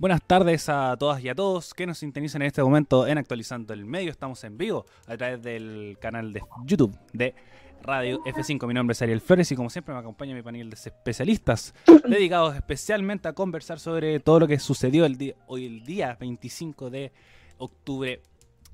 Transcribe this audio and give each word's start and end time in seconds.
Buenas 0.00 0.22
tardes 0.22 0.68
a 0.68 0.96
todas 0.96 1.20
y 1.24 1.28
a 1.28 1.34
todos 1.34 1.74
que 1.74 1.84
nos 1.84 1.98
sintonizan 1.98 2.42
en 2.42 2.46
este 2.46 2.62
momento 2.62 3.04
en 3.08 3.18
Actualizando 3.18 3.74
el 3.74 3.84
Medio. 3.84 4.12
Estamos 4.12 4.44
en 4.44 4.56
vivo 4.56 4.86
a 5.08 5.16
través 5.16 5.42
del 5.42 5.98
canal 6.00 6.32
de 6.32 6.40
YouTube 6.64 6.96
de 7.12 7.34
Radio 7.82 8.22
F5. 8.22 8.64
Mi 8.68 8.74
nombre 8.74 8.92
es 8.92 9.02
Ariel 9.02 9.20
Flores 9.20 9.50
y 9.50 9.56
como 9.56 9.70
siempre 9.70 9.92
me 9.92 9.98
acompaña 9.98 10.36
mi 10.36 10.42
panel 10.42 10.70
de 10.70 10.76
especialistas 10.76 11.74
dedicados 12.08 12.54
especialmente 12.54 13.26
a 13.26 13.32
conversar 13.32 13.80
sobre 13.80 14.20
todo 14.20 14.38
lo 14.38 14.46
que 14.46 14.60
sucedió 14.60 15.04
el 15.04 15.18
día, 15.18 15.34
hoy 15.48 15.66
el 15.66 15.84
día 15.84 16.16
25 16.20 16.90
de 16.90 17.10
octubre 17.58 18.22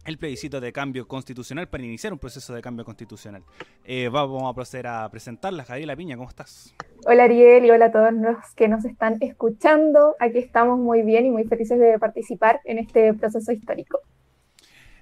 el 0.05 0.19
plebiscito 0.19 0.61
de 0.61 0.73
cambio 0.73 1.07
constitucional 1.09 1.69
para 1.69 1.83
iniciar 1.83 2.13
un 2.13 2.19
proceso 2.19 2.55
de 2.55 2.63
cambio 2.63 2.85
constitucional. 2.85 3.43
Eh, 3.85 4.09
vamos 4.09 4.43
a 4.51 4.55
proceder 4.55 4.87
a 4.87 5.09
presentarla. 5.11 5.65
Javier 5.65 5.97
Piña, 5.97 6.17
¿cómo 6.17 6.29
estás? 6.29 6.75
Hola 7.07 7.25
Ariel 7.25 7.65
y 7.65 7.71
hola 7.71 7.87
a 7.87 7.93
todos 7.93 8.13
los 8.13 8.37
que 8.55 8.69
nos 8.69 8.85
están 8.85 9.17
escuchando. 9.21 10.15
Aquí 10.21 10.39
estamos 10.39 10.79
muy 10.79 11.03
bien 11.03 11.27
y 11.27 11.31
muy 11.31 11.45
felices 11.45 11.79
de 11.79 11.99
participar 11.99 12.61
en 12.65 12.79
este 12.79 13.15
proceso 13.15 13.53
histórico. 13.53 14.01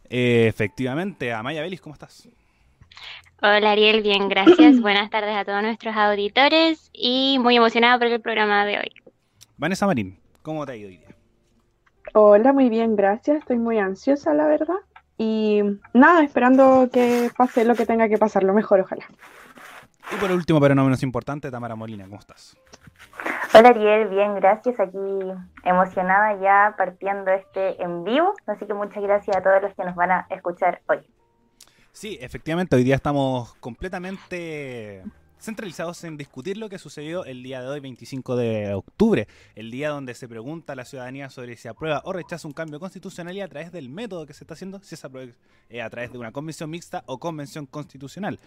Eh, 0.08 0.46
efectivamente, 0.48 1.32
Amaya 1.32 1.62
Belis, 1.62 1.80
¿cómo 1.80 1.94
estás? 1.94 2.28
Hola 3.40 3.72
Ariel, 3.72 4.02
bien, 4.02 4.28
gracias. 4.28 4.80
Buenas 4.82 5.10
tardes 5.10 5.34
a 5.34 5.44
todos 5.44 5.62
nuestros 5.62 5.96
auditores 5.96 6.90
y 6.92 7.38
muy 7.40 7.56
emocionada 7.56 7.98
por 7.98 8.06
el 8.06 8.20
programa 8.20 8.64
de 8.66 8.78
hoy. 8.78 8.92
Vanessa 9.56 9.86
Marín, 9.86 10.18
¿cómo 10.42 10.64
te 10.66 10.72
ha 10.72 10.76
ido 10.76 10.88
hoy 10.88 10.98
día? 10.98 11.08
Hola, 12.14 12.52
muy 12.52 12.68
bien, 12.68 12.94
gracias. 12.94 13.38
Estoy 13.38 13.58
muy 13.58 13.78
ansiosa, 13.78 14.34
la 14.34 14.46
verdad. 14.46 14.74
Y 15.24 15.62
nada, 15.94 16.24
esperando 16.24 16.90
que 16.92 17.30
pase 17.36 17.64
lo 17.64 17.76
que 17.76 17.86
tenga 17.86 18.08
que 18.08 18.18
pasar, 18.18 18.42
lo 18.42 18.52
mejor, 18.52 18.80
ojalá. 18.80 19.04
Y 20.12 20.16
por 20.16 20.32
último, 20.32 20.60
pero 20.60 20.74
no 20.74 20.82
menos 20.82 21.04
importante, 21.04 21.48
Tamara 21.48 21.76
Molina, 21.76 22.06
¿cómo 22.06 22.18
estás? 22.18 22.56
Hola 23.54 23.68
Ariel, 23.68 24.08
bien, 24.08 24.34
gracias. 24.34 24.80
Aquí 24.80 24.98
emocionada 25.62 26.40
ya 26.40 26.74
partiendo 26.76 27.30
este 27.30 27.80
en 27.80 28.02
vivo. 28.02 28.34
Así 28.48 28.66
que 28.66 28.74
muchas 28.74 29.00
gracias 29.00 29.36
a 29.36 29.42
todos 29.44 29.62
los 29.62 29.72
que 29.76 29.84
nos 29.84 29.94
van 29.94 30.10
a 30.10 30.26
escuchar 30.28 30.82
hoy. 30.88 31.06
Sí, 31.92 32.18
efectivamente, 32.20 32.74
hoy 32.74 32.82
día 32.82 32.96
estamos 32.96 33.54
completamente 33.60 35.04
centralizados 35.42 36.04
en 36.04 36.16
discutir 36.16 36.56
lo 36.56 36.68
que 36.68 36.78
sucedió 36.78 37.24
el 37.24 37.42
día 37.42 37.60
de 37.60 37.68
hoy, 37.68 37.80
25 37.80 38.36
de 38.36 38.74
octubre, 38.74 39.26
el 39.54 39.70
día 39.70 39.90
donde 39.90 40.14
se 40.14 40.28
pregunta 40.28 40.72
a 40.72 40.76
la 40.76 40.84
ciudadanía 40.84 41.30
sobre 41.30 41.56
si 41.56 41.68
aprueba 41.68 42.02
o 42.04 42.12
rechaza 42.12 42.46
un 42.46 42.54
cambio 42.54 42.78
constitucional 42.78 43.36
y 43.36 43.40
a 43.40 43.48
través 43.48 43.72
del 43.72 43.88
método 43.88 44.24
que 44.26 44.34
se 44.34 44.44
está 44.44 44.54
haciendo, 44.54 44.80
si 44.82 44.94
es 44.94 45.04
a, 45.04 45.10
eh, 45.68 45.86
través 45.90 46.12
de 46.12 46.18
una 46.18 46.32
convención 46.32 46.70
mixta 46.70 47.02
o 47.06 47.18
convención 47.18 47.66
constitucional. 47.66 48.38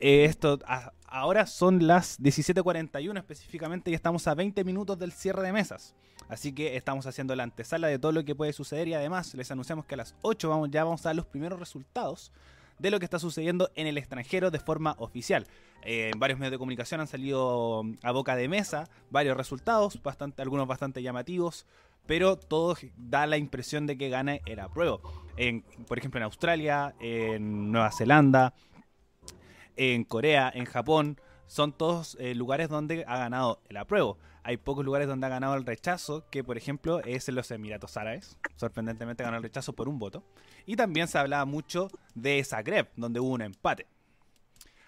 Eh, 0.00 0.24
esto 0.24 0.58
ahora 1.06 1.46
son 1.46 1.86
las 1.86 2.20
17:41 2.20 3.18
específicamente 3.18 3.90
y 3.90 3.94
estamos 3.94 4.26
a 4.26 4.34
20 4.34 4.64
minutos 4.64 4.98
del 4.98 5.12
cierre 5.12 5.42
de 5.42 5.52
mesas. 5.52 5.94
Así 6.28 6.52
que 6.52 6.76
estamos 6.76 7.06
haciendo 7.06 7.34
la 7.36 7.42
antesala 7.42 7.88
de 7.88 7.98
todo 7.98 8.12
lo 8.12 8.24
que 8.24 8.34
puede 8.34 8.52
suceder 8.52 8.88
y 8.88 8.94
además 8.94 9.34
les 9.34 9.50
anunciamos 9.50 9.84
que 9.84 9.94
a 9.94 9.98
las 9.98 10.14
8 10.22 10.48
vamos, 10.48 10.70
ya 10.70 10.84
vamos 10.84 11.04
a 11.04 11.10
dar 11.10 11.16
los 11.16 11.26
primeros 11.26 11.58
resultados 11.58 12.32
de 12.78 12.90
lo 12.90 12.98
que 12.98 13.04
está 13.04 13.18
sucediendo 13.18 13.70
en 13.74 13.86
el 13.86 13.98
extranjero 13.98 14.50
de 14.50 14.58
forma 14.58 14.94
oficial. 14.98 15.46
Eh, 15.82 16.10
en 16.12 16.18
varios 16.18 16.38
medios 16.38 16.52
de 16.52 16.58
comunicación 16.58 17.00
han 17.00 17.06
salido 17.06 17.84
a 18.02 18.12
boca 18.12 18.36
de 18.36 18.48
mesa 18.48 18.88
varios 19.10 19.36
resultados, 19.36 20.02
bastante, 20.02 20.42
algunos 20.42 20.66
bastante 20.66 21.02
llamativos, 21.02 21.66
pero 22.06 22.36
todo 22.36 22.76
da 22.96 23.26
la 23.26 23.36
impresión 23.36 23.86
de 23.86 23.96
que 23.96 24.08
gana 24.08 24.38
el 24.46 24.60
apruebo. 24.60 25.00
En, 25.36 25.62
por 25.86 25.98
ejemplo, 25.98 26.18
en 26.18 26.24
Australia, 26.24 26.94
en 27.00 27.72
Nueva 27.72 27.90
Zelanda, 27.92 28.54
en 29.76 30.04
Corea, 30.04 30.50
en 30.54 30.64
Japón, 30.64 31.20
son 31.46 31.72
todos 31.72 32.16
eh, 32.20 32.34
lugares 32.34 32.68
donde 32.68 33.04
ha 33.06 33.18
ganado 33.18 33.60
el 33.68 33.76
apruebo. 33.76 34.18
Hay 34.46 34.58
pocos 34.58 34.84
lugares 34.84 35.08
donde 35.08 35.26
ha 35.26 35.30
ganado 35.30 35.54
el 35.54 35.64
rechazo, 35.64 36.28
que 36.30 36.44
por 36.44 36.58
ejemplo 36.58 37.00
es 37.00 37.28
en 37.30 37.34
los 37.34 37.50
Emiratos 37.50 37.96
Árabes. 37.96 38.38
Sorprendentemente 38.56 39.24
ganó 39.24 39.38
el 39.38 39.42
rechazo 39.42 39.72
por 39.72 39.88
un 39.88 39.98
voto. 39.98 40.22
Y 40.66 40.76
también 40.76 41.08
se 41.08 41.16
hablaba 41.16 41.46
mucho 41.46 41.90
de 42.14 42.44
Zagreb, 42.44 42.90
donde 42.94 43.20
hubo 43.20 43.30
un 43.30 43.40
empate. 43.40 43.86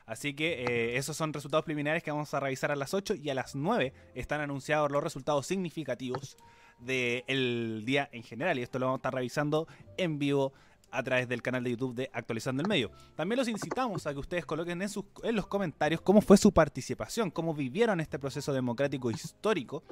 Así 0.05 0.35
que 0.35 0.63
eh, 0.63 0.97
esos 0.99 1.17
son 1.17 1.33
resultados 1.33 1.65
preliminares 1.65 2.03
que 2.03 2.11
vamos 2.11 2.33
a 2.35 2.41
revisar 2.41 2.71
a 2.71 2.77
las 2.77 2.93
8 2.93 3.15
y 3.15 3.31
a 3.31 3.35
las 3.35 3.57
9 3.57 3.95
están 4.15 4.43
anunciados 4.43 4.93
los 4.93 5.03
resultados 5.03 5.47
significativos 5.47 6.37
del 6.79 7.83
día 7.87 8.11
en 8.13 8.23
general. 8.23 8.59
Y 8.59 8.63
esto 8.63 8.79
lo 8.79 8.87
vamos 8.87 8.99
a 8.99 9.01
estar 9.01 9.15
revisando 9.15 9.67
en 9.97 10.19
vivo 10.19 10.53
a 10.97 11.03
través 11.03 11.29
del 11.29 11.43
canal 11.43 11.63
de 11.63 11.71
YouTube 11.71 11.95
de 11.95 12.11
Actualizando 12.13 12.63
el 12.63 12.69
Medio. 12.69 12.91
También 13.15 13.39
los 13.39 13.49
incitamos 13.49 14.07
a 14.07 14.13
que 14.13 14.19
ustedes 14.19 14.47
coloquen 14.47 14.81
en, 14.83 14.89
sus, 14.89 15.05
en 15.23 15.37
los 15.37 15.47
comentarios 15.47 16.01
cómo 16.01 16.21
fue 16.21 16.37
su 16.37 16.53
participación, 16.53 17.31
cómo 17.31 17.55
vivieron 17.55 18.01
este 18.01 18.19
proceso 18.19 18.53
democrático 18.53 19.11
histórico, 19.11 19.83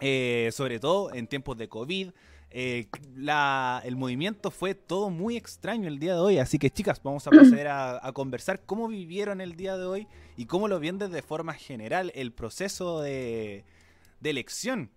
eh, 0.00 0.50
sobre 0.52 0.80
todo 0.80 1.12
en 1.14 1.26
tiempos 1.26 1.56
de 1.58 1.68
COVID. 1.68 2.10
Eh, 2.56 2.86
el 3.84 3.96
movimiento 3.96 4.50
fue 4.50 4.74
todo 4.74 5.10
muy 5.10 5.36
extraño 5.36 5.88
el 5.88 5.98
día 5.98 6.14
de 6.14 6.20
hoy, 6.20 6.38
así 6.38 6.58
que 6.58 6.70
chicas, 6.70 7.02
vamos 7.02 7.26
a 7.26 7.30
proceder 7.30 7.68
a, 7.68 8.10
conversar 8.14 8.64
cómo 8.64 8.88
vivieron 8.88 9.40
el 9.40 9.56
día 9.56 9.76
de 9.76 9.84
hoy 9.84 10.06
y 10.36 10.46
cómo 10.46 10.68
lo 10.68 10.78
vienen 10.78 11.10
de 11.10 11.22
forma 11.22 11.54
general 11.54 12.12
el 12.14 12.32
proceso 12.32 13.00
de, 13.00 13.64
de 14.20 14.30
elección 14.30 14.90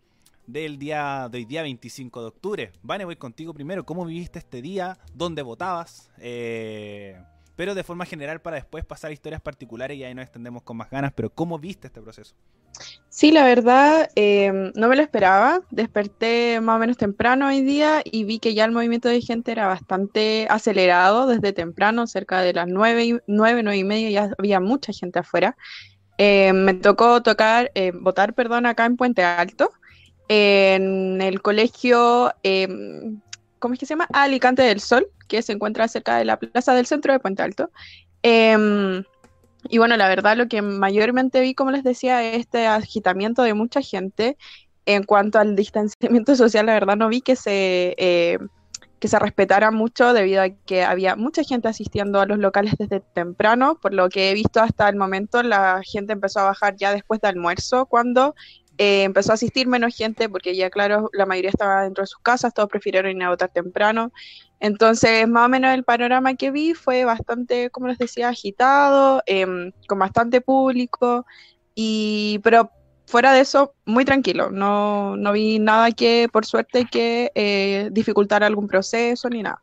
del 0.48 0.80
día, 0.80 1.28
del 1.30 1.46
día 1.46 1.62
25 1.62 2.22
de 2.22 2.28
octubre. 2.28 2.72
Vane, 2.82 3.06
voy 3.06 3.18
contigo 3.18 3.54
primero. 3.54 3.86
¿Cómo 3.86 4.06
viviste 4.06 4.40
este 4.40 4.62
día? 4.62 4.98
¿Dónde 5.14 5.42
votabas? 5.42 6.10
Eh, 6.20 7.22
pero 7.56 7.76
de 7.76 7.84
forma 7.84 8.06
general 8.06 8.42
para 8.42 8.56
después 8.56 8.86
pasar 8.86 9.12
a 9.12 9.14
historias 9.14 9.42
particulares 9.42 9.98
y 9.98 10.04
ahí 10.04 10.16
nos 10.16 10.24
extendemos 10.24 10.64
con 10.64 10.78
más 10.78 10.90
ganas. 10.90 11.12
Pero 11.14 11.30
¿cómo 11.30 11.60
viste 11.60 11.88
este 11.88 12.02
proceso? 12.02 12.34
Sí, 13.10 13.32
la 13.32 13.44
verdad, 13.44 14.10
eh, 14.16 14.72
no 14.76 14.88
me 14.88 14.96
lo 14.96 15.02
esperaba. 15.02 15.62
Desperté 15.70 16.62
más 16.62 16.78
o 16.78 16.80
menos 16.80 16.98
temprano 16.98 17.48
hoy 17.48 17.62
día 17.62 18.02
y 18.06 18.24
vi 18.24 18.40
que 18.40 18.54
ya 18.54 18.66
el 18.66 18.72
movimiento 18.72 19.10
de 19.10 19.22
gente 19.22 19.52
era 19.52 19.68
bastante 19.68 20.48
acelerado 20.50 21.28
desde 21.28 21.52
temprano, 21.52 22.08
cerca 22.08 22.42
de 22.42 22.54
las 22.54 22.68
9, 22.68 23.24
9, 23.28 23.76
y 23.76 23.84
media, 23.84 24.10
ya 24.10 24.32
había 24.38 24.60
mucha 24.60 24.94
gente 24.94 25.20
afuera. 25.20 25.58
Eh, 26.20 26.54
me 26.54 26.74
tocó 26.74 27.22
tocar, 27.22 27.72
votar, 27.96 28.34
perdón, 28.34 28.66
acá 28.66 28.86
en 28.86 28.98
Puente 28.98 29.24
Alto 29.24 29.72
en 30.28 31.22
el 31.22 31.42
colegio, 31.42 32.34
em, 32.44 33.22
¿cómo 33.60 33.74
es 33.74 33.80
que 33.80 33.86
se 33.86 33.94
llama? 33.94 34.08
Alicante 34.14 34.62
del 34.62 34.80
Sol, 34.80 35.08
que 35.28 35.42
se 35.42 35.54
encuentra 35.54 35.88
cerca 35.88 36.18
de 36.18 36.26
la 36.26 36.38
plaza 36.38 36.74
del 36.74 36.86
centro 36.86 37.14
de 37.14 37.20
Puente 37.20 37.44
Alto. 37.44 37.72
Em, 38.24 39.04
y 39.70 39.78
bueno, 39.78 39.98
la 39.98 40.08
verdad 40.08 40.38
lo 40.38 40.48
que 40.48 40.62
mayormente 40.62 41.42
vi, 41.42 41.54
como 41.54 41.72
les 41.72 41.84
decía, 41.84 42.24
es 42.24 42.40
este 42.40 42.68
agitamiento 42.68 43.44
de 43.44 43.54
mucha 43.54 43.82
gente. 43.82 44.38
En 44.86 45.04
cuanto 45.04 45.40
al 45.40 45.56
distanciamiento 45.56 46.36
social, 46.36 46.66
la 46.66 46.74
verdad 46.74 46.98
no 46.98 47.10
vi 47.10 47.22
que 47.22 47.36
se, 47.36 47.96
eh, 47.98 48.38
que 49.00 49.08
se 49.08 49.20
respetara 49.20 49.72
mucho 49.72 50.14
debido 50.14 50.42
a 50.42 50.50
que 50.50 50.84
había 50.84 51.16
mucha 51.16 51.44
gente 51.44 51.68
asistiendo 51.68 52.20
a 52.20 52.26
los 52.26 52.40
locales 52.40 52.76
desde 52.78 53.02
temprano. 53.02 53.78
Por 53.82 53.94
lo 53.94 54.10
que 54.10 54.32
he 54.32 54.34
visto 54.34 54.62
hasta 54.62 54.90
el 54.90 54.96
momento, 54.96 55.44
la 55.44 55.82
gente 55.84 56.14
empezó 56.14 56.40
a 56.42 56.46
bajar 56.46 56.76
ya 56.78 56.94
después 56.94 57.22
de 57.22 57.28
almuerzo, 57.28 57.86
cuando 57.86 58.36
eh, 58.78 59.04
empezó 59.04 59.32
a 59.32 59.36
asistir 59.36 59.68
menos 59.68 59.96
gente 59.96 60.30
porque 60.30 60.56
ya, 60.56 60.70
claro, 60.70 61.10
la 61.14 61.26
mayoría 61.26 61.50
estaba 61.50 61.84
dentro 61.84 62.04
de 62.04 62.08
sus 62.08 62.20
casas, 62.20 62.54
todos 62.54 62.70
prefirieron 62.70 63.16
ir 63.16 63.24
a 63.24 63.30
votar 63.30 63.50
temprano. 63.50 64.12
Entonces, 64.60 65.28
más 65.28 65.46
o 65.46 65.50
menos 65.50 65.74
el 65.74 65.84
panorama 65.84 66.36
que 66.36 66.52
vi 66.52 66.74
fue 66.74 67.06
bastante, 67.06 67.70
como 67.70 67.88
les 67.88 67.98
decía, 67.98 68.30
agitado, 68.30 69.22
em, 69.26 69.72
con 69.88 70.00
bastante 70.00 70.42
público, 70.42 71.26
y, 71.76 72.40
pero 72.44 72.72
fuera 73.06 73.34
de 73.34 73.42
eso, 73.42 73.74
muy 73.86 74.06
tranquilo. 74.06 74.52
No, 74.52 75.16
no 75.18 75.32
vi 75.32 75.60
nada 75.60 75.92
que, 75.92 76.28
por 76.32 76.46
suerte, 76.46 76.86
que 76.92 77.32
eh, 77.36 77.90
dificultara 77.92 78.48
algún 78.48 78.68
proceso 78.68 79.30
ni 79.30 79.44
nada. 79.44 79.62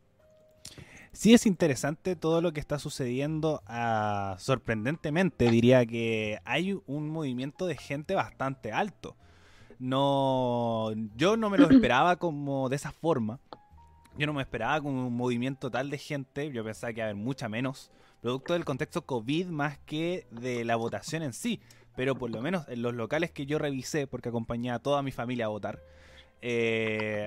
Sí 1.15 1.33
es 1.33 1.47
interesante 1.47 2.17
todo 2.17 2.41
lo 2.41 2.53
que 2.53 2.59
está 2.59 2.81
sucediendo. 2.81 3.63
Ah, 3.69 4.35
sorprendentemente 4.41 5.49
diría 5.49 5.87
que 5.87 6.41
hay 6.45 6.77
un 6.87 7.09
movimiento 7.09 7.67
de 7.67 7.77
gente 7.77 8.17
bastante 8.17 8.73
alto. 8.73 9.17
No, 9.79 10.93
yo 11.17 11.37
no 11.37 11.51
me 11.51 11.59
lo 11.59 11.71
esperaba 11.71 12.17
como 12.17 12.69
de 12.69 12.77
esa 12.77 12.91
forma. 12.91 13.39
Yo 14.19 14.27
no 14.27 14.33
me 14.33 14.43
esperaba 14.43 14.81
con 14.81 14.93
un 14.93 15.17
movimiento 15.17 15.71
tal 15.71 15.89
de 15.89 15.99
gente. 15.99 16.51
Yo 16.51 16.65
pensaba 16.65 16.93
que 16.93 16.99
iba 16.99 17.07
a 17.07 17.11
haber 17.11 17.23
mucha 17.23 17.49
menos. 17.49 17.93
Producto 18.21 18.55
del 18.55 18.65
contexto 18.65 19.03
COVID 19.03 19.47
más 19.47 19.79
que 19.87 20.27
de 20.33 20.65
la 20.65 20.75
votación 20.75 21.23
en 21.23 21.33
sí. 21.33 21.61
Pero 21.95 22.17
por 22.17 22.31
lo 22.31 22.43
menos 22.43 22.67
en 22.69 22.83
los 22.83 22.93
locales 22.93 23.31
que 23.31 23.47
yo 23.47 23.61
revisé, 23.61 24.09
porque 24.09 24.31
acompañé 24.31 24.73
a 24.73 24.81
toda 24.81 25.01
mi 25.03 25.13
familia 25.13 25.45
a 25.45 25.49
votar, 25.49 25.79
eh, 26.47 27.27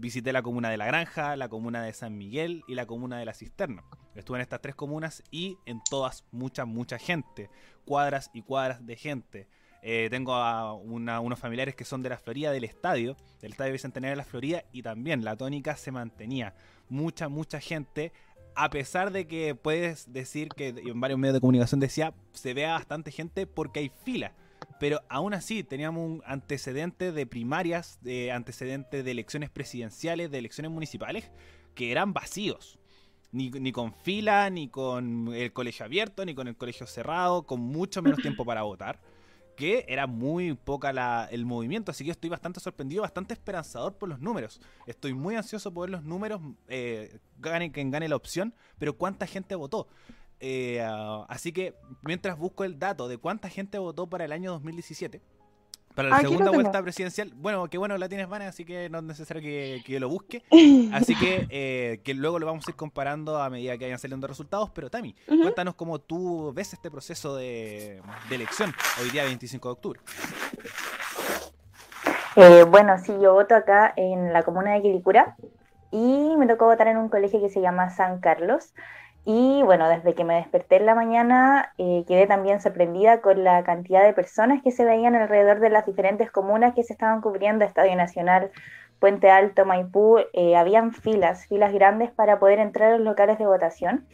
visité 0.00 0.32
la 0.32 0.40
comuna 0.40 0.70
de 0.70 0.78
La 0.78 0.86
Granja, 0.86 1.36
la 1.36 1.50
comuna 1.50 1.82
de 1.82 1.92
San 1.92 2.16
Miguel 2.16 2.62
y 2.66 2.76
la 2.76 2.86
comuna 2.86 3.18
de 3.18 3.26
La 3.26 3.34
Cisterna. 3.34 3.84
Estuve 4.14 4.38
en 4.38 4.40
estas 4.40 4.62
tres 4.62 4.74
comunas 4.74 5.22
y 5.30 5.58
en 5.66 5.82
todas 5.90 6.24
mucha, 6.32 6.64
mucha 6.64 6.98
gente. 6.98 7.50
Cuadras 7.84 8.30
y 8.32 8.40
cuadras 8.40 8.86
de 8.86 8.96
gente. 8.96 9.48
Eh, 9.82 10.08
tengo 10.10 10.32
a 10.34 10.72
unos 10.72 11.38
familiares 11.38 11.74
que 11.74 11.84
son 11.84 12.02
de 12.02 12.08
la 12.08 12.16
Florida 12.16 12.50
del 12.50 12.64
estadio, 12.64 13.16
del 13.42 13.52
estadio 13.52 13.74
Bicentenario 13.74 14.12
de 14.12 14.16
la 14.16 14.24
Florida, 14.24 14.64
y 14.72 14.82
también 14.82 15.26
la 15.26 15.36
tónica 15.36 15.76
se 15.76 15.92
mantenía. 15.92 16.54
Mucha, 16.88 17.28
mucha 17.28 17.60
gente, 17.60 18.14
a 18.56 18.70
pesar 18.70 19.12
de 19.12 19.26
que 19.26 19.56
puedes 19.56 20.10
decir 20.10 20.48
que 20.48 20.68
en 20.68 20.98
varios 20.98 21.20
medios 21.20 21.34
de 21.34 21.40
comunicación 21.40 21.80
decía 21.80 22.14
se 22.32 22.54
vea 22.54 22.72
bastante 22.72 23.12
gente 23.12 23.46
porque 23.46 23.80
hay 23.80 23.92
fila 24.04 24.32
pero 24.80 25.02
aún 25.08 25.34
así 25.34 25.64
teníamos 25.64 26.04
un 26.04 26.22
antecedente 26.26 27.12
de 27.12 27.26
primarias, 27.26 27.98
de 28.00 28.32
antecedente 28.32 29.02
de 29.02 29.10
elecciones 29.10 29.50
presidenciales, 29.50 30.30
de 30.30 30.38
elecciones 30.38 30.70
municipales, 30.70 31.30
que 31.74 31.90
eran 31.90 32.12
vacíos. 32.12 32.78
Ni, 33.30 33.50
ni, 33.50 33.72
con 33.72 33.92
fila, 33.92 34.48
ni 34.48 34.68
con 34.68 35.34
el 35.34 35.52
colegio 35.52 35.84
abierto, 35.84 36.24
ni 36.24 36.34
con 36.34 36.48
el 36.48 36.56
colegio 36.56 36.86
cerrado, 36.86 37.42
con 37.42 37.60
mucho 37.60 38.00
menos 38.00 38.20
tiempo 38.20 38.46
para 38.46 38.62
votar 38.62 38.98
que 39.58 39.84
era 39.88 40.06
muy 40.06 40.54
poca 40.54 40.92
la, 40.92 41.28
el 41.32 41.44
movimiento, 41.44 41.90
así 41.90 42.04
que 42.04 42.12
estoy 42.12 42.30
bastante 42.30 42.60
sorprendido, 42.60 43.02
bastante 43.02 43.34
esperanzador 43.34 43.98
por 43.98 44.08
los 44.08 44.20
números. 44.20 44.60
Estoy 44.86 45.14
muy 45.14 45.34
ansioso 45.34 45.74
por 45.74 45.88
ver 45.88 45.90
los 45.90 46.04
números, 46.04 46.40
eh, 46.68 47.18
gane 47.40 47.72
quien 47.72 47.90
gane 47.90 48.08
la 48.08 48.14
opción, 48.14 48.54
pero 48.78 48.96
cuánta 48.96 49.26
gente 49.26 49.56
votó. 49.56 49.88
Eh, 50.40 50.80
así 51.28 51.52
que 51.52 51.74
mientras 52.02 52.38
busco 52.38 52.64
el 52.64 52.78
dato 52.78 53.08
de 53.08 53.18
cuánta 53.18 53.48
gente 53.48 53.78
votó 53.78 54.06
para 54.06 54.24
el 54.24 54.32
año 54.32 54.52
2017, 54.52 55.20
para 55.94 56.10
la 56.10 56.16
Aquí 56.16 56.24
lo 56.26 56.30
segunda 56.30 56.52
vuelta 56.52 56.80
presidencial, 56.80 57.32
bueno, 57.34 57.68
que 57.68 57.76
bueno, 57.76 57.98
la 57.98 58.08
tienes, 58.08 58.28
Vane, 58.28 58.46
así 58.46 58.64
que 58.64 58.88
no 58.88 58.98
es 58.98 59.04
necesario 59.04 59.42
que, 59.42 59.82
que 59.84 59.94
yo 59.94 59.98
lo 59.98 60.08
busque. 60.08 60.44
Así 60.92 61.16
que, 61.16 61.48
eh, 61.50 62.00
que 62.04 62.14
luego 62.14 62.38
lo 62.38 62.46
vamos 62.46 62.68
a 62.68 62.70
ir 62.70 62.76
comparando 62.76 63.42
a 63.42 63.50
medida 63.50 63.76
que 63.76 63.86
vayan 63.86 63.98
saliendo 63.98 64.28
resultados. 64.28 64.70
Pero 64.70 64.90
Tami, 64.90 65.16
cuéntanos 65.26 65.74
cómo 65.74 65.98
tú 65.98 66.52
ves 66.54 66.72
este 66.72 66.88
proceso 66.88 67.34
de, 67.34 68.00
de 68.28 68.34
elección 68.34 68.72
hoy 69.02 69.10
día 69.10 69.24
25 69.24 69.68
de 69.68 69.72
octubre. 69.72 70.00
Eh, 72.36 72.62
bueno, 72.62 72.96
sí, 72.98 73.12
yo 73.20 73.32
voto 73.32 73.56
acá 73.56 73.92
en 73.96 74.32
la 74.32 74.44
comuna 74.44 74.74
de 74.74 74.82
Quilicura 74.82 75.34
y 75.90 76.36
me 76.36 76.46
tocó 76.46 76.66
votar 76.66 76.86
en 76.86 76.98
un 76.98 77.08
colegio 77.08 77.40
que 77.40 77.48
se 77.48 77.60
llama 77.60 77.90
San 77.90 78.20
Carlos. 78.20 78.72
Y 79.30 79.62
bueno, 79.62 79.90
desde 79.90 80.14
que 80.14 80.24
me 80.24 80.36
desperté 80.36 80.76
en 80.76 80.86
la 80.86 80.94
mañana 80.94 81.74
eh, 81.76 82.02
quedé 82.08 82.26
también 82.26 82.62
sorprendida 82.62 83.20
con 83.20 83.44
la 83.44 83.62
cantidad 83.62 84.02
de 84.02 84.14
personas 84.14 84.62
que 84.62 84.70
se 84.70 84.86
veían 84.86 85.14
alrededor 85.14 85.60
de 85.60 85.68
las 85.68 85.84
diferentes 85.84 86.30
comunas 86.30 86.74
que 86.74 86.82
se 86.82 86.94
estaban 86.94 87.20
cubriendo, 87.20 87.66
Estadio 87.66 87.94
Nacional, 87.94 88.50
Puente 88.98 89.30
Alto, 89.30 89.66
Maipú. 89.66 90.18
eh, 90.32 90.56
habían 90.56 90.92
filas, 90.94 91.46
filas 91.46 91.74
grandes 91.74 92.10
para 92.10 92.38
poder 92.38 92.58
entrar 92.58 92.90
a 92.90 92.96
los 92.96 93.04
locales 93.04 93.38
de 93.38 93.44
votación. 93.44 94.06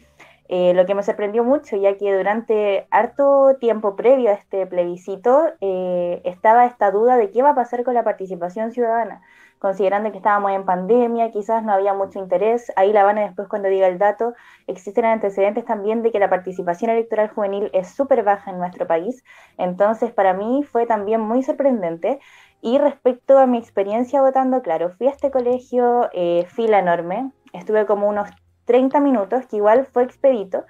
Eh, 0.48 0.74
lo 0.74 0.84
que 0.84 0.96
me 0.96 1.04
sorprendió 1.04 1.44
mucho, 1.44 1.76
ya 1.76 1.96
que 1.96 2.12
durante 2.12 2.88
harto 2.90 3.56
tiempo 3.60 3.94
previo 3.94 4.30
a 4.30 4.34
este 4.34 4.66
plebiscito 4.66 5.52
eh, 5.60 6.22
estaba 6.24 6.66
esta 6.66 6.90
duda 6.90 7.16
de 7.16 7.30
qué 7.30 7.40
va 7.40 7.50
a 7.50 7.54
pasar 7.54 7.84
con 7.84 7.94
la 7.94 8.02
participación 8.02 8.72
ciudadana, 8.72 9.22
considerando 9.64 10.12
que 10.12 10.18
estábamos 10.18 10.52
en 10.52 10.66
pandemia, 10.66 11.30
quizás 11.30 11.64
no 11.64 11.72
había 11.72 11.94
mucho 11.94 12.18
interés. 12.18 12.70
Ahí 12.76 12.92
la 12.92 13.02
van 13.02 13.16
después 13.16 13.48
cuando 13.48 13.70
diga 13.70 13.86
el 13.88 13.96
dato. 13.96 14.34
Existen 14.66 15.06
antecedentes 15.06 15.64
también 15.64 16.02
de 16.02 16.12
que 16.12 16.18
la 16.18 16.28
participación 16.28 16.90
electoral 16.90 17.30
juvenil 17.30 17.70
es 17.72 17.88
súper 17.88 18.24
baja 18.24 18.50
en 18.50 18.58
nuestro 18.58 18.86
país. 18.86 19.24
Entonces, 19.56 20.12
para 20.12 20.34
mí 20.34 20.64
fue 20.64 20.84
también 20.84 21.22
muy 21.22 21.42
sorprendente. 21.42 22.20
Y 22.60 22.76
respecto 22.76 23.38
a 23.38 23.46
mi 23.46 23.56
experiencia 23.56 24.20
votando, 24.20 24.60
claro, 24.60 24.90
fui 24.90 25.06
a 25.06 25.12
este 25.12 25.30
colegio, 25.30 26.10
eh, 26.12 26.44
fila 26.46 26.78
enorme, 26.78 27.30
estuve 27.54 27.86
como 27.86 28.06
unos 28.06 28.28
30 28.66 29.00
minutos, 29.00 29.46
que 29.46 29.56
igual 29.56 29.86
fue 29.86 30.02
expedito, 30.02 30.66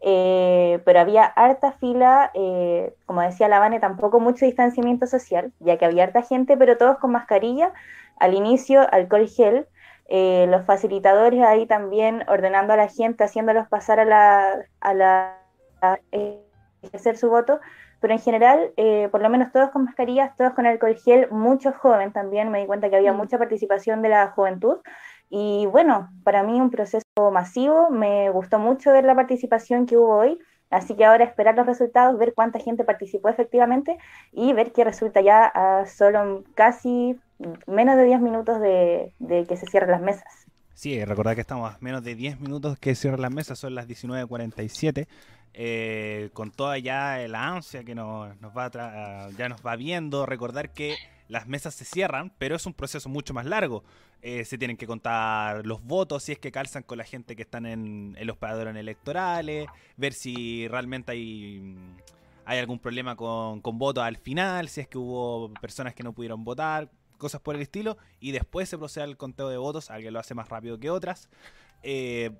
eh, 0.00 0.80
pero 0.84 1.00
había 1.00 1.24
harta 1.24 1.72
fila, 1.72 2.30
eh, 2.34 2.94
como 3.06 3.22
decía 3.22 3.48
la 3.48 3.58
Vane, 3.58 3.80
tampoco 3.80 4.20
mucho 4.20 4.44
distanciamiento 4.46 5.06
social, 5.06 5.52
ya 5.60 5.76
que 5.78 5.84
había 5.84 6.04
harta 6.04 6.22
gente, 6.22 6.56
pero 6.56 6.78
todos 6.78 6.98
con 6.98 7.12
mascarilla, 7.12 7.72
al 8.18 8.34
inicio 8.34 8.86
alcohol 8.92 9.28
gel, 9.28 9.66
eh, 10.08 10.46
los 10.48 10.64
facilitadores 10.66 11.42
ahí 11.42 11.66
también 11.66 12.24
ordenando 12.28 12.72
a 12.72 12.76
la 12.76 12.88
gente, 12.88 13.24
haciéndolos 13.24 13.68
pasar 13.68 14.00
a 14.00 14.04
la, 14.04 14.64
a 14.80 14.94
la 14.94 15.36
a, 15.82 15.98
ejercer 16.82 17.16
su 17.16 17.28
voto, 17.28 17.60
pero 18.00 18.14
en 18.14 18.20
general, 18.20 18.72
eh, 18.76 19.08
por 19.10 19.22
lo 19.22 19.28
menos 19.28 19.52
todos 19.52 19.70
con 19.70 19.84
mascarillas, 19.84 20.34
todos 20.36 20.54
con 20.54 20.66
alcohol 20.66 20.96
gel, 20.96 21.30
mucho 21.30 21.72
joven 21.72 22.12
también, 22.12 22.50
me 22.50 22.60
di 22.60 22.66
cuenta 22.66 22.88
que 22.90 22.96
había 22.96 23.12
Mm. 23.12 23.16
mucha 23.16 23.38
participación 23.38 24.02
de 24.02 24.08
la 24.08 24.28
juventud, 24.28 24.78
y 25.30 25.66
bueno, 25.66 26.10
para 26.24 26.42
mí 26.42 26.60
un 26.60 26.70
proceso 26.70 27.04
masivo, 27.32 27.88
me 27.88 28.30
gustó 28.30 28.58
mucho 28.58 28.90
ver 28.90 29.04
la 29.04 29.14
participación 29.14 29.86
que 29.86 29.96
hubo 29.96 30.16
hoy, 30.16 30.38
así 30.70 30.96
que 30.96 31.04
ahora 31.04 31.24
esperar 31.24 31.54
los 31.54 31.66
resultados, 31.66 32.18
ver 32.18 32.34
cuánta 32.34 32.58
gente 32.58 32.82
participó 32.82 33.28
efectivamente 33.28 33.96
y 34.32 34.52
ver 34.52 34.72
qué 34.72 34.82
resulta 34.82 35.20
ya 35.20 35.44
a 35.46 35.86
solo 35.86 36.42
casi 36.56 37.16
menos 37.68 37.96
de 37.96 38.04
10 38.04 38.20
minutos 38.20 38.60
de, 38.60 39.14
que 39.48 39.56
se 39.56 39.66
cierren 39.66 39.92
las 39.92 40.02
mesas. 40.02 40.46
Sí, 40.74 41.02
recordad 41.04 41.36
que 41.36 41.42
estamos 41.42 41.72
a 41.72 41.78
menos 41.80 42.02
de 42.02 42.16
10 42.16 42.40
minutos 42.40 42.76
que 42.78 42.96
cierran 42.96 43.22
las 43.22 43.32
mesas, 43.32 43.56
son 43.56 43.76
las 43.76 43.86
19.47. 43.86 45.06
eh, 45.52 46.30
con 46.32 46.50
toda 46.50 46.78
ya 46.78 47.18
la 47.28 47.46
ansia 47.48 47.84
que 47.84 47.94
nos, 47.94 48.40
nos 48.40 48.56
va 48.56 48.66
a 48.66 49.30
ya 49.30 49.48
nos 49.48 49.64
va 49.64 49.76
viendo, 49.76 50.26
recordar 50.26 50.70
que 50.70 50.96
las 51.30 51.46
mesas 51.46 51.74
se 51.74 51.84
cierran, 51.84 52.32
pero 52.38 52.56
es 52.56 52.66
un 52.66 52.74
proceso 52.74 53.08
mucho 53.08 53.32
más 53.32 53.46
largo. 53.46 53.84
Eh, 54.20 54.44
se 54.44 54.58
tienen 54.58 54.76
que 54.76 54.86
contar 54.86 55.64
los 55.64 55.82
votos, 55.82 56.24
si 56.24 56.32
es 56.32 56.38
que 56.38 56.50
calzan 56.50 56.82
con 56.82 56.98
la 56.98 57.04
gente 57.04 57.36
que 57.36 57.42
están 57.42 57.66
en, 57.66 58.16
en 58.18 58.26
los 58.26 58.36
padrones 58.36 58.80
electorales, 58.80 59.68
ver 59.96 60.12
si 60.12 60.66
realmente 60.66 61.12
hay, 61.12 61.76
hay 62.44 62.58
algún 62.58 62.80
problema 62.80 63.14
con, 63.14 63.60
con 63.60 63.78
votos 63.78 64.02
al 64.02 64.16
final, 64.16 64.68
si 64.68 64.80
es 64.80 64.88
que 64.88 64.98
hubo 64.98 65.54
personas 65.60 65.94
que 65.94 66.02
no 66.02 66.12
pudieron 66.12 66.44
votar, 66.44 66.90
cosas 67.16 67.40
por 67.40 67.54
el 67.54 67.62
estilo, 67.62 67.96
y 68.18 68.32
después 68.32 68.68
se 68.68 68.76
procede 68.76 69.04
al 69.04 69.16
conteo 69.16 69.48
de 69.48 69.56
votos, 69.56 69.88
alguien 69.90 70.12
lo 70.12 70.18
hace 70.18 70.34
más 70.34 70.48
rápido 70.48 70.78
que 70.80 70.90
otras. 70.90 71.28
Eh, 71.84 72.32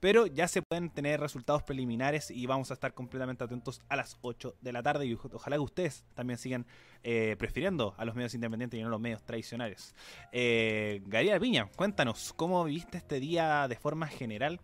pero 0.00 0.26
ya 0.26 0.48
se 0.48 0.62
pueden 0.62 0.90
tener 0.90 1.20
resultados 1.20 1.62
preliminares 1.62 2.30
y 2.30 2.46
vamos 2.46 2.70
a 2.70 2.74
estar 2.74 2.94
completamente 2.94 3.44
atentos 3.44 3.82
a 3.88 3.96
las 3.96 4.16
8 4.22 4.56
de 4.60 4.72
la 4.72 4.82
tarde 4.82 5.06
y 5.06 5.14
ojalá 5.14 5.56
que 5.56 5.60
ustedes 5.60 6.04
también 6.14 6.38
sigan 6.38 6.66
eh, 7.04 7.36
prefiriendo 7.38 7.94
a 7.98 8.04
los 8.04 8.14
medios 8.14 8.34
independientes 8.34 8.80
y 8.80 8.82
no 8.82 8.88
los 8.88 9.00
medios 9.00 9.22
tradicionales. 9.22 9.94
Eh, 10.32 11.02
Gabriela 11.06 11.38
Piña, 11.38 11.68
cuéntanos, 11.76 12.32
¿cómo 12.34 12.64
viviste 12.64 12.98
este 12.98 13.20
día 13.20 13.68
de 13.68 13.76
forma 13.76 14.06
general? 14.06 14.60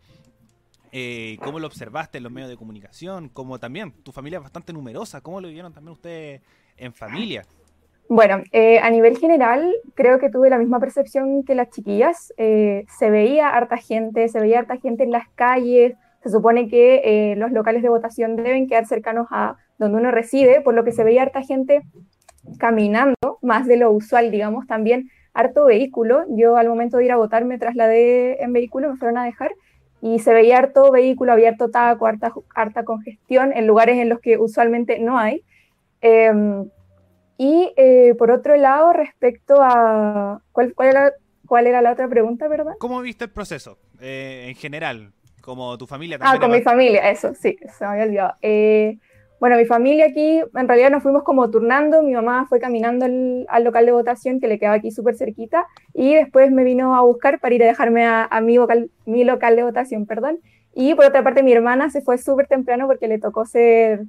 Eh, 0.93 1.37
¿Cómo 1.43 1.61
lo 1.61 1.67
observaste 1.67 2.19
en 2.19 2.25
los 2.25 2.33
medios 2.33 2.49
de 2.49 2.57
comunicación? 2.57 3.29
Como 3.29 3.59
también, 3.59 3.93
tu 4.03 4.13
familia 4.13 4.39
es 4.39 4.43
bastante 4.43 4.73
numerosa, 4.73 5.21
¿cómo 5.21 5.41
lo 5.41 5.49
vivieron 5.49 5.73
también 5.73 5.93
ustedes 5.93 6.41
en 6.79 6.95
familia? 6.95 7.45
Bueno, 8.09 8.43
eh, 8.53 8.79
a 8.79 8.91
nivel 8.91 9.19
general, 9.19 9.75
creo 9.95 10.21
que 10.21 10.31
tuve 10.31 10.49
la 10.49 10.59
misma 10.59 10.79
percepción 10.79 11.43
que 11.43 11.57
las 11.57 11.71
chiquillas. 11.71 12.33
Eh, 12.37 12.85
se 12.99 13.11
veía 13.11 13.49
harta 13.49 13.77
gente, 13.79 14.29
se 14.29 14.39
veía 14.39 14.61
harta 14.61 14.77
gente 14.77 15.03
en 15.03 15.11
las 15.11 15.29
calles. 15.35 15.95
Se 16.23 16.31
supone 16.31 16.69
que 16.69 17.03
eh, 17.05 17.37
los 17.37 17.51
locales 17.51 17.83
de 17.83 17.89
votación 17.89 18.37
deben 18.37 18.69
quedar 18.69 18.87
cercanos 18.87 19.27
a 19.31 19.57
donde 19.79 19.99
uno 19.99 20.11
reside, 20.13 20.61
por 20.61 20.75
lo 20.75 20.85
que 20.85 20.93
se 20.93 21.03
veía 21.03 21.23
harta 21.23 21.43
gente 21.43 21.83
caminando, 22.59 23.17
más 23.43 23.67
de 23.67 23.77
lo 23.77 23.91
usual, 23.91 24.31
digamos, 24.31 24.67
también 24.69 25.11
harto 25.35 25.65
vehículo. 25.65 26.25
Yo 26.31 26.57
al 26.57 26.69
momento 26.69 26.99
de 26.99 27.07
ir 27.07 27.13
a 27.13 27.17
votar 27.17 27.45
me 27.45 27.59
trasladé 27.59 28.43
en 28.43 28.53
vehículo, 28.53 28.91
me 28.91 28.97
fueron 28.97 29.19
a 29.19 29.25
dejar 29.25 29.51
y 30.01 30.21
se 30.21 30.33
veía 30.33 30.59
harto 30.59 30.93
vehículo, 30.93 31.33
había 31.33 31.49
harto 31.49 31.71
taco, 31.71 32.07
harta, 32.07 32.33
harta 32.55 32.85
congestión 32.85 33.53
en 33.53 33.67
lugares 33.67 33.99
en 33.99 34.09
los 34.09 34.21
que 34.21 34.39
usualmente 34.39 35.01
no 35.01 35.19
hay. 35.19 35.43
Y 37.39 37.73
eh, 37.77 38.15
por 38.19 38.31
otro 38.31 38.57
lado, 38.57 38.93
respecto 38.93 39.57
a... 39.61 40.41
¿Cuál, 40.53 40.75
cuál, 40.75 40.89
era, 40.89 41.13
¿Cuál 41.47 41.67
era 41.67 41.83
la 41.83 41.93
otra 41.93 42.09
pregunta, 42.09 42.49
verdad? 42.49 42.75
¿Cómo 42.79 43.01
viste 43.03 43.25
el 43.25 43.31
proceso 43.31 43.79
eh, 44.01 44.47
en 44.49 44.55
general? 44.55 45.13
Como 45.43 45.77
tu 45.79 45.87
familia 45.87 46.17
Ah, 46.17 46.33
también. 46.33 46.41
con 46.41 46.51
mi 46.51 46.57
era- 46.57 46.65
familia, 46.65 47.11
eso, 47.11 47.35
sí, 47.35 47.57
se 47.79 47.85
me 47.85 47.91
había 47.91 48.05
olvidado. 48.05 48.35
Eh, 48.43 48.99
bueno, 49.39 49.57
mi 49.59 49.67
familia 49.67 50.07
aquí, 50.07 50.41
en 50.55 50.67
realidad 50.67 50.91
nos 50.91 51.03
fuimos 51.03 51.23
como 51.25 51.51
turnando, 51.51 52.03
mi 52.03 52.15
mamá 52.15 52.47
fue 52.49 52.59
caminando 52.59 53.05
al, 53.05 53.45
al 53.49 53.65
local 53.65 53.85
de 53.87 53.93
votación 53.93 54.41
que 54.41 54.49
le 54.49 54.59
quedaba 54.59 54.77
aquí 54.77 54.91
súper 54.91 55.15
cerquita 55.15 55.67
y 55.93 56.15
después 56.15 56.51
me 56.51 56.65
vino 56.65 56.97
a 56.97 57.03
buscar 57.03 57.39
para 57.39 57.55
ir 57.55 57.63
a 57.63 57.67
dejarme 57.67 58.07
a, 58.07 58.25
a 58.25 58.41
mi, 58.41 58.57
vocal- 58.57 58.91
mi 59.05 59.25
local 59.25 59.55
de 59.57 59.63
votación, 59.63 60.07
perdón. 60.07 60.39
Y 60.75 60.95
por 60.95 61.05
otra 61.05 61.23
parte 61.23 61.43
mi 61.43 61.53
hermana 61.53 61.91
se 61.91 62.01
fue 62.01 62.17
súper 62.19 62.47
temprano 62.49 62.87
porque 62.87 63.09
le 63.09 63.19
tocó 63.19 63.45
ser 63.45 64.01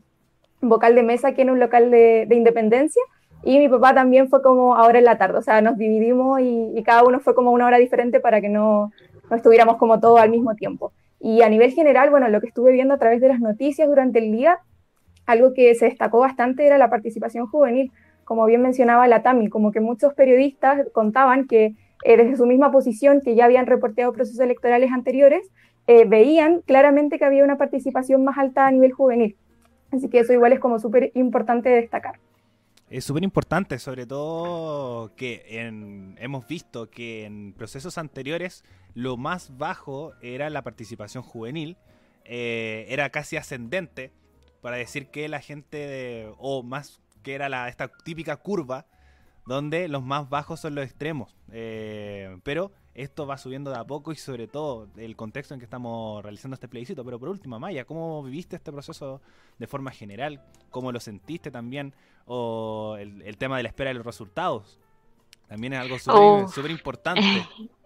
vocal 0.61 0.95
de 0.95 1.03
mesa 1.03 1.29
aquí 1.29 1.41
en 1.41 1.49
un 1.49 1.59
local 1.59 1.91
de, 1.91 2.25
de 2.27 2.35
independencia 2.35 3.01
y 3.43 3.59
mi 3.59 3.69
papá 3.69 3.93
también 3.93 4.29
fue 4.29 4.41
como 4.41 4.75
ahora 4.75 4.99
en 4.99 5.05
la 5.05 5.17
tarde, 5.17 5.37
o 5.37 5.41
sea, 5.41 5.61
nos 5.61 5.77
dividimos 5.77 6.39
y, 6.41 6.83
cada 6.83 7.03
uno 7.03 7.19
fue 7.19 7.35
como 7.35 7.51
una 7.51 7.65
hora 7.65 7.77
diferente 7.77 8.19
para 8.19 8.41
que 8.41 8.49
no, 8.49 8.91
no 9.29 9.35
estuviéramos 9.35 9.77
como 9.77 9.99
todos 9.99 10.19
al 10.19 10.29
mismo 10.29 10.55
tiempo. 10.55 10.91
Y 11.19 11.41
a 11.41 11.49
nivel 11.49 11.71
general, 11.71 12.09
bueno, 12.09 12.27
lo 12.29 12.41
que 12.41 12.47
estuve 12.47 12.71
viendo 12.71 12.93
a 12.93 12.97
través 12.97 13.21
de 13.21 13.27
las 13.27 13.39
noticias 13.39 13.87
durante 13.87 14.19
el 14.19 14.31
día, 14.31 14.59
algo 15.25 15.53
que 15.53 15.73
se 15.75 15.85
destacó 15.85 16.19
bastante 16.19 16.65
era 16.65 16.77
la 16.77 16.89
participación 16.89 17.47
juvenil. 17.47 17.91
Como 18.23 18.45
bien 18.45 18.61
mencionaba 18.61 19.07
la 19.07 19.23
Tami, 19.23 19.49
como 19.49 19.71
que 19.71 19.79
muchos 19.79 20.13
periodistas 20.13 20.87
contaban 20.93 21.47
que 21.47 21.75
eh, 22.03 22.17
desde 22.17 22.37
su 22.37 22.45
misma 22.45 22.71
posición, 22.71 23.21
que 23.21 23.35
ya 23.35 23.45
habían 23.45 23.65
reporteado 23.65 24.13
procesos 24.13 24.39
electorales 24.39 24.91
anteriores, 24.91 25.49
eh, 25.87 26.05
veían 26.05 26.61
claramente 26.61 27.17
que 27.17 27.25
había 27.25 27.43
una 27.43 27.57
participación 27.57 28.23
más 28.23 28.37
alta 28.37 28.67
a 28.67 28.71
nivel 28.71 28.91
juvenil. 28.91 29.37
Así 29.91 30.09
que 30.09 30.19
eso 30.19 30.33
igual 30.33 30.53
es 30.53 30.59
como 30.59 30.79
súper 30.79 31.11
importante 31.15 31.69
destacar. 31.69 32.19
Es 32.89 33.03
súper 33.03 33.23
importante, 33.23 33.79
sobre 33.79 34.05
todo 34.05 35.13
que 35.15 35.43
en- 35.47 36.15
hemos 36.19 36.47
visto 36.47 36.89
que 36.89 37.25
en 37.25 37.53
procesos 37.53 37.97
anteriores 37.97 38.63
lo 38.93 39.17
más 39.17 39.57
bajo 39.57 40.13
era 40.21 40.49
la 40.49 40.61
participación 40.63 41.21
juvenil, 41.23 41.77
eh, 42.23 42.85
era 42.89 43.09
casi 43.09 43.35
ascendente 43.37 44.11
para 44.61 44.77
decir 44.77 45.07
que 45.07 45.27
la 45.27 45.39
gente, 45.41 45.77
de- 45.77 46.33
o 46.37 46.63
más 46.63 47.01
que 47.23 47.35
era 47.35 47.49
la, 47.49 47.67
esta 47.67 47.89
típica 47.89 48.37
curva 48.37 48.85
donde 49.47 49.87
los 49.87 50.03
más 50.03 50.29
bajos 50.29 50.59
son 50.59 50.75
los 50.75 50.85
extremos. 50.85 51.35
Eh, 51.51 52.37
pero 52.43 52.71
esto 52.93 53.25
va 53.25 53.37
subiendo 53.37 53.71
de 53.71 53.77
a 53.77 53.85
poco 53.85 54.11
y 54.11 54.15
sobre 54.15 54.47
todo 54.47 54.89
el 54.97 55.15
contexto 55.15 55.53
en 55.53 55.59
que 55.59 55.65
estamos 55.65 56.21
realizando 56.21 56.55
este 56.55 56.67
plebiscito. 56.67 57.05
Pero 57.05 57.17
por 57.19 57.29
último, 57.29 57.59
Maya, 57.59 57.85
¿cómo 57.85 58.21
viviste 58.23 58.57
este 58.57 58.71
proceso 58.71 59.21
de 59.57 59.67
forma 59.67 59.91
general? 59.91 60.43
¿Cómo 60.69 60.91
lo 60.91 60.99
sentiste 60.99 61.49
también? 61.49 61.93
O 62.25 62.97
el, 62.99 63.37
tema 63.37 63.57
de 63.57 63.63
la 63.63 63.69
espera 63.69 63.89
de 63.89 63.93
los 63.93 64.05
resultados. 64.05 64.79
También 65.47 65.73
es 65.73 65.79
algo 65.79 65.97
súper 65.97 66.71
oh. 66.71 66.73
importante. 66.73 67.21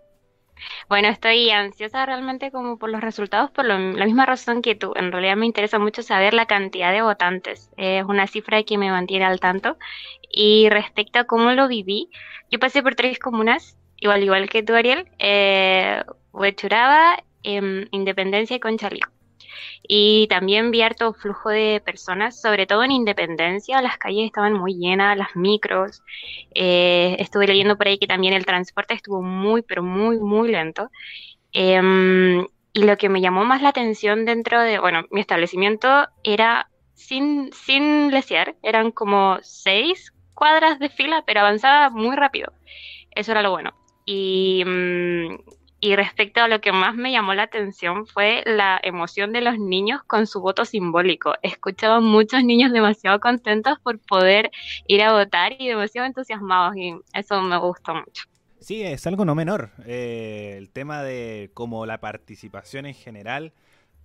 Bueno, 0.89 1.07
estoy 1.09 1.49
ansiosa 1.51 2.05
realmente 2.05 2.51
como 2.51 2.77
por 2.77 2.89
los 2.89 3.01
resultados, 3.01 3.51
por 3.51 3.65
la 3.65 3.77
misma 4.05 4.25
razón 4.25 4.61
que 4.61 4.75
tú. 4.75 4.93
En 4.95 5.11
realidad 5.11 5.35
me 5.37 5.45
interesa 5.45 5.79
mucho 5.79 6.03
saber 6.03 6.33
la 6.33 6.45
cantidad 6.45 6.91
de 6.91 7.01
votantes. 7.01 7.69
Es 7.77 8.03
una 8.05 8.27
cifra 8.27 8.63
que 8.63 8.77
me 8.77 8.91
mantiene 8.91 9.25
al 9.25 9.39
tanto. 9.39 9.77
Y 10.31 10.69
respecto 10.69 11.19
a 11.19 11.25
cómo 11.25 11.51
lo 11.51 11.67
viví, 11.67 12.09
yo 12.49 12.59
pasé 12.59 12.83
por 12.83 12.95
tres 12.95 13.19
comunas, 13.19 13.77
igual 13.97 14.23
igual 14.23 14.49
que 14.49 14.63
tú, 14.63 14.73
Ariel, 14.75 15.07
eh, 15.19 16.03
Huechuraba, 16.33 17.17
em, 17.43 17.87
Independencia 17.91 18.55
y 18.55 18.59
Conchalí. 18.59 18.99
Y 19.87 20.27
también 20.27 20.71
vi 20.71 20.81
harto 20.81 21.13
flujo 21.13 21.49
de 21.49 21.81
personas, 21.85 22.39
sobre 22.39 22.65
todo 22.67 22.83
en 22.83 22.91
Independencia, 22.91 23.81
las 23.81 23.97
calles 23.97 24.25
estaban 24.25 24.53
muy 24.53 24.75
llenas, 24.75 25.17
las 25.17 25.35
micros. 25.35 26.03
Eh, 26.53 27.15
estuve 27.19 27.47
leyendo 27.47 27.77
por 27.77 27.87
ahí 27.87 27.97
que 27.97 28.07
también 28.07 28.33
el 28.33 28.45
transporte 28.45 28.93
estuvo 28.93 29.21
muy, 29.21 29.61
pero 29.61 29.83
muy, 29.83 30.19
muy 30.19 30.51
lento. 30.51 30.89
Em, 31.53 32.45
y 32.73 32.83
lo 32.83 32.97
que 32.97 33.09
me 33.09 33.21
llamó 33.21 33.43
más 33.43 33.61
la 33.61 33.69
atención 33.69 34.25
dentro 34.25 34.61
de, 34.61 34.79
bueno, 34.79 35.03
mi 35.11 35.21
establecimiento 35.21 36.07
era 36.23 36.69
sin, 36.93 37.51
sin 37.53 38.11
lesear, 38.11 38.55
eran 38.63 38.91
como 38.91 39.39
seis 39.41 40.13
cuadras 40.33 40.79
de 40.79 40.89
fila, 40.89 41.23
pero 41.25 41.41
avanzaba 41.41 41.89
muy 41.89 42.15
rápido. 42.15 42.53
Eso 43.11 43.31
era 43.31 43.41
lo 43.41 43.51
bueno. 43.51 43.73
Y 44.05 44.63
mm, 44.65 45.37
y 45.81 45.95
respecto 45.95 46.41
a 46.41 46.47
lo 46.47 46.61
que 46.61 46.71
más 46.71 46.95
me 46.95 47.11
llamó 47.11 47.33
la 47.33 47.43
atención 47.43 48.05
fue 48.05 48.43
la 48.45 48.79
emoción 48.83 49.33
de 49.33 49.41
los 49.41 49.57
niños 49.57 50.03
con 50.03 50.27
su 50.27 50.39
voto 50.39 50.63
simbólico. 50.63 51.33
Escuchaba 51.41 51.99
muchos 51.99 52.43
niños 52.43 52.71
demasiado 52.71 53.19
contentos 53.19 53.79
por 53.79 53.97
poder 53.99 54.51
ir 54.87 55.01
a 55.01 55.11
votar 55.11 55.53
y 55.57 55.67
demasiado 55.67 56.05
entusiasmados 56.05 56.77
y 56.77 56.93
eso 57.13 57.41
me 57.41 57.57
gustó 57.57 57.95
mucho. 57.95 58.25
Sí, 58.59 58.83
es 58.83 59.07
algo 59.07 59.25
no 59.25 59.33
menor. 59.33 59.71
Eh, 59.87 60.53
el 60.55 60.69
tema 60.69 61.01
de 61.01 61.49
como 61.55 61.87
la 61.87 61.99
participación 61.99 62.85
en 62.85 62.93
general, 62.93 63.51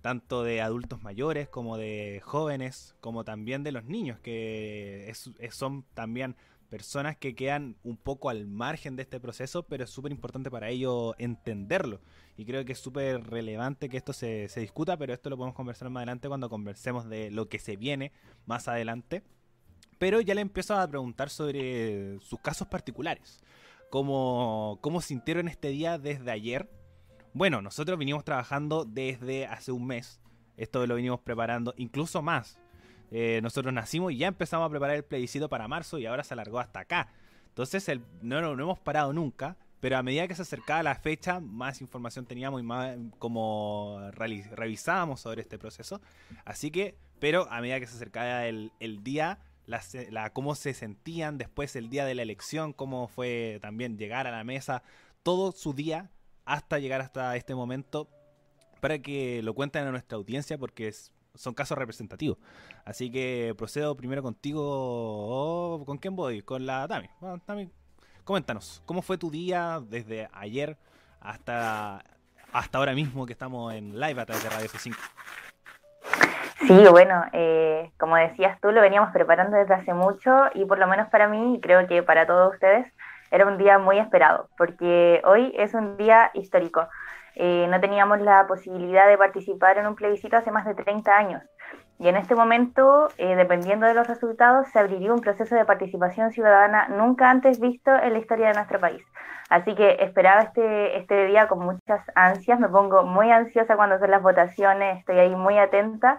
tanto 0.01 0.43
de 0.43 0.61
adultos 0.61 1.03
mayores 1.03 1.47
como 1.47 1.77
de 1.77 2.21
jóvenes, 2.25 2.95
como 3.01 3.23
también 3.23 3.63
de 3.63 3.71
los 3.71 3.83
niños, 3.83 4.19
que 4.19 5.13
son 5.51 5.83
también 5.93 6.35
personas 6.67 7.17
que 7.17 7.35
quedan 7.35 7.77
un 7.83 7.97
poco 7.97 8.29
al 8.29 8.47
margen 8.47 8.95
de 8.95 9.03
este 9.03 9.19
proceso, 9.19 9.63
pero 9.63 9.83
es 9.85 9.89
súper 9.89 10.11
importante 10.11 10.51
para 10.51 10.69
ellos 10.69 11.15
entenderlo. 11.17 12.01
Y 12.35 12.45
creo 12.45 12.63
que 12.65 12.73
es 12.73 12.79
súper 12.79 13.23
relevante 13.23 13.89
que 13.89 13.97
esto 13.97 14.13
se, 14.13 14.47
discuta, 14.55 14.97
pero 14.97 15.13
esto 15.13 15.29
lo 15.29 15.37
podemos 15.37 15.55
conversar 15.55 15.89
más 15.89 16.01
adelante 16.01 16.27
cuando 16.27 16.49
conversemos 16.49 17.09
de 17.09 17.31
lo 17.31 17.49
que 17.49 17.59
se 17.59 17.77
viene 17.77 18.11
más 18.45 18.67
adelante. 18.67 19.23
Pero 19.97 20.21
ya 20.21 20.35
le 20.35 20.41
empiezo 20.41 20.75
a 20.75 20.87
preguntar 20.87 21.29
sobre 21.29 22.19
sus 22.19 22.39
casos 22.39 22.67
particulares. 22.67 23.41
¿Cómo, 23.89 24.77
cómo 24.81 25.01
sintieron 25.01 25.47
este 25.47 25.69
día 25.69 25.97
desde 25.97 26.29
ayer? 26.29 26.69
Bueno, 27.33 27.61
nosotros 27.61 27.97
vinimos 27.97 28.23
trabajando 28.23 28.85
desde 28.85 29.47
hace 29.47 29.71
un 29.71 29.87
mes. 29.87 30.19
Esto 30.57 30.85
lo 30.85 30.95
venimos 30.95 31.21
preparando 31.21 31.73
incluso 31.77 32.21
más. 32.21 32.59
Eh, 33.11 33.39
nosotros 33.41 33.73
nacimos 33.73 34.11
y 34.11 34.17
ya 34.17 34.27
empezamos 34.27 34.65
a 34.65 34.69
preparar 34.69 34.95
el 34.97 35.03
plebiscito 35.03 35.49
para 35.49 35.67
marzo 35.67 35.97
y 35.97 36.05
ahora 36.05 36.23
se 36.23 36.33
alargó 36.33 36.59
hasta 36.59 36.81
acá. 36.81 37.09
Entonces 37.49 37.87
el, 37.89 38.01
no, 38.21 38.41
no, 38.41 38.51
hemos 38.61 38.79
parado 38.79 39.13
nunca, 39.13 39.57
pero 39.79 39.97
a 39.97 40.03
medida 40.03 40.27
que 40.27 40.35
se 40.35 40.41
acercaba 40.41 40.83
la 40.83 40.95
fecha, 40.95 41.39
más 41.39 41.81
información 41.81 42.25
teníamos 42.25 42.61
y 42.61 42.63
más 42.63 42.97
como 43.19 43.99
revisábamos 44.11 45.21
sobre 45.21 45.41
este 45.41 45.57
proceso. 45.57 46.01
Así 46.45 46.71
que, 46.71 46.97
pero 47.19 47.49
a 47.51 47.61
medida 47.61 47.79
que 47.79 47.87
se 47.87 47.95
acercaba 47.95 48.45
el, 48.45 48.71
día, 49.03 49.39
cómo 50.33 50.55
se 50.55 50.73
sentían 50.73 51.37
después 51.37 51.75
el 51.75 51.89
día 51.89 52.05
de 52.05 52.15
la 52.15 52.23
elección, 52.23 52.73
cómo 52.73 53.07
fue 53.07 53.59
también 53.61 53.97
llegar 53.97 54.27
a 54.27 54.31
la 54.31 54.43
mesa, 54.43 54.83
todo 55.23 55.51
su 55.51 55.73
día 55.73 56.11
hasta 56.45 56.79
llegar 56.79 57.01
hasta 57.01 57.35
este 57.35 57.55
momento, 57.55 58.09
para 58.79 58.99
que 58.99 59.41
lo 59.43 59.53
cuenten 59.53 59.85
a 59.87 59.91
nuestra 59.91 60.17
audiencia, 60.17 60.57
porque 60.57 60.87
es 60.87 61.11
son 61.37 61.53
casos 61.53 61.77
representativos. 61.77 62.37
Así 62.85 63.11
que 63.11 63.53
procedo 63.57 63.95
primero 63.95 64.21
contigo. 64.23 65.83
¿Con 65.85 65.97
quién 65.97 66.15
voy? 66.15 66.41
Con 66.41 66.65
la 66.65 66.87
Tami. 66.87 67.09
Tami, 67.45 67.69
coméntanos, 68.23 68.81
¿cómo 68.85 69.01
fue 69.01 69.17
tu 69.17 69.31
día 69.31 69.79
desde 69.81 70.29
ayer 70.33 70.77
hasta, 71.21 72.03
hasta 72.51 72.77
ahora 72.77 72.93
mismo 72.93 73.25
que 73.25 73.33
estamos 73.33 73.73
en 73.73 73.99
live 73.99 74.21
a 74.21 74.25
través 74.25 74.43
de 74.43 74.49
Radio 74.49 74.67
F5? 74.67 74.95
Sí, 76.59 76.83
bueno, 76.89 77.23
eh, 77.33 77.91
como 77.97 78.15
decías 78.15 78.59
tú, 78.59 78.71
lo 78.71 78.81
veníamos 78.81 79.11
preparando 79.13 79.55
desde 79.55 79.75
hace 79.75 79.93
mucho 79.93 80.31
y 80.55 80.65
por 80.65 80.79
lo 80.79 80.87
menos 80.87 81.07
para 81.09 81.27
mí, 81.27 81.59
creo 81.61 81.87
que 81.87 82.01
para 82.03 82.25
todos 82.25 82.53
ustedes, 82.53 82.91
era 83.31 83.45
un 83.45 83.57
día 83.57 83.77
muy 83.77 83.99
esperado, 83.99 84.49
porque 84.57 85.21
hoy 85.25 85.53
es 85.57 85.73
un 85.73 85.97
día 85.97 86.31
histórico. 86.33 86.87
Eh, 87.39 87.67
no 87.69 87.79
teníamos 87.79 88.19
la 88.21 88.47
posibilidad 88.47 89.07
de 89.07 89.15
participar 89.15 89.77
en 89.77 89.85
un 89.85 89.93
plebiscito 89.93 90.37
hace 90.37 90.49
más 90.49 90.65
de 90.65 90.73
30 90.73 91.15
años. 91.15 91.43
Y 91.99 92.07
en 92.07 92.15
este 92.15 92.33
momento, 92.33 93.09
eh, 93.19 93.35
dependiendo 93.35 93.85
de 93.85 93.93
los 93.93 94.07
resultados, 94.07 94.67
se 94.69 94.79
abriría 94.79 95.13
un 95.13 95.21
proceso 95.21 95.55
de 95.55 95.63
participación 95.63 96.31
ciudadana 96.31 96.87
nunca 96.87 97.29
antes 97.29 97.59
visto 97.59 97.95
en 97.95 98.13
la 98.13 98.19
historia 98.19 98.47
de 98.47 98.53
nuestro 98.55 98.79
país. 98.79 99.03
Así 99.49 99.75
que 99.75 99.97
esperaba 99.99 100.41
este, 100.41 100.97
este 100.97 101.27
día 101.27 101.47
con 101.47 101.59
muchas 101.59 102.01
ansias, 102.15 102.59
me 102.59 102.69
pongo 102.69 103.03
muy 103.03 103.31
ansiosa 103.31 103.75
cuando 103.75 103.99
son 103.99 104.09
las 104.09 104.23
votaciones, 104.23 104.99
estoy 104.99 105.19
ahí 105.19 105.35
muy 105.35 105.59
atenta. 105.59 106.17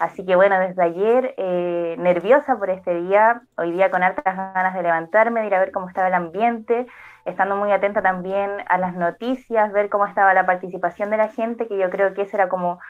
Así 0.00 0.24
que 0.24 0.34
bueno, 0.34 0.58
desde 0.58 0.82
ayer 0.82 1.34
eh, 1.36 1.94
nerviosa 1.98 2.56
por 2.58 2.70
este 2.70 3.02
día, 3.02 3.42
hoy 3.58 3.70
día 3.72 3.90
con 3.90 4.02
hartas 4.02 4.34
ganas 4.34 4.72
de 4.72 4.82
levantarme, 4.82 5.42
de 5.42 5.48
ir 5.48 5.54
a 5.54 5.60
ver 5.60 5.72
cómo 5.72 5.88
estaba 5.88 6.08
el 6.08 6.14
ambiente, 6.14 6.86
estando 7.26 7.54
muy 7.54 7.70
atenta 7.70 8.00
también 8.00 8.50
a 8.70 8.78
las 8.78 8.94
noticias, 8.94 9.70
ver 9.72 9.90
cómo 9.90 10.06
estaba 10.06 10.32
la 10.32 10.46
participación 10.46 11.10
de 11.10 11.18
la 11.18 11.28
gente, 11.28 11.68
que 11.68 11.76
yo 11.76 11.90
creo 11.90 12.14
que 12.14 12.22
ese 12.22 12.38
era 12.38 12.48
como 12.48 12.80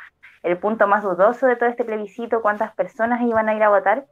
el 0.45 0.57
punto 0.59 0.87
más 0.87 1.03
dudoso 1.03 1.49
de 1.49 1.57
todo 1.57 1.69
este 1.69 1.85
plebiscito, 1.85 2.43
cuántas 2.43 2.73
personas 2.77 3.21
iban 3.23 3.49
a 3.49 3.55
ir 3.55 3.63
a 3.65 3.71
votar. 3.71 4.07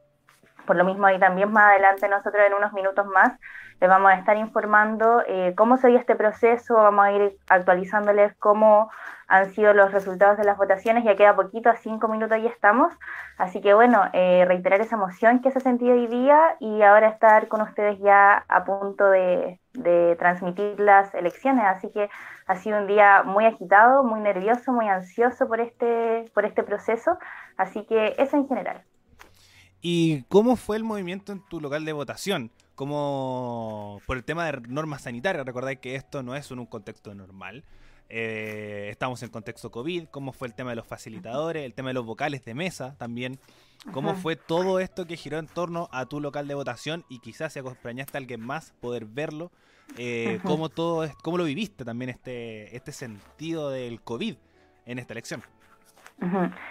Por 0.69 0.77
lo 0.77 0.85
mismo, 0.85 1.07
ahí 1.07 1.19
también 1.19 1.51
más 1.51 1.71
adelante 1.71 2.09
nosotros 2.11 2.45
en 2.47 2.53
unos 2.53 2.75
minutos 2.75 3.07
más 3.07 3.33
les 3.81 3.89
vamos 3.89 4.11
a 4.11 4.17
estar 4.17 4.37
informando 4.37 5.23
eh, 5.27 5.55
cómo 5.57 5.79
sería 5.79 5.99
este 5.99 6.15
proceso, 6.15 6.75
vamos 6.75 7.07
a 7.07 7.13
ir 7.13 7.39
actualizándoles 7.49 8.35
cómo 8.37 8.91
han 9.29 9.51
sido 9.51 9.73
los 9.73 9.93
resultados 9.93 10.37
de 10.37 10.45
las 10.45 10.59
votaciones, 10.59 11.05
ya 11.05 11.17
queda 11.17 11.37
poquito, 11.37 11.71
a 11.71 11.77
cinco 11.77 12.09
minutos 12.09 12.39
ya 12.43 12.51
estamos, 12.51 12.93
así 13.39 13.63
que 13.63 13.73
bueno, 13.73 14.03
eh, 14.13 14.45
reiterar 14.47 14.83
esa 14.83 14.97
emoción 14.97 15.41
que 15.41 15.51
se 15.51 15.59
ha 15.59 15.63
sentido 15.63 15.95
hoy 15.95 16.07
día 16.07 16.57
y 16.61 16.83
ahora 16.83 17.09
estar 17.09 17.49
con 17.49 17.63
ustedes 17.63 17.99
ya 18.01 18.45
a 18.49 18.65
punto 18.65 19.09
de, 19.09 19.61
de 19.73 20.17
transmitir 20.17 20.79
las 20.81 21.15
elecciones, 21.15 21.65
así 21.65 21.91
que 21.93 22.11
ha 22.47 22.57
sido 22.57 22.79
un 22.79 22.87
día 22.87 23.23
muy 23.23 23.47
agitado, 23.47 24.03
muy 24.05 24.21
nervioso, 24.21 24.73
muy 24.73 24.89
ansioso 24.89 25.49
por 25.49 25.61
este, 25.61 26.25
por 26.35 26.45
este 26.45 26.63
proceso, 26.63 27.19
así 27.57 27.87
que 27.87 28.15
eso 28.19 28.37
en 28.37 28.49
general. 28.49 28.83
¿Y 29.81 30.23
cómo 30.25 30.57
fue 30.57 30.77
el 30.77 30.85
movimiento 30.85 31.33
en 31.33 31.43
tu 31.49 31.61
local 31.61 31.85
de 31.85 31.93
votación? 31.93 32.51
como 32.79 34.01
por 34.07 34.17
el 34.17 34.23
tema 34.23 34.47
de 34.47 34.61
normas 34.69 35.03
sanitarias, 35.03 35.45
recordáis 35.45 35.81
que 35.81 35.97
esto 35.97 36.23
no 36.23 36.37
es 36.37 36.49
en 36.53 36.61
un 36.61 36.67
contexto 36.67 37.13
normal. 37.13 37.65
Eh, 38.09 38.87
estamos 38.89 39.21
en 39.25 39.31
contexto 39.31 39.73
COVID, 39.73 40.05
cómo 40.13 40.33
fue 40.33 40.47
el 40.47 40.55
tema 40.55 40.71
de 40.71 40.77
los 40.77 40.87
facilitadores, 40.87 41.65
el 41.65 41.75
tema 41.75 41.89
de 41.89 41.95
los 41.95 42.07
vocales 42.07 42.45
de 42.45 42.55
mesa 42.55 42.95
también, 42.97 43.41
cómo 43.93 44.15
fue 44.15 44.37
todo 44.37 44.79
esto 44.79 45.09
que 45.09 45.17
giró 45.17 45.41
en 45.41 45.49
torno 45.49 45.89
a 45.91 46.07
tu 46.07 46.21
local 46.21 46.47
de 46.47 46.55
votación 46.55 47.05
y 47.09 47.19
quizás 47.19 47.53
si 47.53 47.59
acompañaste 47.59 48.17
a 48.17 48.21
alguien 48.21 48.43
más 48.43 48.73
poder 48.81 49.07
verlo, 49.07 49.51
eh, 49.97 50.39
cómo 50.45 50.69
todo 50.69 51.11
cómo 51.25 51.37
lo 51.37 51.43
viviste 51.43 51.85
también 51.85 52.11
este, 52.11 52.77
este 52.77 52.93
sentido 52.93 53.71
del 53.71 54.01
COVID 54.03 54.37
en 54.87 55.01
esta 55.01 55.15
elección. 55.15 55.43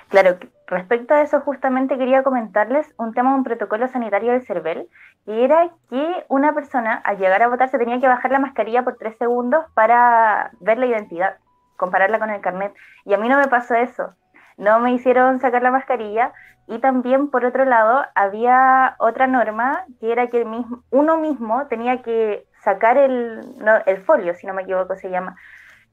Claro, 0.10 0.38
respecto 0.68 1.13
a 1.13 1.22
eso 1.22 1.39
justamente 1.42 1.98
quería 1.98 2.24
comentarles 2.24 2.94
un 2.98 3.13
tema 3.13 3.32
de 3.32 3.38
un 3.38 3.44
protocolo 3.44 3.88
sanitario 3.88 4.32
del 4.32 4.46
CERVEL, 4.46 4.88
y 5.25 5.42
era 5.42 5.70
que 5.89 6.25
una 6.27 6.54
persona 6.54 6.96
al 6.96 7.18
llegar 7.18 7.42
a 7.44 7.48
votar 7.48 7.70
se 7.70 7.77
tenía 7.77 8.00
que 8.00 8.08
bajar 8.08 8.32
la 8.32 8.39
mascarilla 8.39 8.84
por 8.84 8.98
tres 8.98 9.18
segundos 9.18 9.66
para 9.74 10.51
ver 10.60 10.77
la 10.77 10.86
identidad, 10.86 11.38
compararla 11.77 12.20
con 12.20 12.30
el 12.30 12.42
carnet. 12.42 12.74
Y 13.06 13.13
a 13.13 13.18
mí 13.18 13.30
no 13.30 13.38
me 13.38 13.48
pasó 13.48 13.75
eso, 13.75 14.16
no 14.58 14.80
me 14.80 14.92
hicieron 14.92 15.39
sacar 15.39 15.63
la 15.63 15.72
mascarilla 15.72 16.34
y 16.68 16.80
también 16.80 17.30
por 17.30 17.46
otro 17.46 17.63
lado 17.63 18.06
había 18.16 18.96
otra 19.00 19.27
norma 19.27 19.86
que 20.00 20.12
era 20.12 20.27
que 20.27 20.46
uno 20.89 21.18
mismo 21.18 21.68
tenía 21.68 22.01
que 22.01 22.46
sacar 22.63 22.98
el, 22.98 23.42
el 23.86 23.98
folio, 24.04 24.34
si 24.34 24.46
no 24.46 24.54
me 24.54 24.63
equivoco 24.63 24.96
se 24.96 25.10
llama, 25.10 25.38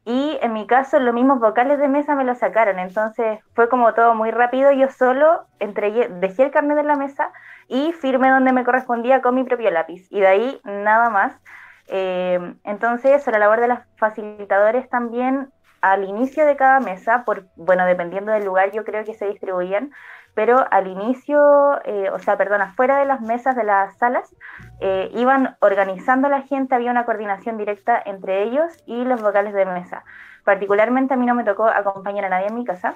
Y 0.05 0.39
en 0.43 0.53
mi 0.53 0.67
caso, 0.67 0.99
los 0.99 1.15
mismos 1.15 1.41
vocales 1.41 1.79
de 1.79 1.89
mesa 1.89 2.15
me 2.15 2.25
lo 2.25 2.35
sacaron. 2.35 2.79
Entonces 2.79 3.41
fue 3.55 3.69
como 3.69 3.95
todo 3.95 4.15
muy 4.15 4.31
rápido. 4.31 4.71
Yo 4.73 4.89
solo 4.91 5.47
entregué, 5.61 6.09
dejé 6.09 6.45
el 6.45 6.51
carnet 6.51 6.79
en 6.79 6.87
la 6.87 6.97
mesa 6.97 7.31
y 7.69 7.93
firmé 7.93 8.31
donde 8.31 8.53
me 8.53 8.65
correspondía 8.65 9.23
con 9.23 9.35
mi 9.35 9.45
propio 9.45 9.71
lápiz. 9.71 10.07
Y 10.11 10.21
de 10.21 10.27
ahí 10.27 10.61
nada 10.65 11.09
más. 11.11 11.41
Eh, 11.89 12.55
entonces, 12.65 13.27
a 13.27 13.31
la 13.31 13.39
labor 13.39 13.61
de 13.61 13.69
los 13.69 13.79
facilitadores 13.97 14.89
también 14.89 15.51
al 15.85 16.05
inicio 16.05 16.47
de 16.47 16.57
cada 16.57 16.81
mesa, 16.81 17.25
por, 17.27 17.45
bueno, 17.57 17.85
dependiendo 17.85 18.33
del 18.33 18.47
lugar, 18.47 18.73
yo 18.73 18.85
creo 18.85 19.05
que 19.05 19.13
se 19.13 19.27
distribuían, 19.27 19.93
pero 20.35 20.65
al 20.71 20.89
inicio, 20.89 21.81
eh, 21.85 22.11
o 22.11 22.19
sea, 22.19 22.37
perdón, 22.37 22.63
afuera 22.63 22.99
de 22.99 23.05
las 23.05 23.21
mesas 23.21 23.55
de 23.57 23.65
las 23.65 23.97
salas, 23.99 24.35
eh, 24.81 25.11
iban 25.15 25.57
organizando 25.61 26.27
a 26.27 26.31
la 26.31 26.43
gente, 26.43 26.75
había 26.75 26.91
una 26.91 27.05
coordinación 27.05 27.57
directa 27.57 28.03
entre 28.05 28.43
ellos 28.43 28.73
y 28.87 29.05
los 29.05 29.23
vocales 29.23 29.55
de 29.55 29.65
mesa. 29.65 30.05
Particularmente 30.45 31.15
a 31.15 31.17
mí 31.17 31.25
no 31.25 31.35
me 31.35 31.45
tocó 31.45 31.67
acompañar 31.67 32.25
a 32.27 32.29
nadie 32.29 32.49
en 32.49 32.55
mi 32.55 32.65
casa, 32.65 32.95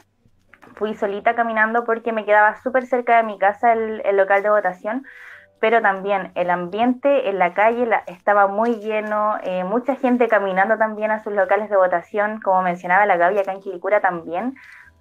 fui 0.74 0.94
solita 0.94 1.34
caminando 1.34 1.84
porque 1.84 2.12
me 2.12 2.24
quedaba 2.24 2.56
súper 2.62 2.86
cerca 2.86 3.16
de 3.16 3.22
mi 3.22 3.38
casa 3.38 3.72
el, 3.72 4.02
local 4.16 4.42
de 4.42 4.50
votación, 4.50 5.06
pero 5.60 5.82
también 5.82 6.30
el 6.34 6.50
ambiente 6.50 7.28
en 7.28 7.38
la 7.38 7.52
calle 7.52 7.88
estaba 8.06 8.46
muy 8.46 8.76
lleno, 8.76 9.38
eh, 9.42 9.64
mucha 9.64 9.96
gente 9.96 10.28
caminando 10.28 10.78
también 10.78 11.10
a 11.10 11.22
sus 11.22 11.32
locales 11.32 11.68
de 11.68 11.76
votación, 11.76 12.40
como 12.40 12.62
mencionaba 12.62 13.06
la 13.06 13.16
Gaby 13.16 13.38
acá 13.38 13.52
en 13.52 13.60
Quilicura 13.60 14.00
también, 14.00 14.54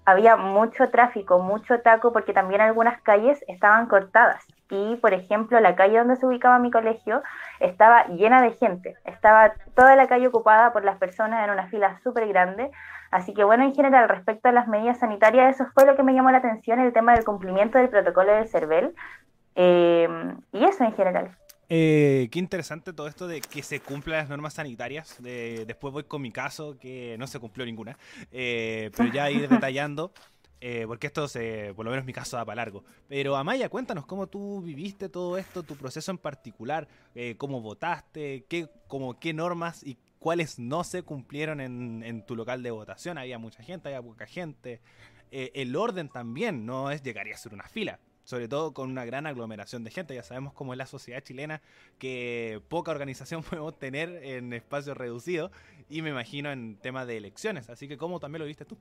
había 0.08 0.38
mucho 0.38 0.90
tráfico, 0.90 1.40
mucho 1.40 1.82
taco, 1.82 2.14
porque 2.14 2.32
también 2.32 2.62
algunas 2.62 3.02
calles 3.02 3.44
estaban 3.50 3.88
cortadas. 3.88 4.42
Y, 4.70 4.96
por 4.96 5.14
ejemplo, 5.14 5.60
la 5.60 5.76
calle 5.76 5.98
donde 5.98 6.16
se 6.16 6.26
ubicaba 6.26 6.60
mi 6.60 6.72
colegio 6.72 7.22
estaba 7.60 8.06
llena 8.08 8.42
de 8.42 8.54
gente. 8.54 8.96
Estaba 9.04 9.52
toda 9.76 9.98
la 9.98 10.08
calle 10.08 10.28
ocupada 10.28 10.72
por 10.72 10.86
las 10.86 10.98
personas 10.98 11.44
en 11.44 11.52
una 11.52 11.68
fila 11.68 12.00
súper 12.04 12.26
grande. 12.30 12.72
Así 13.12 13.34
que, 13.34 13.44
bueno, 13.44 13.66
en 13.66 13.76
general, 13.76 14.08
respecto 14.08 14.48
a 14.48 14.54
las 14.54 14.70
medidas 14.70 14.98
sanitarias, 14.98 15.56
eso 15.56 15.70
fue 15.74 15.86
lo 15.86 15.98
que 15.98 16.04
me 16.04 16.14
llamó 16.14 16.32
la 16.32 16.38
atención, 16.38 16.80
el 16.80 16.94
tema 16.94 17.14
del 17.14 17.26
cumplimiento 17.26 17.78
del 17.78 17.90
protocolo 17.90 18.32
del 18.34 18.48
CERVEL. 18.48 18.96
Eh, 19.56 20.08
y 20.54 20.64
eso 20.64 20.86
en 20.86 20.94
general. 20.94 21.36
Eh, 21.70 22.30
qué 22.32 22.40
interesante 22.40 22.94
todo 22.94 23.08
esto 23.08 23.28
de 23.28 23.42
que 23.42 23.62
se 23.62 23.82
cumplan 23.82 24.20
las 24.20 24.30
normas 24.30 24.54
sanitarias. 24.54 25.18
después 25.22 25.94
voy 25.94 26.04
con 26.04 26.22
mi 26.22 26.32
caso, 26.32 26.78
que 26.80 27.16
no 27.20 27.28
se 27.28 27.40
cumplió 27.40 27.66
ninguna. 27.66 27.98
Eh, 28.32 28.92
pero 28.96 29.12
ya 29.12 29.30
ir 29.30 29.50
detallando, 29.50 30.14
eh, 30.62 30.86
porque 30.88 31.08
esto, 31.08 31.28
se, 31.28 31.74
por 31.76 31.86
lo 31.86 31.92
menos 31.92 32.06
mi 32.06 32.14
caso, 32.14 32.38
da 32.38 32.46
para 32.46 32.58
largo. 32.58 32.84
Pero 33.08 33.36
Amaya, 33.36 33.70
cuéntanos 33.70 34.06
cómo 34.06 34.28
tú 34.28 34.62
viviste 34.62 35.10
todo 35.10 35.38
esto, 35.38 35.64
tu 35.64 35.76
proceso 35.76 36.12
en 36.12 36.18
particular, 36.18 36.88
cómo 37.38 37.62
votaste, 37.62 38.46
qué, 38.48 38.70
como, 38.88 39.20
qué 39.20 39.34
normas 39.34 39.84
y 39.84 39.98
cuáles 40.20 40.60
no 40.60 40.84
se 40.84 41.04
cumplieron 41.04 41.60
en, 41.60 42.02
en 42.04 42.26
tu 42.26 42.36
local 42.36 42.64
de 42.64 42.72
votación. 42.72 43.18
Había 43.18 43.40
mucha 43.40 43.62
gente, 43.62 43.90
había 43.90 44.02
poca 44.02 44.26
gente. 44.26 44.80
el 45.32 45.76
orden 45.76 46.08
también 46.10 46.66
no 46.66 46.92
es 46.92 47.04
llegar 47.04 47.28
y 47.28 47.34
hacer 47.34 47.54
una 47.54 47.68
fila 47.68 48.00
sobre 48.28 48.50
todo 48.50 48.74
con 48.74 48.92
una 48.92 49.06
gran 49.06 49.26
aglomeración 49.26 49.86
de 49.86 49.92
gente. 49.92 50.14
Ya 50.14 50.22
sabemos 50.22 50.52
cómo 50.52 50.74
es 50.74 50.78
la 50.78 50.86
sociedad 50.86 51.24
chilena, 51.24 51.62
que 51.98 52.62
poca 52.68 52.92
organización 52.92 53.42
podemos 53.50 53.80
tener 53.80 54.22
en 54.22 54.52
espacios 54.52 54.98
reducidos 54.98 55.50
y 55.90 56.02
me 56.02 56.10
imagino 56.10 56.52
en 56.52 56.76
temas 56.76 57.08
de 57.08 57.16
elecciones. 57.16 57.70
Así 57.70 57.88
que, 57.88 57.98
¿cómo 57.98 58.20
también 58.20 58.42
lo 58.42 58.46
viste 58.46 58.66
tú? 58.66 58.78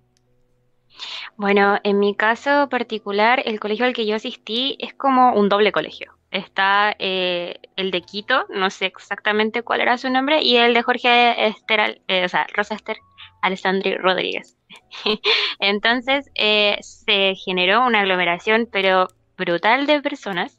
Bueno, 1.36 1.78
en 1.84 2.00
mi 2.00 2.16
caso 2.16 2.68
particular, 2.68 3.40
el 3.44 3.60
colegio 3.60 3.86
al 3.86 3.94
que 3.94 4.06
yo 4.06 4.16
asistí 4.16 4.76
es 4.80 4.94
como 4.94 5.34
un 5.34 5.48
doble 5.48 5.70
colegio. 5.70 6.18
Está 6.32 6.96
eh, 6.98 7.60
el 7.76 7.92
de 7.92 8.02
Quito, 8.02 8.46
no 8.50 8.70
sé 8.70 8.86
exactamente 8.86 9.62
cuál 9.62 9.80
era 9.80 9.96
su 9.96 10.10
nombre, 10.10 10.42
y 10.42 10.56
el 10.56 10.74
de 10.74 10.82
Jorge 10.82 11.46
Ester, 11.46 12.02
eh, 12.08 12.24
o 12.24 12.28
sea, 12.28 12.48
Rosa 12.52 12.74
Esther 12.74 12.96
Alessandri 13.42 13.96
Rodríguez. 13.96 14.56
Entonces 15.60 16.30
eh, 16.34 16.78
se 16.80 17.34
generó 17.36 17.86
una 17.86 18.00
aglomeración, 18.00 18.68
pero 18.70 19.06
brutal 19.36 19.86
de 19.86 20.00
personas. 20.00 20.56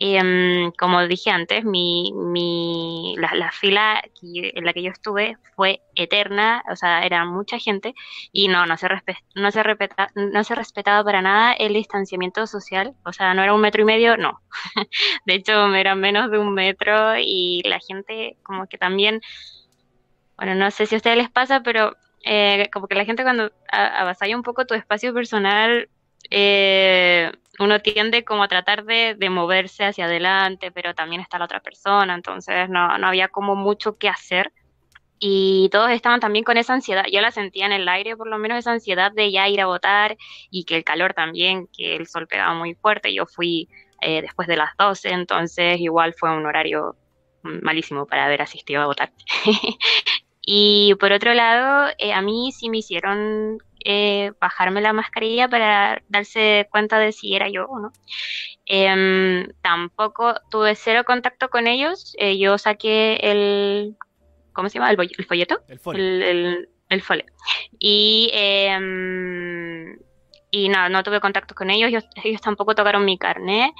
Em, 0.00 0.70
como 0.78 1.04
dije 1.08 1.30
antes, 1.30 1.64
mi, 1.64 2.12
mi, 2.14 3.16
la, 3.18 3.50
fila 3.50 4.00
en 4.22 4.64
la 4.64 4.72
que 4.72 4.84
yo 4.84 4.92
estuve 4.92 5.36
fue 5.56 5.80
eterna, 5.96 6.62
o 6.70 6.76
sea, 6.76 7.04
era 7.04 7.24
mucha 7.24 7.58
gente 7.58 7.94
y 8.30 8.46
no, 8.46 8.64
no 8.64 8.76
se, 8.76 8.86
no, 9.34 9.50
se 9.50 9.62
respeta, 9.64 10.08
no 10.14 10.44
se 10.44 10.54
respetaba 10.54 11.02
para 11.02 11.20
nada 11.20 11.52
el 11.52 11.72
distanciamiento 11.74 12.46
social, 12.46 12.94
o 13.04 13.12
sea, 13.12 13.34
no 13.34 13.42
era 13.42 13.52
un 13.52 13.60
metro 13.60 13.82
y 13.82 13.86
medio, 13.86 14.16
no. 14.16 14.40
de 15.26 15.34
hecho, 15.34 15.74
era 15.74 15.96
menos 15.96 16.30
de 16.30 16.38
un 16.38 16.54
metro 16.54 17.18
y 17.18 17.62
la 17.64 17.80
gente 17.80 18.36
como 18.44 18.68
que 18.68 18.78
también, 18.78 19.20
bueno, 20.36 20.54
no 20.54 20.70
sé 20.70 20.86
si 20.86 20.94
a 20.94 20.98
ustedes 20.98 21.16
les 21.16 21.30
pasa, 21.30 21.64
pero 21.64 21.96
eh, 22.24 22.70
como 22.72 22.86
que 22.86 22.94
la 22.94 23.04
gente 23.04 23.24
cuando 23.24 23.50
avasalla 23.72 24.36
un 24.36 24.44
poco 24.44 24.64
tu 24.64 24.74
espacio 24.74 25.12
personal, 25.12 25.88
eh, 26.30 27.32
uno 27.58 27.80
tiende 27.80 28.24
como 28.24 28.42
a 28.42 28.48
tratar 28.48 28.84
de, 28.84 29.16
moverse 29.30 29.84
hacia 29.84 30.06
adelante, 30.06 30.70
pero 30.70 30.94
también 30.94 31.20
está 31.20 31.38
la 31.38 31.44
otra 31.44 31.60
persona, 31.60 32.14
entonces 32.14 32.68
no, 32.68 32.80
había 32.80 33.28
como 33.28 33.56
mucho 33.56 33.96
que 33.98 34.08
hacer. 34.08 34.52
Y 35.20 35.68
todos 35.72 35.90
estaban 35.90 36.20
también 36.20 36.44
con 36.44 36.56
esa 36.58 36.74
ansiedad, 36.74 37.04
yo 37.10 37.20
la 37.20 37.32
sentía 37.32 37.66
en 37.66 37.72
el 37.72 37.88
aire 37.88 38.16
por 38.16 38.28
lo 38.28 38.38
menos 38.38 38.58
esa 38.58 38.70
ansiedad 38.70 39.10
de 39.10 39.32
ya 39.32 39.48
ir 39.48 39.60
a 39.60 39.66
votar 39.66 40.16
y 40.48 40.64
que 40.64 40.76
el 40.76 40.84
calor 40.84 41.12
también, 41.12 41.66
que 41.76 41.96
el 41.96 42.06
sol 42.06 42.28
pegaba 42.28 42.54
muy 42.54 42.74
fuerte, 42.76 43.12
yo 43.12 43.26
fui 43.26 43.68
eh, 44.00 44.22
después 44.22 44.46
de 44.46 44.56
las 44.56 44.76
12, 44.78 45.10
entonces 45.10 45.80
igual 45.80 46.14
fue 46.14 46.30
un 46.30 46.46
horario 46.46 46.94
malísimo 47.42 48.06
para 48.06 48.26
haber 48.26 48.42
asistido 48.42 48.82
a 48.82 48.86
votar. 48.86 49.12
y 50.40 50.94
por 51.00 51.12
otro 51.12 51.34
lado, 51.34 51.92
eh, 51.98 52.12
a 52.12 52.22
mí 52.22 52.52
sí 52.52 52.70
me 52.70 52.78
hicieron 52.78 53.58
eh, 53.84 54.32
bajarme 54.40 54.80
la 54.80 54.92
mascarilla 54.92 55.48
para 55.48 56.02
darse 56.08 56.66
cuenta 56.70 56.98
de 56.98 57.12
si 57.12 57.34
era 57.34 57.48
yo 57.48 57.66
o 57.66 57.78
no. 57.78 57.92
Em, 58.66 59.48
tampoco 59.62 60.34
tuve 60.50 60.74
cero 60.74 61.04
contacto 61.04 61.48
con 61.48 61.66
ellos. 61.66 62.14
Eh, 62.18 62.38
yo 62.38 62.58
saqué 62.58 63.18
el. 63.22 63.96
¿Cómo 64.52 64.68
se 64.68 64.78
llama? 64.78 64.90
¿El, 64.90 65.00
el 65.16 65.24
folleto? 65.24 65.60
El 65.68 65.78
folio. 65.78 66.02
El, 66.88 67.02
folio. 67.02 67.24
Y. 67.78 68.30
Em, 68.32 69.98
y 70.50 70.68
no, 70.68 70.88
no 70.88 71.02
tuve 71.02 71.20
contacto 71.20 71.54
con 71.54 71.70
ellos. 71.70 72.04
Ellos, 72.22 72.40
tampoco 72.40 72.74
tocaron 72.74 73.04
mi 73.04 73.18
carnet. 73.18 73.72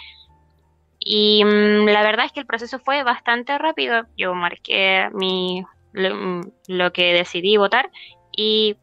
Y 1.00 1.44
mm, 1.44 1.86
la 1.86 2.02
verdad 2.02 2.26
es 2.26 2.32
que 2.32 2.40
el 2.40 2.46
proceso 2.46 2.78
fue 2.78 3.02
bastante 3.02 3.56
rápido. 3.58 4.04
Yo 4.16 4.34
marqué 4.34 5.08
mi, 5.12 5.64
lo, 5.92 6.14
mm, 6.14 6.52
lo 6.68 6.92
que 6.92 7.12
decidí 7.14 7.56
votar 7.56 7.90
y 8.32 8.76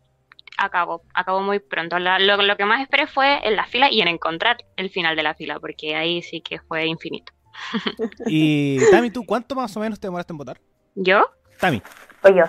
acabó, 0.58 1.04
acabó 1.14 1.42
muy 1.42 1.60
pronto. 1.60 1.98
lo, 2.00 2.58
que 2.58 2.66
más 2.66 2.82
esperé 2.82 3.08
fue 3.08 3.46
en 3.48 3.56
la 3.56 3.66
fila 3.66 3.92
y 3.92 4.02
en 4.02 4.08
encontrar 4.08 4.58
el 4.78 4.90
final 4.90 5.16
de 5.16 5.24
la 5.24 5.34
fila, 5.34 5.60
porque 5.60 5.96
ahí 5.96 6.22
sí 6.22 6.42
que 6.42 6.60
fue 6.60 6.86
infinito. 6.86 7.34
y 8.28 8.80
Tami, 8.92 9.12
¿tú 9.12 9.26
cuánto 9.26 9.56
más 9.56 9.76
o 9.78 9.80
menos 9.80 10.00
te 10.00 10.08
demoraste 10.08 10.34
en 10.34 10.38
votar? 10.38 10.60
¿Yo? 10.96 11.30
Tami. 11.60 11.82
O 12.24 12.30
yo. 12.30 12.44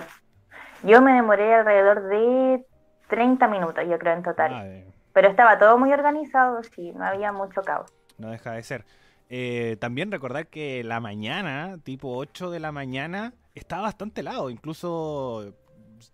Yo 0.83 1.01
me 1.01 1.13
demoré 1.13 1.55
alrededor 1.55 2.03
de 2.03 2.65
30 3.09 3.47
minutos, 3.47 3.83
yo 3.89 3.97
creo, 3.97 4.13
en 4.13 4.23
total. 4.23 4.53
Ah, 4.53 4.91
Pero 5.13 5.29
estaba 5.29 5.57
todo 5.57 5.77
muy 5.77 5.91
organizado, 5.91 6.61
sí, 6.63 6.91
no 6.91 7.05
había 7.05 7.31
mucho 7.31 7.61
caos. 7.61 7.91
No 8.17 8.29
deja 8.29 8.51
de 8.51 8.63
ser. 8.63 8.85
Eh, 9.29 9.77
también 9.79 10.11
recordar 10.11 10.47
que 10.47 10.83
la 10.83 10.99
mañana, 10.99 11.77
tipo 11.83 12.15
8 12.15 12.51
de 12.51 12.59
la 12.59 12.71
mañana, 12.71 13.33
estaba 13.55 13.83
bastante 13.83 14.21
helado, 14.21 14.49
incluso 14.49 15.53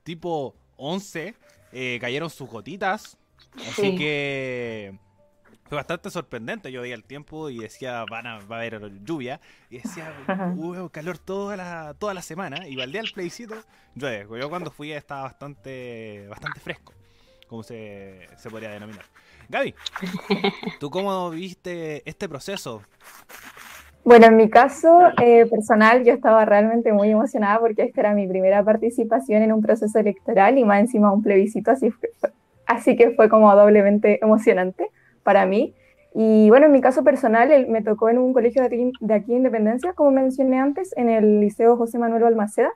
tipo 0.03 0.55
11 0.77 1.35
eh, 1.73 1.97
cayeron 1.99 2.29
sus 2.29 2.49
gotitas. 2.49 3.17
Así 3.69 3.95
que 3.95 4.97
fue 5.65 5.75
bastante 5.77 6.09
sorprendente. 6.09 6.71
Yo 6.71 6.81
veía 6.81 6.95
el 6.95 7.03
tiempo 7.03 7.49
y 7.49 7.59
decía, 7.59 8.05
van 8.09 8.27
a, 8.27 8.39
va 8.39 8.57
a 8.57 8.59
haber 8.59 9.03
lluvia. 9.03 9.41
Y 9.69 9.79
decía, 9.79 10.13
hubo 10.55 10.89
calor 10.89 11.17
toda 11.17 11.57
la, 11.57 11.95
toda 11.97 12.13
la 12.13 12.21
semana. 12.21 12.67
Y 12.67 12.79
al 12.79 12.91
día 12.91 13.01
del 13.01 13.11
plebiscito, 13.11 13.55
llueve. 13.95 14.39
Yo 14.39 14.49
cuando 14.49 14.71
fui 14.71 14.91
estaba 14.91 15.23
bastante, 15.23 16.27
bastante 16.29 16.59
fresco, 16.59 16.93
como 17.47 17.63
se, 17.63 18.27
se 18.37 18.49
podría 18.49 18.71
denominar. 18.71 19.05
Gaby, 19.49 19.75
¿tú 20.79 20.89
cómo 20.89 21.29
viste 21.31 22.07
este 22.09 22.29
proceso? 22.29 22.81
Bueno, 24.05 24.25
en 24.25 24.35
mi 24.35 24.49
caso 24.49 24.99
eh, 25.21 25.45
personal, 25.45 26.03
yo 26.03 26.13
estaba 26.13 26.43
realmente 26.43 26.91
muy 26.91 27.09
emocionada 27.09 27.59
porque 27.59 27.83
esta 27.83 28.01
era 28.01 28.13
mi 28.13 28.27
primera 28.27 28.61
participación 28.61 29.43
en 29.43 29.53
un 29.53 29.61
proceso 29.61 29.97
electoral 29.97 30.57
y 30.57 30.65
más 30.65 30.81
encima 30.81 31.13
un 31.13 31.23
plebiscito, 31.23 31.71
así, 31.71 31.89
así 32.65 32.97
que 32.97 33.11
fue 33.11 33.29
como 33.29 33.55
doblemente 33.55 34.19
emocionante 34.21 34.89
para 35.23 35.45
mí. 35.45 35.73
Y 36.13 36.49
bueno, 36.49 36.65
en 36.65 36.73
mi 36.73 36.81
caso 36.81 37.03
personal, 37.05 37.67
me 37.69 37.81
tocó 37.81 38.09
en 38.09 38.17
un 38.17 38.33
colegio 38.33 38.61
de 38.61 38.67
aquí, 38.67 38.91
de 38.99 39.13
aquí 39.13 39.33
Independencia, 39.33 39.93
como 39.93 40.11
mencioné 40.11 40.59
antes, 40.59 40.91
en 40.97 41.09
el 41.09 41.39
Liceo 41.39 41.77
José 41.77 41.97
Manuel 41.97 42.23
Balmaceda, 42.23 42.71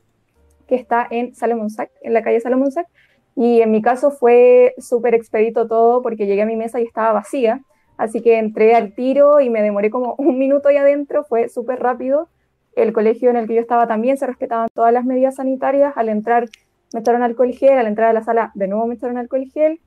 que 0.66 0.76
está 0.76 1.06
en 1.12 1.36
Salomón 1.36 1.70
Sac, 1.70 1.92
en 2.04 2.14
la 2.14 2.24
calle 2.24 2.40
Salomón 2.40 2.72
Sac. 2.72 2.88
Y 3.36 3.62
en 3.62 3.70
mi 3.72 3.82
caso 3.82 4.12
fue 4.12 4.74
súper 4.78 5.14
expedito 5.14 5.68
todo 5.68 6.02
porque 6.02 6.26
llegué 6.26 6.44
a 6.44 6.46
mi 6.48 6.56
mesa 6.56 6.80
y 6.80 6.84
estaba 6.86 7.12
vacía. 7.12 7.62
Así 7.98 8.22
que 8.22 8.38
entré 8.38 8.76
al 8.76 8.94
tiro 8.94 9.42
y 9.42 9.50
me 9.50 9.62
demoré 9.62 9.90
como 9.90 10.16
un 10.18 10.38
minuto 10.38 10.70
ahí 10.70 10.78
adentro, 10.78 11.24
fue 11.24 11.50
súper 11.50 11.80
rápido. 11.80 12.30
El 12.76 12.94
colegio 12.94 13.30
en 13.30 13.38
el 13.38 13.48
que 13.48 13.56
yo 13.56 13.62
estaba 13.62 13.88
también 13.88 14.18
se 14.18 14.28
respetaban 14.28 14.70
todas 14.74 14.94
las 14.94 15.04
medidas 15.04 15.36
sanitarias. 15.36 15.94
Al 15.96 16.10
entrar 16.10 16.48
me 16.94 17.02
echaron 17.02 17.24
alcohol 17.24 17.52
gel, 17.52 17.78
al 17.78 17.88
entrar 17.88 18.10
a 18.10 18.14
la 18.14 18.24
sala 18.24 18.52
de 18.56 18.68
nuevo 18.68 18.88
me 18.88 18.96
echaron 18.96 19.18
alcohol 19.18 19.46
gel 19.52 19.82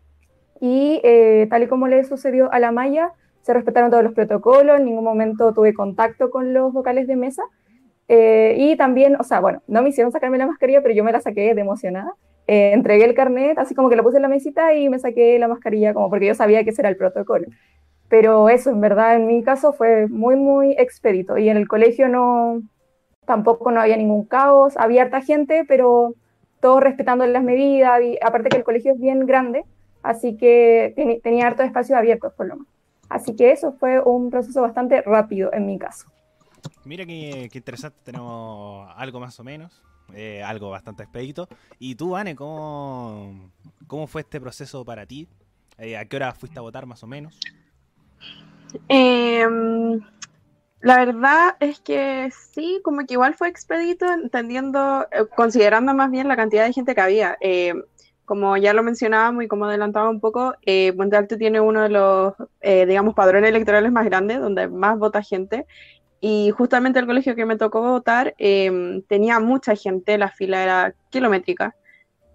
y 0.61 1.01
eh, 1.03 1.47
tal 1.49 1.63
y 1.63 1.67
como 1.67 1.89
le 1.89 2.05
sucedió 2.05 2.53
a 2.53 2.59
la 2.59 2.71
Maya, 2.71 3.13
se 3.41 3.55
respetaron 3.55 3.91
todos 3.91 4.05
los 4.05 4.13
protocolos, 4.13 4.79
en 4.79 4.85
ningún 4.85 5.05
momento 5.05 5.55
tuve 5.55 5.73
contacto 5.73 6.31
con 6.31 6.53
los 6.53 6.73
vocales 6.73 7.07
de 7.07 7.17
mesa. 7.17 7.43
Eh, 8.09 8.57
y 8.59 8.77
también, 8.77 9.17
o 9.19 9.25
sea, 9.25 9.41
bueno, 9.41 9.63
no 9.67 9.83
me 9.83 9.89
hicieron 9.89 10.13
sacarme 10.13 10.37
la 10.37 10.47
mascarilla, 10.47 10.83
pero 10.83 10.95
yo 10.95 11.05
me 11.05 11.13
la 11.13 11.21
saqué 11.21 11.55
de 11.55 11.61
emocionada. 11.61 12.13
Eh, 12.47 12.73
entregué 12.73 13.05
el 13.05 13.15
carnet, 13.15 13.57
así 13.59 13.75
como 13.75 13.89
que 13.89 13.97
lo 13.97 14.03
puse 14.03 14.17
en 14.17 14.23
la 14.23 14.29
mesita 14.29 14.75
y 14.75 14.89
me 14.89 14.99
saqué 14.99 15.39
la 15.39 15.49
mascarilla, 15.49 15.95
como 15.95 16.11
porque 16.11 16.27
yo 16.27 16.35
sabía 16.35 16.65
que 16.65 16.71
ese 16.71 16.83
era 16.83 16.89
el 16.91 16.97
protocolo. 16.97 17.47
Pero 18.11 18.49
eso, 18.49 18.71
en 18.71 18.81
verdad, 18.81 19.15
en 19.15 19.29
mi 19.29 19.43
caso 19.43 19.73
fue 19.73 20.09
muy, 20.09 20.37
muy 20.37 20.73
expedito. 20.73 21.39
Y 21.39 21.49
en 21.49 21.57
el 21.57 21.69
colegio 21.69 22.09
no, 22.09 22.61
tampoco 23.25 23.71
no 23.71 23.81
había 23.81 23.97
ningún 23.97 24.25
caos, 24.25 24.77
había 24.77 25.03
harta 25.03 25.23
gente, 25.23 25.65
pero 25.67 26.15
todos 26.61 26.83
respetando 26.83 27.25
las 27.25 27.45
medidas, 27.45 28.01
aparte 28.21 28.49
que 28.49 28.57
el 28.57 28.65
colegio 28.65 28.93
es 28.93 29.01
bien 29.01 29.27
grande, 29.27 29.65
así 30.03 30.37
que 30.37 31.21
tenía 31.23 31.47
harto 31.47 31.63
espacios 31.63 31.97
abiertos 31.97 32.33
por 32.35 32.47
lo 32.47 32.57
menos. 32.57 32.73
Así 33.09 33.37
que 33.37 33.53
eso 33.53 33.73
fue 33.73 34.01
un 34.01 34.31
proceso 34.31 34.61
bastante 34.61 35.03
rápido 35.03 35.53
en 35.53 35.67
mi 35.67 35.79
caso. 35.79 36.07
Mira 36.85 37.07
qué, 37.07 37.49
interesante, 37.53 37.99
tenemos 38.03 38.89
algo 38.97 39.21
más 39.21 39.39
o 39.39 39.45
menos, 39.45 39.81
eh, 40.15 40.43
algo 40.43 40.71
bastante 40.71 41.05
expedito. 41.05 41.49
¿Y 41.79 41.95
tú, 41.95 42.17
Anne, 42.17 42.35
cómo, 42.35 43.51
cómo 43.87 44.09
fue 44.09 44.23
este 44.23 44.41
proceso 44.41 44.85
para 44.85 45.07
ti? 45.07 45.29
Eh, 45.79 45.97
¿A 45.97 46.05
qué 46.05 46.17
hora 46.17 46.35
fuiste 46.35 46.59
a 46.59 46.63
votar 46.63 46.87
más 46.87 47.03
o 47.05 47.07
menos? 47.07 47.39
Em, 48.89 50.01
la 50.81 50.97
verdad 51.05 51.57
es 51.61 51.81
que 51.81 52.31
sí, 52.53 52.81
como 52.83 53.07
que 53.07 53.15
igual 53.15 53.35
fue 53.35 53.49
expedito, 53.49 54.07
entendiendo, 54.11 55.07
eh, 55.13 55.27
considerando 55.37 55.95
más 55.95 56.11
bien 56.11 56.29
la 56.29 56.37
cantidad 56.37 56.65
de 56.65 56.73
gente 56.73 56.95
que 56.95 57.01
había. 57.01 57.37
Em, 57.41 57.83
como 58.25 58.57
ya 58.57 58.73
lo 58.73 58.85
mencionábamos 58.85 59.43
y 59.43 59.49
como 59.49 59.65
adelantaba 59.65 60.09
un 60.09 60.21
poco, 60.21 60.55
eh, 60.65 60.93
Puente 60.93 61.17
Alto 61.17 61.37
tiene 61.37 61.61
uno 61.61 61.83
de 61.83 61.89
los, 61.89 62.35
eh, 62.61 62.87
digamos, 62.87 63.15
padrones 63.15 63.51
electorales 63.51 63.91
más 63.91 64.05
grandes, 64.05 64.39
donde 64.41 64.69
más 64.69 64.99
vota 64.99 65.21
gente. 65.21 65.67
Y 66.21 66.51
justamente 66.51 67.01
el 67.01 67.07
colegio 67.07 67.35
que 67.35 67.47
me 67.47 67.57
tocó 67.57 67.81
votar 67.81 68.35
em, 68.39 69.03
tenía 69.03 69.41
mucha 69.41 69.75
gente, 69.75 70.17
la 70.17 70.29
fila 70.29 70.63
era 70.63 70.95
kilométrica. 71.11 71.75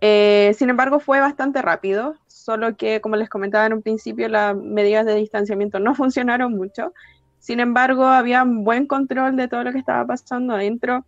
Eh, 0.01 0.53
sin 0.57 0.69
embargo, 0.69 0.99
fue 0.99 1.19
bastante 1.19 1.61
rápido, 1.61 2.15
solo 2.45 2.77
que, 2.77 3.01
como 3.01 3.15
les 3.15 3.29
comentaba 3.29 3.65
en 3.65 3.73
un 3.73 3.81
principio, 3.81 4.29
las 4.29 4.55
medidas 4.55 5.05
de 5.05 5.15
distanciamiento 5.15 5.79
no 5.79 5.95
funcionaron 5.95 6.53
mucho. 6.53 6.93
Sin 7.39 7.59
embargo, 7.59 8.05
había 8.05 8.43
un 8.43 8.63
buen 8.63 8.87
control 8.87 9.35
de 9.35 9.47
todo 9.47 9.63
lo 9.63 9.71
que 9.71 9.79
estaba 9.79 10.05
pasando 10.05 10.53
adentro 10.53 11.05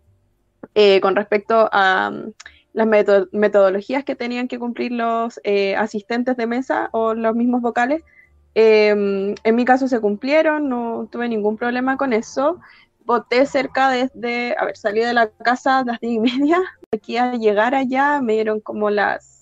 con 1.02 1.16
respecto 1.16 1.70
a 1.72 2.12
las 2.74 2.88
metodologías 3.32 4.04
que 4.04 4.16
tenían 4.16 4.48
que 4.48 4.60
cumplir 4.60 4.92
los 4.92 5.40
eh, 5.44 5.76
asistentes 5.76 6.38
de 6.38 6.46
mesa 6.46 6.90
o 6.92 7.16
los 7.16 7.36
mismos 7.36 7.62
vocales. 7.64 8.04
Em, 8.54 9.34
en 9.44 9.56
mi 9.56 9.66
caso 9.66 9.88
se 9.88 10.00
cumplieron, 10.00 10.70
no 10.70 11.08
tuve 11.12 11.28
ningún 11.28 11.58
problema 11.58 11.98
con 11.98 12.14
eso. 12.14 12.60
Voté 13.04 13.48
cerca 13.48 13.90
desde, 13.90 14.56
a 14.60 14.66
ver, 14.66 14.78
salí 14.78 15.00
de 15.00 15.14
la 15.16 15.28
casa 15.30 15.80
a 15.80 15.86
las 15.86 16.00
10 16.00 16.14
y 16.14 16.20
media, 16.20 16.60
aquí 16.94 17.18
a 17.18 17.34
llegar 17.34 17.74
allá 17.74 18.22
me 18.22 18.34
dieron 18.34 18.60
como 18.60 18.92
las 18.92 19.37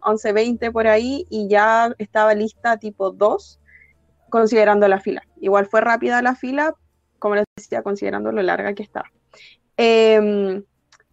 11.20 0.00 0.72
por 0.72 0.86
ahí 0.86 1.26
y 1.30 1.48
ya 1.48 1.94
estaba 1.98 2.34
lista 2.34 2.78
tipo 2.78 3.10
2, 3.10 3.60
considerando 4.30 4.88
la 4.88 5.00
fila. 5.00 5.22
Igual 5.40 5.66
fue 5.66 5.80
rápida 5.80 6.22
la 6.22 6.34
fila, 6.34 6.74
como 7.18 7.36
les 7.36 7.44
decía, 7.56 7.82
considerando 7.82 8.32
lo 8.32 8.42
larga 8.42 8.74
que 8.74 8.82
estaba. 8.82 9.10
Eh, 9.76 10.62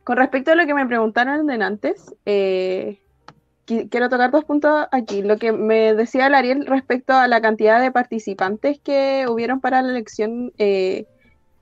con 0.04 0.18
respecto 0.18 0.52
a 0.52 0.56
lo 0.56 0.66
que 0.66 0.74
me 0.74 0.88
preguntaron 0.88 1.46
de 1.46 1.64
antes, 1.64 2.14
eh, 2.26 3.00
quiero 3.66 4.10
tocar 4.10 4.32
dos 4.32 4.46
puntos 4.46 4.88
aquí. 4.92 5.22
Lo 5.22 5.38
que 5.38 5.52
me 5.52 5.94
decía 5.94 6.28
el 6.28 6.66
respecto 6.66 7.14
a 7.14 7.28
la 7.28 7.42
cantidad 7.42 7.80
de 7.80 7.92
participantes 7.92 8.80
que 8.80 9.26
hubieron 9.30 9.62
para 9.62 9.82
la 9.82 9.92
elección 9.92 10.54
eh, 10.58 11.06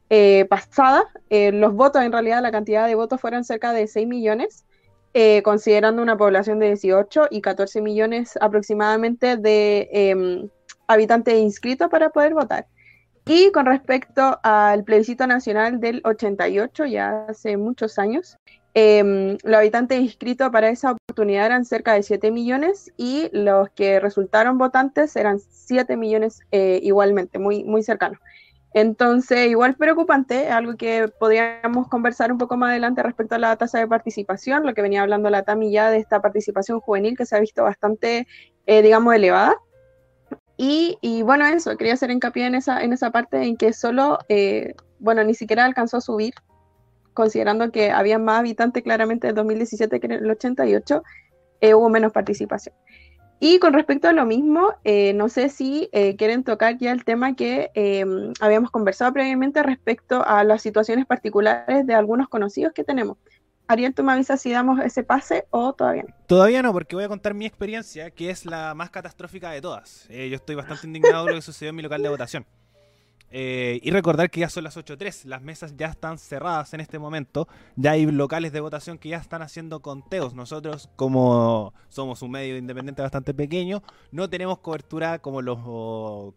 eh, 0.10 0.45
pasada, 0.50 1.04
los 1.30 1.74
votos, 1.74 2.02
en 2.02 2.12
realidad, 2.12 2.41
la 2.41 2.52
cantidad 2.52 2.88
de 2.88 2.95
votos 2.95 3.19
fueron 3.19 3.43
cerca 3.43 3.74
de 3.74 3.88
6 3.88 4.08
millones, 4.08 4.65
considerando 5.43 6.02
una 6.02 6.17
población 6.17 6.60
de 6.60 6.67
18 6.67 7.28
y 7.32 7.41
14 7.41 7.82
millones 7.82 8.38
aproximadamente 8.39 9.38
de 9.38 9.89
em, 9.91 10.50
habitantes 10.88 11.36
inscritos 11.36 11.89
para 11.89 12.10
poder 12.10 12.34
votar. 12.34 12.67
Y 13.26 13.52
con 13.52 13.65
respecto 13.67 14.39
al 14.43 14.84
plebiscito 14.84 15.28
nacional 15.28 15.80
del 15.80 16.02
88, 16.04 16.86
ya 16.86 17.26
hace 17.30 17.58
muchos 17.58 18.00
años, 18.00 18.38
eh, 18.74 19.38
los 19.43 19.58
habitantes 19.58 20.00
inscritos 20.00 20.50
para 20.52 20.69
esa 20.69 20.91
oportunidad 20.91 21.48
eran 21.48 21.65
cerca 21.65 21.93
de 21.93 22.04
7 22.04 22.32
millones 22.32 22.91
y 22.98 23.30
los 23.32 23.69
que 23.72 24.00
resultaron 24.00 24.58
votantes 24.58 25.15
eran 25.15 25.39
7 25.39 25.98
millones 25.98 26.41
eh, 26.52 26.80
igualmente, 26.84 27.39
muy, 27.39 27.63
muy 27.63 27.84
cercanos. 27.84 28.19
Entonces, 28.73 29.47
igual 29.49 29.75
preocupante, 29.75 30.49
algo 30.49 30.75
que 30.77 31.08
podríamos 31.19 31.88
conversar 31.88 32.32
un 32.32 32.38
poco 32.38 32.55
más 32.55 32.71
adelante 32.71 33.01
respecto 33.01 33.36
a 33.36 33.39
la 33.39 33.55
tasa 33.55 33.79
de 33.79 33.88
participación, 33.88 34.65
lo 34.65 34.73
que 34.73 34.84
venía 34.84 35.01
hablando 35.01 35.29
la 35.29 35.43
Tami 35.43 35.71
ya 35.71 35.89
de 35.89 35.97
esta 35.97 36.21
participación 36.21 36.79
juvenil 36.79 37.17
que 37.17 37.25
se 37.25 37.36
ha 37.36 37.39
visto 37.39 37.63
bastante, 37.63 38.27
eh, 38.67 38.82
digamos, 38.82 39.15
elevada. 39.15 39.55
Y, 40.62 41.21
bueno, 41.23 41.45
eso, 41.45 41.77
quería 41.77 41.93
hacer 41.93 42.12
hincapié 42.12 42.45
en 42.45 42.53
esa, 42.53 42.84
en 42.84 42.91
esa 42.91 43.12
parte 43.12 43.41
en 43.43 43.55
que 43.55 43.71
solo, 43.71 44.19
eh, 44.27 44.75
bueno, 44.99 45.23
ni 45.23 45.34
siquiera 45.34 45.63
alcanzó 45.63 45.97
a 45.97 46.01
subir, 46.01 46.34
considerando 47.13 47.71
que 47.71 47.91
había 47.91 48.19
más 48.19 48.39
habitantes 48.39 48.84
claramente 48.84 49.29
en 49.29 49.36
2017 49.36 49.99
que 50.01 50.05
en 50.08 50.12
el 50.12 50.29
88, 50.29 51.01
eh, 51.62 51.73
hubo 51.73 51.89
menos 51.89 52.12
participación. 52.12 52.75
Y 53.39 53.60
con 53.60 53.73
respecto 53.73 54.08
a 54.10 54.13
lo 54.13 54.25
mismo, 54.25 54.73
eh, 54.84 55.13
no 55.13 55.30
sé 55.30 55.49
si 55.49 55.89
quieren 56.17 56.43
tocar 56.43 56.78
ya 56.78 56.91
el 56.91 57.06
tema 57.06 57.36
que 57.36 57.71
habíamos 58.41 58.69
conversado 58.71 59.13
previamente 59.13 59.63
respecto 59.63 60.25
a 60.25 60.43
las 60.43 60.62
situaciones 60.62 61.06
particulares 61.06 61.88
de 61.88 61.93
algunos 61.93 62.28
conocidos 62.28 62.73
que 62.73 62.84
tenemos. 62.84 63.17
Ariel, 63.69 63.93
tú 63.93 64.04
me 64.04 64.13
avisas 64.13 64.41
si 64.41 64.52
damos 64.52 64.80
ese 64.80 65.04
pase 65.04 65.45
o 65.52 65.73
todavía 65.73 66.02
no. 66.02 66.15
Todavía 66.25 66.63
no, 66.63 66.73
porque 66.73 66.95
voy 66.95 67.06
a 67.06 67.08
contar 67.08 67.36
mi 67.36 67.45
experiencia, 67.45 68.10
que 68.10 68.32
es 68.32 68.47
la 68.47 68.73
más 68.73 68.89
catastrófica 68.89 69.52
de 69.52 69.62
todas. 69.62 70.08
Eh, 70.10 70.28
yo 70.28 70.38
estoy 70.38 70.56
bastante 70.56 70.88
indignado 70.88 71.25
con 71.25 71.34
lo 71.34 71.38
que 71.38 71.43
sucedió 71.43 71.69
en 71.69 71.75
mi 71.75 71.84
local 71.84 72.02
de 72.02 72.10
votación. 72.10 72.47
Eh, 73.31 73.79
y 73.83 73.91
recordar 73.91 74.29
que 74.31 74.39
ya 74.39 74.49
son 74.49 74.63
las 74.63 74.75
8.3, 74.75 75.25
las 75.25 75.41
mesas 75.41 75.75
ya 75.77 75.87
están 75.87 76.17
cerradas 76.17 76.73
en 76.73 76.79
este 76.79 76.97
momento, 76.97 77.47
ya 77.75 77.91
hay 77.91 78.05
locales 78.05 78.51
de 78.51 78.59
votación 78.59 78.97
que 78.97 79.09
ya 79.09 79.17
están 79.17 79.41
haciendo 79.41 79.81
conteos. 79.81 80.33
Nosotros, 80.33 80.89
como 80.95 81.73
somos 81.89 82.21
un 82.21 82.31
medio 82.31 82.57
independiente 82.57 83.01
bastante 83.01 83.33
pequeño, 83.33 83.83
no 84.11 84.29
tenemos 84.29 84.59
cobertura 84.59 85.19
como 85.19 85.41
los 85.41 85.59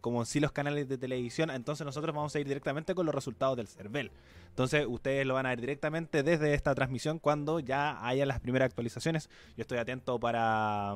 como 0.01 0.25
sí 0.25 0.39
los 0.39 0.51
canales 0.51 0.87
de 0.87 0.97
televisión, 0.97 1.49
entonces 1.49 1.85
nosotros 1.85 2.15
vamos 2.15 2.35
a 2.35 2.39
ir 2.39 2.47
directamente 2.47 2.93
con 2.93 3.05
los 3.05 3.15
resultados 3.15 3.57
del 3.57 3.67
CERVEL. 3.67 4.11
Entonces 4.49 4.85
ustedes 4.87 5.25
lo 5.25 5.33
van 5.33 5.47
a 5.47 5.49
ver 5.49 5.61
directamente 5.61 6.21
desde 6.21 6.53
esta 6.53 6.75
transmisión 6.75 7.17
cuando 7.17 7.59
ya 7.59 8.05
haya 8.05 8.25
las 8.25 8.39
primeras 8.39 8.67
actualizaciones. 8.67 9.29
Yo 9.57 9.61
estoy 9.61 9.79
atento 9.79 10.19
para 10.19 10.95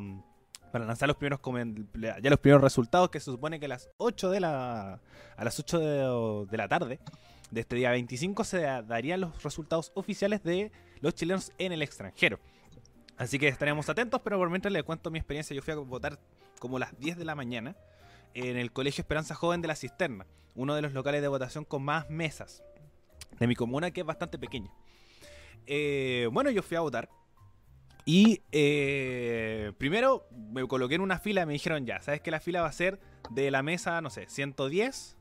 para 0.71 0.85
lanzar 0.85 1.07
los 1.07 1.17
primeros 1.17 1.39
ya 2.21 2.29
los 2.29 2.39
primeros 2.39 2.61
resultados 2.61 3.09
que 3.09 3.19
se 3.19 3.25
supone 3.25 3.59
que 3.59 3.65
a 3.65 3.69
las 3.69 3.89
8 3.97 4.29
de 4.29 4.39
la 4.39 4.99
a 5.35 5.43
las 5.43 5.59
8 5.59 6.45
de, 6.45 6.57
la 6.57 6.67
tarde 6.67 6.99
de 7.51 7.61
este 7.61 7.75
día 7.75 7.91
25 7.91 8.43
se 8.43 8.61
darían 8.61 9.21
los 9.21 9.43
resultados 9.43 9.91
oficiales 9.95 10.43
de 10.43 10.71
los 10.99 11.13
chilenos 11.15 11.53
en 11.57 11.71
el 11.71 11.81
extranjero. 11.81 12.39
Así 13.17 13.39
que 13.39 13.47
estaremos 13.47 13.89
atentos, 13.89 14.21
pero 14.23 14.37
por 14.37 14.49
mientras 14.49 14.71
les 14.71 14.83
cuento 14.83 15.09
mi 15.09 15.17
experiencia, 15.17 15.55
yo 15.55 15.61
fui 15.61 15.73
a 15.73 15.77
votar 15.77 16.19
como 16.59 16.77
las 16.77 16.97
10 16.99 17.17
de 17.17 17.25
la 17.25 17.35
mañana 17.35 17.75
en 18.33 18.57
el 18.57 18.71
Colegio 18.71 19.01
Esperanza 19.01 19.33
Joven 19.33 19.61
de 19.61 19.67
la 19.67 19.75
Cisterna, 19.75 20.27
uno 20.55 20.75
de 20.75 20.81
los 20.81 20.93
locales 20.93 21.21
de 21.21 21.27
votación 21.27 21.65
con 21.65 21.83
más 21.83 22.09
mesas 22.09 22.63
de 23.39 23.47
mi 23.47 23.55
comuna, 23.55 23.91
que 23.91 24.01
es 24.01 24.05
bastante 24.05 24.37
pequeña. 24.37 24.71
Eh, 25.65 26.29
bueno, 26.31 26.49
yo 26.51 26.61
fui 26.61 26.77
a 26.77 26.81
votar 26.81 27.09
y 28.09 28.41
eh, 28.53 29.73
primero 29.77 30.29
me 30.31 30.65
coloqué 30.65 30.95
en 30.95 31.01
una 31.01 31.19
fila 31.19 31.41
y 31.41 31.45
me 31.45 31.51
dijeron 31.51 31.85
ya, 31.85 32.01
¿sabes 32.01 32.21
que 32.21 32.31
la 32.31 32.39
fila 32.39 32.61
va 32.61 32.69
a 32.69 32.71
ser 32.71 33.01
de 33.31 33.51
la 33.51 33.63
mesa, 33.63 33.99
no 33.99 34.09
sé, 34.09 34.29
110 34.29 35.17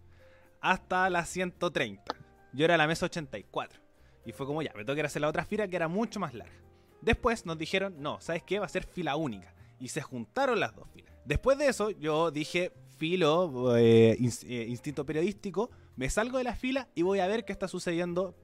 hasta 0.60 1.10
la 1.10 1.24
130? 1.24 2.04
Yo 2.52 2.64
era 2.64 2.76
la 2.76 2.86
mesa 2.86 3.06
84. 3.06 3.80
Y 4.24 4.30
fue 4.30 4.46
como 4.46 4.62
ya, 4.62 4.72
me 4.76 4.84
tengo 4.84 4.94
que 4.94 5.02
hacer 5.02 5.20
la 5.20 5.26
otra 5.26 5.44
fila 5.44 5.66
que 5.66 5.74
era 5.74 5.88
mucho 5.88 6.20
más 6.20 6.32
larga. 6.32 6.54
Después 7.00 7.44
nos 7.44 7.58
dijeron, 7.58 7.96
no, 7.98 8.20
¿sabes 8.20 8.44
qué? 8.44 8.60
Va 8.60 8.66
a 8.66 8.68
ser 8.68 8.84
fila 8.84 9.16
única. 9.16 9.52
Y 9.80 9.88
se 9.88 10.00
juntaron 10.00 10.60
las 10.60 10.76
dos 10.76 10.88
filas. 10.94 11.12
Después 11.24 11.58
de 11.58 11.66
eso, 11.66 11.90
yo 11.90 12.30
dije, 12.30 12.70
filo, 12.98 13.76
eh, 13.76 14.12
eh, 14.12 14.66
instinto 14.68 15.04
periodístico, 15.04 15.70
me 15.96 16.08
salgo 16.08 16.38
de 16.38 16.44
la 16.44 16.54
fila 16.54 16.88
y 16.94 17.02
voy 17.02 17.18
a 17.18 17.26
ver 17.26 17.44
qué 17.44 17.52
está 17.52 17.66
sucediendo. 17.66 18.36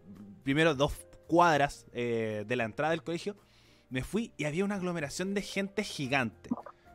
Primero 0.43 0.75
dos 0.75 0.95
cuadras 1.29 1.87
de 1.93 2.57
la 2.57 2.65
entrada 2.65 2.91
del 2.91 3.05
colegio 3.05 3.37
me 3.93 4.03
fui 4.03 4.33
y 4.39 4.47
había 4.47 4.65
una 4.65 4.77
aglomeración 4.77 5.35
de 5.35 5.43
gente 5.43 5.85
gigante. 5.85 6.49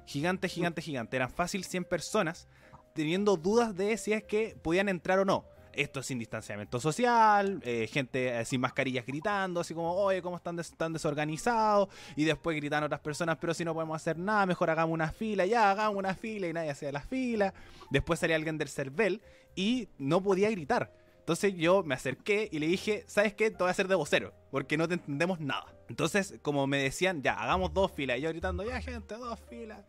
Gigante, 0.07 0.49
gigante, 0.49 0.81
gigante. 0.81 1.15
Eran 1.15 1.29
fácil 1.29 1.63
100 1.63 1.83
personas 1.85 2.47
teniendo 2.93 3.37
dudas 3.37 3.75
de 3.75 3.95
si 3.97 4.13
es 4.13 4.23
que 4.23 4.57
podían 4.63 4.89
entrar 4.89 5.19
o 5.19 5.25
no. 5.25 5.45
esto 5.73 6.01
sin 6.01 6.17
distanciamiento 6.17 6.79
social, 6.79 7.61
eh, 7.63 7.87
gente 7.87 8.39
eh, 8.39 8.45
sin 8.45 8.59
mascarillas 8.59 9.05
gritando, 9.05 9.59
así 9.59 9.75
como, 9.75 9.93
oye, 9.93 10.23
¿cómo 10.23 10.37
están, 10.37 10.57
están 10.57 10.91
desorganizados? 10.91 11.89
Y 12.15 12.23
después 12.23 12.57
gritan 12.57 12.83
otras 12.83 13.01
personas, 13.01 13.37
pero 13.39 13.53
si 13.53 13.63
no 13.63 13.75
podemos 13.75 13.95
hacer 13.95 14.17
nada, 14.17 14.47
mejor 14.47 14.71
hagamos 14.71 14.95
una 14.95 15.11
fila, 15.11 15.45
ya 15.45 15.69
hagamos 15.69 15.99
una 15.99 16.15
fila 16.15 16.47
y 16.47 16.53
nadie 16.53 16.71
hacía 16.71 16.91
la 16.91 17.01
fila. 17.01 17.53
Después 17.91 18.19
salía 18.19 18.37
alguien 18.37 18.57
del 18.57 18.69
CERVEL 18.69 19.21
y 19.55 19.87
no 19.99 20.23
podía 20.23 20.49
gritar. 20.49 20.91
Entonces 21.19 21.53
yo 21.55 21.83
me 21.83 21.93
acerqué 21.93 22.49
y 22.51 22.57
le 22.57 22.65
dije, 22.65 23.03
¿sabes 23.05 23.35
qué? 23.35 23.51
Te 23.51 23.57
voy 23.57 23.67
a 23.67 23.71
hacer 23.71 23.87
de 23.87 23.93
vocero, 23.93 24.33
porque 24.49 24.77
no 24.77 24.87
te 24.87 24.95
entendemos 24.95 25.39
nada. 25.39 25.76
Entonces, 25.89 26.35
como 26.41 26.67
me 26.67 26.81
decían, 26.83 27.21
ya, 27.21 27.33
hagamos 27.33 27.73
dos 27.73 27.91
filas. 27.91 28.17
Y 28.17 28.21
yo 28.21 28.29
gritando, 28.29 28.63
ya, 28.63 28.81
gente, 28.81 29.15
dos 29.15 29.39
filas. 29.49 29.79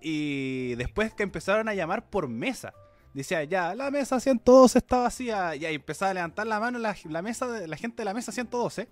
Y 0.00 0.74
después 0.76 1.14
que 1.14 1.22
empezaron 1.22 1.68
a 1.68 1.74
llamar 1.74 2.08
por 2.08 2.28
mesa. 2.28 2.72
Decía, 3.14 3.44
ya, 3.44 3.74
la 3.74 3.90
mesa 3.90 4.20
112 4.20 4.78
está 4.78 4.98
vacía. 4.98 5.56
Y 5.56 5.64
ahí 5.64 5.74
empezaba 5.76 6.10
a 6.10 6.14
levantar 6.14 6.46
la 6.46 6.60
mano 6.60 6.78
la, 6.78 7.22
mesa 7.22 7.46
de, 7.48 7.66
la 7.66 7.76
gente 7.76 8.02
de 8.02 8.04
la 8.04 8.14
mesa 8.14 8.32
112. 8.32 8.88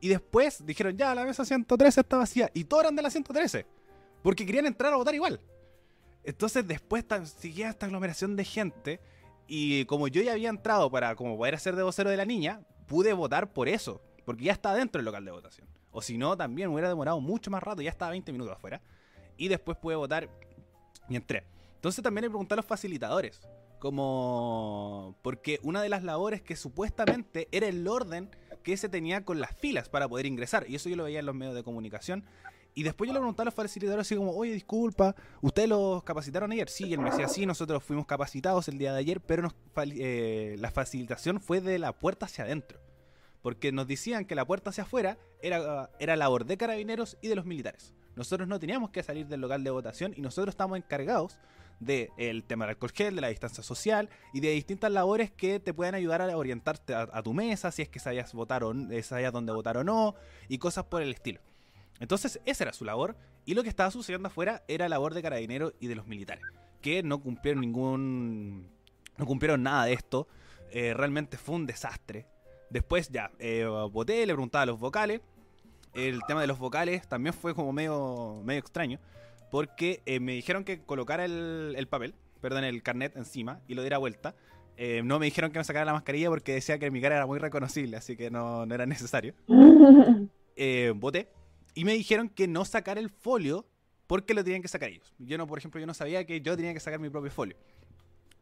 Y 0.00 0.08
después 0.08 0.64
dijeron, 0.64 0.96
ya, 0.96 1.14
la 1.14 1.24
mesa 1.24 1.44
113 1.44 2.00
está 2.00 2.16
vacía. 2.16 2.50
Y 2.54 2.64
todos 2.64 2.84
eran 2.84 2.96
de 2.96 3.02
la 3.02 3.10
113. 3.10 3.66
Porque 4.22 4.46
querían 4.46 4.66
entrar 4.66 4.92
a 4.92 4.96
votar 4.96 5.14
igual. 5.14 5.40
Entonces 6.24 6.66
después 6.66 7.04
seguía 7.38 7.70
esta 7.70 7.86
aglomeración 7.86 8.36
de 8.36 8.44
gente. 8.44 9.00
Y 9.46 9.84
como 9.86 10.08
yo 10.08 10.22
ya 10.22 10.32
había 10.32 10.48
entrado 10.48 10.90
para 10.90 11.16
como 11.16 11.36
poder 11.36 11.54
hacer 11.54 11.74
de 11.74 11.82
vocero 11.82 12.10
de 12.10 12.16
la 12.16 12.24
niña, 12.24 12.60
pude 12.86 13.12
votar 13.12 13.52
por 13.52 13.68
eso. 13.68 14.00
Porque 14.30 14.44
ya 14.44 14.52
está 14.52 14.72
dentro 14.74 15.00
del 15.00 15.06
local 15.06 15.24
de 15.24 15.32
votación. 15.32 15.66
O 15.90 16.00
si 16.00 16.16
no, 16.16 16.36
también 16.36 16.68
hubiera 16.68 16.88
demorado 16.88 17.20
mucho 17.20 17.50
más 17.50 17.60
rato. 17.60 17.82
Ya 17.82 17.90
estaba 17.90 18.12
20 18.12 18.30
minutos 18.30 18.54
afuera. 18.54 18.80
Y 19.36 19.48
después 19.48 19.76
pude 19.76 19.96
votar 19.96 20.30
y 21.08 21.16
entré. 21.16 21.42
Entonces 21.74 22.00
también 22.00 22.22
le 22.22 22.30
pregunté 22.30 22.54
a 22.54 22.58
los 22.58 22.64
facilitadores. 22.64 23.40
Como. 23.80 25.16
Porque 25.22 25.58
una 25.64 25.82
de 25.82 25.88
las 25.88 26.04
labores 26.04 26.42
que 26.42 26.54
supuestamente 26.54 27.48
era 27.50 27.66
el 27.66 27.88
orden 27.88 28.30
que 28.62 28.76
se 28.76 28.88
tenía 28.88 29.24
con 29.24 29.40
las 29.40 29.56
filas 29.56 29.88
para 29.88 30.08
poder 30.08 30.26
ingresar. 30.26 30.64
Y 30.68 30.76
eso 30.76 30.88
yo 30.88 30.94
lo 30.94 31.02
veía 31.02 31.18
en 31.18 31.26
los 31.26 31.34
medios 31.34 31.56
de 31.56 31.64
comunicación. 31.64 32.24
Y 32.72 32.84
después 32.84 33.08
yo 33.08 33.14
le 33.14 33.18
pregunté 33.18 33.42
a 33.42 33.46
los 33.46 33.54
facilitadores 33.54 34.06
así 34.06 34.14
como, 34.14 34.30
oye, 34.30 34.52
disculpa, 34.52 35.16
¿ustedes 35.40 35.68
los 35.68 36.04
capacitaron 36.04 36.52
ayer? 36.52 36.68
Sí, 36.68 36.92
él 36.92 37.00
me 37.00 37.10
decía, 37.10 37.26
sí, 37.26 37.46
nosotros 37.46 37.82
fuimos 37.82 38.06
capacitados 38.06 38.68
el 38.68 38.78
día 38.78 38.92
de 38.92 39.00
ayer, 39.00 39.20
pero 39.20 39.52
eh, 39.76 40.54
la 40.56 40.70
facilitación 40.70 41.40
fue 41.40 41.60
de 41.60 41.80
la 41.80 41.92
puerta 41.92 42.26
hacia 42.26 42.44
adentro. 42.44 42.78
Porque 43.42 43.72
nos 43.72 43.86
decían 43.86 44.24
que 44.24 44.34
la 44.34 44.46
puerta 44.46 44.70
hacia 44.70 44.84
afuera 44.84 45.18
era, 45.42 45.90
era 45.98 46.16
labor 46.16 46.44
de 46.44 46.56
carabineros 46.56 47.16
y 47.22 47.28
de 47.28 47.36
los 47.36 47.46
militares. 47.46 47.94
Nosotros 48.16 48.48
no 48.48 48.58
teníamos 48.58 48.90
que 48.90 49.02
salir 49.02 49.26
del 49.28 49.40
local 49.40 49.64
de 49.64 49.70
votación 49.70 50.12
y 50.16 50.20
nosotros 50.20 50.52
estamos 50.52 50.76
encargados 50.76 51.38
del 51.80 52.44
tema 52.44 52.66
del 52.66 52.74
alcohol 52.74 52.92
gel, 52.94 53.14
de 53.14 53.22
la 53.22 53.28
distancia 53.28 53.64
social 53.64 54.10
y 54.34 54.40
de 54.40 54.50
distintas 54.50 54.92
labores 54.92 55.30
que 55.30 55.58
te 55.58 55.72
puedan 55.72 55.94
ayudar 55.94 56.20
a 56.20 56.36
orientarte 56.36 56.94
a, 56.94 57.22
tu 57.22 57.32
mesa, 57.32 57.72
si 57.72 57.82
es 57.82 57.88
que 57.88 57.98
sabías 57.98 58.32
votar 58.34 58.62
o 58.62 58.72
eh, 58.72 59.02
sabías 59.02 59.32
dónde 59.32 59.52
votar 59.52 59.78
o 59.78 59.84
no, 59.84 60.14
y 60.48 60.58
cosas 60.58 60.84
por 60.84 61.02
el 61.02 61.10
estilo. 61.10 61.40
Entonces, 61.98 62.40
esa 62.44 62.64
era 62.64 62.72
su 62.72 62.84
labor, 62.84 63.16
y 63.46 63.54
lo 63.54 63.62
que 63.62 63.68
estaba 63.68 63.90
sucediendo 63.90 64.28
afuera 64.28 64.62
era 64.68 64.88
labor 64.88 65.14
de 65.14 65.22
carabineros 65.22 65.74
y 65.80 65.86
de 65.86 65.94
los 65.94 66.06
militares, 66.06 66.44
que 66.82 67.02
no 67.02 67.20
cumplieron 67.20 67.62
ningún. 67.62 68.68
no 69.16 69.26
cumplieron 69.26 69.62
nada 69.62 69.86
de 69.86 69.94
esto. 69.94 70.28
Eh, 70.70 70.94
realmente 70.94 71.36
fue 71.36 71.56
un 71.56 71.66
desastre. 71.66 72.26
Después 72.70 73.10
ya, 73.10 73.30
eh, 73.38 73.66
voté, 73.92 74.24
le 74.26 74.32
preguntaba 74.32 74.62
a 74.62 74.66
los 74.66 74.78
vocales. 74.78 75.20
El 75.92 76.20
tema 76.26 76.40
de 76.40 76.46
los 76.46 76.58
vocales 76.58 77.06
también 77.08 77.34
fue 77.34 77.54
como 77.54 77.72
medio, 77.72 78.40
medio 78.44 78.60
extraño 78.60 79.00
porque 79.50 80.02
eh, 80.06 80.20
me 80.20 80.32
dijeron 80.32 80.64
que 80.64 80.80
colocara 80.80 81.24
el, 81.24 81.86
papel, 81.88 82.14
perdón, 82.40 82.64
el 82.64 82.82
carnet 82.82 83.16
encima 83.16 83.60
y 83.66 83.74
lo 83.74 83.82
diera 83.82 83.98
vuelta. 83.98 84.34
Eh, 84.76 85.02
no 85.04 85.18
me 85.18 85.26
dijeron 85.26 85.50
que 85.50 85.58
me 85.58 85.64
sacara 85.64 85.84
la 85.84 85.92
mascarilla 85.92 86.28
porque 86.30 86.54
decía 86.54 86.78
que 86.78 86.90
mi 86.90 87.02
cara 87.02 87.16
era 87.16 87.26
muy 87.26 87.38
reconocible, 87.38 87.96
así 87.96 88.16
que 88.16 88.30
no, 88.30 88.64
era 88.64 88.86
necesario. 88.86 89.34
Eh, 90.62 90.92
voté. 90.94 91.32
Y 91.74 91.86
me 91.86 91.94
dijeron 91.94 92.28
que 92.28 92.46
no 92.46 92.66
sacar 92.66 92.98
el 92.98 93.08
folio 93.08 93.64
porque 94.06 94.34
lo 94.34 94.44
tenían 94.44 94.60
que 94.60 94.68
sacar 94.68 94.90
ellos. 94.90 95.14
Yo 95.18 95.38
no, 95.38 95.46
por 95.46 95.56
ejemplo, 95.56 95.80
yo 95.80 95.86
no 95.86 95.94
sabía 95.94 96.26
que 96.26 96.42
yo 96.42 96.54
tenía 96.54 96.74
que 96.74 96.80
sacar 96.80 97.00
mi 97.00 97.08
propio 97.08 97.30
folio. 97.30 97.56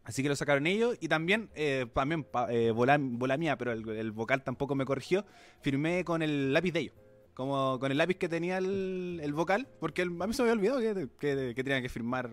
Así 0.08 0.22
que 0.22 0.30
lo 0.30 0.36
sacaron 0.36 0.66
ellos 0.66 0.96
y 1.00 1.08
también, 1.08 1.50
también 1.92 2.26
bola, 2.74 3.36
mía, 3.36 3.58
pero 3.58 3.72
el, 3.72 3.86
el, 3.90 4.10
vocal 4.10 4.42
tampoco 4.42 4.74
me 4.74 4.86
corrigió, 4.86 5.26
firmé 5.60 6.02
con 6.02 6.22
el 6.22 6.54
lápiz 6.54 6.72
de 6.72 6.80
ellos 6.80 6.94
como 7.38 7.78
con 7.78 7.92
el 7.92 7.98
lápiz 7.98 8.16
que 8.16 8.28
tenía 8.28 8.58
el, 8.58 9.32
vocal, 9.32 9.68
porque 9.78 10.02
a 10.02 10.06
mí 10.06 10.32
se 10.32 10.42
me 10.42 10.50
había 10.50 10.72
olvidado 10.72 11.08
que, 11.20 11.54
que, 11.54 11.62
tenía 11.62 11.80
que 11.80 11.88
firmar 11.88 12.28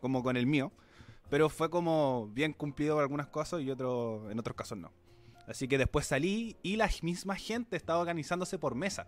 como 0.00 0.24
con 0.24 0.36
el 0.36 0.48
mío, 0.48 0.72
pero 1.28 1.48
fue 1.48 1.70
como 1.70 2.28
bien 2.32 2.52
cumplido 2.52 2.96
con 2.96 3.02
algunas 3.02 3.28
cosas 3.28 3.62
y 3.62 3.70
otro, 3.70 4.28
en 4.28 4.36
otros 4.40 4.56
casos 4.56 4.76
no. 4.78 4.90
Así 5.46 5.68
que 5.68 5.78
después 5.78 6.06
salí 6.06 6.56
y 6.60 6.74
la 6.74 6.90
misma 7.02 7.36
gente 7.36 7.76
estaba 7.76 8.00
organizándose 8.00 8.58
por 8.58 8.74
mesa 8.74 9.06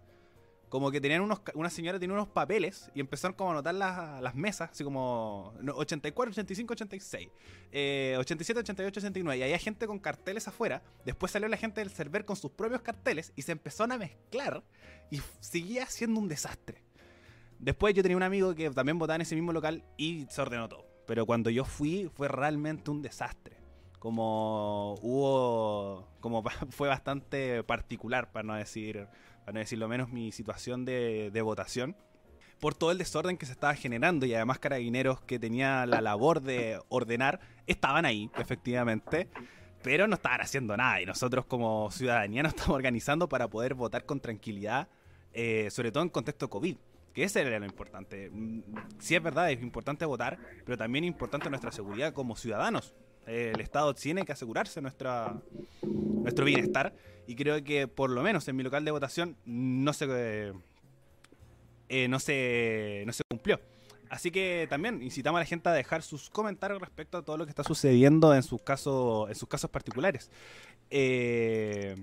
como 0.72 0.90
que 0.90 1.02
tenían 1.02 1.20
unos, 1.20 1.42
una 1.52 1.68
señora 1.68 1.98
tenía 1.98 2.14
unos 2.14 2.28
papeles 2.28 2.90
y 2.94 3.00
empezaron 3.00 3.36
como 3.36 3.50
a 3.50 3.52
anotar 3.52 3.74
las, 3.74 4.22
las 4.22 4.34
mesas, 4.34 4.70
así 4.70 4.82
como 4.82 5.52
84, 5.62 6.30
85, 6.30 6.72
86, 6.72 7.28
87, 8.18 8.60
88, 8.60 9.00
89. 9.00 9.38
Y 9.38 9.42
había 9.42 9.58
gente 9.58 9.86
con 9.86 9.98
carteles 9.98 10.48
afuera. 10.48 10.82
Después 11.04 11.30
salió 11.30 11.46
la 11.48 11.58
gente 11.58 11.82
del 11.82 11.90
server 11.90 12.24
con 12.24 12.36
sus 12.36 12.52
propios 12.52 12.80
carteles 12.80 13.34
y 13.36 13.42
se 13.42 13.52
empezaron 13.52 13.92
a 13.92 13.98
mezclar 13.98 14.64
y 15.10 15.20
seguía 15.40 15.84
siendo 15.84 16.18
un 16.18 16.28
desastre. 16.28 16.82
Después 17.58 17.92
yo 17.92 18.02
tenía 18.02 18.16
un 18.16 18.22
amigo 18.22 18.54
que 18.54 18.70
también 18.70 18.98
votaba 18.98 19.16
en 19.16 19.22
ese 19.22 19.34
mismo 19.34 19.52
local 19.52 19.84
y 19.98 20.24
se 20.30 20.40
ordenó 20.40 20.70
todo. 20.70 20.86
Pero 21.06 21.26
cuando 21.26 21.50
yo 21.50 21.66
fui 21.66 22.10
fue 22.14 22.28
realmente 22.28 22.90
un 22.90 23.02
desastre. 23.02 23.58
Como 23.98 24.94
hubo, 25.02 26.08
como 26.20 26.42
fue 26.70 26.88
bastante 26.88 27.62
particular, 27.62 28.32
para 28.32 28.44
no 28.44 28.54
decir 28.54 29.06
para 29.44 29.54
no 29.54 29.58
decirlo 29.60 29.88
menos, 29.88 30.10
mi 30.10 30.32
situación 30.32 30.84
de, 30.84 31.40
votación 31.42 31.96
por 32.60 32.74
todo 32.74 32.92
el 32.92 32.98
desorden 32.98 33.36
que 33.36 33.46
se 33.46 33.52
estaba 33.52 33.74
generando 33.74 34.24
y 34.24 34.34
además 34.34 34.60
carabineros 34.60 35.20
que 35.22 35.38
tenía 35.40 35.84
la 35.84 36.00
labor 36.00 36.40
de 36.40 36.80
ordenar 36.88 37.40
estaban 37.66 38.04
ahí, 38.04 38.30
efectivamente, 38.38 39.28
pero 39.82 40.06
no 40.06 40.14
estaban 40.14 40.40
haciendo 40.40 40.76
nada 40.76 41.00
y 41.00 41.06
nosotros 41.06 41.44
como 41.46 41.90
ciudadanía 41.90 42.44
nos 42.44 42.54
estamos 42.54 42.76
organizando 42.76 43.28
para 43.28 43.48
poder 43.48 43.74
votar 43.74 44.04
con 44.06 44.20
tranquilidad, 44.20 44.88
eh, 45.32 45.70
sobre 45.70 45.90
todo 45.90 46.04
en 46.04 46.08
contexto 46.08 46.48
COVID. 46.48 46.76
Que 47.12 47.24
ese 47.24 47.42
era 47.42 47.58
lo 47.58 47.66
importante. 47.66 48.30
Mm, 48.30 48.62
sí 48.98 49.14
es 49.14 49.22
verdad, 49.22 49.50
es 49.50 49.60
importante 49.60 50.06
votar, 50.06 50.38
pero 50.64 50.78
también 50.78 51.04
es 51.04 51.08
importante 51.08 51.50
nuestra 51.50 51.70
seguridad 51.70 52.14
como 52.14 52.36
ciudadanos 52.36 52.94
el 53.26 53.60
Estado 53.60 53.94
tiene 53.94 54.24
que 54.24 54.32
asegurarse 54.32 54.80
nuestra, 54.80 55.34
nuestro 55.82 56.44
bienestar 56.44 56.94
y 57.26 57.36
creo 57.36 57.62
que 57.62 57.88
por 57.88 58.10
lo 58.10 58.22
menos 58.22 58.46
en 58.48 58.56
mi 58.56 58.62
local 58.62 58.84
de 58.84 58.90
votación 58.90 59.36
no 59.44 59.92
se, 59.92 60.52
eh, 61.88 62.08
no 62.08 62.18
se, 62.18 63.04
no 63.06 63.12
se 63.12 63.22
cumplió. 63.28 63.60
Así 64.08 64.30
que 64.30 64.66
también 64.68 65.02
incitamos 65.02 65.38
a 65.38 65.40
la 65.40 65.46
gente 65.46 65.68
a 65.70 65.72
dejar 65.72 66.02
sus 66.02 66.28
comentarios 66.28 66.80
respecto 66.80 67.18
a 67.18 67.22
todo 67.22 67.38
lo 67.38 67.44
que 67.44 67.50
está 67.50 67.64
sucediendo 67.64 68.34
en 68.34 68.42
sus 68.42 68.60
casos, 68.60 69.28
en 69.30 69.34
sus 69.34 69.48
casos 69.48 69.70
particulares. 69.70 70.30
Eh, 70.90 71.96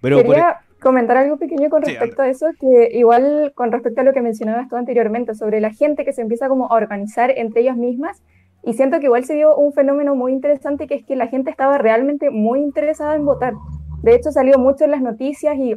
pero 0.00 0.22
Quería 0.22 0.60
comentar 0.80 1.16
algo 1.16 1.36
pequeño 1.36 1.70
con 1.70 1.82
respecto 1.82 2.22
a 2.22 2.28
eso, 2.28 2.46
que 2.58 2.90
igual 2.92 3.52
con 3.54 3.70
respecto 3.70 4.00
a 4.00 4.04
lo 4.04 4.12
que 4.12 4.20
mencionabas 4.20 4.68
tú 4.68 4.76
anteriormente, 4.76 5.34
sobre 5.34 5.60
la 5.60 5.72
gente 5.72 6.04
que 6.04 6.12
se 6.12 6.22
empieza 6.22 6.48
como 6.48 6.72
a 6.72 6.74
organizar 6.74 7.30
entre 7.30 7.62
ellas 7.62 7.76
mismas 7.76 8.22
y 8.64 8.74
siento 8.74 8.98
que 8.98 9.06
igual 9.06 9.24
se 9.24 9.34
dio 9.34 9.56
un 9.56 9.72
fenómeno 9.72 10.14
muy 10.14 10.32
interesante, 10.32 10.86
que 10.86 10.94
es 10.94 11.04
que 11.04 11.16
la 11.16 11.28
gente 11.28 11.50
estaba 11.50 11.78
realmente 11.78 12.30
muy 12.30 12.60
interesada 12.60 13.14
en 13.14 13.24
votar. 13.24 13.54
De 14.02 14.14
hecho, 14.14 14.30
salió 14.30 14.58
mucho 14.58 14.84
en 14.84 14.92
las 14.92 15.02
noticias 15.02 15.56
y 15.56 15.74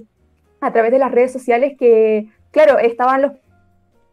a 0.60 0.72
través 0.72 0.92
de 0.92 1.00
las 1.00 1.12
redes 1.12 1.32
sociales 1.32 1.74
que, 1.78 2.30
claro, 2.52 2.78
estaban 2.78 3.22
los 3.24 3.32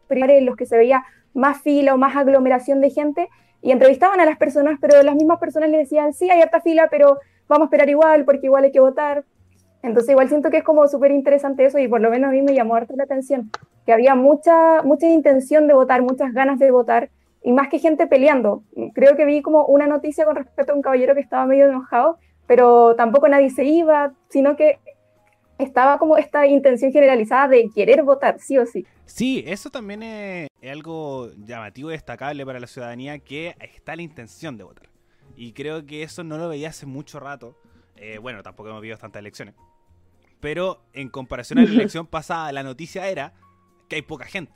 primeros 0.07 0.37
en 0.37 0.45
los 0.45 0.55
que 0.55 0.65
se 0.65 0.77
veía 0.77 1.03
más 1.33 1.61
fila 1.61 1.93
o 1.93 1.97
más 1.97 2.15
aglomeración 2.15 2.81
de 2.81 2.89
gente 2.89 3.29
y 3.61 3.71
entrevistaban 3.71 4.19
a 4.19 4.25
las 4.25 4.37
personas, 4.37 4.79
pero 4.81 5.01
las 5.03 5.15
mismas 5.15 5.39
personas 5.39 5.69
le 5.69 5.77
decían, 5.77 6.13
sí, 6.13 6.29
hay 6.29 6.41
harta 6.41 6.61
fila, 6.61 6.87
pero 6.89 7.19
vamos 7.47 7.63
a 7.63 7.67
esperar 7.67 7.89
igual 7.89 8.25
porque 8.25 8.47
igual 8.47 8.63
hay 8.63 8.71
que 8.71 8.79
votar. 8.79 9.25
Entonces 9.81 10.11
igual 10.11 10.27
siento 10.27 10.49
que 10.49 10.57
es 10.57 10.63
como 10.63 10.87
súper 10.87 11.11
interesante 11.11 11.65
eso 11.65 11.79
y 11.79 11.87
por 11.87 12.01
lo 12.01 12.09
menos 12.09 12.29
a 12.29 12.31
mí 12.31 12.41
me 12.41 12.53
llamó 12.53 12.75
harto 12.75 12.95
la 12.95 13.03
atención, 13.03 13.49
que 13.85 13.93
había 13.93 14.15
mucha, 14.15 14.81
mucha 14.83 15.07
intención 15.07 15.67
de 15.67 15.73
votar, 15.73 16.01
muchas 16.01 16.33
ganas 16.33 16.59
de 16.59 16.71
votar 16.71 17.09
y 17.43 17.53
más 17.53 17.69
que 17.69 17.79
gente 17.79 18.07
peleando. 18.07 18.63
Creo 18.93 19.15
que 19.15 19.25
vi 19.25 19.41
como 19.41 19.65
una 19.65 19.87
noticia 19.87 20.25
con 20.25 20.35
respecto 20.35 20.73
a 20.73 20.75
un 20.75 20.81
caballero 20.81 21.15
que 21.15 21.21
estaba 21.21 21.45
medio 21.45 21.65
enojado, 21.65 22.17
pero 22.49 22.95
tampoco 22.95 23.29
nadie 23.29 23.51
se 23.51 23.63
iba, 23.63 24.11
sino 24.27 24.55
que 24.55 24.79
estaba 25.59 25.99
como 25.99 26.17
esta 26.17 26.47
intención 26.47 26.91
generalizada 26.91 27.47
de 27.49 27.69
querer 27.69 28.01
votar, 28.01 28.39
sí 28.39 28.57
o 28.57 28.65
sí. 28.65 28.87
Sí, 29.05 29.43
eso 29.45 29.69
también 29.69 30.01
es, 30.01 30.49
algo 30.67 31.29
llamativo 31.37 31.91
y 31.91 31.93
destacable 31.93 32.43
para 32.47 32.59
la 32.59 32.65
ciudadanía, 32.65 33.19
que 33.19 33.55
está 33.59 33.95
la 33.95 34.01
intención 34.01 34.57
de 34.57 34.63
votar. 34.63 34.89
Y 35.35 35.53
creo 35.53 35.85
que 35.85 36.01
eso 36.01 36.23
no 36.23 36.39
lo 36.39 36.49
veía 36.49 36.69
hace 36.69 36.87
mucho 36.87 37.19
rato. 37.19 37.55
Eh, 37.95 38.17
bueno, 38.17 38.41
tampoco 38.41 38.69
hemos 38.69 38.81
visto 38.81 38.97
tantas 38.97 39.19
elecciones. 39.19 39.53
Pero 40.39 40.81
en 40.93 41.09
comparación 41.09 41.59
a 41.59 41.61
la 41.61 41.69
elección 41.73 42.07
pasada, 42.07 42.51
la 42.51 42.63
noticia 42.63 43.07
era 43.09 43.35
que 43.89 43.97
hay 43.97 44.01
poca 44.01 44.25
gente. 44.25 44.53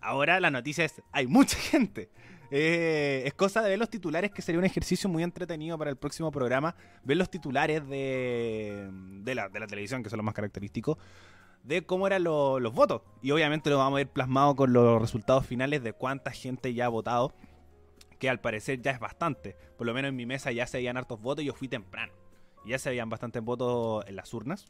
Ahora 0.00 0.40
la 0.40 0.50
noticia 0.50 0.84
es, 0.84 1.00
hay 1.12 1.28
mucha 1.28 1.58
gente. 1.70 2.10
Eh, 2.56 3.24
es 3.26 3.34
cosa 3.34 3.62
de 3.62 3.70
ver 3.70 3.80
los 3.80 3.90
titulares, 3.90 4.30
que 4.30 4.40
sería 4.40 4.60
un 4.60 4.64
ejercicio 4.64 5.10
muy 5.10 5.24
entretenido 5.24 5.76
para 5.76 5.90
el 5.90 5.96
próximo 5.96 6.30
programa. 6.30 6.76
Ver 7.02 7.16
los 7.16 7.28
titulares 7.28 7.84
de, 7.88 8.88
de, 9.24 9.34
la, 9.34 9.48
de 9.48 9.58
la 9.58 9.66
televisión, 9.66 10.04
que 10.04 10.08
son 10.08 10.18
los 10.18 10.24
más 10.24 10.34
característicos, 10.34 10.96
de 11.64 11.84
cómo 11.84 12.06
eran 12.06 12.22
los 12.22 12.72
votos. 12.72 13.02
Y 13.22 13.32
obviamente 13.32 13.70
lo 13.70 13.78
vamos 13.78 13.94
a 13.94 13.96
ver 13.96 14.08
plasmado 14.08 14.54
con 14.54 14.72
los 14.72 15.02
resultados 15.02 15.44
finales 15.44 15.82
de 15.82 15.94
cuánta 15.94 16.30
gente 16.30 16.72
ya 16.72 16.86
ha 16.86 16.90
votado, 16.90 17.34
que 18.20 18.30
al 18.30 18.40
parecer 18.40 18.80
ya 18.80 18.92
es 18.92 19.00
bastante. 19.00 19.56
Por 19.76 19.88
lo 19.88 19.92
menos 19.92 20.10
en 20.10 20.16
mi 20.16 20.24
mesa 20.24 20.52
ya 20.52 20.68
se 20.68 20.76
veían 20.76 20.96
hartos 20.96 21.20
votos 21.20 21.42
y 21.42 21.48
yo 21.48 21.54
fui 21.54 21.66
temprano. 21.66 22.12
Y 22.64 22.68
ya 22.68 22.78
se 22.78 22.88
veían 22.88 23.10
bastantes 23.10 23.42
votos 23.42 24.04
en 24.06 24.14
las 24.14 24.32
urnas. 24.32 24.66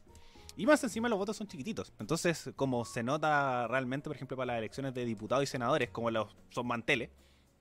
Y 0.57 0.65
más 0.65 0.83
encima 0.83 1.07
los 1.07 1.19
votos 1.19 1.37
son 1.37 1.45
chiquititos. 1.45 1.93
Entonces, 1.99 2.49
como 2.55 2.83
se 2.83 3.03
nota 3.03 3.67
realmente, 3.67 4.09
por 4.09 4.15
ejemplo, 4.15 4.35
para 4.37 4.53
las 4.53 4.57
elecciones 4.57 4.95
de 4.95 5.05
diputados 5.05 5.43
y 5.43 5.47
senadores, 5.47 5.91
como 5.91 6.09
los 6.09 6.35
son 6.49 6.65
manteles, 6.65 7.11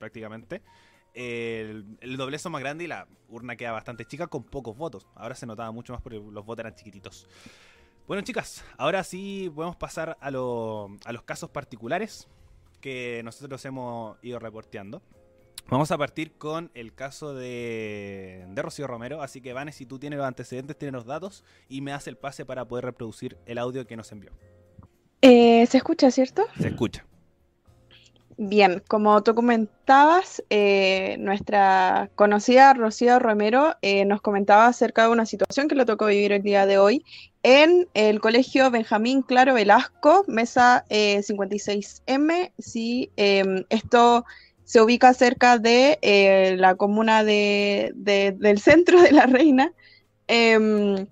prácticamente, 0.05 0.61
el, 1.15 1.97
el 2.01 2.17
doblez 2.17 2.43
son 2.43 2.53
más 2.53 2.61
grande 2.61 2.85
y 2.85 2.87
la 2.87 3.07
urna 3.29 3.57
queda 3.57 3.73
bastante 3.73 4.05
chica 4.05 4.27
con 4.27 4.45
pocos 4.45 4.77
votos. 4.77 5.07
Ahora 5.15 5.35
se 5.35 5.47
notaba 5.47 5.71
mucho 5.71 5.93
más 5.95 6.03
porque 6.03 6.19
los 6.19 6.45
votos 6.45 6.61
eran 6.61 6.75
chiquititos. 6.75 7.27
Bueno, 8.07 8.23
chicas, 8.23 8.63
ahora 8.77 9.03
sí 9.03 9.51
podemos 9.55 9.77
pasar 9.77 10.19
a, 10.21 10.29
a 10.29 10.31
los 10.31 11.23
casos 11.25 11.49
particulares 11.49 12.29
que 12.83 13.23
nosotros 13.25 13.65
hemos 13.65 14.19
ido 14.23 14.39
reporteando. 14.39 15.01
Vamos 15.69 15.91
a 15.91 15.97
partir 15.97 16.33
con 16.33 16.71
el 16.75 16.93
caso 16.93 17.33
de, 17.33 18.45
de 18.47 18.63
Rocío 18.63 18.87
Romero. 18.87 19.23
Así 19.23 19.41
que, 19.41 19.55
Vanes, 19.55 19.77
si 19.77 19.87
tú 19.87 19.99
tienes 19.99 20.19
los 20.19 20.27
antecedentes, 20.27 20.77
tienes 20.77 20.93
los 20.93 21.07
datos 21.07 21.45
y 21.71 21.81
me 21.81 21.93
das 21.93 22.07
el 22.07 22.19
pase 22.19 22.45
para 22.45 22.67
poder 22.67 22.85
reproducir 22.85 23.39
el 23.47 23.57
audio 23.57 23.87
que 23.87 23.97
nos 23.97 24.13
envió. 24.13 24.33
Eh, 25.23 25.65
¿Se 25.67 25.79
escucha, 25.79 26.11
cierto? 26.11 26.45
Se 26.61 26.69
escucha. 26.69 27.07
Bien, 28.37 28.83
como 28.89 29.23
tú 29.23 29.35
comentabas, 29.35 30.43
eh, 30.51 31.17
nuestra 31.21 32.11
conocida 32.17 32.75
Rocío 32.75 33.19
Romero 33.21 33.77
eh, 33.81 34.05
nos 34.05 34.21
comentaba 34.21 34.67
acerca 34.67 35.05
de 35.05 35.11
una 35.11 35.25
situación 35.25 35.69
que 35.69 35.77
le 35.77 35.85
tocó 35.85 36.07
vivir 36.07 36.33
el 36.33 36.43
día 36.43 36.67
de 36.67 36.79
hoy 36.79 37.05
en 37.45 37.89
el 37.95 38.21
colegio 38.21 38.71
Benjamín 38.71 39.23
Claro 39.23 39.55
Velasco, 39.55 40.25
mesa 40.27 40.85
56M. 40.89 42.53
Sí, 42.59 43.11
em, 43.17 43.65
esto 43.69 44.25
se 44.65 44.81
ubica 44.81 45.13
cerca 45.15 45.59
de 45.59 45.99
eh, 46.03 46.57
la 46.59 46.75
comuna 46.75 47.23
de, 47.23 47.93
del 47.95 48.59
centro 48.59 49.01
de 49.01 49.13
la 49.13 49.27
reina. 49.27 49.73
Em, 50.27 51.07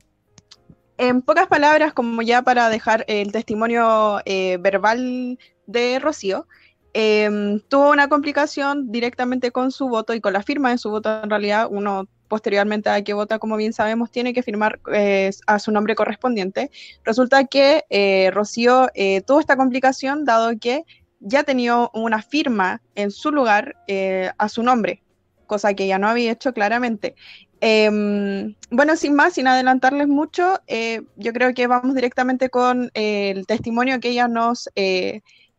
en 0.99 1.23
pocas 1.23 1.47
palabras, 1.49 1.93
como 1.93 2.23
ya 2.23 2.43
para 2.43 2.69
dejar 2.69 3.05
el 3.09 3.33
testimonio 3.33 4.21
eh, 4.25 4.57
verbal 4.61 5.39
de 5.67 5.99
Rocío, 5.99 6.47
em, 6.95 7.61
tuvo 7.69 7.91
una 7.91 8.09
complicación 8.09 8.91
directamente 8.91 9.51
con 9.51 9.71
su 9.73 9.89
voto 9.89 10.15
y 10.15 10.21
con 10.21 10.33
la 10.33 10.43
firma 10.43 10.71
de 10.71 10.79
su 10.79 10.91
voto. 10.91 11.23
En 11.23 11.31
realidad, 11.31 11.69
uno 11.71 12.07
posteriormente 12.29 12.89
a 12.89 13.03
que 13.03 13.13
vota, 13.13 13.39
como 13.39 13.57
bien 13.57 13.73
sabemos, 13.73 14.11
tiene 14.11 14.33
que 14.33 14.43
firmar 14.43 14.81
eh, 14.93 15.31
a 15.47 15.59
su 15.59 15.71
nombre 15.71 15.95
correspondiente. 15.95 16.71
Resulta 17.05 17.45
que 17.45 17.85
Rocío 18.33 18.89
tuvo 19.27 19.41
esta 19.41 19.57
complicación 19.57 20.25
dado 20.25 20.53
que 20.59 20.85
ya 21.23 21.45
tenía 21.45 21.89
una 21.95 22.21
firma 22.21 22.83
en 22.95 23.11
su 23.11 23.31
lugar 23.31 23.77
eh, 23.87 24.31
a 24.39 24.49
su 24.49 24.63
nombre, 24.63 25.03
cosa 25.47 25.75
que 25.75 25.87
ya 25.87 25.99
no 25.99 26.09
había 26.09 26.33
hecho 26.33 26.53
claramente. 26.53 27.15
Em, 27.61 28.57
bueno, 28.71 28.97
sin 28.97 29.15
más, 29.15 29.35
sin 29.35 29.47
adelantarles 29.47 30.09
mucho, 30.09 30.61
eh, 30.67 31.03
yo 31.17 31.33
creo 31.33 31.55
que 31.55 31.69
vamos 31.69 31.95
directamente 31.95 32.51
con 32.51 32.91
eh, 32.95 33.31
el 33.31 33.47
testimonio 33.47 34.01
que 34.01 34.11
ella 34.11 34.27
nos, 34.27 34.69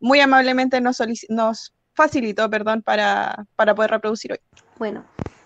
muy 0.03 0.19
amablemente 0.19 0.81
nos, 0.81 1.01
nos 1.29 1.73
facilitó, 1.93 2.49
perdón, 2.49 2.81
para, 2.81 3.45
para 3.55 3.73
poder 3.73 3.91
reproducir 3.91 4.33
hoy. 4.33 4.39
Bueno, 4.77 5.05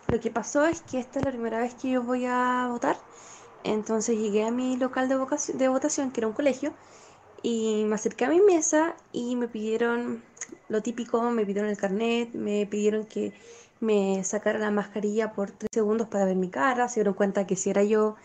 lo 0.09 0.19
que 0.19 0.31
pasó 0.31 0.65
es 0.65 0.81
que 0.81 0.99
esta 0.99 1.19
es 1.19 1.25
la 1.25 1.31
primera 1.31 1.59
vez 1.59 1.75
que 1.75 1.91
yo 1.91 2.01
voy 2.01 2.25
a 2.25 2.67
votar. 2.67 2.97
Entonces 3.63 4.17
llegué 4.17 4.45
a 4.45 4.51
mi 4.51 4.75
local 4.75 5.09
de, 5.09 5.15
de 5.53 5.67
votación, 5.67 6.11
que 6.11 6.21
era 6.21 6.27
un 6.27 6.33
colegio, 6.33 6.73
y 7.43 7.83
me 7.85 7.95
acerqué 7.95 8.25
a 8.25 8.29
mi 8.29 8.41
mesa 8.41 8.95
y 9.13 9.35
me 9.35 9.47
pidieron 9.47 10.23
lo 10.69 10.81
típico, 10.81 11.21
me 11.29 11.45
pidieron 11.45 11.69
el 11.69 11.77
carnet, 11.77 12.33
me 12.33 12.65
pidieron 12.65 13.05
que 13.05 13.33
me 13.79 14.23
sacara 14.23 14.57
la 14.57 14.71
mascarilla 14.71 15.33
por 15.33 15.51
tres 15.51 15.69
segundos 15.71 16.07
para 16.07 16.25
ver 16.25 16.35
mi 16.35 16.49
cara, 16.49 16.89
se 16.89 17.01
dieron 17.01 17.13
cuenta 17.13 17.45
que 17.45 17.55
si 17.55 17.69
era 17.69 17.83
yo 17.83 18.15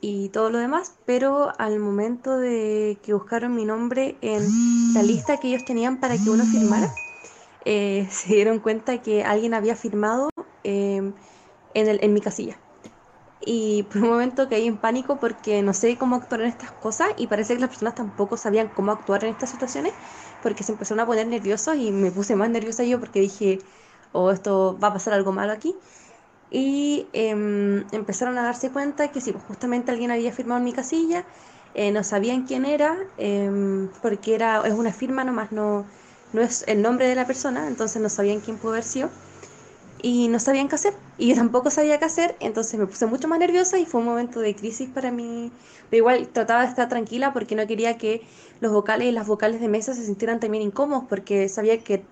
y 0.00 0.28
todo 0.30 0.50
lo 0.50 0.58
demás, 0.58 0.96
pero 1.04 1.52
al 1.58 1.78
momento 1.78 2.38
de 2.38 3.00
que 3.02 3.14
buscaron 3.14 3.54
mi 3.54 3.64
nombre 3.64 4.18
en 4.22 4.58
la 4.92 5.02
lista 5.02 5.38
que 5.38 5.48
ellos 5.48 5.64
tenían 5.64 6.00
para 6.00 6.18
que 6.18 6.30
uno 6.30 6.46
firmara, 6.46 6.92
eh, 7.64 8.08
se 8.12 8.34
dieron 8.34 8.60
cuenta 8.60 9.02
que 9.02 9.24
alguien 9.24 9.54
había 9.54 9.76
firmado 9.76 10.30
em, 10.64 11.14
en, 11.74 11.88
el, 11.88 12.00
en 12.02 12.14
mi 12.14 12.20
casilla 12.20 12.60
y 13.40 13.84
por 13.84 14.02
un 14.02 14.10
momento 14.10 14.48
caí 14.48 14.66
en 14.66 14.78
pánico 14.78 15.18
porque 15.20 15.62
no 15.62 15.74
sé 15.74 15.98
cómo 15.98 16.16
actuar 16.16 16.40
en 16.42 16.48
estas 16.48 16.72
cosas 16.72 17.08
y 17.16 17.26
parece 17.26 17.54
que 17.54 17.60
las 17.60 17.68
personas 17.70 17.94
tampoco 17.94 18.36
sabían 18.36 18.68
cómo 18.68 18.92
actuar 18.92 19.24
en 19.24 19.30
estas 19.30 19.50
situaciones 19.50 19.92
porque 20.40 20.64
se 20.64 20.72
empezaron 20.72 21.00
a 21.00 21.06
poner 21.06 21.26
nerviosos 21.26 21.76
y 21.76 21.92
me 21.92 22.10
puse 22.10 22.34
más 22.36 22.50
nerviosa 22.50 22.84
yo 22.84 22.98
porque 22.98 23.20
dije, 23.20 23.58
oh, 24.12 24.30
esto 24.30 24.78
va 24.82 24.88
a 24.88 24.92
pasar 24.94 25.12
algo 25.14 25.32
malo 25.32 25.52
aquí. 25.52 25.74
Y 26.50 27.08
em, 27.12 27.86
empezaron 27.92 28.38
a 28.38 28.42
darse 28.42 28.70
cuenta 28.70 29.08
que 29.12 29.20
sí, 29.20 29.32
pues 29.32 29.44
justamente 29.44 29.90
alguien 29.90 30.10
había 30.10 30.32
firmado 30.32 30.58
en 30.58 30.64
mi 30.64 30.72
casilla, 30.72 31.24
eh, 31.74 31.90
no 31.92 32.04
sabían 32.04 32.46
quién 32.46 32.64
era, 32.64 32.96
em, 33.18 33.90
porque 34.02 34.34
era, 34.34 34.62
es 34.66 34.72
una 34.74 34.92
firma 34.92 35.24
nomás, 35.24 35.52
no, 35.52 35.86
no 36.32 36.42
es 36.42 36.64
el 36.68 36.82
nombre 36.82 37.06
de 37.08 37.14
la 37.16 37.26
persona, 37.26 37.66
entonces 37.68 38.00
no 38.00 38.08
sabían 38.08 38.40
quién 38.40 38.58
pudo 38.58 38.72
haber 38.72 38.84
sido 38.84 39.10
y 39.98 40.28
no 40.28 40.38
sabían 40.40 40.68
qué 40.68 40.74
hacer 40.76 40.94
y 41.18 41.28
yo 41.30 41.34
tampoco 41.36 41.70
sabía 41.70 41.98
qué 41.98 42.04
hacer, 42.04 42.36
entonces 42.40 42.78
me 42.78 42.86
puse 42.86 43.06
mucho 43.06 43.28
más 43.28 43.38
nerviosa 43.38 43.78
y 43.78 43.86
fue 43.86 44.00
un 44.00 44.06
momento 44.06 44.40
de 44.40 44.54
crisis 44.54 44.88
para 44.90 45.10
mí, 45.10 45.52
pero 45.90 45.98
igual 45.98 46.28
trataba 46.28 46.62
de 46.62 46.68
estar 46.68 46.88
tranquila 46.88 47.32
porque 47.32 47.54
no 47.56 47.66
quería 47.66 47.96
que 47.98 48.22
los 48.60 48.72
vocales 48.72 49.08
y 49.08 49.12
las 49.12 49.26
vocales 49.26 49.60
de 49.60 49.68
mesa 49.68 49.94
se 49.94 50.04
sintieran 50.04 50.40
también 50.40 50.62
incómodos 50.62 51.04
porque 51.08 51.48
sabía 51.48 51.82
que, 51.82 52.04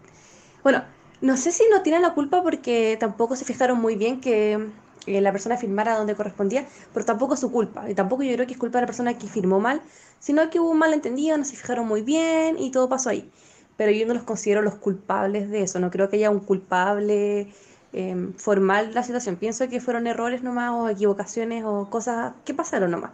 bueno, 0.63 0.83
no 1.21 1.37
sé 1.37 1.53
si 1.53 1.65
no 1.71 1.83
tienen 1.83 2.03
la 2.03 2.15
culpa 2.15 2.43
porque 2.43 2.97
tampoco 3.01 3.37
se 3.37 3.45
fijaron 3.45 3.81
muy 3.81 3.97
bien 3.97 4.21
que 4.21 4.69
eh, 5.07 5.21
la 5.21 5.33
persona 5.33 5.57
firmara 5.57 5.97
donde 5.97 6.15
correspondía, 6.15 6.67
pero 6.93 7.05
tampoco 7.05 7.35
es 7.35 7.41
su 7.41 7.51
culpa 7.51 7.89
y 7.91 7.95
tampoco 7.95 8.23
yo 8.23 8.35
creo 8.35 8.47
que 8.47 8.55
es 8.55 8.59
culpa 8.59 8.79
de 8.79 8.83
la 8.83 8.87
persona 8.87 9.19
que 9.19 9.27
firmó 9.29 9.61
mal, 9.61 9.83
sino 10.19 10.49
que 10.51 10.61
hubo 10.61 10.71
un 10.71 10.79
malentendido, 10.79 11.37
no 11.39 11.45
se 11.45 11.57
fijaron 11.57 11.87
muy 11.87 12.03
bien 12.03 12.59
y 12.59 12.71
todo 12.71 12.89
pasó 12.89 13.11
ahí. 13.11 13.31
Pero 13.77 13.91
yo 13.91 14.07
no 14.07 14.15
los 14.15 14.23
considero 14.23 14.63
los 14.63 14.77
culpables 14.77 15.51
de 15.51 15.63
eso, 15.63 15.81
no 15.81 15.91
creo 15.91 16.09
que 16.09 16.17
haya 16.17 16.31
un 16.31 16.41
culpable 16.41 17.49
Em, 17.95 18.35
formal 18.35 18.93
la 18.93 19.05
situación. 19.05 19.37
Pienso 19.37 19.69
que 19.69 19.81
fueron 19.81 20.09
errores 20.09 20.43
nomás 20.43 20.73
o 20.73 20.89
equivocaciones 20.89 21.63
o 21.65 21.89
cosas 21.91 22.33
que 22.45 22.53
pasaron 22.53 22.91
nomás. 22.91 23.13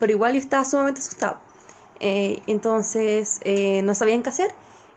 Pero 0.00 0.12
igual 0.12 0.32
yo 0.34 0.40
estaba 0.40 0.64
sumamente 0.64 1.00
asustado. 1.00 1.38
Eh, 2.00 2.42
entonces 2.48 3.40
eh, 3.44 3.80
no 3.82 3.94
sabían 3.94 4.22
qué 4.24 4.30
hacer, 4.30 4.50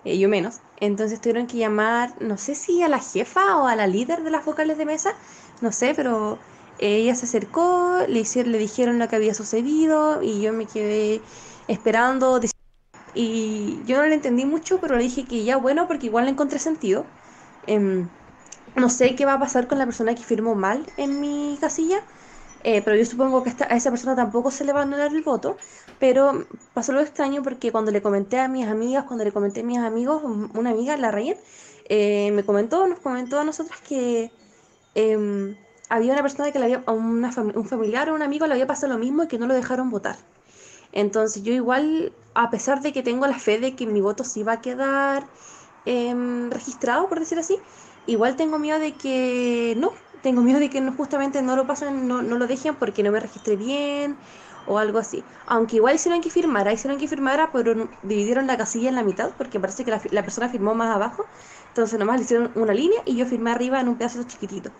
eh, 0.05 0.17
yo 0.17 0.29
menos. 0.29 0.59
Entonces 0.79 1.21
tuvieron 1.21 1.47
que 1.47 1.57
llamar, 1.57 2.13
no 2.21 2.37
sé 2.37 2.55
si 2.55 2.81
a 2.83 2.89
la 2.89 2.99
jefa 2.99 3.57
o 3.57 3.67
a 3.67 3.75
la 3.75 3.87
líder 3.87 4.23
de 4.23 4.31
las 4.31 4.45
vocales 4.45 4.77
de 4.77 4.85
mesa, 4.85 5.13
no 5.61 5.71
sé, 5.71 5.93
pero 5.95 6.39
ella 6.79 7.15
se 7.15 7.25
acercó, 7.25 7.99
le, 8.07 8.19
hicieron, 8.19 8.51
le 8.51 8.57
dijeron 8.57 8.99
lo 8.99 9.07
que 9.07 9.15
había 9.15 9.33
sucedido 9.33 10.21
y 10.23 10.41
yo 10.41 10.53
me 10.53 10.65
quedé 10.65 11.21
esperando. 11.67 12.39
Y 13.13 13.79
yo 13.85 13.97
no 13.97 14.05
le 14.05 14.15
entendí 14.15 14.45
mucho, 14.45 14.79
pero 14.79 14.95
le 14.95 15.03
dije 15.03 15.25
que 15.25 15.43
ya 15.43 15.57
bueno, 15.57 15.87
porque 15.87 16.07
igual 16.07 16.25
le 16.25 16.31
encontré 16.31 16.59
sentido. 16.59 17.05
Em, 17.67 18.07
no 18.75 18.89
sé 18.89 19.15
qué 19.15 19.25
va 19.25 19.33
a 19.33 19.39
pasar 19.39 19.67
con 19.67 19.77
la 19.77 19.85
persona 19.85 20.15
que 20.15 20.23
firmó 20.23 20.55
mal 20.55 20.85
en 20.97 21.19
mi 21.19 21.57
casilla, 21.59 22.03
eh, 22.63 22.81
pero 22.83 22.95
yo 22.95 23.05
supongo 23.05 23.43
que 23.43 23.51
a 23.67 23.75
esa 23.75 23.89
persona 23.89 24.15
tampoco 24.15 24.51
se 24.51 24.65
le 24.65 24.73
va 24.73 24.79
a 24.81 24.83
anular 24.83 25.13
el 25.13 25.21
voto. 25.23 25.57
Pero 25.99 26.45
pasó 26.73 26.93
lo 26.93 27.01
extraño 27.01 27.43
porque 27.43 27.71
cuando 27.71 27.91
le 27.91 28.01
comenté 28.01 28.39
a 28.39 28.47
mis 28.47 28.67
amigas, 28.67 29.05
cuando 29.05 29.23
le 29.23 29.31
comenté 29.31 29.61
a 29.61 29.63
mis 29.63 29.79
amigos, 29.79 30.21
una 30.23 30.71
amiga, 30.71 30.97
la 30.97 31.11
Ryan, 31.11 31.37
eh, 31.89 32.31
me 32.31 32.43
comentó, 32.43 32.87
nos 32.87 32.99
comentó 32.99 33.39
a 33.39 33.43
nosotras 33.43 33.79
que 33.81 34.31
em, 34.95 35.55
había 35.89 36.13
una 36.13 36.21
persona 36.21 36.51
que 36.51 36.59
le 36.59 36.65
había, 36.65 36.83
a 36.85 36.91
un 36.93 37.67
familiar 37.67 38.09
o 38.09 38.15
un 38.15 38.21
amigo 38.21 38.47
le 38.47 38.53
había 38.53 38.67
pasado 38.67 38.93
lo 38.93 38.99
mismo 38.99 39.23
y 39.23 39.27
que 39.27 39.37
no 39.37 39.47
lo 39.47 39.53
dejaron 39.53 39.89
votar. 39.89 40.17
Entonces 40.91 41.43
yo 41.43 41.53
igual, 41.53 42.13
a 42.33 42.49
pesar 42.49 42.81
de 42.81 42.93
que 42.93 43.03
tengo 43.03 43.27
la 43.27 43.39
fe 43.39 43.59
de 43.59 43.75
que 43.75 43.85
mi 43.87 44.01
voto 44.01 44.23
sí 44.23 44.43
va 44.43 44.53
a 44.53 44.61
quedar 44.61 45.27
em, 45.85 46.49
registrado, 46.51 47.09
por 47.09 47.19
decir 47.19 47.39
así, 47.39 47.57
igual 48.05 48.35
tengo 48.35 48.59
miedo 48.59 48.79
de 48.79 48.93
que 48.95 49.75
no, 49.77 49.93
tengo 50.21 50.41
miedo 50.41 50.59
de 50.59 50.69
que 50.69 50.81
no, 50.81 50.93
justamente 50.93 51.41
no 51.41 51.55
lo 51.55 51.67
pasen, 51.67 52.07
no, 52.07 52.21
no 52.21 52.37
lo 52.37 52.47
dejen 52.47 52.75
porque 52.77 53.03
no 53.03 53.11
me 53.11 53.19
registré 53.19 53.55
bien 53.57 54.19
o 54.65 54.77
algo 54.77 54.99
así. 54.99 55.25
Aunque 55.45 55.77
igual 55.77 55.95
hicieron 55.95 56.21
que 56.21 56.29
firmara, 56.29 56.73
hicieron 56.73 56.99
que 56.99 57.07
firmara, 57.07 57.51
pero 57.51 57.89
dividieron 58.01 58.47
la 58.47 58.57
casilla 58.57 58.89
en 58.89 58.95
la 58.95 59.03
mitad 59.03 59.35
porque 59.37 59.59
parece 59.59 59.83
que 59.85 59.91
la, 59.91 60.01
la 60.11 60.23
persona 60.23 60.49
firmó 60.49 60.75
más 60.75 60.95
abajo. 60.95 61.29
Entonces 61.67 61.97
nomás 61.99 62.17
le 62.17 62.23
hicieron 62.23 62.51
una 62.55 62.73
línea 62.73 63.01
y 63.05 63.15
yo 63.17 63.25
firmé 63.25 63.51
arriba 63.51 63.79
en 63.81 63.87
un 63.89 63.97
pedazo 63.97 64.23
chiquitito. 64.23 64.71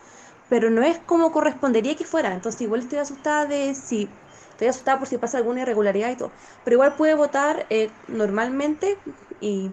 Pero 0.48 0.70
no 0.70 0.84
es 0.84 1.00
como 1.00 1.32
correspondería 1.32 1.96
que 1.96 2.06
fuera. 2.06 2.34
Entonces 2.34 2.62
igual 2.62 2.82
estoy 2.82 3.00
asustada 3.00 3.46
de 3.46 3.74
si... 3.76 4.18
Estoy 4.52 4.68
asustada 4.68 5.00
por 5.00 5.08
si 5.08 5.18
pasa 5.18 5.38
alguna 5.38 5.62
irregularidad 5.62 6.12
y 6.12 6.18
todo. 6.18 6.34
Pero 6.64 6.76
igual 6.76 6.96
puede 6.96 7.16
votar 7.16 7.66
eh, 7.70 7.98
normalmente 8.08 9.02
y 9.40 9.72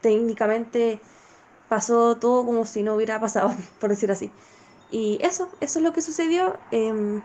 técnicamente 0.00 1.02
pasó 1.68 2.18
todo 2.18 2.44
como 2.46 2.66
si 2.66 2.82
no 2.82 2.94
hubiera 2.96 3.20
pasado, 3.20 3.54
por 3.80 3.90
decir 3.90 4.10
así. 4.12 4.32
Y 4.90 5.18
eso, 5.22 5.48
eso 5.60 5.78
es 5.78 5.84
lo 5.84 5.92
que 5.92 6.02
sucedió. 6.02 6.58
Em, 6.70 7.22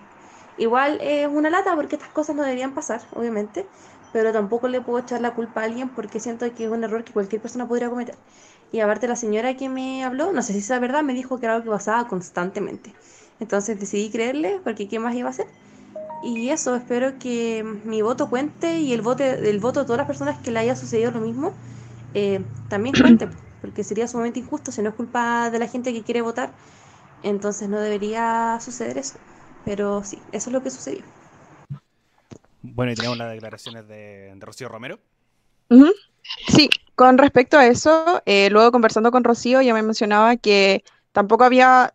igual 0.57 0.99
es 1.01 1.28
una 1.28 1.49
lata 1.49 1.76
porque 1.76 1.95
estas 1.95 2.09
cosas 2.11 2.36
no 2.36 2.43
deberían 2.43 2.74
pasar, 2.74 3.01
obviamente, 3.13 3.66
pero 4.13 4.32
tampoco 4.32 4.68
le 4.68 4.82
puedo 4.82 4.99
echar 4.99 5.22
la 5.22 5.34
culpa 5.36 5.61
a 5.61 5.66
alguien 5.66 5.89
porque 5.89 6.20
siento 6.20 6.45
que 6.53 6.66
es 6.66 6.72
un 6.72 6.84
error 6.84 7.03
que 7.03 7.13
cualquier 7.13 7.41
persona 7.41 7.68
podría 7.68 7.89
cometer. 7.89 8.16
Y 8.72 8.80
aparte 8.80 9.07
la 9.07 9.16
señora 9.16 9.55
que 9.57 9.70
me 9.70 10.03
habló, 10.03 10.32
no 10.34 10.41
sé 10.41 10.53
si 10.53 10.59
es 10.59 10.80
verdad, 10.82 11.03
me 11.03 11.13
dijo 11.13 11.39
que 11.39 11.45
era 11.45 11.55
algo 11.55 11.66
que 11.66 11.72
pasaba 11.72 12.07
constantemente. 12.07 12.93
Entonces 13.39 13.80
decidí 13.80 14.09
creerle 14.11 14.61
porque 14.63 14.88
¿qué 14.88 14.99
más 14.99 15.16
iba 15.16 15.28
a 15.30 15.32
hacer? 15.32 15.47
Y 16.22 16.49
eso, 16.49 16.76
espero 16.76 17.20
que 17.20 17.63
mi 17.63 18.01
voto 18.01 18.30
cuente 18.30 18.80
y 18.80 18.93
el 18.93 19.01
voto, 19.01 19.24
el 19.24 19.59
voto 19.59 19.82
de 19.82 19.86
todas 19.86 19.97
las 19.99 20.07
personas 20.07 20.39
que 20.39 20.51
le 20.51 20.59
haya 20.59 20.76
sucedido 20.76 21.11
lo 21.11 21.20
mismo 21.22 21.53
eh, 22.13 22.45
también 22.68 22.95
cuente, 22.95 23.30
porque 23.61 23.84
sería 23.84 24.07
sumamente 24.07 24.39
injusto 24.39 24.72
si 24.72 24.82
no 24.82 24.89
es 24.89 24.95
culpa 24.95 25.49
de 25.51 25.59
la 25.59 25.68
gente 25.68 25.93
que 25.93 26.03
quiere 26.03 26.22
votar. 26.22 26.55
Entonces 27.24 27.70
no 27.70 27.80
debería 27.80 28.57
suceder 28.61 28.97
eso. 28.97 29.18
Pero 29.66 30.03
sí, 30.03 30.22
eso 30.32 30.49
es 30.49 30.53
lo 30.53 30.61
que 30.61 30.70
sucedió. 30.70 31.03
Bueno, 32.61 32.91
y 32.91 32.95
tenemos 32.95 33.18
las 33.18 33.32
declaraciones 33.32 33.88
de, 33.88 34.34
Rocío 34.39 34.70
Romero. 34.70 34.99
Sí, 36.47 36.70
con 36.95 37.18
respecto 37.18 37.57
a 37.57 37.68
eso, 37.68 38.22
eh, 38.26 38.49
luego 38.51 38.72
conversando 38.72 39.11
con 39.11 39.24
Rocío, 39.24 39.61
ya 39.61 39.74
me 39.74 39.84
mencionaba 39.84 40.36
que 40.38 40.84
tampoco 41.11 41.43
había 41.43 41.91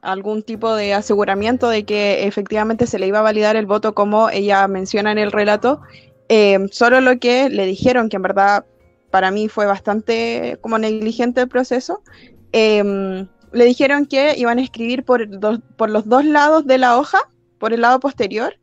algún 0.00 0.42
tipo 0.42 0.74
de 0.74 0.94
aseguramiento 0.94 1.68
de 1.68 1.84
que 1.84 2.26
efectivamente 2.26 2.86
se 2.86 2.98
le 2.98 3.06
iba 3.06 3.18
a 3.18 3.22
validar 3.22 3.56
el 3.56 3.66
voto 3.66 3.94
como 3.94 4.30
ella 4.30 4.66
menciona 4.68 5.12
en 5.12 5.18
el 5.18 5.32
relato, 5.32 5.80
eh, 6.28 6.58
solo 6.70 7.00
lo 7.00 7.18
que 7.18 7.48
le 7.48 7.66
dijeron, 7.66 8.08
que 8.08 8.16
en 8.16 8.22
verdad 8.22 8.64
para 9.10 9.30
mí 9.30 9.48
fue 9.48 9.66
bastante 9.66 10.58
como 10.60 10.78
negligente 10.78 11.40
el 11.40 11.48
proceso, 11.48 12.02
em, 12.52 13.26
le 13.52 13.64
dijeron 13.64 14.06
que 14.06 14.34
iban 14.36 14.58
a 14.58 14.62
escribir 14.62 15.04
por, 15.04 15.28
los 15.28 16.08
dos 16.08 16.24
lados 16.24 16.66
de 16.66 16.78
la 16.78 16.98
hoja, 16.98 17.18
por 17.58 17.72
el 17.72 17.80
lado 17.80 18.00
posterior, 18.00 18.58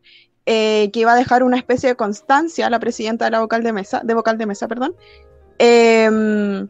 eh, 0.45 0.89
que 0.93 1.01
iba 1.01 1.13
a 1.13 1.15
dejar 1.15 1.43
una 1.43 1.57
especie 1.57 1.89
de 1.89 1.95
constancia 1.95 2.67
a 2.67 2.69
la 2.69 2.79
presidenta 2.79 3.25
de 3.25 3.31
la 3.31 3.39
vocal 3.39 3.63
de 3.63 3.73
mesa, 3.73 4.01
de 4.03 4.13
vocal 4.13 4.37
de 4.37 4.45
mesa, 4.45 4.67
perdón, 4.67 4.95
em, 5.57 6.67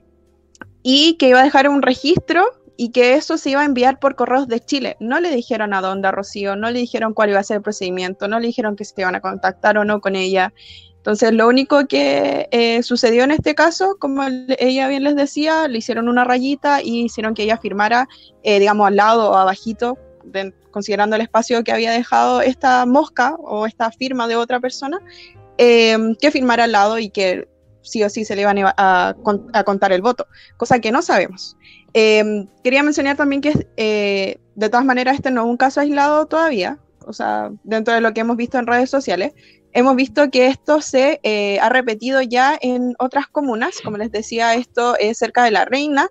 y 0.83 1.15
que 1.17 1.29
iba 1.29 1.41
a 1.41 1.43
dejar 1.43 1.67
un 1.67 1.81
registro 1.81 2.45
y 2.77 2.91
que 2.91 3.15
eso 3.15 3.37
se 3.37 3.51
iba 3.51 3.61
a 3.61 3.65
enviar 3.65 3.99
por 3.99 4.15
correos 4.15 4.47
de 4.47 4.59
Chile. 4.59 4.97
No 4.99 5.19
le 5.19 5.31
dijeron 5.31 5.73
a 5.73 5.81
dónde 5.81 6.07
a 6.07 6.11
Rocío, 6.11 6.55
no 6.55 6.69
le 6.71 6.79
dijeron 6.79 7.13
cuál 7.13 7.29
iba 7.29 7.39
a 7.39 7.43
ser 7.43 7.57
el 7.57 7.63
procedimiento, 7.63 8.27
no 8.27 8.39
le 8.39 8.47
dijeron 8.47 8.75
que 8.75 8.85
se 8.85 8.93
iban 8.97 9.15
a 9.15 9.21
contactar 9.21 9.77
o 9.77 9.85
no 9.85 10.01
con 10.01 10.15
ella. 10.15 10.53
Entonces, 11.05 11.33
lo 11.33 11.47
único 11.47 11.85
que 11.85 12.47
eh, 12.49 12.81
sucedió 12.81 13.25
en 13.25 13.29
este 13.29 13.53
caso, 13.53 13.95
como 13.99 14.23
ella 14.57 14.87
bien 14.87 15.03
les 15.03 15.15
decía, 15.15 15.67
le 15.67 15.77
hicieron 15.77 16.09
una 16.09 16.23
rayita 16.23 16.81
y 16.81 17.01
hicieron 17.05 17.35
que 17.35 17.43
ella 17.43 17.59
firmara, 17.59 18.07
eh, 18.41 18.59
digamos, 18.59 18.87
al 18.87 18.95
lado 18.95 19.29
o 19.29 19.35
abajito, 19.35 19.99
considerando 20.71 21.15
el 21.15 21.21
espacio 21.21 21.63
que 21.63 21.71
había 21.71 21.91
dejado 21.91 22.41
esta 22.41 22.87
mosca 22.87 23.35
o 23.35 23.67
esta 23.67 23.91
firma 23.91 24.27
de 24.27 24.35
otra 24.35 24.59
persona, 24.59 24.97
eh, 25.59 25.95
que 26.19 26.31
firmara 26.31 26.63
al 26.63 26.71
lado 26.71 26.97
y 26.97 27.11
que 27.11 27.47
sí 27.83 28.03
o 28.03 28.09
sí 28.09 28.25
se 28.25 28.35
le 28.35 28.41
iban 28.41 28.57
a, 28.65 29.15
contar 29.63 29.91
el 29.91 30.01
voto, 30.01 30.25
cosa 30.57 30.79
que 30.79 30.91
no 30.91 31.03
sabemos. 31.03 31.55
Em, 31.93 32.47
quería 32.63 32.81
mencionar 32.81 33.15
también 33.15 33.41
que 33.41 34.39
de 34.55 34.69
todas 34.69 34.85
maneras 34.85 35.13
este 35.13 35.29
no 35.29 35.41
es 35.41 35.47
un 35.49 35.57
caso 35.57 35.81
aislado 35.81 36.25
todavía, 36.25 36.79
o 37.05 37.13
sea, 37.13 37.51
dentro 37.63 37.93
de 37.93 38.01
lo 38.01 38.11
que 38.15 38.21
hemos 38.21 38.37
visto 38.37 38.57
en 38.57 38.65
redes 38.65 38.89
sociales, 38.89 39.33
hemos 39.75 39.95
visto 39.95 40.31
que 40.31 40.47
esto 40.47 40.81
se 40.81 41.19
eh, 41.21 41.59
ha 41.59 41.69
repetido 41.69 42.21
ya 42.21 42.57
en 42.59 42.95
otras 42.97 43.27
comunas, 43.27 43.75
como 43.83 43.97
les 43.97 44.11
decía, 44.11 44.55
esto 44.55 44.97
es 44.97 45.19
cerca 45.19 45.43
de 45.43 45.51
la 45.51 45.65
Reina, 45.65 46.07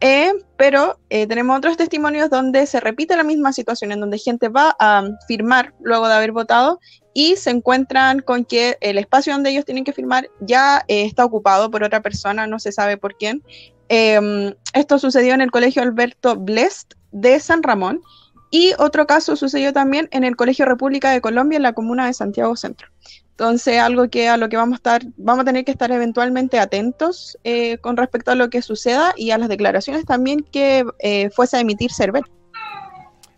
eh, 0.00 0.32
pero 0.58 0.98
tenemos 1.08 1.56
otros 1.56 1.78
testimonios 1.78 2.28
donde 2.28 2.66
se 2.66 2.80
repite 2.80 3.16
la 3.16 3.22
misma 3.22 3.54
situación, 3.54 3.90
en 3.92 4.00
donde 4.00 4.18
gente 4.18 4.48
va 4.48 4.76
a 4.78 5.02
firmar 5.26 5.72
luego 5.80 6.08
de 6.08 6.14
haber 6.14 6.32
votado 6.32 6.78
y 7.14 7.36
se 7.36 7.50
encuentran 7.50 8.20
con 8.20 8.44
que 8.44 8.76
el 8.80 8.98
espacio 8.98 9.32
donde 9.32 9.50
ellos 9.50 9.64
tienen 9.64 9.84
que 9.84 9.92
firmar 9.92 10.28
ya 10.40 10.84
eh, 10.88 11.04
está 11.04 11.24
ocupado 11.24 11.70
por 11.70 11.84
otra 11.84 12.02
persona, 12.02 12.46
no 12.46 12.58
se 12.58 12.72
sabe 12.72 12.98
por 12.98 13.16
quién. 13.16 13.42
Em, 13.88 14.54
esto 14.72 14.98
sucedió 14.98 15.32
en 15.32 15.40
el 15.40 15.52
Colegio 15.52 15.82
Alberto 15.82 16.36
Blest 16.36 16.94
de 17.12 17.38
San 17.38 17.62
Ramón 17.62 18.02
y 18.50 18.72
otro 18.78 19.06
caso 19.06 19.36
sucedió 19.36 19.72
también 19.72 20.08
en 20.12 20.24
el 20.24 20.36
Colegio 20.36 20.64
República 20.64 21.10
de 21.10 21.20
Colombia 21.20 21.56
en 21.56 21.62
la 21.62 21.72
comuna 21.72 22.06
de 22.06 22.14
Santiago 22.14 22.56
Centro. 22.56 22.88
Entonces, 23.30 23.80
algo 23.80 24.08
que 24.08 24.28
a 24.28 24.36
lo 24.36 24.48
que 24.48 24.56
vamos 24.56 24.74
a 24.74 24.76
estar, 24.76 25.02
vamos 25.16 25.42
a 25.42 25.44
tener 25.44 25.64
que 25.64 25.72
estar 25.72 25.90
eventualmente 25.90 26.60
atentos 26.60 27.36
eh, 27.42 27.78
con 27.78 27.96
respecto 27.96 28.30
a 28.30 28.36
lo 28.36 28.48
que 28.48 28.62
suceda 28.62 29.12
y 29.16 29.32
a 29.32 29.38
las 29.38 29.48
declaraciones 29.48 30.04
también 30.04 30.40
que 30.40 30.84
eh, 31.00 31.30
fuese 31.30 31.56
a 31.56 31.60
emitir 31.60 31.92
Cervel. 31.92 32.22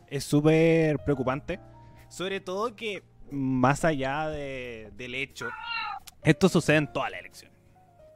Es 0.09 0.25
súper 0.25 0.99
preocupante, 0.99 1.59
sobre 2.09 2.41
todo 2.41 2.77
que 2.77 3.03
más 3.31 3.85
allá 3.85 4.29
del 4.29 5.15
hecho, 5.15 5.49
esto 6.23 6.49
sucede 6.49 6.77
en 6.77 6.93
todas 6.93 7.11
las 7.11 7.21
elecciones. 7.21 7.57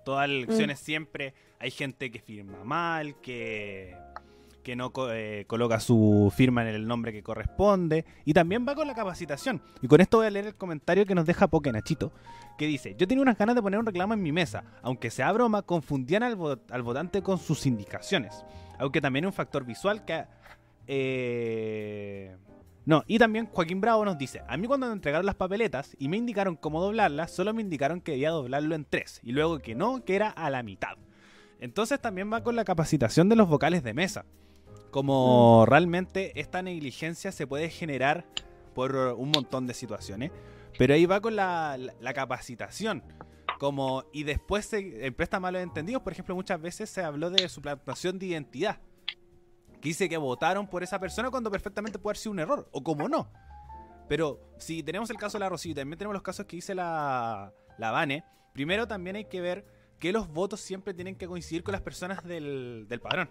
Todas 0.05 0.29
las 0.29 0.37
elecciones 0.37 0.81
mm. 0.81 0.85
siempre 0.85 1.35
hay 1.59 1.71
gente 1.71 2.11
que 2.11 2.21
firma 2.21 2.63
mal, 2.65 3.19
que, 3.21 3.97
que 4.63 4.77
no 4.77 4.93
eh, 5.11 5.45
coloca 5.47 5.81
su 5.81 6.33
firma 6.35 6.63
en 6.63 6.75
el 6.75 6.87
nombre 6.87 7.13
que 7.13 7.23
corresponde. 7.23 8.05
Y 8.25 8.33
también 8.33 8.67
va 8.67 8.75
con 8.75 8.87
la 8.87 8.95
capacitación. 8.95 9.63
Y 9.83 9.89
con 9.89 10.01
esto 10.01 10.19
voy 10.19 10.27
a 10.27 10.31
leer 10.31 10.47
el 10.47 10.55
comentario 10.55 11.07
que 11.07 11.15
nos 11.15 11.27
deja 11.27 11.49
Poke 11.49 11.73
Nachito, 11.73 12.13
que 12.59 12.67
dice, 12.67 12.95
yo 12.99 13.07
tenía 13.07 13.23
unas 13.23 13.39
ganas 13.39 13.55
de 13.55 13.63
poner 13.63 13.81
un 13.81 13.87
reclamo 13.87 14.15
en 14.15 14.23
mi 14.23 14.33
mesa. 14.33 14.65
Aunque 14.83 15.11
sea 15.11 15.33
broma, 15.33 15.63
confundían 15.63 16.23
al, 16.23 16.39
al 16.71 16.83
votante 16.83 17.23
con 17.23 17.39
sus 17.39 17.67
indicaciones. 17.67 18.45
Aunque 18.79 19.01
también 19.01 19.27
un 19.27 19.33
factor 19.33 19.65
visual 19.65 20.05
que... 20.05 20.25
Eh, 20.87 22.37
no, 22.87 23.05
y 23.07 23.19
también 23.19 23.47
Joaquín 23.47 23.81
Bravo 23.81 24.05
nos 24.05 24.19
dice, 24.19 24.43
a 24.49 24.57
mí 24.57 24.67
cuando 24.67 24.87
me 24.87 24.95
entregaron 24.95 25.27
las 25.27 25.35
papeletas 25.35 25.95
y 25.99 26.09
me 26.09 26.17
indicaron 26.17 26.57
cómo 26.57 26.83
doblarlas, 26.83 27.31
solo 27.31 27.53
me 27.53 27.63
indicaron 27.63 28.01
que 28.01 28.13
debía 28.13 28.31
doblarlo 28.31 28.75
en 28.75 28.85
tres, 28.85 29.21
y 29.23 29.33
luego 29.33 29.59
que 29.59 29.75
no, 29.75 30.05
que 30.05 30.17
era 30.17 30.31
a 30.31 30.51
la 30.51 30.63
mitad. 30.63 30.97
Entonces 31.61 32.01
también 32.01 32.33
va 32.33 32.43
con 32.43 32.57
la 32.57 32.65
capacitación 32.65 33.29
de 33.29 33.37
los 33.37 33.49
vocales 33.49 33.85
de 33.85 33.95
mesa. 33.95 34.25
Como 34.91 35.65
realmente 35.67 36.39
esta 36.41 36.63
negligencia 36.63 37.33
se 37.33 37.47
puede 37.47 37.71
generar 37.71 38.27
por 38.75 38.97
un 38.97 39.31
montón 39.31 39.67
de 39.67 39.75
situaciones, 39.75 40.33
pero 40.79 40.95
ahí 40.95 41.07
va 41.07 41.21
con 41.21 41.37
la, 41.37 41.79
capacitación. 42.15 43.03
Como, 43.59 44.05
y 44.13 44.23
después 44.23 44.65
se 44.65 45.13
presta 45.13 45.39
malos 45.39 45.63
entendidos, 45.63 46.03
por 46.03 46.13
ejemplo, 46.13 46.35
muchas 46.35 46.61
veces 46.61 46.89
se 46.89 47.03
habló 47.03 47.29
de 47.29 47.49
suplantación 47.49 48.19
de 48.19 48.27
identidad 48.27 48.81
que 49.81 49.89
dice 49.89 50.09
que 50.09 50.17
votaron 50.17 50.67
por 50.67 50.83
esa 50.83 50.99
persona 50.99 51.31
cuando 51.31 51.51
perfectamente 51.51 51.99
puede 51.99 52.13
haber 52.13 52.19
sido 52.19 52.33
un 52.33 52.39
error, 52.41 52.69
o 52.73 52.83
como 52.83 53.09
no. 53.09 53.31
Pero 54.09 54.41
si 54.59 54.83
tenemos 54.83 55.11
el 55.11 55.17
caso 55.17 55.39
de 55.39 55.41
la 55.41 55.49
Rosita, 55.49 55.81
también 55.81 55.99
tenemos 55.99 56.15
los 56.15 56.23
casos 56.23 56.47
que 56.47 56.57
dice 56.57 56.75
la, 56.75 57.53
la 57.79 57.91
Vane, 57.91 58.25
primero 58.53 58.87
también 58.87 59.17
hay 59.17 59.25
que 59.25 59.41
ver 59.41 59.65
que 59.99 60.13
los 60.13 60.29
votos 60.29 60.61
siempre 60.61 60.95
tienen 60.95 61.17
que 61.17 61.27
coincidir 61.27 61.63
con 61.63 61.73
las 61.73 61.83
personas 61.83 62.25
del, 62.25 62.87
del 62.89 63.01
padrón. 63.01 63.31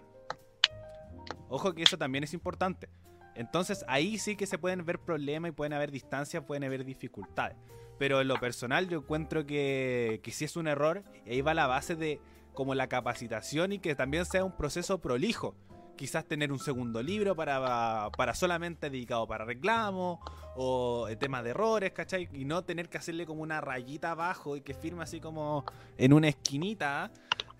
Ojo 1.48 1.74
que 1.74 1.82
eso 1.82 1.98
también 1.98 2.24
es 2.24 2.34
importante. 2.34 2.88
Entonces 3.34 3.84
ahí 3.88 4.18
sí 4.18 4.36
que 4.36 4.46
se 4.46 4.58
pueden 4.58 4.84
ver 4.84 4.98
problemas 4.98 5.50
y 5.50 5.52
pueden 5.52 5.72
haber 5.72 5.90
distancias, 5.90 6.44
pueden 6.44 6.64
haber 6.64 6.84
dificultades. 6.84 7.56
Pero 7.98 8.20
en 8.20 8.28
lo 8.28 8.36
personal 8.36 8.88
yo 8.88 8.98
encuentro 8.98 9.46
que, 9.46 10.20
que 10.22 10.30
sí 10.30 10.44
es 10.44 10.56
un 10.56 10.66
error 10.66 11.02
y 11.26 11.30
ahí 11.30 11.40
va 11.42 11.54
la 11.54 11.66
base 11.66 11.96
de 11.96 12.20
como 12.54 12.74
la 12.74 12.88
capacitación 12.88 13.72
y 13.72 13.78
que 13.78 13.94
también 13.94 14.24
sea 14.24 14.44
un 14.44 14.56
proceso 14.56 15.00
prolijo 15.00 15.54
quizás 16.00 16.24
tener 16.24 16.50
un 16.50 16.58
segundo 16.58 17.02
libro 17.02 17.36
para, 17.36 18.08
para 18.16 18.34
solamente 18.34 18.88
dedicado 18.88 19.26
para 19.26 19.44
reclamos 19.44 20.18
o 20.56 21.06
temas 21.18 21.44
de 21.44 21.50
errores, 21.50 21.92
¿cachai? 21.92 22.26
Y 22.32 22.46
no 22.46 22.64
tener 22.64 22.88
que 22.88 22.96
hacerle 22.96 23.26
como 23.26 23.42
una 23.42 23.60
rayita 23.60 24.12
abajo 24.12 24.56
y 24.56 24.62
que 24.62 24.72
firme 24.72 25.02
así 25.02 25.20
como 25.20 25.62
en 25.98 26.14
una 26.14 26.28
esquinita. 26.28 27.12